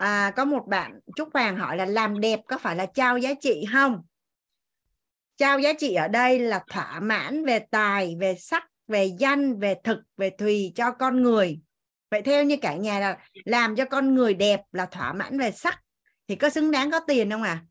[0.00, 3.34] à, có một bạn Trúc Hoàng hỏi là làm đẹp có phải là trao giá
[3.40, 4.02] trị không?
[5.36, 9.74] Trao giá trị ở đây là thỏa mãn về tài về sắc về danh về
[9.84, 11.60] thực về thùy cho con người.
[12.10, 15.50] Vậy theo như cả nhà là làm cho con người đẹp là thỏa mãn về
[15.50, 15.80] sắc.
[16.28, 17.64] Thì có xứng đáng có tiền không à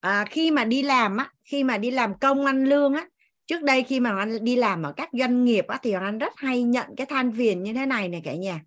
[0.00, 3.08] à, khi mà đi làm á khi mà đi làm công ăn lương á
[3.48, 6.32] trước đây khi mà anh đi làm ở các doanh nghiệp á, thì anh rất
[6.36, 8.60] hay nhận cái than phiền như thế này này cả nhà.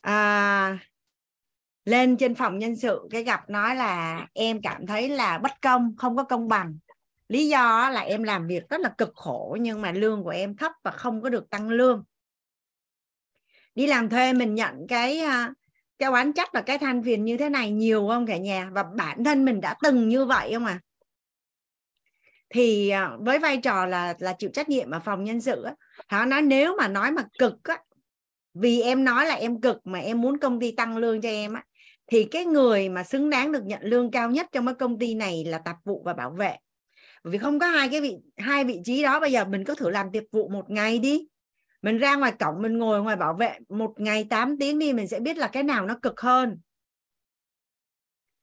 [0.00, 0.78] À,
[1.84, 5.94] lên trên phòng nhân sự cái gặp nói là em cảm thấy là bất công
[5.96, 6.78] không có công bằng.
[7.28, 10.56] Lý do là em làm việc rất là cực khổ nhưng mà lương của em
[10.56, 12.04] thấp và không có được tăng lương.
[13.74, 15.52] Đi làm thuê mình nhận cái à,
[15.98, 18.70] cái oán trách là cái than phiền như thế này nhiều không cả nhà?
[18.72, 20.80] Và bản thân mình đã từng như vậy không à?
[22.52, 25.74] Thì à, với vai trò là là chịu trách nhiệm ở phòng nhân sự á,
[26.08, 27.78] họ nói nếu mà nói mà cực á,
[28.54, 31.52] vì em nói là em cực mà em muốn công ty tăng lương cho em
[31.54, 31.64] á,
[32.06, 35.14] thì cái người mà xứng đáng được nhận lương cao nhất trong cái công ty
[35.14, 36.56] này là tạp vụ và bảo vệ.
[37.24, 39.90] Vì không có hai cái vị, hai vị trí đó, bây giờ mình có thử
[39.90, 41.26] làm tiệp vụ một ngày đi.
[41.82, 45.08] Mình ra ngoài cổng, mình ngồi ngoài bảo vệ, một ngày 8 tiếng đi, mình
[45.08, 46.58] sẽ biết là cái nào nó cực hơn.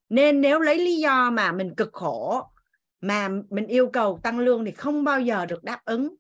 [0.09, 2.43] Nên nếu lấy lý do mà mình cực khổ
[3.01, 6.15] mà mình yêu cầu tăng lương thì không bao giờ được đáp ứng.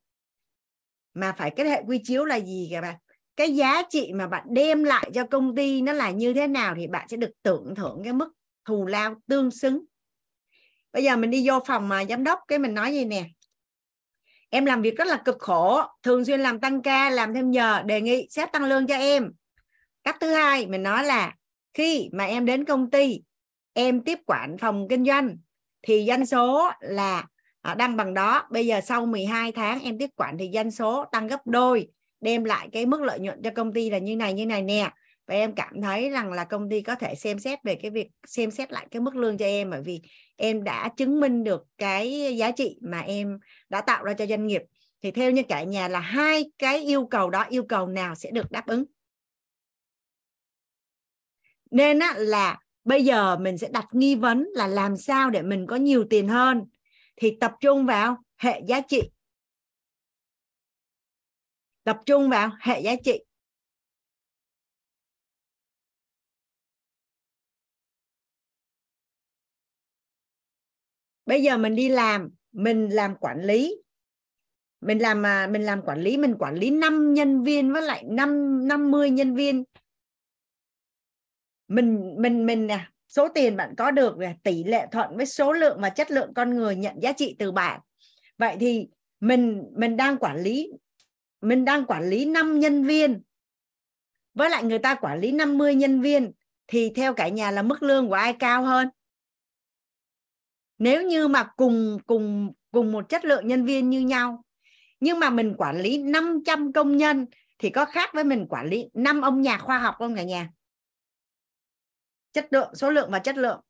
[1.13, 2.95] Mà phải cái hệ quy chiếu là gì các bạn?
[3.35, 6.75] Cái giá trị mà bạn đem lại cho công ty nó là như thế nào
[6.77, 8.33] thì bạn sẽ được tưởng thưởng cái mức
[8.65, 9.85] thù lao tương xứng.
[10.93, 13.25] Bây giờ mình đi vô phòng mà giám đốc cái mình nói gì nè?
[14.49, 17.81] Em làm việc rất là cực khổ, thường xuyên làm tăng ca, làm thêm giờ,
[17.83, 19.31] đề nghị xét tăng lương cho em.
[20.03, 21.35] Cách thứ hai mình nói là
[21.73, 23.21] khi mà em đến công ty,
[23.73, 25.37] em tiếp quản phòng kinh doanh
[25.81, 27.27] thì doanh số là
[27.61, 28.47] à, đăng bằng đó.
[28.51, 31.87] Bây giờ sau 12 tháng em tiếp quản thì doanh số tăng gấp đôi
[32.21, 34.91] đem lại cái mức lợi nhuận cho công ty là như này như này nè.
[35.27, 38.07] Và em cảm thấy rằng là công ty có thể xem xét về cái việc
[38.27, 40.01] xem xét lại cái mức lương cho em bởi vì
[40.35, 44.47] em đã chứng minh được cái giá trị mà em đã tạo ra cho doanh
[44.47, 44.61] nghiệp.
[45.01, 48.31] Thì theo như cả nhà là hai cái yêu cầu đó yêu cầu nào sẽ
[48.31, 48.85] được đáp ứng?
[51.71, 52.59] Nên á, là
[52.89, 56.27] bây giờ mình sẽ đặt nghi vấn là làm sao để mình có nhiều tiền
[56.27, 56.65] hơn.
[57.15, 59.01] Thì tập trung vào hệ giá trị.
[61.83, 63.23] Tập trung vào hệ giá trị.
[71.25, 73.75] Bây giờ mình đi làm, mình làm quản lý.
[74.81, 78.03] Mình làm mà mình làm quản lý, mình quản lý 5 nhân viên với lại
[78.07, 79.63] 5 50 nhân viên
[81.69, 85.53] mình mình mình nè, số tiền bạn có được là tỷ lệ thuận với số
[85.53, 87.79] lượng và chất lượng con người nhận giá trị từ bạn.
[88.37, 88.87] Vậy thì
[89.19, 90.71] mình mình đang quản lý,
[91.41, 93.21] mình đang quản lý 5 nhân viên.
[94.33, 96.31] Với lại người ta quản lý 50 nhân viên
[96.67, 98.89] thì theo cả nhà là mức lương của ai cao hơn?
[100.77, 104.43] Nếu như mà cùng cùng cùng một chất lượng nhân viên như nhau,
[104.99, 107.25] nhưng mà mình quản lý 500 công nhân
[107.59, 110.49] thì có khác với mình quản lý năm ông nhà khoa học không cả nhà?
[112.33, 113.61] Chất lượng số lượng và chất lượng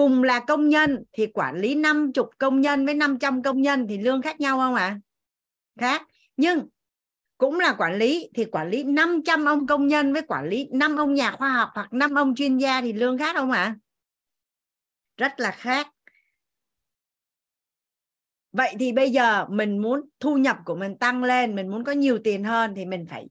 [0.00, 3.98] cùng là công nhân thì quản lý 50 công nhân với 500 công nhân thì
[3.98, 4.86] lương khác nhau không ạ?
[4.86, 5.00] À?
[5.80, 6.02] Khác.
[6.36, 6.68] Nhưng
[7.38, 10.96] cũng là quản lý thì quản lý 500 ông công nhân với quản lý 5
[10.96, 13.62] ông nhà khoa học hoặc 5 ông chuyên gia thì lương khác không ạ?
[13.62, 13.76] À?
[15.16, 15.88] Rất là khác.
[18.52, 21.92] Vậy thì bây giờ mình muốn thu nhập của mình tăng lên, mình muốn có
[21.92, 23.26] nhiều tiền hơn thì mình phải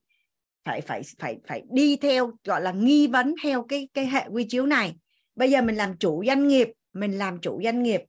[0.70, 4.46] phải phải phải phải đi theo, gọi là, nghi vấn theo cái cái hệ quy
[4.50, 4.96] chiếu này.
[5.36, 8.02] Bây giờ mình làm chủ doanh nghiệp, mình làm chủ doanh nghiệp,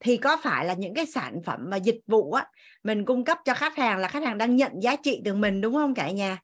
[0.00, 2.46] thì có phải là những cái sản phẩm và dịch vụ á,
[2.82, 5.60] mình cung cấp cho khách hàng là khách hàng đang nhận giá trị từ mình,
[5.60, 6.38] đúng không cả nhà?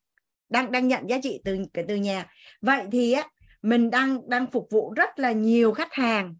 [0.48, 2.26] Đang đang nhận giá trị từ từ nhà.
[2.60, 3.28] Vậy thì á,
[3.62, 6.36] mình đang đang phục vụ rất là nhiều khách hàng.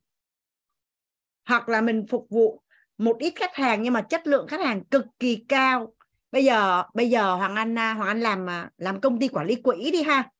[1.48, 2.62] Hoặc là mình phục vụ
[2.98, 5.93] một ít khách hàng nhưng mà chất lượng khách hàng cực kỳ cao
[6.34, 9.46] bây giờ bây giờ hoàng anh à, hoàng anh làm à, làm công ty quản
[9.46, 10.30] lý quỹ đi ha.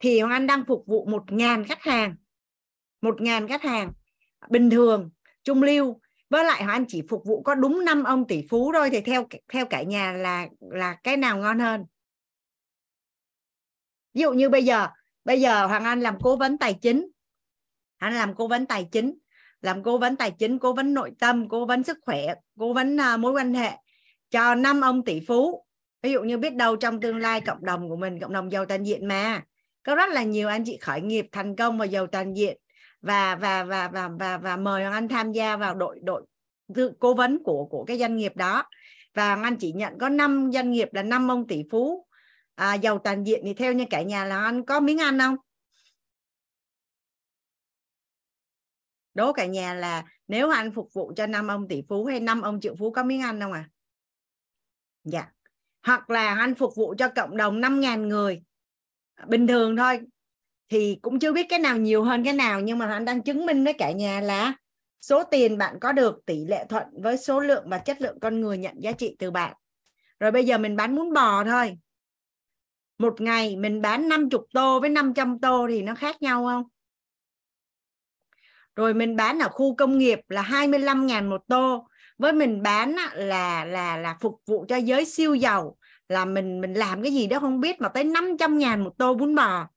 [0.00, 2.16] Thì hoàng anh đang phục vụ một ngàn khách hàng.
[3.00, 3.92] Một ngàn khách hàng.
[4.50, 5.10] Bình thường
[5.44, 6.00] trung lưu.
[6.30, 9.00] Với lại hoàng anh chỉ phục vụ có đúng năm ông tỷ phú thôi thì
[9.00, 11.84] theo theo cả nhà là là cái nào ngon hơn.
[14.14, 14.88] Ví dụ như bây giờ
[15.24, 17.08] bây giờ hoàng anh làm cố vấn tài chính.
[17.98, 19.18] Anh làm cố vấn tài chính.
[19.60, 22.96] Làm cố vấn tài chính cố vấn nội tâm cố vấn sức khỏe cố vấn
[22.96, 23.81] uh, mối quan hệ
[24.32, 25.64] cho năm ông tỷ phú.
[26.02, 28.66] Ví dụ như biết đâu trong tương lai cộng đồng của mình cộng đồng giàu
[28.66, 29.42] toàn diện mà.
[29.82, 32.58] Có rất là nhiều anh chị khởi nghiệp thành công và giàu toàn diện.
[33.00, 36.26] Và và và và và và mời Hoàng Anh tham gia vào đội đội
[37.00, 38.64] cố vấn của của cái doanh nghiệp đó.
[39.14, 42.06] Và Hoàng Anh chỉ nhận có 5 doanh nghiệp là năm ông tỷ phú
[42.54, 43.40] à, giàu toàn diện.
[43.44, 45.36] Thì theo như cả nhà là anh có miếng ăn không?
[49.14, 52.42] Đố cả nhà là nếu anh phục vụ cho năm ông tỷ phú hay năm
[52.42, 53.68] ông triệu phú có miếng ăn không à
[55.04, 55.28] dạ.
[55.86, 58.42] Hoặc là anh phục vụ cho cộng đồng 5.000 người.
[59.26, 60.00] Bình thường thôi.
[60.68, 63.46] Thì cũng chưa biết cái nào nhiều hơn cái nào, nhưng mà anh đang chứng
[63.46, 64.54] minh với cả nhà là
[65.00, 68.40] số tiền bạn có được, tỷ lệ thuận với số lượng và chất lượng con
[68.40, 69.56] người nhận giá trị từ bạn.
[70.20, 71.78] Rồi bây giờ mình bán muốn bò thôi.
[72.98, 76.64] Một ngày mình bán 50 tô với 500 tô thì nó khác nhau không?
[78.76, 82.96] Rồi mình bán ở khu công nghiệp là 25 ngàn một tô với mình bán
[83.14, 85.76] là là là phục vụ cho giới siêu giàu.
[86.08, 89.14] Là mình mình làm cái gì đó không biết mà tới 500 ngàn một tô
[89.14, 89.68] bún bò.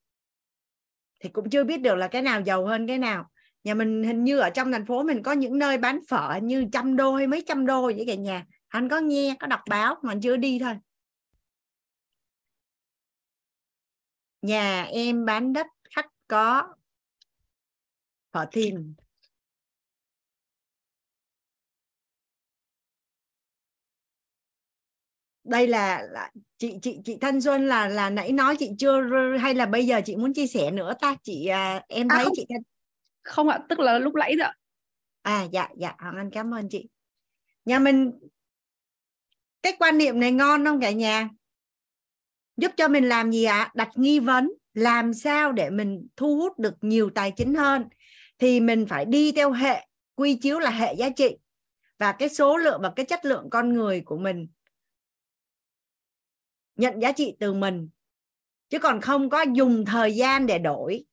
[1.20, 3.32] Thì cũng chưa biết được là cái nào giàu hơn cái nào.
[3.64, 6.66] Nhà mình hình như ở trong thành phố mình có những nơi bán phở như
[6.72, 8.46] trăm đô hay mấy trăm đô vậy cả nhà.
[8.68, 10.78] Anh có nghe, có đọc báo mà chưa đi thôi.
[14.42, 16.76] Nhà em bán đất khách có
[18.32, 18.94] phở thìn.
[25.46, 29.02] Đây là, là chị chị chị Thanh Xuân là là nãy nói chị chưa
[29.40, 31.16] hay là bây giờ chị muốn chia sẻ nữa ta?
[31.24, 32.62] Chị à, em à, thấy à, chị Thanh
[33.24, 34.50] không ạ tức là lúc nãy rồi
[35.22, 36.90] à dạ dạ Hoàng Anh cảm ơn chị.
[37.66, 38.12] Nhà mình
[39.64, 41.30] cái quan niệm này ngon không cả nhà?
[42.58, 43.58] Giúp cho mình làm gì ạ?
[43.60, 43.72] À?
[43.76, 47.84] đặt nghi vấn làm sao để mình thu hút được nhiều tài chính hơn?
[48.40, 51.38] Thì mình phải đi theo hệ quy chiếu là hệ giá trị.
[52.00, 54.48] Và cái số lượng và cái chất lượng con người của mình
[56.76, 57.90] nhận giá trị từ mình.
[58.70, 61.06] Chứ còn không có dùng thời gian để đổi.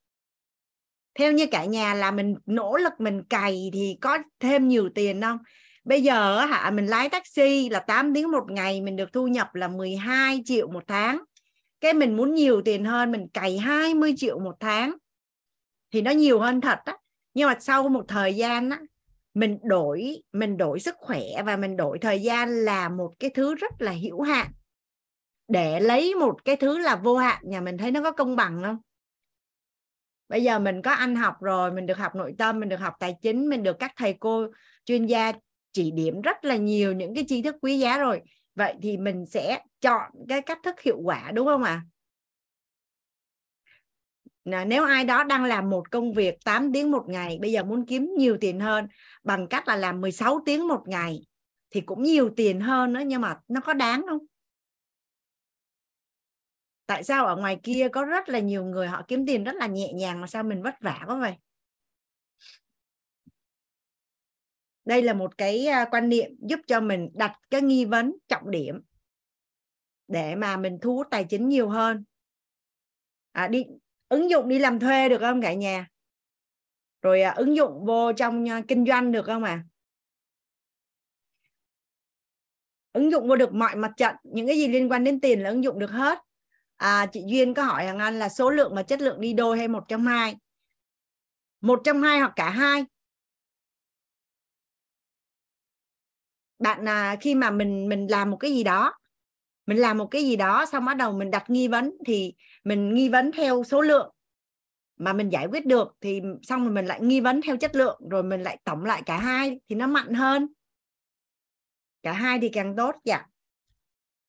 [1.14, 5.20] Theo như cả nhà là mình nỗ lực mình cày thì có thêm nhiều tiền
[5.20, 5.38] không?
[5.84, 9.54] Bây giờ hả, mình lái taxi là 8 tiếng một ngày, mình được thu nhập
[9.54, 11.24] là 12 triệu một tháng.
[11.80, 14.96] Cái mình muốn nhiều tiền hơn, mình cày 20 triệu một tháng.
[15.92, 16.96] Thì nó nhiều hơn thật á.
[17.34, 18.80] Nhưng mà sau một thời gian á,
[19.34, 23.54] mình đổi mình đổi sức khỏe và mình đổi thời gian là một cái thứ
[23.54, 24.52] rất là hữu hạn
[25.52, 28.62] để lấy một cái thứ là vô hạn, nhà mình thấy nó có công bằng
[28.62, 28.76] không?
[30.28, 32.94] Bây giờ mình có ăn học rồi, mình được học nội tâm, mình được học
[32.98, 34.46] tài chính, mình được các thầy cô,
[34.84, 35.32] chuyên gia
[35.72, 38.20] chỉ điểm rất là nhiều những cái tri thức quý giá rồi.
[38.54, 41.82] Vậy thì mình sẽ chọn cái cách thức hiệu quả, đúng không ạ?
[44.50, 44.64] À?
[44.64, 47.86] nếu ai đó đang làm một công việc 8 tiếng một ngày, bây giờ muốn
[47.86, 48.88] kiếm nhiều tiền hơn,
[49.24, 51.26] bằng cách là làm 16 tiếng một ngày,
[51.70, 54.18] thì cũng nhiều tiền hơn nữa, nhưng mà nó có đáng không?
[56.86, 59.66] Tại sao ở ngoài kia có rất là nhiều người họ kiếm tiền rất là
[59.66, 61.34] nhẹ nhàng mà sao mình vất vả quá vậy?
[64.84, 68.50] Đây là một cái à, quan niệm giúp cho mình đặt cái nghi vấn trọng
[68.50, 68.80] điểm
[70.08, 72.04] để mà mình thu hút tài chính nhiều hơn.
[73.32, 73.64] À, đi
[74.08, 75.88] ứng dụng đi làm thuê được không cả nhà?
[77.02, 79.64] Rồi à, ứng dụng vô trong uh, kinh doanh được không à
[82.92, 85.50] ứng dụng vô được mọi mặt trận những cái gì liên quan đến tiền là
[85.50, 86.18] ứng dụng được hết
[86.82, 89.58] à, chị duyên có hỏi hàng anh là số lượng và chất lượng đi đôi
[89.58, 90.36] hay một trong hai?
[91.60, 92.84] Một trong hai hoặc cả hai?
[96.58, 98.94] Bạn à, khi mà mình mình làm một cái gì đó
[99.66, 102.94] mình làm một cái gì đó xong bắt đầu mình đặt nghi vấn thì mình
[102.94, 104.10] nghi vấn theo số lượng
[104.96, 108.00] mà mình giải quyết được thì xong rồi mình lại nghi vấn theo chất lượng
[108.10, 110.48] rồi mình lại tổng lại cả hai thì nó mạnh hơn.
[112.02, 113.26] Cả hai thì càng tốt dạ.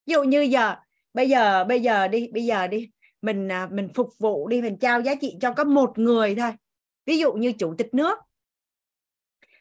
[0.06, 0.76] Ví dụ như giờ
[1.14, 2.90] bây giờ bây giờ đi bây giờ đi.
[3.22, 6.52] Mình à, mình phục vụ đi mình trao giá trị cho có một người thôi.
[7.06, 8.18] Ví dụ như chủ tịch nước.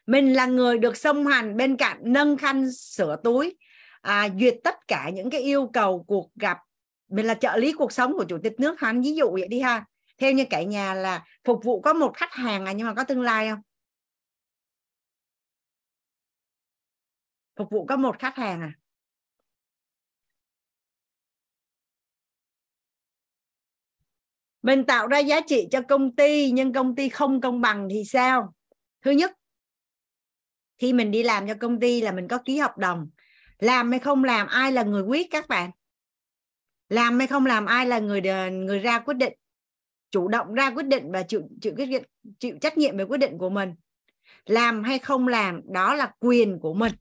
[0.05, 3.57] Mình là người được song hành bên cạnh nâng khăn sửa túi
[4.01, 6.57] à, duyệt tất cả những cái yêu cầu cuộc gặp.
[7.09, 8.79] Mình là trợ lý cuộc sống của chủ tịch nước.
[8.79, 9.85] Hắn ví dụ vậy đi ha.
[10.17, 13.03] Theo như cả nhà là phục vụ có một khách hàng à nhưng mà có
[13.03, 13.59] tương lai không?
[17.55, 18.73] Phục vụ có một khách hàng à?
[24.63, 28.03] Mình tạo ra giá trị cho công ty, nhưng công ty không công bằng thì
[28.05, 28.53] sao?
[29.01, 29.31] Thứ nhất,
[30.77, 33.09] khi mình đi làm cho công ty là mình có ký hợp đồng.
[33.59, 35.71] Làm hay không làm, ai là người quyết các bạn?
[36.89, 39.33] Làm hay không làm, ai là người người ra quyết định?
[40.11, 42.03] Chủ động ra quyết định và chịu chịu quyết định,
[42.39, 43.75] chịu trách nhiệm về quyết định của mình.
[44.45, 46.93] Làm hay không làm, đó là quyền của mình.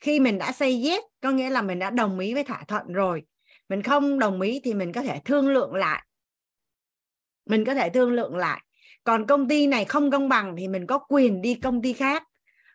[0.00, 2.92] Khi mình đã say yes có nghĩa là mình đã đồng ý với thỏa thuận
[2.92, 3.22] rồi.
[3.68, 6.04] Mình không đồng ý thì mình có thể thương lượng lại
[7.48, 8.62] mình có thể thương lượng lại.
[9.04, 12.22] Còn công ty này không công bằng thì mình có quyền đi công ty khác.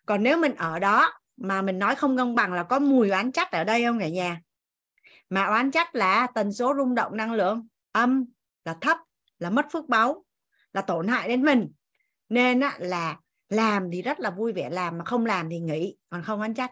[0.05, 3.31] Còn nếu mình ở đó mà mình nói không công bằng là có mùi oán
[3.31, 4.41] trách ở đây không cả nhà?
[5.29, 8.25] Mà oán trách là tần số rung động năng lượng, âm
[8.65, 8.97] là thấp,
[9.39, 10.25] là mất phước báu,
[10.73, 11.71] là tổn hại đến mình.
[12.29, 13.17] Nên là
[13.49, 16.53] làm thì rất là vui vẻ, làm mà không làm thì nghỉ, còn không oán
[16.53, 16.71] trách.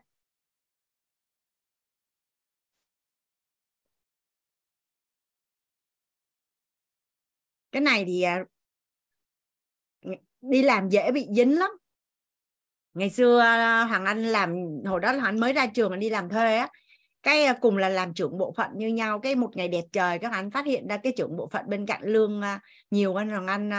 [7.71, 8.43] Cái này thì à,
[10.41, 11.71] đi làm dễ bị dính lắm.
[12.93, 16.09] Ngày xưa à, hoàng anh làm, hồi đó là anh mới ra trường anh đi
[16.09, 16.69] làm thuê á,
[17.23, 20.19] cái à, cùng là làm trưởng bộ phận như nhau, cái một ngày đẹp trời
[20.19, 22.41] các anh phát hiện ra cái trưởng bộ phận bên cạnh lương
[22.91, 23.71] nhiều hơn hoàng anh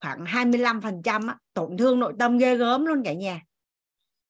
[0.00, 3.40] khoảng 25 phần trăm tổn thương nội tâm ghê gớm luôn cả nhà.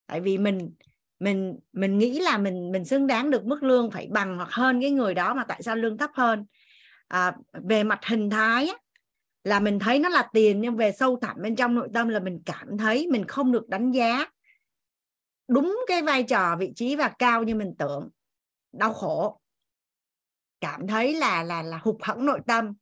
[0.07, 0.71] Tại vì mình
[1.19, 4.81] mình mình nghĩ là mình mình xứng đáng được mức lương phải bằng hoặc hơn
[4.81, 6.47] cái người đó mà tại sao lương thấp hơn
[7.09, 8.75] à, về mặt hình thái á,
[9.45, 12.21] là mình thấy nó là tiền nhưng về sâu thẳm bên trong nội tâm là
[12.21, 14.27] mình cảm thấy mình không được đánh giá
[15.49, 18.11] đúng cái vai trò vị trí và cao như mình tưởng.
[18.73, 19.41] Đau khổ.
[20.61, 22.75] Cảm thấy là là là hụt hẫng nội tâm.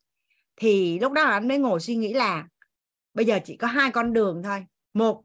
[0.56, 2.48] Thì lúc đó anh mới ngồi suy nghĩ là
[3.14, 4.66] bây giờ chỉ có hai con đường thôi.
[4.94, 5.22] Một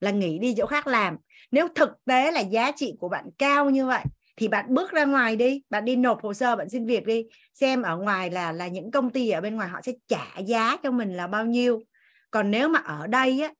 [0.00, 1.16] là nghỉ đi chỗ khác làm.
[1.50, 4.04] Nếu thực tế là giá trị của bạn cao như vậy
[4.36, 7.26] thì bạn bước ra ngoài đi bạn đi nộp hồ sơ bạn xin việc đi.
[7.54, 10.76] Xem ở ngoài là là những công ty ở bên ngoài họ sẽ trả giá
[10.82, 11.82] cho mình là bao nhiêu.
[12.30, 13.52] Còn nếu mà ở đây á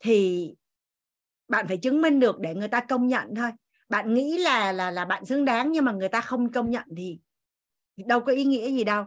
[0.00, 0.48] thì
[1.48, 3.50] bạn phải chứng minh được để người ta công nhận thôi.
[3.88, 6.84] Bạn nghĩ là là là bạn xứng đáng nhưng mà người ta không công nhận
[6.96, 7.18] thì
[7.96, 9.04] đâu có ý nghĩa gì đâu.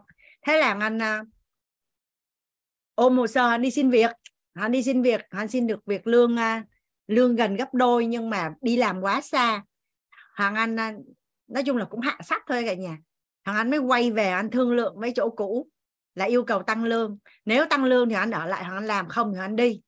[0.48, 1.24] Thế là anh uh, à,
[2.96, 4.12] ôm hồ sơ anh đi xin việc.
[4.54, 6.66] Anh đi xin việc anh xin được việc lương uh,
[7.08, 9.64] lương gần gấp đôi nhưng mà đi làm quá xa
[10.42, 10.94] hoàng anh à,
[11.48, 12.98] nói chung là cũng hạ sát thôi cả nhà.
[13.46, 15.68] Hoàng anh mới quay về anh thương lượng với chỗ cũ
[16.16, 17.18] là yêu cầu tăng lương.
[17.46, 19.82] Nếu tăng lương thì anh ở lại hoàng anh làm không thì anh đi.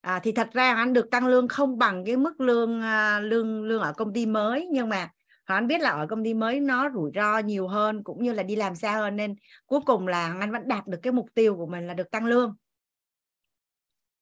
[0.00, 3.64] À, thì thật ra anh được tăng lương không bằng cái mức lương à, lương
[3.64, 5.10] lương ở công ty mới nhưng mà
[5.44, 8.42] anh biết là ở công ty mới nó rủi ro nhiều hơn cũng như là
[8.42, 9.34] đi làm xa hơn nên
[9.66, 12.26] cuối cùng là anh vẫn đạt được cái mục tiêu của mình là được tăng
[12.26, 12.56] lương.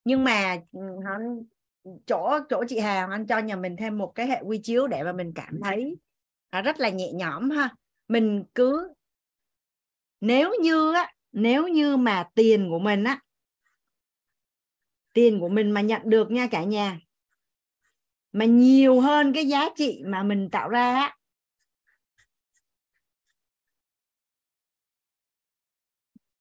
[0.05, 0.81] Nhưng mà ừ,
[2.07, 5.03] chỗ chỗ chị Hà anh cho nhà mình thêm một cái hệ quy chiếu để
[5.03, 5.97] mà mình cảm thấy
[6.51, 7.75] à, rất là nhẹ nhõm ha.
[8.09, 8.93] Mình cứ
[10.21, 13.21] nếu như á nếu như mà tiền của mình á
[15.13, 16.99] tiền của mình mà nhận được nha cả nhà
[18.33, 21.17] mà nhiều hơn cái giá trị mà mình tạo ra á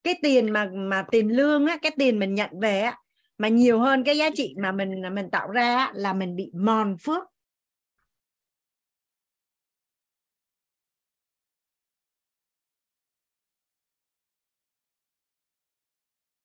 [0.04, 2.98] cái tiền mà mà tiền lương á cái tiền mình nhận về á
[3.38, 6.98] mà nhiều hơn cái giá trị mà mình mình tạo ra là mình bị mòn
[7.04, 7.24] phước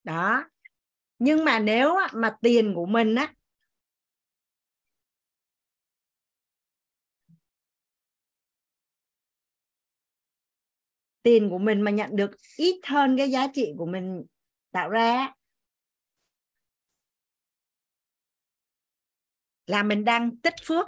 [0.05, 0.45] đó.
[1.19, 3.35] Nhưng mà nếu mà tiền của mình á,
[11.23, 14.23] tiền của mình mà nhận được ít hơn cái giá trị của mình
[14.73, 15.33] tạo ra
[19.67, 20.87] là mình đang tích phước.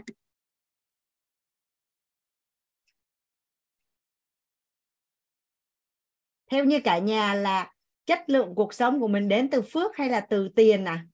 [6.51, 7.73] Theo như cả nhà là
[8.07, 11.07] chất lượng cuộc sống của mình đến từ phước hay là từ tiền à?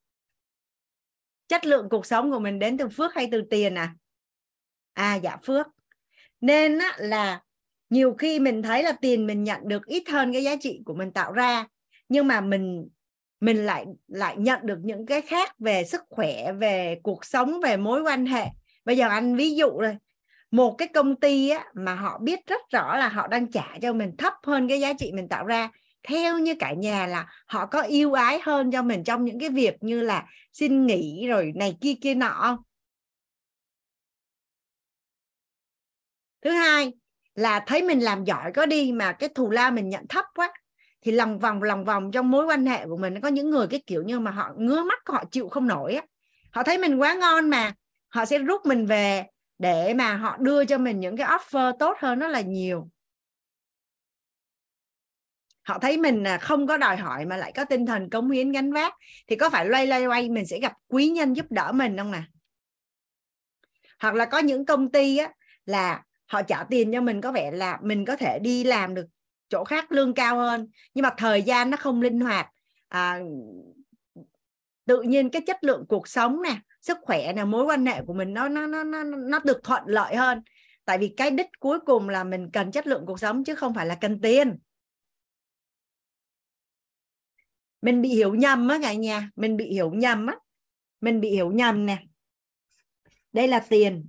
[1.49, 3.95] Chất lượng cuộc sống của mình đến từ phước hay từ tiền à?
[4.93, 5.67] À dạ phước.
[6.41, 7.43] Nên á, là
[7.91, 10.95] nhiều khi mình thấy là tiền mình nhận được ít hơn cái giá trị của
[10.95, 11.67] mình tạo ra
[12.09, 12.89] nhưng mà mình
[13.41, 17.77] mình lại lại nhận được những cái khác về sức khỏe về cuộc sống về
[17.77, 18.47] mối quan hệ.
[18.85, 19.97] Bây giờ anh ví dụ rồi,
[20.51, 23.93] một cái công ty á, mà họ biết rất rõ là họ đang trả cho
[23.93, 25.71] mình thấp hơn cái giá trị mình tạo ra
[26.03, 29.49] theo như cả nhà là họ có yêu ái hơn cho mình trong những cái
[29.49, 32.59] việc như là xin nghỉ rồi này kia kia nọ
[36.43, 36.93] thứ hai
[37.35, 40.53] là thấy mình làm giỏi có đi mà cái thù lao mình nhận thấp quá
[41.03, 43.83] thì lòng vòng lòng vòng trong mối quan hệ của mình có những người cái
[43.87, 46.03] kiểu như mà họ ngứa mắt, họ chịu không nổi á.
[46.51, 47.73] Họ thấy mình quá ngon mà,
[48.09, 49.25] họ sẽ rút mình về
[49.59, 52.89] để mà họ đưa cho mình những cái offer tốt hơn rất là nhiều.
[55.63, 58.53] Họ thấy mình à, không có đòi hỏi mà lại có tinh thần cống hiến,
[58.53, 58.95] gánh vác.
[59.27, 62.11] Thì có phải loay loay quay mình sẽ gặp quý nhân giúp đỡ mình không
[62.11, 62.23] nè?
[63.99, 65.33] Hoặc là có những công ty á
[65.67, 69.07] là họ trả tiền cho mình có vẻ là mình có thể đi làm được
[69.51, 70.69] chỗ khác lương cao hơn.
[70.95, 72.47] Nhưng mà thời gian nó không linh hoạt.
[72.89, 73.21] À,
[74.87, 78.15] tự nhiên cái chất lượng cuộc sống nè sức khỏe nè mối quan hệ của
[78.15, 80.43] mình nó nó nó nó nó được thuận lợi hơn.
[80.85, 83.75] Tại vì cái đích cuối cùng là mình cần chất lượng cuộc sống chứ không
[83.75, 84.59] phải là cần tiền.
[87.83, 89.31] Mình bị hiểu nhầm á cả nhà.
[89.37, 90.37] Mình bị hiểu nhầm á.
[91.01, 91.99] Mình bị hiểu nhầm nè.
[93.33, 94.09] Đây là tiền.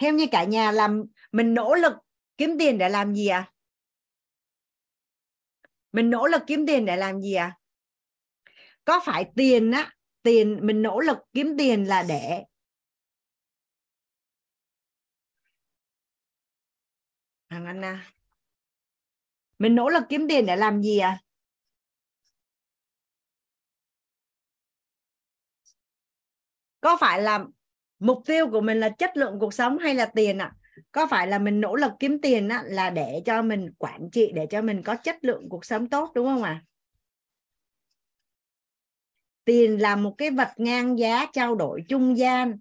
[0.00, 1.92] Theo như cả nhà làm mình nỗ lực
[2.36, 3.52] kiếm tiền để làm gì à
[5.92, 7.58] mình nỗ lực kiếm tiền để làm gì à
[8.84, 12.44] có phải tiền á, tiền, mình nỗ lực kiếm tiền là để
[17.48, 18.12] hàng Anna à.
[19.58, 21.18] mình nỗ lực kiếm tiền để làm gì à
[26.80, 27.44] có phải là
[27.98, 30.52] mục tiêu của mình là chất lượng cuộc sống hay là tiền ạ?
[30.60, 30.65] à?
[30.92, 34.32] Có phải là mình nỗ lực kiếm tiền á, là để cho mình quản trị
[34.34, 36.62] để cho mình có chất lượng cuộc sống tốt đúng không ạ?
[36.62, 36.64] À?
[39.46, 42.58] tiền là một cái vật ngang giá trao đổi trung gian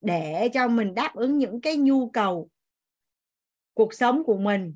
[0.00, 2.50] để cho mình đáp ứng những cái nhu cầu
[3.74, 4.74] cuộc sống của mình.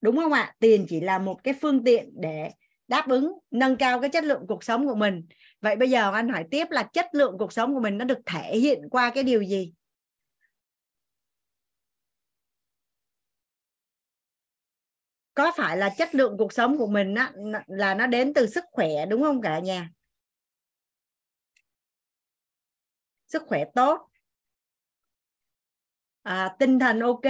[0.00, 0.54] Đúng không ạ?
[0.58, 2.50] Tiền chỉ là một cái phương tiện để
[2.88, 5.26] đáp ứng nâng cao cái chất lượng cuộc sống của mình
[5.60, 8.18] vậy bây giờ anh hỏi tiếp là chất lượng cuộc sống của mình nó được
[8.26, 9.72] thể hiện qua cái điều gì?
[15.34, 17.32] Có phải là chất lượng cuộc sống của mình á,
[17.66, 19.90] là nó đến từ sức khỏe đúng không cả nhà?
[23.26, 24.08] Sức khỏe tốt.
[26.22, 27.22] À, tinh thần ok.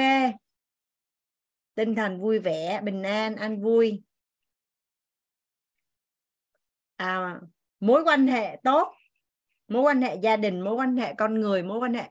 [1.74, 4.02] Tinh thần vui vẻ bình an an vui.
[6.98, 7.40] À,
[7.81, 8.94] mối quan hệ tốt,
[9.68, 12.10] mối quan hệ gia đình, mối quan hệ con người, mối quan hệ.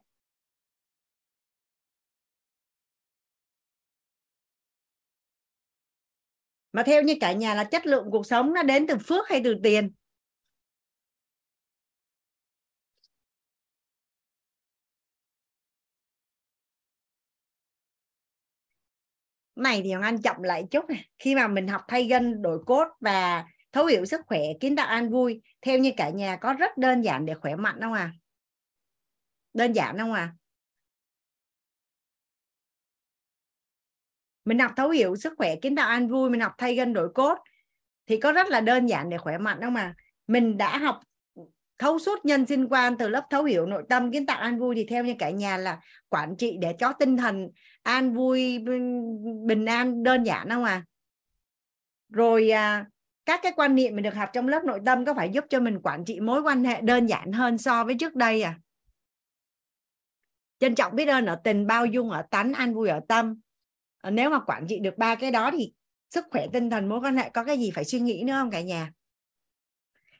[6.73, 9.41] Mà theo như cả nhà là chất lượng cuộc sống nó đến từ phước hay
[9.43, 9.91] từ tiền?
[19.55, 22.87] Này thì anh chậm lại chút này khi mà mình học thay gân, đổi cốt
[22.99, 23.45] và
[23.77, 27.01] thấu hiểu sức khỏe kiến tạo an vui theo như cả nhà có rất đơn
[27.01, 28.11] giản để khỏe mạnh không à?
[29.53, 30.33] Đơn giản không à?
[34.45, 37.09] Mình học thấu hiểu sức khỏe kiến tạo an vui mình học thay gân đổi
[37.13, 37.37] cốt
[38.07, 39.95] thì có rất là đơn giản để khỏe mạnh không mà
[40.27, 40.99] mình đã học
[41.77, 44.75] thấu suốt nhân sinh quan từ lớp thấu hiểu nội tâm kiến tạo an vui
[44.75, 47.49] thì theo như cả nhà là quản trị để cho tinh thần
[47.83, 48.59] an vui
[49.45, 50.83] bình an đơn giản không à?
[52.09, 52.85] Rồi à,
[53.27, 55.59] các cái quan niệm mình được học trong lớp nội tâm có phải giúp cho
[55.59, 58.59] mình quản trị mối quan hệ đơn giản hơn so với trước đây à?
[60.59, 63.39] Trân trọng biết ơn ở tình, bao dung ở tánh, an vui ở tâm.
[64.01, 65.73] Ờ, nếu mà quản trị được ba cái đó thì
[66.09, 68.51] sức khỏe, tinh thần, mối quan hệ có cái gì phải suy nghĩ nữa không
[68.51, 68.91] cả nhà?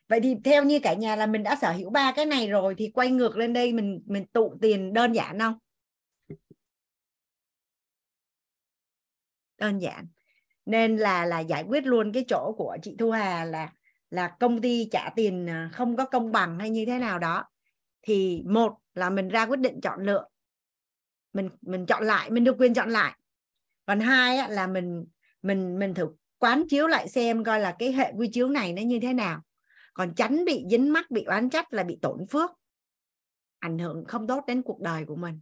[0.08, 2.76] Vậy thì theo như cả nhà là mình đã sở hữu ba cái này rồi
[2.78, 5.58] thì quay ngược lên đây mình mình tụ tiền đơn giản không?
[9.58, 10.08] Đơn giản
[10.68, 13.74] nên là là giải quyết luôn cái chỗ của chị Thu Hà là
[14.10, 17.46] là công ty trả tiền à, không có công bằng hay như thế nào đó.
[18.02, 20.26] Thì một là mình ra quyết định chọn lựa.
[21.34, 23.18] Mình mình chọn lại mình được quyền chọn lại.
[23.86, 25.06] Còn hai là mình
[25.42, 28.82] mình mình thử quán chiếu lại xem coi là cái hệ quy chiếu này nó
[28.82, 29.42] như thế nào.
[29.94, 32.52] Còn tránh bị dính mắc bị oán trách là bị tổn phước.
[33.60, 35.42] Ảnh hưởng không tốt đến cuộc đời của mình.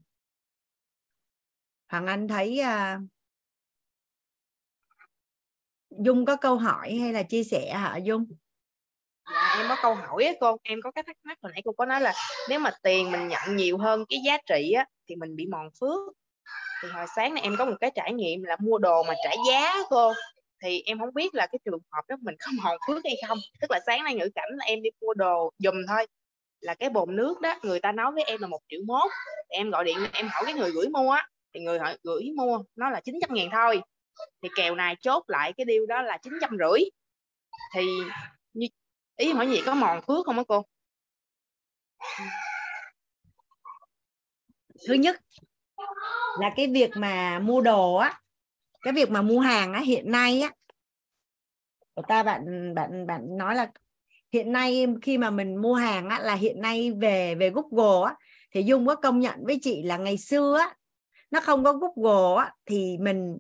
[1.88, 3.02] Hoàng anh thấy uh,
[6.00, 8.26] dung có câu hỏi hay là chia sẻ hả dung?
[9.34, 10.58] Dạ em có câu hỏi á cô.
[10.64, 12.14] Em có cái thắc mắc hồi nãy cô có nói là
[12.50, 15.70] nếu mà tiền mình nhận nhiều hơn cái giá trị á thì mình bị mòn
[15.80, 16.14] phước.
[16.84, 19.32] Thì hồi sáng này em có một cái trải nghiệm là mua đồ mà trả
[19.50, 20.14] giá cô.
[20.64, 23.38] Thì em không biết là cái trường hợp đó mình có mòn phước hay không.
[23.62, 26.08] Tức là sáng nay ngữ cảnh là em đi mua đồ dùm thôi.
[26.60, 29.12] Là cái bồn nước đó, người ta nói với em là một triệu mốt.
[29.48, 31.28] Em gọi điện, em hỏi cái người gửi mua á.
[31.54, 33.82] Thì người hỏi, gửi mua, nó là 900 ngàn thôi
[34.42, 36.90] thì kèo này chốt lại cái điều đó là chín trăm rưỡi.
[37.74, 37.82] Thì
[38.54, 38.68] như,
[39.18, 40.66] ý hỏi gì có mòn phước không á cô?
[44.88, 45.22] Thứ nhất
[46.40, 48.22] là cái việc mà mua đồ á,
[48.82, 50.52] cái việc mà mua hàng á, hiện nay á,
[51.96, 53.72] của ta bạn bạn bạn nói là
[54.34, 58.16] hiện nay khi mà mình mua hàng á là hiện nay về về Google á,
[58.52, 60.76] thì Dung có công nhận với chị là ngày xưa á,
[61.32, 63.38] nó không có Google á, thì mình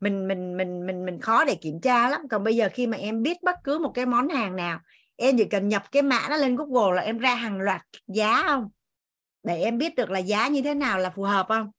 [0.00, 2.20] mình mình mình mình mình khó để kiểm tra lắm.
[2.30, 4.80] Còn bây giờ khi mà em biết bất cứ một cái món hàng nào
[5.16, 8.42] em chỉ cần nhập cái mã nó lên Google là em ra hàng loạt giá
[8.46, 8.70] không?
[9.42, 11.70] Để em biết được là giá như thế nào là phù hợp không?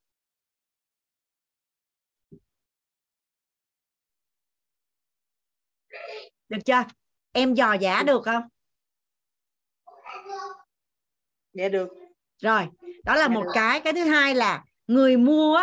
[6.49, 6.83] Được chưa?
[7.31, 8.21] Em dò giá được.
[8.25, 8.43] không?
[11.53, 11.89] Dạ được.
[12.41, 12.67] Rồi
[13.03, 13.79] đó là dạ một cái.
[13.79, 15.59] Cái thứ hai là người mua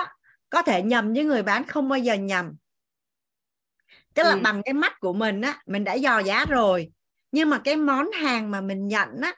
[0.51, 2.57] có thể nhầm với người bán không bao giờ nhầm.
[4.15, 4.41] Tức là ừ.
[4.43, 6.91] bằng cái mắt của mình á mình đã dò giá rồi.
[7.33, 9.35] Nhưng mà cái món hàng mà mình nhận á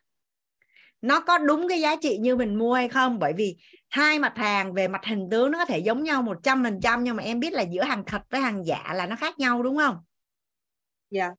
[1.00, 3.18] nó có đúng cái giá trị như mình mua hay không?
[3.18, 3.56] Bởi vì
[3.89, 6.80] hai mặt hàng về mặt hình tướng nó có thể giống nhau một trăm phần
[6.82, 9.39] trăm nhưng mà em biết là giữa hàng thật với hàng giả là nó khác
[9.39, 9.97] nhau đúng không?
[11.10, 11.24] Dạ.
[11.24, 11.34] Yeah.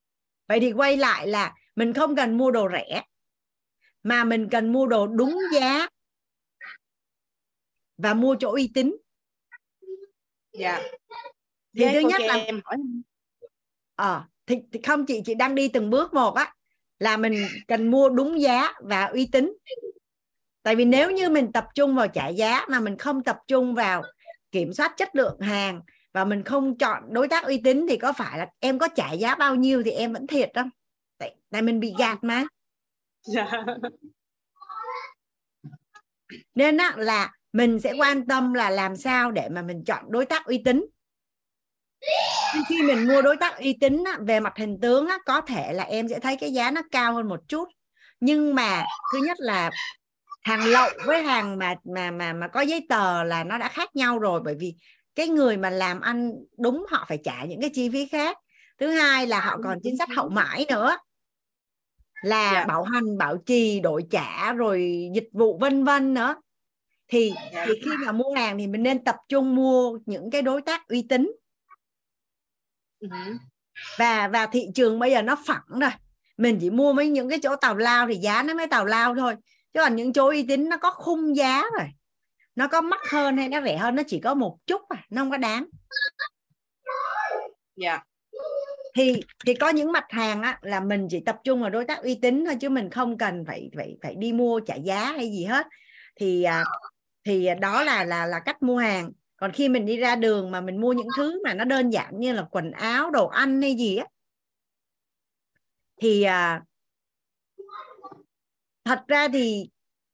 [0.48, 3.04] vậy thì quay lại là mình không cần mua đồ rẻ
[4.04, 5.88] mà mình cần mua đồ đúng giá
[7.98, 8.96] và mua chỗ uy tín
[10.54, 10.82] dạ.
[11.78, 12.62] Thì thứ nhất là em.
[12.64, 12.78] hỏi
[13.96, 16.54] ờ thì, thì không chị chị đang đi từng bước một á
[17.00, 19.54] là mình cần mua đúng giá và uy tín.
[20.64, 23.76] Tại vì nếu như mình tập trung vào trả giá mà mình không tập trung
[23.76, 24.04] vào
[24.52, 25.82] kiểm soát chất lượng hàng
[26.14, 29.12] và mình không chọn đối tác uy tín thì có phải là em có trả
[29.12, 30.70] giá bao nhiêu thì em vẫn thiệt không?
[31.18, 32.46] Tại, tại mình bị gạt mà.
[33.22, 33.52] Dạ.
[36.56, 40.26] nên á, là mình sẽ quan tâm là làm sao để mà mình chọn đối
[40.26, 40.86] tác uy tín.
[42.70, 45.74] Khi mình mua đối tác uy tín á, về mặt hình tướng á, có thể
[45.74, 47.70] là em sẽ thấy cái giá nó cao hơn một chút.
[48.20, 49.72] Nhưng mà thứ nhất là
[50.42, 53.96] hàng lậu với hàng mà mà mà mà có giấy tờ là nó đã khác
[53.96, 54.42] nhau rồi.
[54.44, 54.76] Bởi vì
[55.16, 58.38] cái người mà làm ăn đúng họ phải trả những cái chi phí khác.
[58.80, 60.98] Thứ hai là họ còn chính sách hậu mãi nữa.
[62.24, 62.54] Là yeah.
[62.54, 62.66] Dạ.
[62.66, 66.36] bảo hành bảo trì đổi trả rồi dịch vụ vân vân nữa
[67.12, 67.68] thì, yeah.
[67.68, 70.88] thì khi mà mua hàng thì mình nên tập trung mua những cái đối tác
[70.88, 71.32] uy tín
[73.02, 73.38] uh-huh.
[73.98, 75.92] và và thị trường bây giờ nó phẳng rồi
[76.38, 79.16] mình chỉ mua mấy những cái chỗ tàu lao thì giá nó mới tàu lao
[79.16, 79.36] thôi
[79.74, 81.88] chứ còn những chỗ uy tín nó có khung giá rồi
[82.56, 85.22] nó có mắc hơn hay nó rẻ hơn nó chỉ có một chút à nó
[85.22, 85.66] không có đáng
[87.76, 88.08] dạ yeah.
[88.96, 92.04] thì thì có những mặt hàng á là mình chỉ tập trung vào đối tác
[92.04, 95.32] uy tín thôi chứ mình không cần phải phải phải đi mua trả giá hay
[95.32, 95.68] gì hết
[96.16, 96.64] thì à,
[97.24, 99.12] thì đó là là là cách mua hàng.
[99.38, 102.20] Còn khi mình đi ra đường mà mình mua những thứ mà nó đơn giản
[102.20, 104.06] như là quần áo đồ ăn hay gì á
[106.02, 106.62] thì à,
[108.84, 109.70] thật ra thì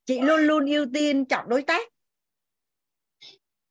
[0.05, 1.87] chị luôn luôn ưu tiên chọn đối tác.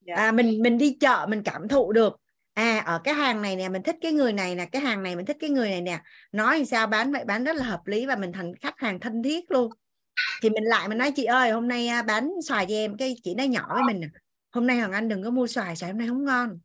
[0.01, 0.15] Dạ.
[0.15, 2.17] à, mình mình đi chợ mình cảm thụ được
[2.55, 5.17] à ở cái hàng này nè mình thích cái người này nè cái hàng này
[5.17, 8.07] mình thích cái người này nè nói sao bán vậy bán rất là hợp lý
[8.07, 9.73] và mình thành khách hàng thân thiết luôn
[10.43, 12.97] thì mình lại mình nói chị ơi hôm nay bán xoài cho em.
[12.97, 14.11] Cái chị nói nhỏ với mình
[14.53, 16.59] hôm nay hoàng anh đừng có mua xoài xoài hôm nay không ngon.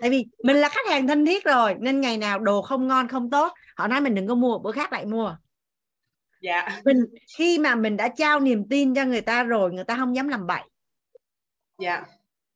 [0.00, 3.08] Tại vì mình là khách hàng thân thiết rồi nên ngày nào đồ không ngon
[3.08, 5.36] không tốt họ nói mình đừng có mua bữa khác lại mua.
[6.42, 6.80] Dạ.
[6.84, 7.04] Mình
[7.36, 10.28] khi mà mình đã trao niềm tin cho người ta rồi người ta không dám
[10.28, 10.62] làm bậy.
[11.78, 12.04] Dạ.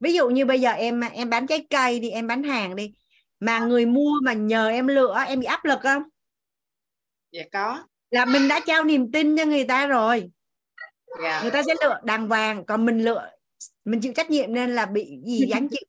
[0.00, 2.94] Ví dụ như bây giờ em em bán trái cây đi em bán hàng đi
[3.40, 6.02] mà người mua mà nhờ em lựa em bị áp lực không?
[7.32, 10.30] Dạ có là mình đã trao niềm tin cho người ta rồi.
[11.22, 11.42] Yeah.
[11.42, 13.30] người ta sẽ lựa đàng hoàng còn mình lựa
[13.84, 15.84] mình chịu trách nhiệm nên là bị gì gánh chịu.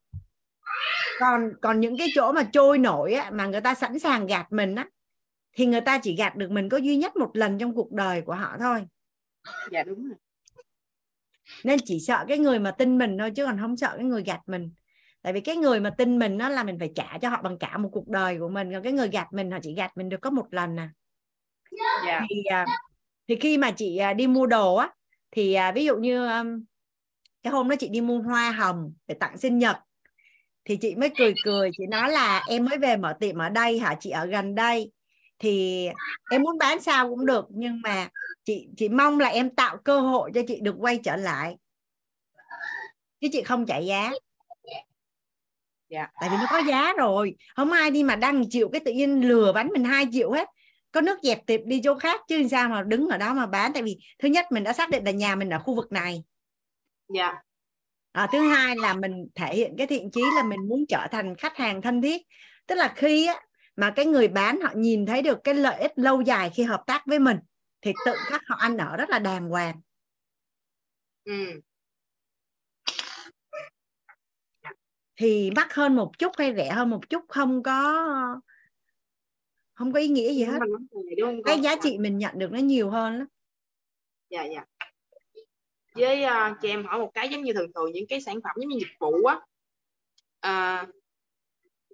[1.19, 4.47] Còn còn những cái chỗ mà trôi nổi á, mà người ta sẵn sàng gạt
[4.51, 4.89] mình á
[5.55, 8.21] thì người ta chỉ gạt được mình có duy nhất một lần trong cuộc đời
[8.21, 8.87] của họ thôi.
[9.71, 10.17] Dạ đúng rồi.
[11.63, 14.23] Nên chỉ sợ cái người mà tin mình thôi chứ còn không sợ cái người
[14.23, 14.71] gạt mình.
[15.21, 17.57] Tại vì cái người mà tin mình nó là mình phải trả cho họ bằng
[17.57, 18.73] cả một cuộc đời của mình.
[18.73, 20.89] Còn cái người gạt mình họ chỉ gạt mình được có một lần à
[21.71, 22.05] yeah.
[22.07, 22.25] Dạ.
[22.29, 22.65] thì à,
[23.27, 24.89] thì khi mà chị à, đi mua đồ á
[25.31, 26.27] thì à, ví dụ như
[27.43, 29.77] cái hôm đó chị đi mua hoa hồng để tặng sinh nhật
[30.65, 33.79] thì chị mới cười cười chị nói là em mới về mở tiệm ở đây
[33.79, 34.91] hả chị ở gần đây
[35.39, 35.87] thì
[36.31, 38.09] em muốn bán sao cũng được nhưng mà
[38.43, 41.57] chị chị mong là em tạo cơ hội cho chị được quay trở lại
[43.21, 44.11] chứ chị không chạy giá
[45.89, 46.09] yeah.
[46.21, 49.27] tại vì nó có giá rồi không ai đi mà đăng triệu cái tự nhiên
[49.27, 50.49] lừa bán mình hai triệu hết
[50.95, 53.73] có nước dẹp tiệm đi chỗ khác chứ sao mà đứng ở đó mà bán
[53.73, 56.23] tại vì thứ nhất mình đã xác định là nhà mình ở khu vực này
[57.15, 57.35] yeah.
[58.11, 61.35] à, thứ hai là mình thể hiện cái thiện chí là mình muốn trở thành
[61.35, 62.21] khách hàng thân thiết
[62.67, 63.41] tức là khi á,
[63.75, 66.83] mà cái người bán họ nhìn thấy được cái lợi ích lâu dài khi hợp
[66.87, 67.37] tác với mình
[67.81, 69.81] thì tự khắc họ ăn ở rất là đàng hoàng
[71.23, 71.61] ừ.
[75.15, 78.05] thì mắc hơn một chút hay rẻ hơn một chút không có
[79.75, 80.59] không có ý nghĩa gì hết.
[81.45, 83.27] cái giá trị mình nhận được nó nhiều hơn lắm.
[84.29, 84.65] Dạ dạ.
[85.95, 88.55] Với uh, chị em hỏi một cái giống như thường thường những cái sản phẩm
[88.59, 89.39] giống như dịch vụ á
[90.47, 90.89] uh,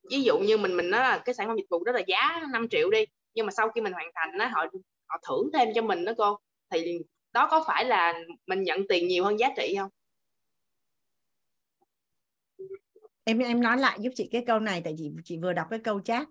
[0.10, 2.42] ví dụ như mình mình nói là cái sản phẩm dịch vụ đó là giá
[2.52, 4.66] 5 triệu đi nhưng mà sau khi mình hoàn thành nó họ
[5.08, 6.38] họ thưởng thêm cho mình đó cô
[6.70, 7.00] thì
[7.32, 8.14] đó có phải là
[8.48, 9.90] mình nhận tiền nhiều hơn giá trị không?
[13.24, 15.80] Em em nói lại giúp chị cái câu này tại chị chị vừa đọc cái
[15.80, 16.28] câu chat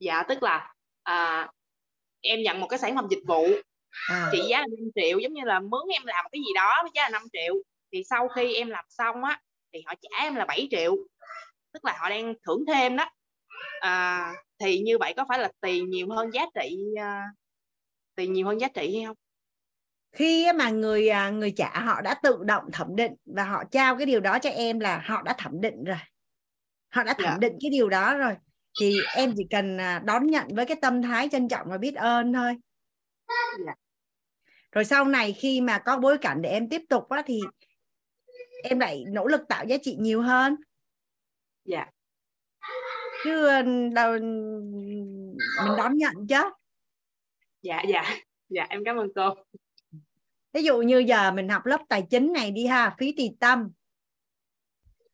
[0.00, 1.48] dạ tức là à,
[2.20, 3.46] em nhận một cái sản phẩm dịch vụ
[4.08, 4.28] à.
[4.32, 6.90] trị giá là 5 triệu giống như là mướn em làm cái gì đó với
[6.94, 7.54] giá là 5 triệu
[7.92, 9.40] thì sau khi em làm xong á
[9.72, 10.96] thì họ trả em là 7 triệu
[11.72, 13.10] tức là họ đang thưởng thêm đó
[13.80, 17.36] à, thì như vậy có phải là tiền nhiều hơn giá trị uh,
[18.14, 19.16] tiền nhiều hơn giá trị hay không
[20.12, 23.96] khi mà người à, người trả họ đã tự động thẩm định và họ trao
[23.96, 25.98] cái điều đó cho em là họ đã thẩm định rồi
[26.90, 27.26] họ đã thẩm.
[27.26, 27.38] Dạ.
[27.40, 28.32] định cái điều đó rồi
[28.80, 31.94] thì em chỉ cần à, đón nhận với cái tâm thái trân trọng và biết
[31.94, 32.56] ơn thôi.
[33.66, 33.74] Dạ.
[34.72, 37.40] rồi sau này khi mà có bối cảnh để em tiếp tục á thì
[38.62, 40.56] em lại nỗ lực tạo giá trị nhiều hơn
[41.64, 41.94] dạ yeah.
[43.24, 43.62] chứ ờ,
[43.94, 46.42] đâu mình đón nhận chứ
[47.62, 48.16] dạ dạ
[48.48, 49.34] dạ em cảm ơn cô
[50.52, 53.70] ví dụ như giờ mình học lớp tài chính này đi ha phí tùy tâm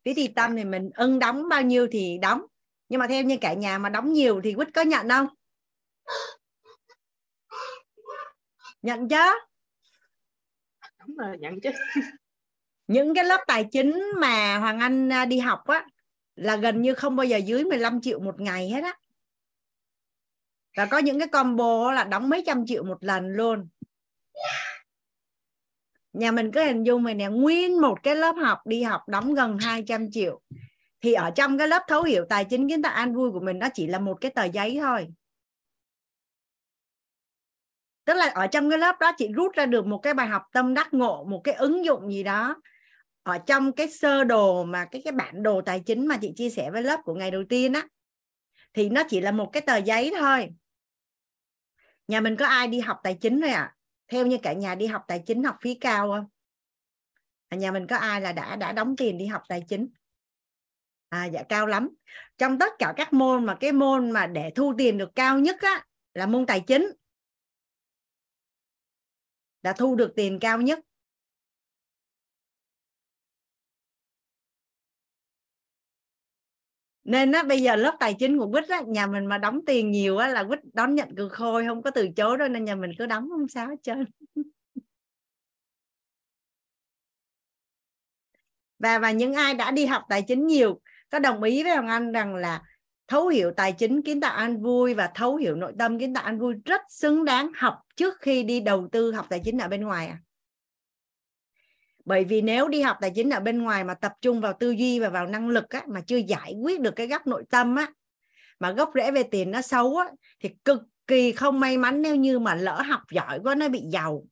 [0.04, 2.42] phí tùy tâm thì mình ưng đóng bao nhiêu thì đóng
[2.88, 5.26] nhưng mà theo như cả nhà mà đóng nhiều thì quýt có nhận không?
[8.82, 9.16] Nhận chứ.
[10.98, 11.70] Đúng rồi nhận chứ.
[12.86, 15.86] Những cái lớp tài chính mà Hoàng Anh à, đi học á
[16.36, 18.98] là gần như không bao giờ dưới 15 triệu một ngày hết á.
[20.76, 23.68] Và có những cái combo là đóng mấy trăm triệu một lần luôn.
[26.12, 29.34] Nhà mình cứ hình dung mình nè nguyên một cái lớp học đi học đóng
[29.34, 30.40] gần 200 triệu
[31.06, 33.58] thì ở trong cái lớp thấu hiểu tài chính kiến tạo an vui của mình
[33.58, 35.08] nó chỉ là một cái tờ giấy thôi.
[38.04, 40.42] Tức là ở trong cái lớp đó chị rút ra được một cái bài học
[40.52, 42.56] tâm đắc ngộ một cái ứng dụng gì đó.
[43.22, 46.50] Ở trong cái sơ đồ mà cái cái bản đồ tài chính mà chị chia
[46.50, 47.88] sẻ với lớp của ngày đầu tiên á
[48.74, 50.48] thì nó chỉ là một cái tờ giấy thôi.
[52.08, 53.62] Nhà mình có ai đi học tài chính rồi ạ?
[53.62, 53.74] À?
[54.08, 56.26] theo như cả nhà đi học tài chính học phí cao không?
[57.48, 59.88] À, nhà mình có ai là đã đã đóng tiền đi học tài chính?
[61.08, 61.88] À dạ cao lắm.
[62.38, 65.56] Trong tất cả các môn mà cái môn mà để thu tiền được cao nhất
[65.60, 66.92] á, là môn tài chính.
[69.62, 70.78] Đã thu được tiền cao nhất.
[77.04, 79.90] Nên á, bây giờ lớp tài chính của quýt á, nhà mình mà đóng tiền
[79.90, 82.74] nhiều á là quýt đón nhận cực khôi, không có từ chối đâu, nên nhà
[82.74, 84.04] mình cứ đóng không sao hết trơn.
[88.78, 90.80] Và và những ai đã đi học tài chính nhiều
[91.16, 92.62] có đồng ý với hoàng anh rằng là
[93.08, 96.24] thấu hiểu tài chính kiến tạo an vui và thấu hiểu nội tâm kiến tạo
[96.24, 99.68] an vui rất xứng đáng học trước khi đi đầu tư học tài chính ở
[99.68, 100.18] bên ngoài à?
[102.04, 104.70] Bởi vì nếu đi học tài chính ở bên ngoài mà tập trung vào tư
[104.70, 107.76] duy và vào năng lực á, mà chưa giải quyết được cái góc nội tâm
[107.76, 107.92] á
[108.60, 110.06] mà gốc rễ về tiền nó xấu á
[110.40, 113.80] thì cực kỳ không may mắn nếu như mà lỡ học giỏi quá nó bị
[113.90, 114.24] giàu.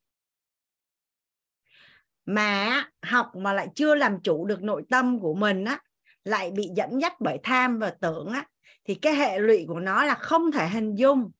[2.27, 5.81] Mà học mà lại chưa làm chủ được nội tâm của mình á
[6.25, 8.47] lại bị dẫn dắt bởi tham và tưởng á,
[8.85, 11.31] thì cái hệ lụy của nó là không thể hình dung.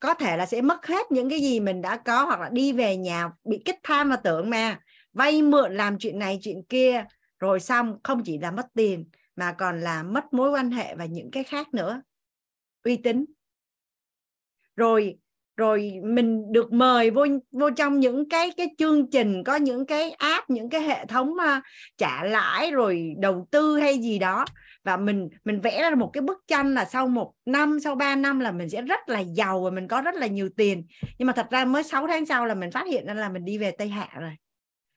[0.00, 2.72] Có thể là sẽ mất hết những cái gì mình đã có hoặc là đi
[2.72, 4.80] về nhà bị kích tham và tưởng mà.
[5.12, 7.04] Vay mượn làm chuyện này, chuyện kia,
[7.38, 11.04] rồi xong không chỉ là mất tiền, mà còn là mất mối quan hệ và
[11.04, 12.02] những cái khác nữa.
[12.84, 13.24] Uy tín.
[14.76, 15.18] Rồi
[15.58, 20.10] rồi mình được mời vô vô trong những cái cái chương trình có những cái
[20.10, 21.62] app những cái hệ thống uh,
[21.96, 24.44] trả lãi rồi đầu tư hay gì đó.
[24.84, 28.16] Và mình mình vẽ ra một cái bức tranh là sau một năm sau 3
[28.16, 30.86] năm là mình sẽ rất là giàu và mình có rất là nhiều tiền.
[31.18, 33.44] Nhưng mà thật ra mới 6 tháng sau là mình phát hiện ra là mình
[33.44, 34.32] đi về Tây Hạ rồi.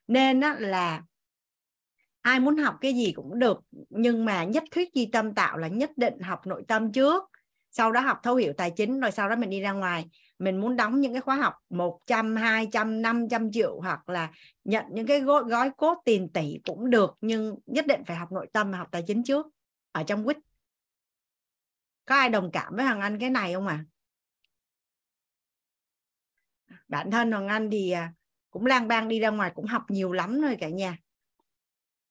[0.08, 1.02] Nên đó là
[2.20, 3.60] ai muốn học cái gì cũng được
[3.90, 7.22] nhưng mà nhất thuyết di tâm tạo là nhất định học nội tâm trước.
[7.70, 10.04] Sau đó học thấu hiểu tài chính rồi sau đó mình đi ra ngoài
[10.42, 14.30] mình muốn đóng những cái khóa học 100, 200, 500 triệu hoặc là
[14.64, 18.32] nhận những cái gói, gói cốt tiền tỷ cũng được nhưng nhất định phải học
[18.32, 19.46] nội tâm và học tài chính trước
[19.92, 20.36] ở trong quýt.
[22.04, 23.84] Có ai đồng cảm với Hoàng Anh cái này không à
[26.88, 28.12] bản thân Hoàng Anh thì à,
[28.50, 30.96] cũng lang bang đi ra ngoài cũng học nhiều lắm rồi cả nhà.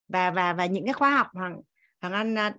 [0.08, 1.62] Và và và những cái khóa học Hoàng
[2.02, 2.56] Hoàng Anh à,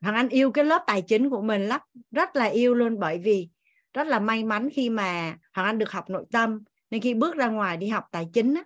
[0.00, 3.18] Hoàng Anh yêu cái lớp tài chính của mình lắm rất là yêu luôn bởi
[3.18, 3.48] vì
[3.94, 6.62] rất là may mắn khi mà Hoàng Anh được học nội tâm.
[6.90, 8.62] Nên khi bước ra ngoài đi học tài chính á,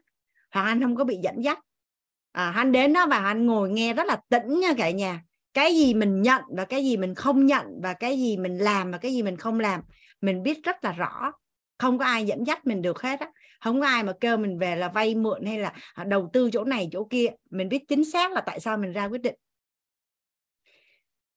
[0.51, 1.59] Hoàng Anh không có bị dẫn dắt.
[2.33, 5.23] À, anh đến đó và anh ngồi nghe rất là tĩnh nha cả nhà.
[5.55, 8.91] Cái gì mình nhận và cái gì mình không nhận và cái gì mình làm
[8.91, 9.81] và cái gì mình không làm
[10.21, 11.33] mình biết rất là rõ.
[11.79, 13.31] Không có ai dẫn dắt mình được hết á.
[13.61, 16.51] Không có ai mà kêu mình về là vay mượn hay là à, đầu tư
[16.53, 17.27] chỗ này chỗ kia.
[17.51, 19.35] Mình biết chính xác là tại sao mình ra quyết định.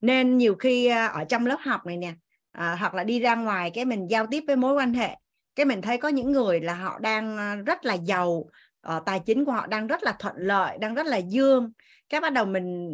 [0.01, 2.13] Nên nhiều khi à, ở trong lớp học này nè
[2.57, 5.17] à, hoặc là đi ra ngoài cái mình giao tiếp với mối quan hệ.
[5.55, 8.29] Cái mình thấy có những người là họ đang ờ, rất là giàu
[8.87, 11.71] uh, tài chính của họ đang rất là thuận lợi đang rất là dương.
[12.09, 12.89] Cái bắt đầu mình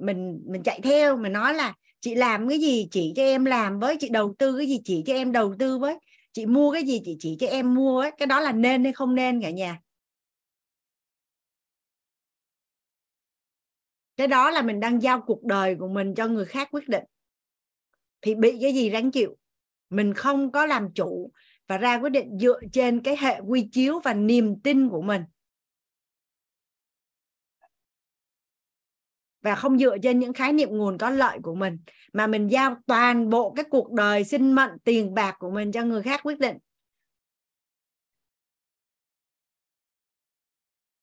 [0.00, 3.78] mình mình chạy theo mình nói là chị làm cái gì chỉ cho em làm
[3.80, 5.98] với chị đầu tư cái gì chỉ cho em đầu tư với
[6.32, 8.92] chị mua cái gì chị chỉ cho em mua ấy cái đó là nên hay
[8.92, 9.78] không nên cả nhà?
[14.16, 17.04] Cái đó là mình đang giao cuộc đời của mình cho người khác quyết định
[18.22, 19.36] thì bị cái gì ráng chịu.
[19.90, 21.30] Mình không có làm chủ
[21.66, 25.22] và ra quyết định dựa trên cái hệ quy chiếu và niềm tin của mình.
[29.42, 31.78] Và không dựa trên những khái niệm nguồn có lợi của mình,
[32.12, 35.84] mà mình giao toàn bộ cái cuộc đời sinh mệnh tiền bạc của mình cho
[35.84, 36.56] người khác quyết định.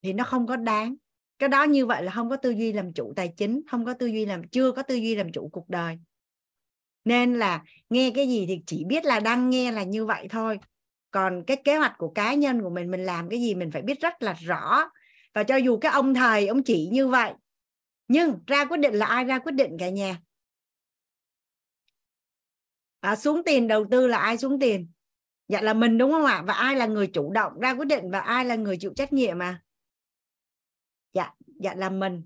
[0.01, 0.95] Thì nó không có đáng.
[1.39, 3.93] Cái đó như vậy là không có tư duy làm chủ tài chính, không có
[3.93, 5.97] tư duy làm, chưa có tư duy làm chủ cuộc đời
[7.05, 10.59] nên là nghe cái gì thì chỉ biết là đang nghe là như vậy thôi.
[11.11, 13.81] Còn cái kế hoạch của cá nhân của mình mình làm cái gì mình phải
[13.81, 14.89] biết rất là rõ.
[15.33, 17.33] Và cho dù cái ông thầy ông chỉ như vậy
[18.07, 20.19] nhưng ra quyết định là ai ra quyết định cả nhà.
[22.99, 24.91] À, xuống tiền đầu tư là ai xuống tiền?
[25.47, 26.43] Dạ là mình đúng không ạ?
[26.47, 29.13] Và ai là người chủ động ra quyết định và ai là người chịu trách
[29.13, 29.61] nhiệm mà
[31.13, 32.23] dạ dạ là mình.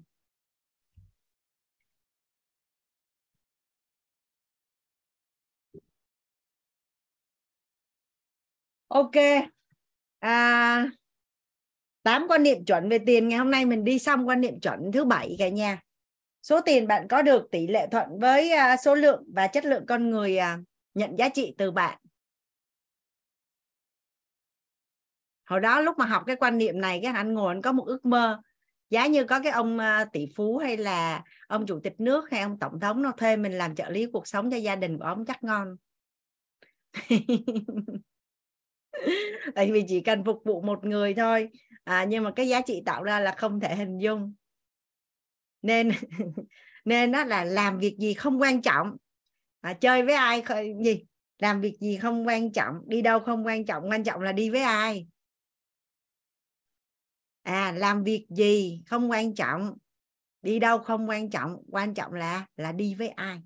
[8.87, 9.15] Ok.
[10.19, 10.89] À,
[12.03, 13.29] 8 quan niệm chuẩn về tiền.
[13.29, 15.81] Ngày hôm nay mình đi xong quan niệm chuẩn thứ bảy cả nhà.
[16.43, 19.85] Số tiền bạn có được tỷ lệ thuận với à, số lượng và chất lượng
[19.85, 20.59] con người à,
[20.93, 21.99] nhận giá trị từ bạn.
[25.45, 27.83] Hồi đó lúc mà học cái quan niệm này cái anh ngồi anh có một
[27.87, 28.41] ước mơ.
[28.89, 32.41] Giá như có cái ông à, tỷ phú hay là ông chủ tịch nước hay
[32.41, 35.05] ông tổng thống nó thuê mình làm trợ lý cuộc sống cho gia đình của
[35.05, 35.75] ông chắc ngon.
[39.55, 41.49] tại vì chỉ cần phục vụ một người thôi.
[41.83, 44.33] À, nhưng mà cái giá trị tạo ra là không thể hình dung.
[45.61, 45.91] Nên
[46.85, 48.97] nên đó là làm việc gì không quan trọng.
[49.61, 50.43] À, chơi với ai
[50.83, 51.03] gì?
[51.39, 54.49] Làm việc gì không quan trọng đi đâu không quan trọng quan trọng là đi
[54.49, 55.07] với ai.
[57.43, 59.77] À làm việc gì không quan trọng
[60.41, 63.41] đi đâu không quan trọng quan trọng là là đi với ai.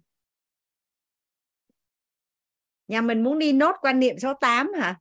[2.87, 4.99] Nhà mình muốn đi nốt quan niệm số 8 hả?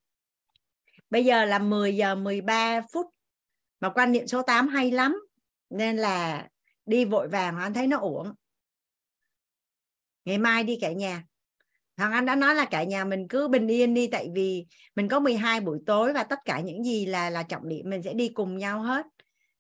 [1.10, 3.06] Bây giờ là 10 giờ 13 phút
[3.80, 5.16] mà quan niệm số 8 hay lắm
[5.70, 6.48] nên là
[6.86, 8.32] đi vội vàng anh thấy nó uổng.
[10.24, 11.24] Ngày mai đi cả nhà.
[11.96, 14.66] Hoàng anh đã nói là cả nhà mình cứ bình yên đi tại vì
[14.96, 18.02] mình có 12 buổi tối và tất cả những gì là là trọng điểm mình
[18.02, 19.06] sẽ đi cùng nhau hết.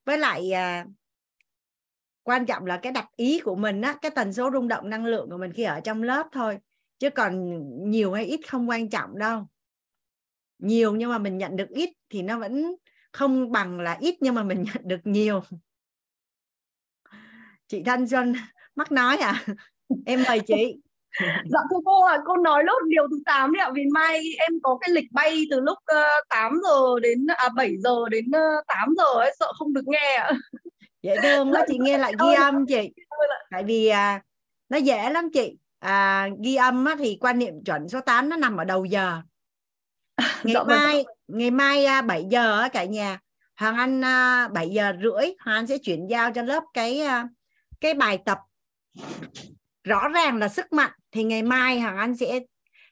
[0.04, 0.86] Với lại à,
[2.22, 5.06] quan trọng là cái đặt ý của mình á cái tần số rung động năng
[5.06, 6.58] lượng của mình khi ở trong lớp thôi
[6.98, 9.46] chứ còn nhiều hay ít không quan trọng đâu
[10.62, 12.74] nhiều nhưng mà mình nhận được ít thì nó vẫn
[13.12, 15.42] không bằng là ít nhưng mà mình nhận được nhiều.
[17.68, 18.34] Chị Thanh Xuân
[18.74, 19.44] mắc nói à?
[20.06, 20.76] Em mời chị.
[21.50, 24.52] Dạ thưa cô à cô nói lốt điều thứ 8 đấy ạ vì mai em
[24.62, 28.24] có cái lịch bay từ lúc uh, ờ, 8 giờ đến à 7 giờ đến
[28.28, 30.30] uh, ờ, 8 giờ ấy sợ không được nghe ạ.
[31.02, 32.92] Dễ thương quá chị nghe lại ghi âm chị.
[33.50, 34.22] tại vì à,
[34.68, 35.56] nó dễ lắm chị.
[35.78, 39.20] À, ghi âm á, thì quan niệm chuẩn số 8 nó nằm ở đầu giờ
[40.44, 40.66] ngày vâng.
[40.66, 43.18] mai ngày mai 7 giờ cả nhà.
[43.56, 44.00] Hoàng Anh
[44.52, 47.02] 7 giờ rưỡi Hoàng Anh sẽ chuyển giao cho lớp cái
[47.80, 48.38] cái bài tập.
[49.84, 50.90] Rõ ràng là sức mạnh.
[51.12, 52.40] Thì ngày mai Hoàng Anh sẽ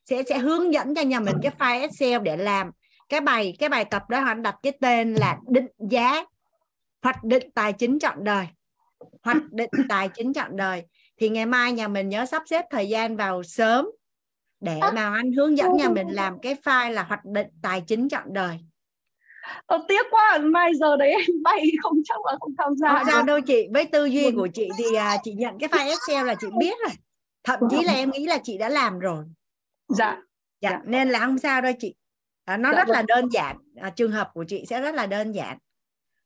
[0.05, 2.71] sẽ sẽ hướng dẫn cho nhà mình cái file Excel để làm.
[3.09, 6.25] Cái bài cái bài tập đó Hoàng Anh đặt cái tên là định giá
[7.03, 8.47] hoạch định tài chính chọn đời.
[9.23, 10.83] Hoạch định tài chính chọn đời.
[11.21, 13.91] Thì ngày mai nhà mình nhớ sắp xếp thời gian vào sớm
[14.61, 18.09] để mà anh hướng dẫn nhà mình làm cái file là hoạch định tài chính
[18.09, 18.59] chọn đời.
[19.67, 23.07] Ờ, tiếc quá mai giờ đấy em bay không chắc là không tham gia không
[23.07, 26.27] sao đâu chị với tư duy của chị thì à, chị nhận cái file Excel
[26.27, 26.95] là chị biết rồi.
[27.45, 29.25] Thậm chí là em nghĩ là chị đã làm rồi.
[29.89, 30.17] Dạ.
[30.61, 30.81] Dạ, dạ.
[30.85, 31.95] nên là không sao đâu chị.
[32.45, 32.95] À, nó dạ, rất vâng.
[32.95, 33.57] là đơn giản.
[33.77, 35.59] À, trường hợp của chị sẽ rất là đơn giản.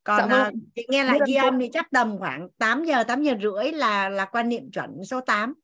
[0.04, 0.40] Còn dạ, vâng.
[0.40, 3.72] à, chị nghe lại ghi âm thì chắc tầm khoảng 8 giờ 8 giờ rưỡi
[3.72, 5.54] là là quan niệm chuẩn số 8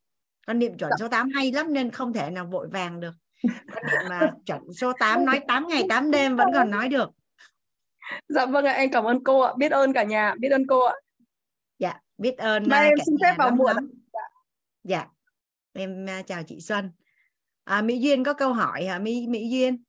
[0.49, 0.97] quan niệm chuẩn dạ.
[1.01, 3.15] số 8 hay lắm nên không thể nào vội vàng được.
[3.43, 7.11] Quan niệm mà chuẩn số 8 nói 8 ngày 8 đêm vẫn còn nói được.
[8.29, 9.53] Dạ vâng ạ em cảm ơn cô ạ.
[9.59, 10.95] Biết ơn cả nhà biết ơn cô ạ.
[11.79, 13.77] Dạ biết ơn mai em xin phép vào muộn
[14.13, 14.21] dạ.
[14.85, 15.07] dạ.
[15.73, 16.93] Em uh, chào chị Xuân.
[17.65, 19.83] À, Mỹ Duyên có câu hỏi hả Mỹ Mỹ Duyên?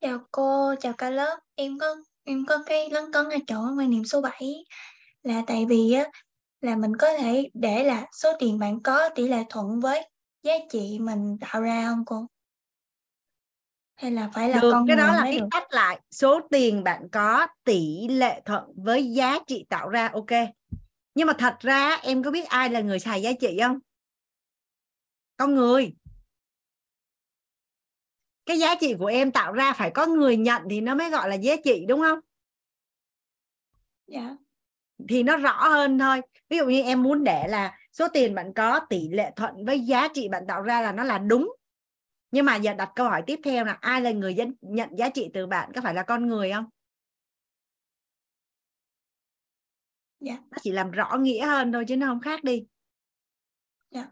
[0.00, 1.38] Chào cô chào cả lớp.
[1.54, 4.64] Em có em có cái lấn cấn ở chỗ quan niệm số 7
[5.22, 6.04] là tại vì á
[6.60, 10.08] là mình có thể để là số tiền bạn có tỷ lệ thuận với
[10.42, 12.26] giá trị mình tạo ra không cô?
[13.94, 16.00] Hay là phải là được con cái đó là cái tách lại.
[16.10, 20.30] Số tiền bạn có tỷ lệ thuận với giá trị tạo ra ok.
[21.14, 23.78] Nhưng mà thật ra em có biết ai là người xài giá trị không?
[25.36, 25.94] Con người.
[28.46, 31.28] Cái giá trị của em tạo ra phải có người nhận thì nó mới gọi
[31.28, 32.18] là giá trị đúng không?
[34.06, 34.36] Dạ
[35.08, 36.20] thì nó rõ hơn thôi.
[36.48, 39.80] Ví dụ như em muốn để là số tiền bạn có tỷ lệ thuận với
[39.80, 41.56] giá trị bạn tạo ra là nó là đúng.
[42.30, 45.08] Nhưng mà giờ đặt câu hỏi tiếp theo là ai là người dân nhận giá
[45.08, 45.72] trị từ bạn?
[45.74, 46.64] Có phải là con người không?
[50.20, 50.38] Dạ.
[50.50, 52.66] Nó chỉ làm rõ nghĩa hơn thôi chứ nó không khác đi.
[53.90, 54.08] Dạ.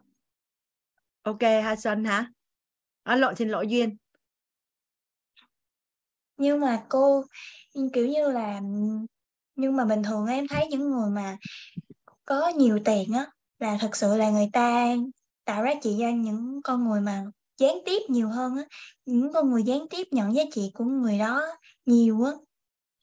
[1.22, 2.32] Ok ha xuân hả?
[3.02, 3.96] À, lộn xin lỗi duyên.
[6.36, 7.24] Nhưng mà cô
[7.92, 8.60] kiểu như là
[9.56, 11.36] nhưng mà bình thường em thấy những người mà
[12.24, 13.26] có nhiều tiền á
[13.58, 14.94] là thật sự là người ta
[15.44, 17.24] tạo ra trị cho những con người mà
[17.58, 18.64] gián tiếp nhiều hơn á.
[19.06, 21.42] Những con người gián tiếp nhận giá trị của người đó
[21.86, 22.32] nhiều á.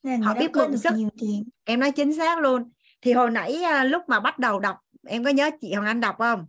[0.03, 0.93] Nên họ biết mượn sức.
[0.95, 1.49] nhiều tiền.
[1.63, 2.71] Em nói chính xác luôn.
[3.01, 6.01] Thì hồi nãy à, lúc mà bắt đầu đọc em có nhớ chị Hoàng Anh
[6.01, 6.47] đọc không?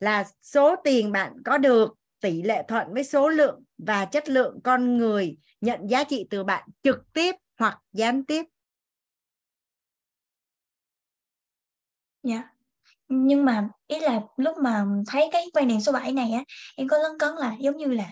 [0.00, 4.60] Là số tiền bạn có được tỷ lệ thuận với số lượng và chất lượng
[4.64, 8.46] con người nhận giá trị từ bạn trực tiếp hoặc gián tiếp
[12.22, 12.42] dạ.
[13.08, 16.44] Nhưng mà ý là lúc mà thấy cái quan niệm số 7 này á
[16.76, 18.10] em có lấn cấn là giống như là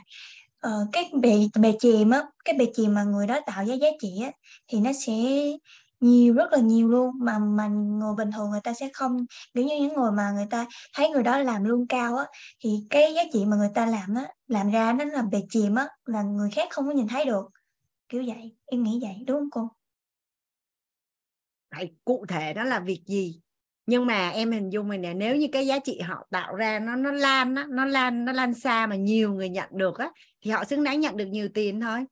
[0.67, 3.89] uh, cái bề bề chìm á cái bề chìm mà người đó tạo ra giá
[4.01, 4.31] trị á
[4.69, 5.13] thì nó sẽ
[6.01, 7.11] nhiều rất là nhiều luôn.
[7.19, 10.47] Mà mà người bình thường người ta sẽ không kiểu như những người mà người
[10.51, 12.25] ta thấy người đó làm lương cao á
[12.61, 15.75] thì cái giá trị mà người ta làm á làm ra nó là bề chìm
[15.75, 17.51] á là người khác không có nhìn thấy được.
[18.09, 18.57] Kiểu vậy.
[18.67, 19.25] Em nghĩ vậy.
[19.27, 19.69] Đúng không cô?
[21.71, 23.41] Phải cụ thể đó là việc gì?
[23.91, 26.79] Nhưng mà em hình dung mình nè nếu như cái giá trị họ tạo ra
[26.79, 30.11] nó nó lan á nó lan nó lan xa mà nhiều người nhận được á
[30.41, 32.05] thì họ xứng đáng nhận được nhiều tiền thôi.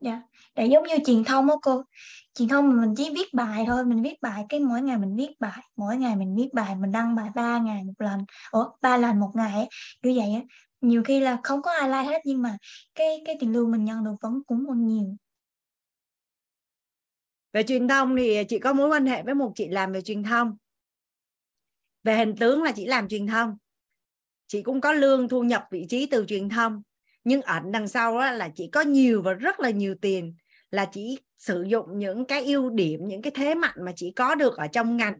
[0.00, 0.10] Dạ.
[0.10, 0.22] Yeah.
[0.54, 1.82] để giống như truyền thông đó cô.
[2.34, 5.30] Truyền thông mình chỉ viết bài thôi mình viết bài cái mỗi ngày mình viết
[5.40, 8.96] bài mỗi ngày mình viết bài mình đăng bài ba ngày một lần ủa ba
[8.96, 9.68] lần một ngày ấy,
[10.02, 10.40] như vậy á.
[10.80, 12.56] Nhiều khi là không có ai like hết nhưng mà
[12.94, 15.16] cái cái tiền lương mình nhận được vẫn cũng còn nhiều
[17.52, 20.22] về truyền thông thì chị có mối quan hệ với một chị làm về truyền
[20.22, 20.56] thông.
[22.02, 23.56] Về hình tướng là chị làm truyền thông.
[24.46, 26.82] Chị cũng có lương thu nhập vị trí từ truyền thông.
[27.24, 30.34] Nhưng ẩn đằng sau đó là chị có nhiều và rất là nhiều tiền
[30.70, 34.34] là chị sử dụng những cái ưu điểm những cái thế mạnh mà chị có
[34.34, 35.18] được ở trong ngành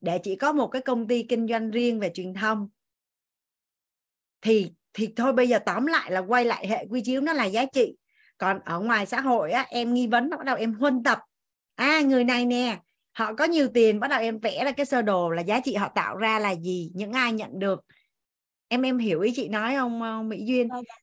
[0.00, 2.68] để chị có một cái công ty kinh doanh riêng về truyền thông.
[4.40, 7.44] Thì thì thôi bây giờ tóm lại là quay lại hệ quy chiếu nó là
[7.44, 7.96] giá trị.
[8.38, 11.18] Còn ở ngoài xã hội á, em nghi vấn bắt đầu em huân tập
[11.74, 12.80] à người này nè
[13.12, 15.74] họ có nhiều tiền bắt đầu em vẽ ra cái sơ đồ là giá trị
[15.74, 17.80] họ tạo ra là gì những ai nhận được
[18.68, 20.94] em em hiểu ý chị nói không Mỹ Duyên dạ, dạ.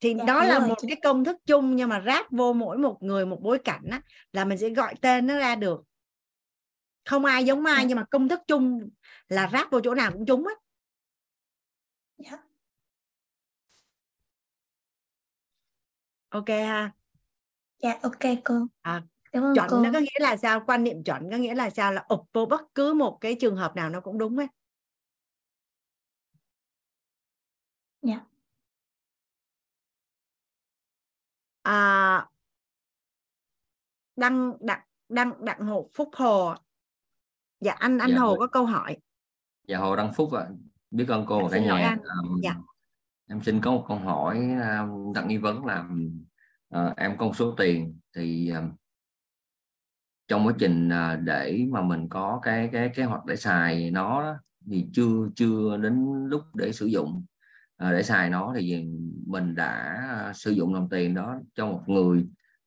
[0.00, 0.88] thì dạ, đó là một chị.
[0.88, 4.02] cái công thức chung nhưng mà ráp vô mỗi một người một bối cảnh á,
[4.32, 5.82] là mình sẽ gọi tên nó ra được
[7.04, 7.88] không ai giống ai dạ.
[7.88, 8.90] nhưng mà công thức chung
[9.28, 10.54] là ráp vô chỗ nào cũng trúng á
[12.16, 12.38] dạ.
[16.28, 16.92] ok ha
[17.78, 19.02] dạ ok cô à,
[19.54, 19.80] chuẩn cô.
[19.80, 20.64] nó có nghĩa là sao?
[20.66, 21.92] Quan niệm chuẩn có nghĩa là sao?
[21.92, 24.46] Là ụp vô bất cứ một cái trường hợp nào nó cũng đúng ấy
[28.02, 28.20] dạ.
[31.62, 32.28] À,
[34.16, 36.54] đăng đặng đăng đặng hồ phúc hồ.
[37.60, 38.96] Dạ anh anh dạ, hồ có câu hỏi.
[39.68, 40.40] Dạ hồ đăng phúc ạ.
[40.40, 40.52] À.
[40.90, 42.54] biết ơn cô và cả nhà um, dạ.
[43.28, 45.88] em xin có một câu hỏi um, đặt nghi vấn là
[46.76, 48.72] uh, em có một số tiền thì um,
[50.28, 54.22] trong quá trình à, để mà mình có cái cái kế hoạch để xài nó
[54.22, 54.34] đó,
[54.70, 57.24] thì chưa chưa đến lúc để sử dụng.
[57.76, 58.86] À, để xài nó thì
[59.26, 59.72] mình đã
[60.08, 62.26] à, sử dụng đồng tiền đó cho một người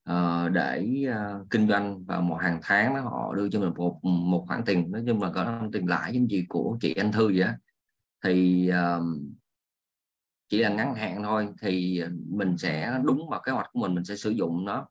[0.09, 3.99] uh, để uh, kinh doanh và một hàng tháng đó, họ đưa cho mình một
[4.03, 4.91] một khoản tiền.
[4.91, 7.51] Nói chung là có tiền lãi giống gì của chị anh thư vậy đó.
[8.23, 9.03] thì uh,
[10.49, 14.05] chỉ là ngắn hạn thôi thì mình sẽ đúng vào kế hoạch của mình mình
[14.05, 14.87] sẽ sử dụng nó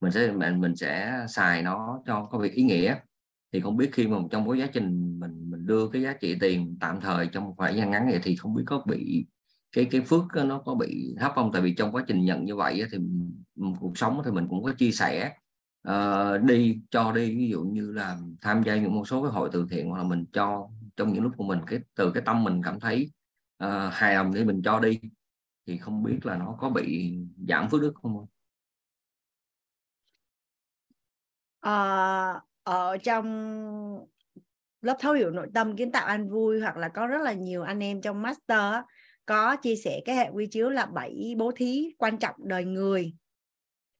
[0.00, 2.96] mình sẽ mình mình sẽ xài nó cho có việc ý nghĩa.
[3.52, 6.36] Thì không biết khi mà trong cái quá trình mình mình đưa cái giá trị
[6.40, 9.26] tiền tạm thời trong một khoảng thời gian ngắn này thì không biết có bị
[9.72, 11.52] cái cái phước nó có bị thấp không?
[11.52, 12.98] Tại vì trong quá trình nhận như vậy thì
[13.80, 15.32] cuộc sống thì mình cũng có chia sẻ
[15.88, 17.36] uh, đi cho đi.
[17.36, 20.04] Ví dụ như là tham gia những một số cái hội từ thiện hoặc là
[20.04, 23.10] mình cho trong những lúc của mình cái từ cái tâm mình cảm thấy
[23.64, 25.00] uh, hài lòng thì mình cho đi
[25.66, 28.26] thì không biết là nó có bị giảm phước đức không
[31.60, 33.26] Ờ, ở trong
[34.80, 37.62] lớp thấu hiểu nội tâm kiến tạo an vui hoặc là có rất là nhiều
[37.62, 38.74] anh em trong master
[39.26, 43.12] có chia sẻ cái hệ quy chiếu là bảy bố thí quan trọng đời người.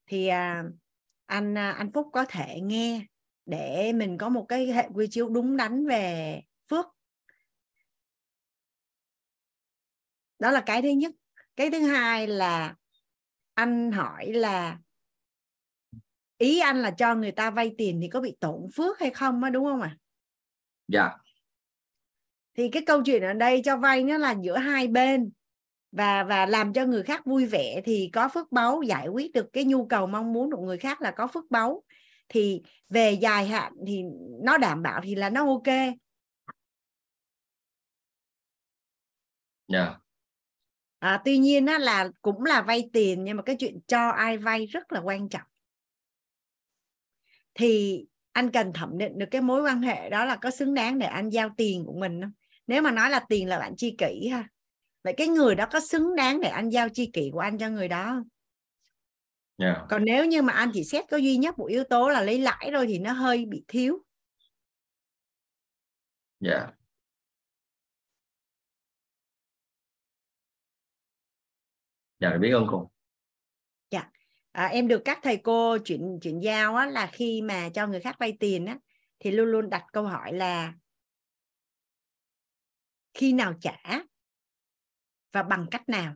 [0.07, 0.63] Thì à,
[1.25, 3.05] anh à, anh Phúc có thể nghe
[3.45, 6.85] để mình có một cái hệ quy chiếu đúng đắn về phước.
[10.39, 11.11] Đó là cái thứ nhất.
[11.55, 12.75] Cái thứ hai là
[13.53, 14.77] anh hỏi là
[16.41, 19.43] ý anh là cho người ta vay tiền thì có bị tổn phước hay không
[19.43, 19.97] á đúng không ạ à?
[20.87, 21.09] dạ
[22.57, 25.31] thì cái câu chuyện ở đây cho vay nó là giữa hai bên
[25.91, 29.53] và và làm cho người khác vui vẻ thì có phước báu giải quyết được
[29.53, 31.83] cái nhu cầu mong muốn của người khác là có phước báu
[32.29, 34.03] thì về dài hạn thì
[34.43, 35.93] nó đảm bảo thì là nó ok yeah.
[39.67, 39.95] Dạ.
[40.99, 44.37] à, tuy nhiên á, là cũng là vay tiền nhưng mà cái chuyện cho ai
[44.37, 45.50] vay rất là quan trọng
[47.53, 50.99] thì anh cần thẩm định được cái mối quan hệ đó là có xứng đáng
[50.99, 52.31] để anh giao tiền của mình không?
[52.67, 54.47] Nếu mà nói là tiền là bạn chi kỷ ha.
[55.03, 57.69] Vậy cái người đó có xứng đáng để anh giao chi kỷ của anh cho
[57.69, 58.23] người đó không?
[59.57, 59.77] Yeah.
[59.89, 62.39] còn nếu như mà anh chỉ xét có duy nhất một yếu tố là lấy
[62.39, 64.03] lãi rồi thì nó hơi bị thiếu.
[66.39, 66.51] Dạ.
[66.51, 66.73] Yeah.
[72.19, 72.91] dạ biết ơn cô.
[72.91, 73.00] dạ
[74.51, 77.99] à, em được các thầy cô chuyển chuyển giao á, là khi mà cho người
[77.99, 78.77] khác vay tiền á
[79.19, 80.73] thì luôn luôn đặt câu hỏi là
[83.13, 83.77] khi nào trả
[85.31, 86.15] và bằng cách nào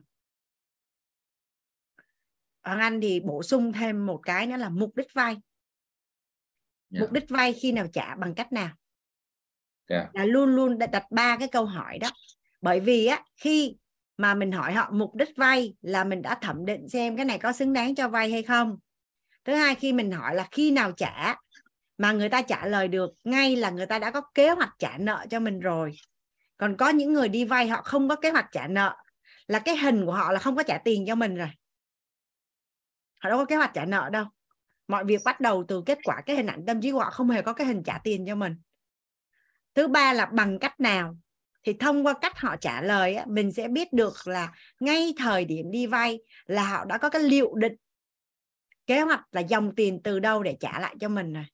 [2.62, 5.42] Hoàng Anh thì bổ sung thêm một cái nữa là mục đích vay yeah.
[6.90, 7.00] Dạ.
[7.00, 8.70] mục đích vay khi nào trả bằng cách nào
[9.86, 10.04] yeah.
[10.04, 10.10] Dạ.
[10.12, 12.10] là luôn luôn đặt ba cái câu hỏi đó
[12.60, 13.76] bởi vì á khi
[14.16, 17.38] mà mình hỏi họ mục đích vay là mình đã thẩm định xem cái này
[17.38, 18.78] có xứng đáng cho vay hay không.
[19.44, 21.34] Thứ hai, khi mình hỏi là khi nào trả,
[21.98, 24.98] mà người ta trả lời được ngay là người ta đã có kế hoạch trả
[24.98, 25.92] nợ cho mình rồi.
[26.56, 28.96] Còn có những người đi vay họ không có kế hoạch trả nợ
[29.46, 31.48] là cái hình của họ là không có trả tiền cho mình rồi.
[33.20, 34.24] Họ đâu có kế hoạch trả nợ đâu.
[34.88, 37.30] Mọi việc bắt đầu từ kết quả, cái hình ảnh tâm trí của họ không
[37.30, 38.56] hề có cái hình trả tiền cho mình.
[39.74, 41.16] Thứ ba là bằng cách nào?
[41.66, 45.70] Thì thông qua cách họ trả lời mình sẽ biết được là ngay thời điểm
[45.70, 47.74] đi vay là họ đã có cái liệu định,
[48.86, 51.44] kế hoạch là dòng tiền từ đâu để trả lại cho mình rồi.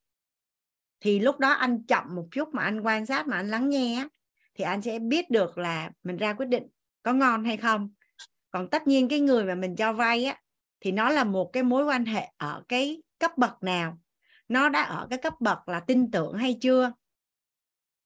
[1.00, 4.08] Thì lúc đó anh chậm một chút mà anh quan sát mà anh lắng nghe
[4.55, 6.66] thì anh sẽ biết được là mình ra quyết định
[7.02, 7.92] có ngon hay không.
[8.50, 10.41] Còn tất nhiên cái người mà mình cho vay á,
[10.81, 13.99] thì nó là một cái mối quan hệ ở cái cấp bậc nào?
[14.49, 16.92] Nó đã ở cái cấp bậc là tin tưởng hay chưa?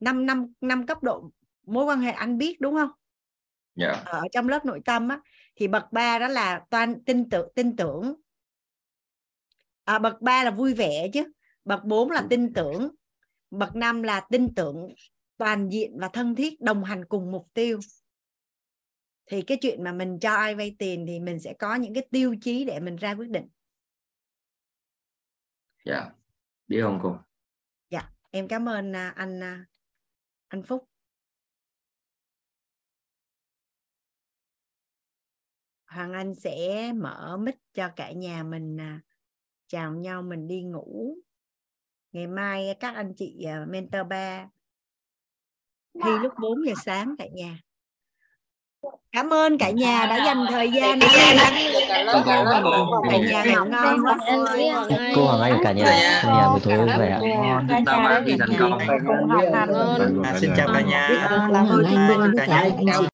[0.00, 1.30] Năm năm năm cấp độ
[1.66, 2.90] mối quan hệ anh biết đúng không?
[3.76, 3.96] Yeah.
[3.96, 4.02] Dạ.
[4.04, 5.20] ở trong lớp nội tâm á
[5.56, 8.14] thì bậc ba đó là toàn tin tưởng tin tưởng.
[9.84, 11.32] À, bậc ba là vui vẻ chứ
[11.64, 12.90] bậc 4 là tin tưởng
[13.50, 14.94] bậc 5 là tin tưởng
[15.36, 17.80] toàn diện và thân thiết đồng hành cùng mục tiêu.
[19.26, 22.06] Thì cái chuyện mà mình cho ai vay tiền thì mình sẽ có những cái
[22.10, 23.48] tiêu chí để mình ra quyết định.
[25.84, 26.10] Dạ
[26.68, 27.16] biết không cô.
[27.90, 29.64] Dạ em cảm ơn à, anh à,
[30.48, 30.88] anh Phúc
[35.96, 39.00] Hoàng Anh sẽ mở mic cho cả nhà mình à,
[39.68, 41.14] chào nhau mình đi ngủ
[42.12, 44.48] ngày mai các anh chị mentor ba
[46.04, 47.58] thi lúc 4 giờ sáng cả nhà
[49.12, 51.50] cảm ơn cả nhà đã dành thời gian để cả nhà
[52.12, 54.00] ngủ ngon
[55.14, 55.84] cô Hoàng Anh cả nhà
[56.22, 57.20] cả nhà buổi tối vui vẻ
[59.06, 63.04] công xin chào cả nhà biết ơn cả anh chị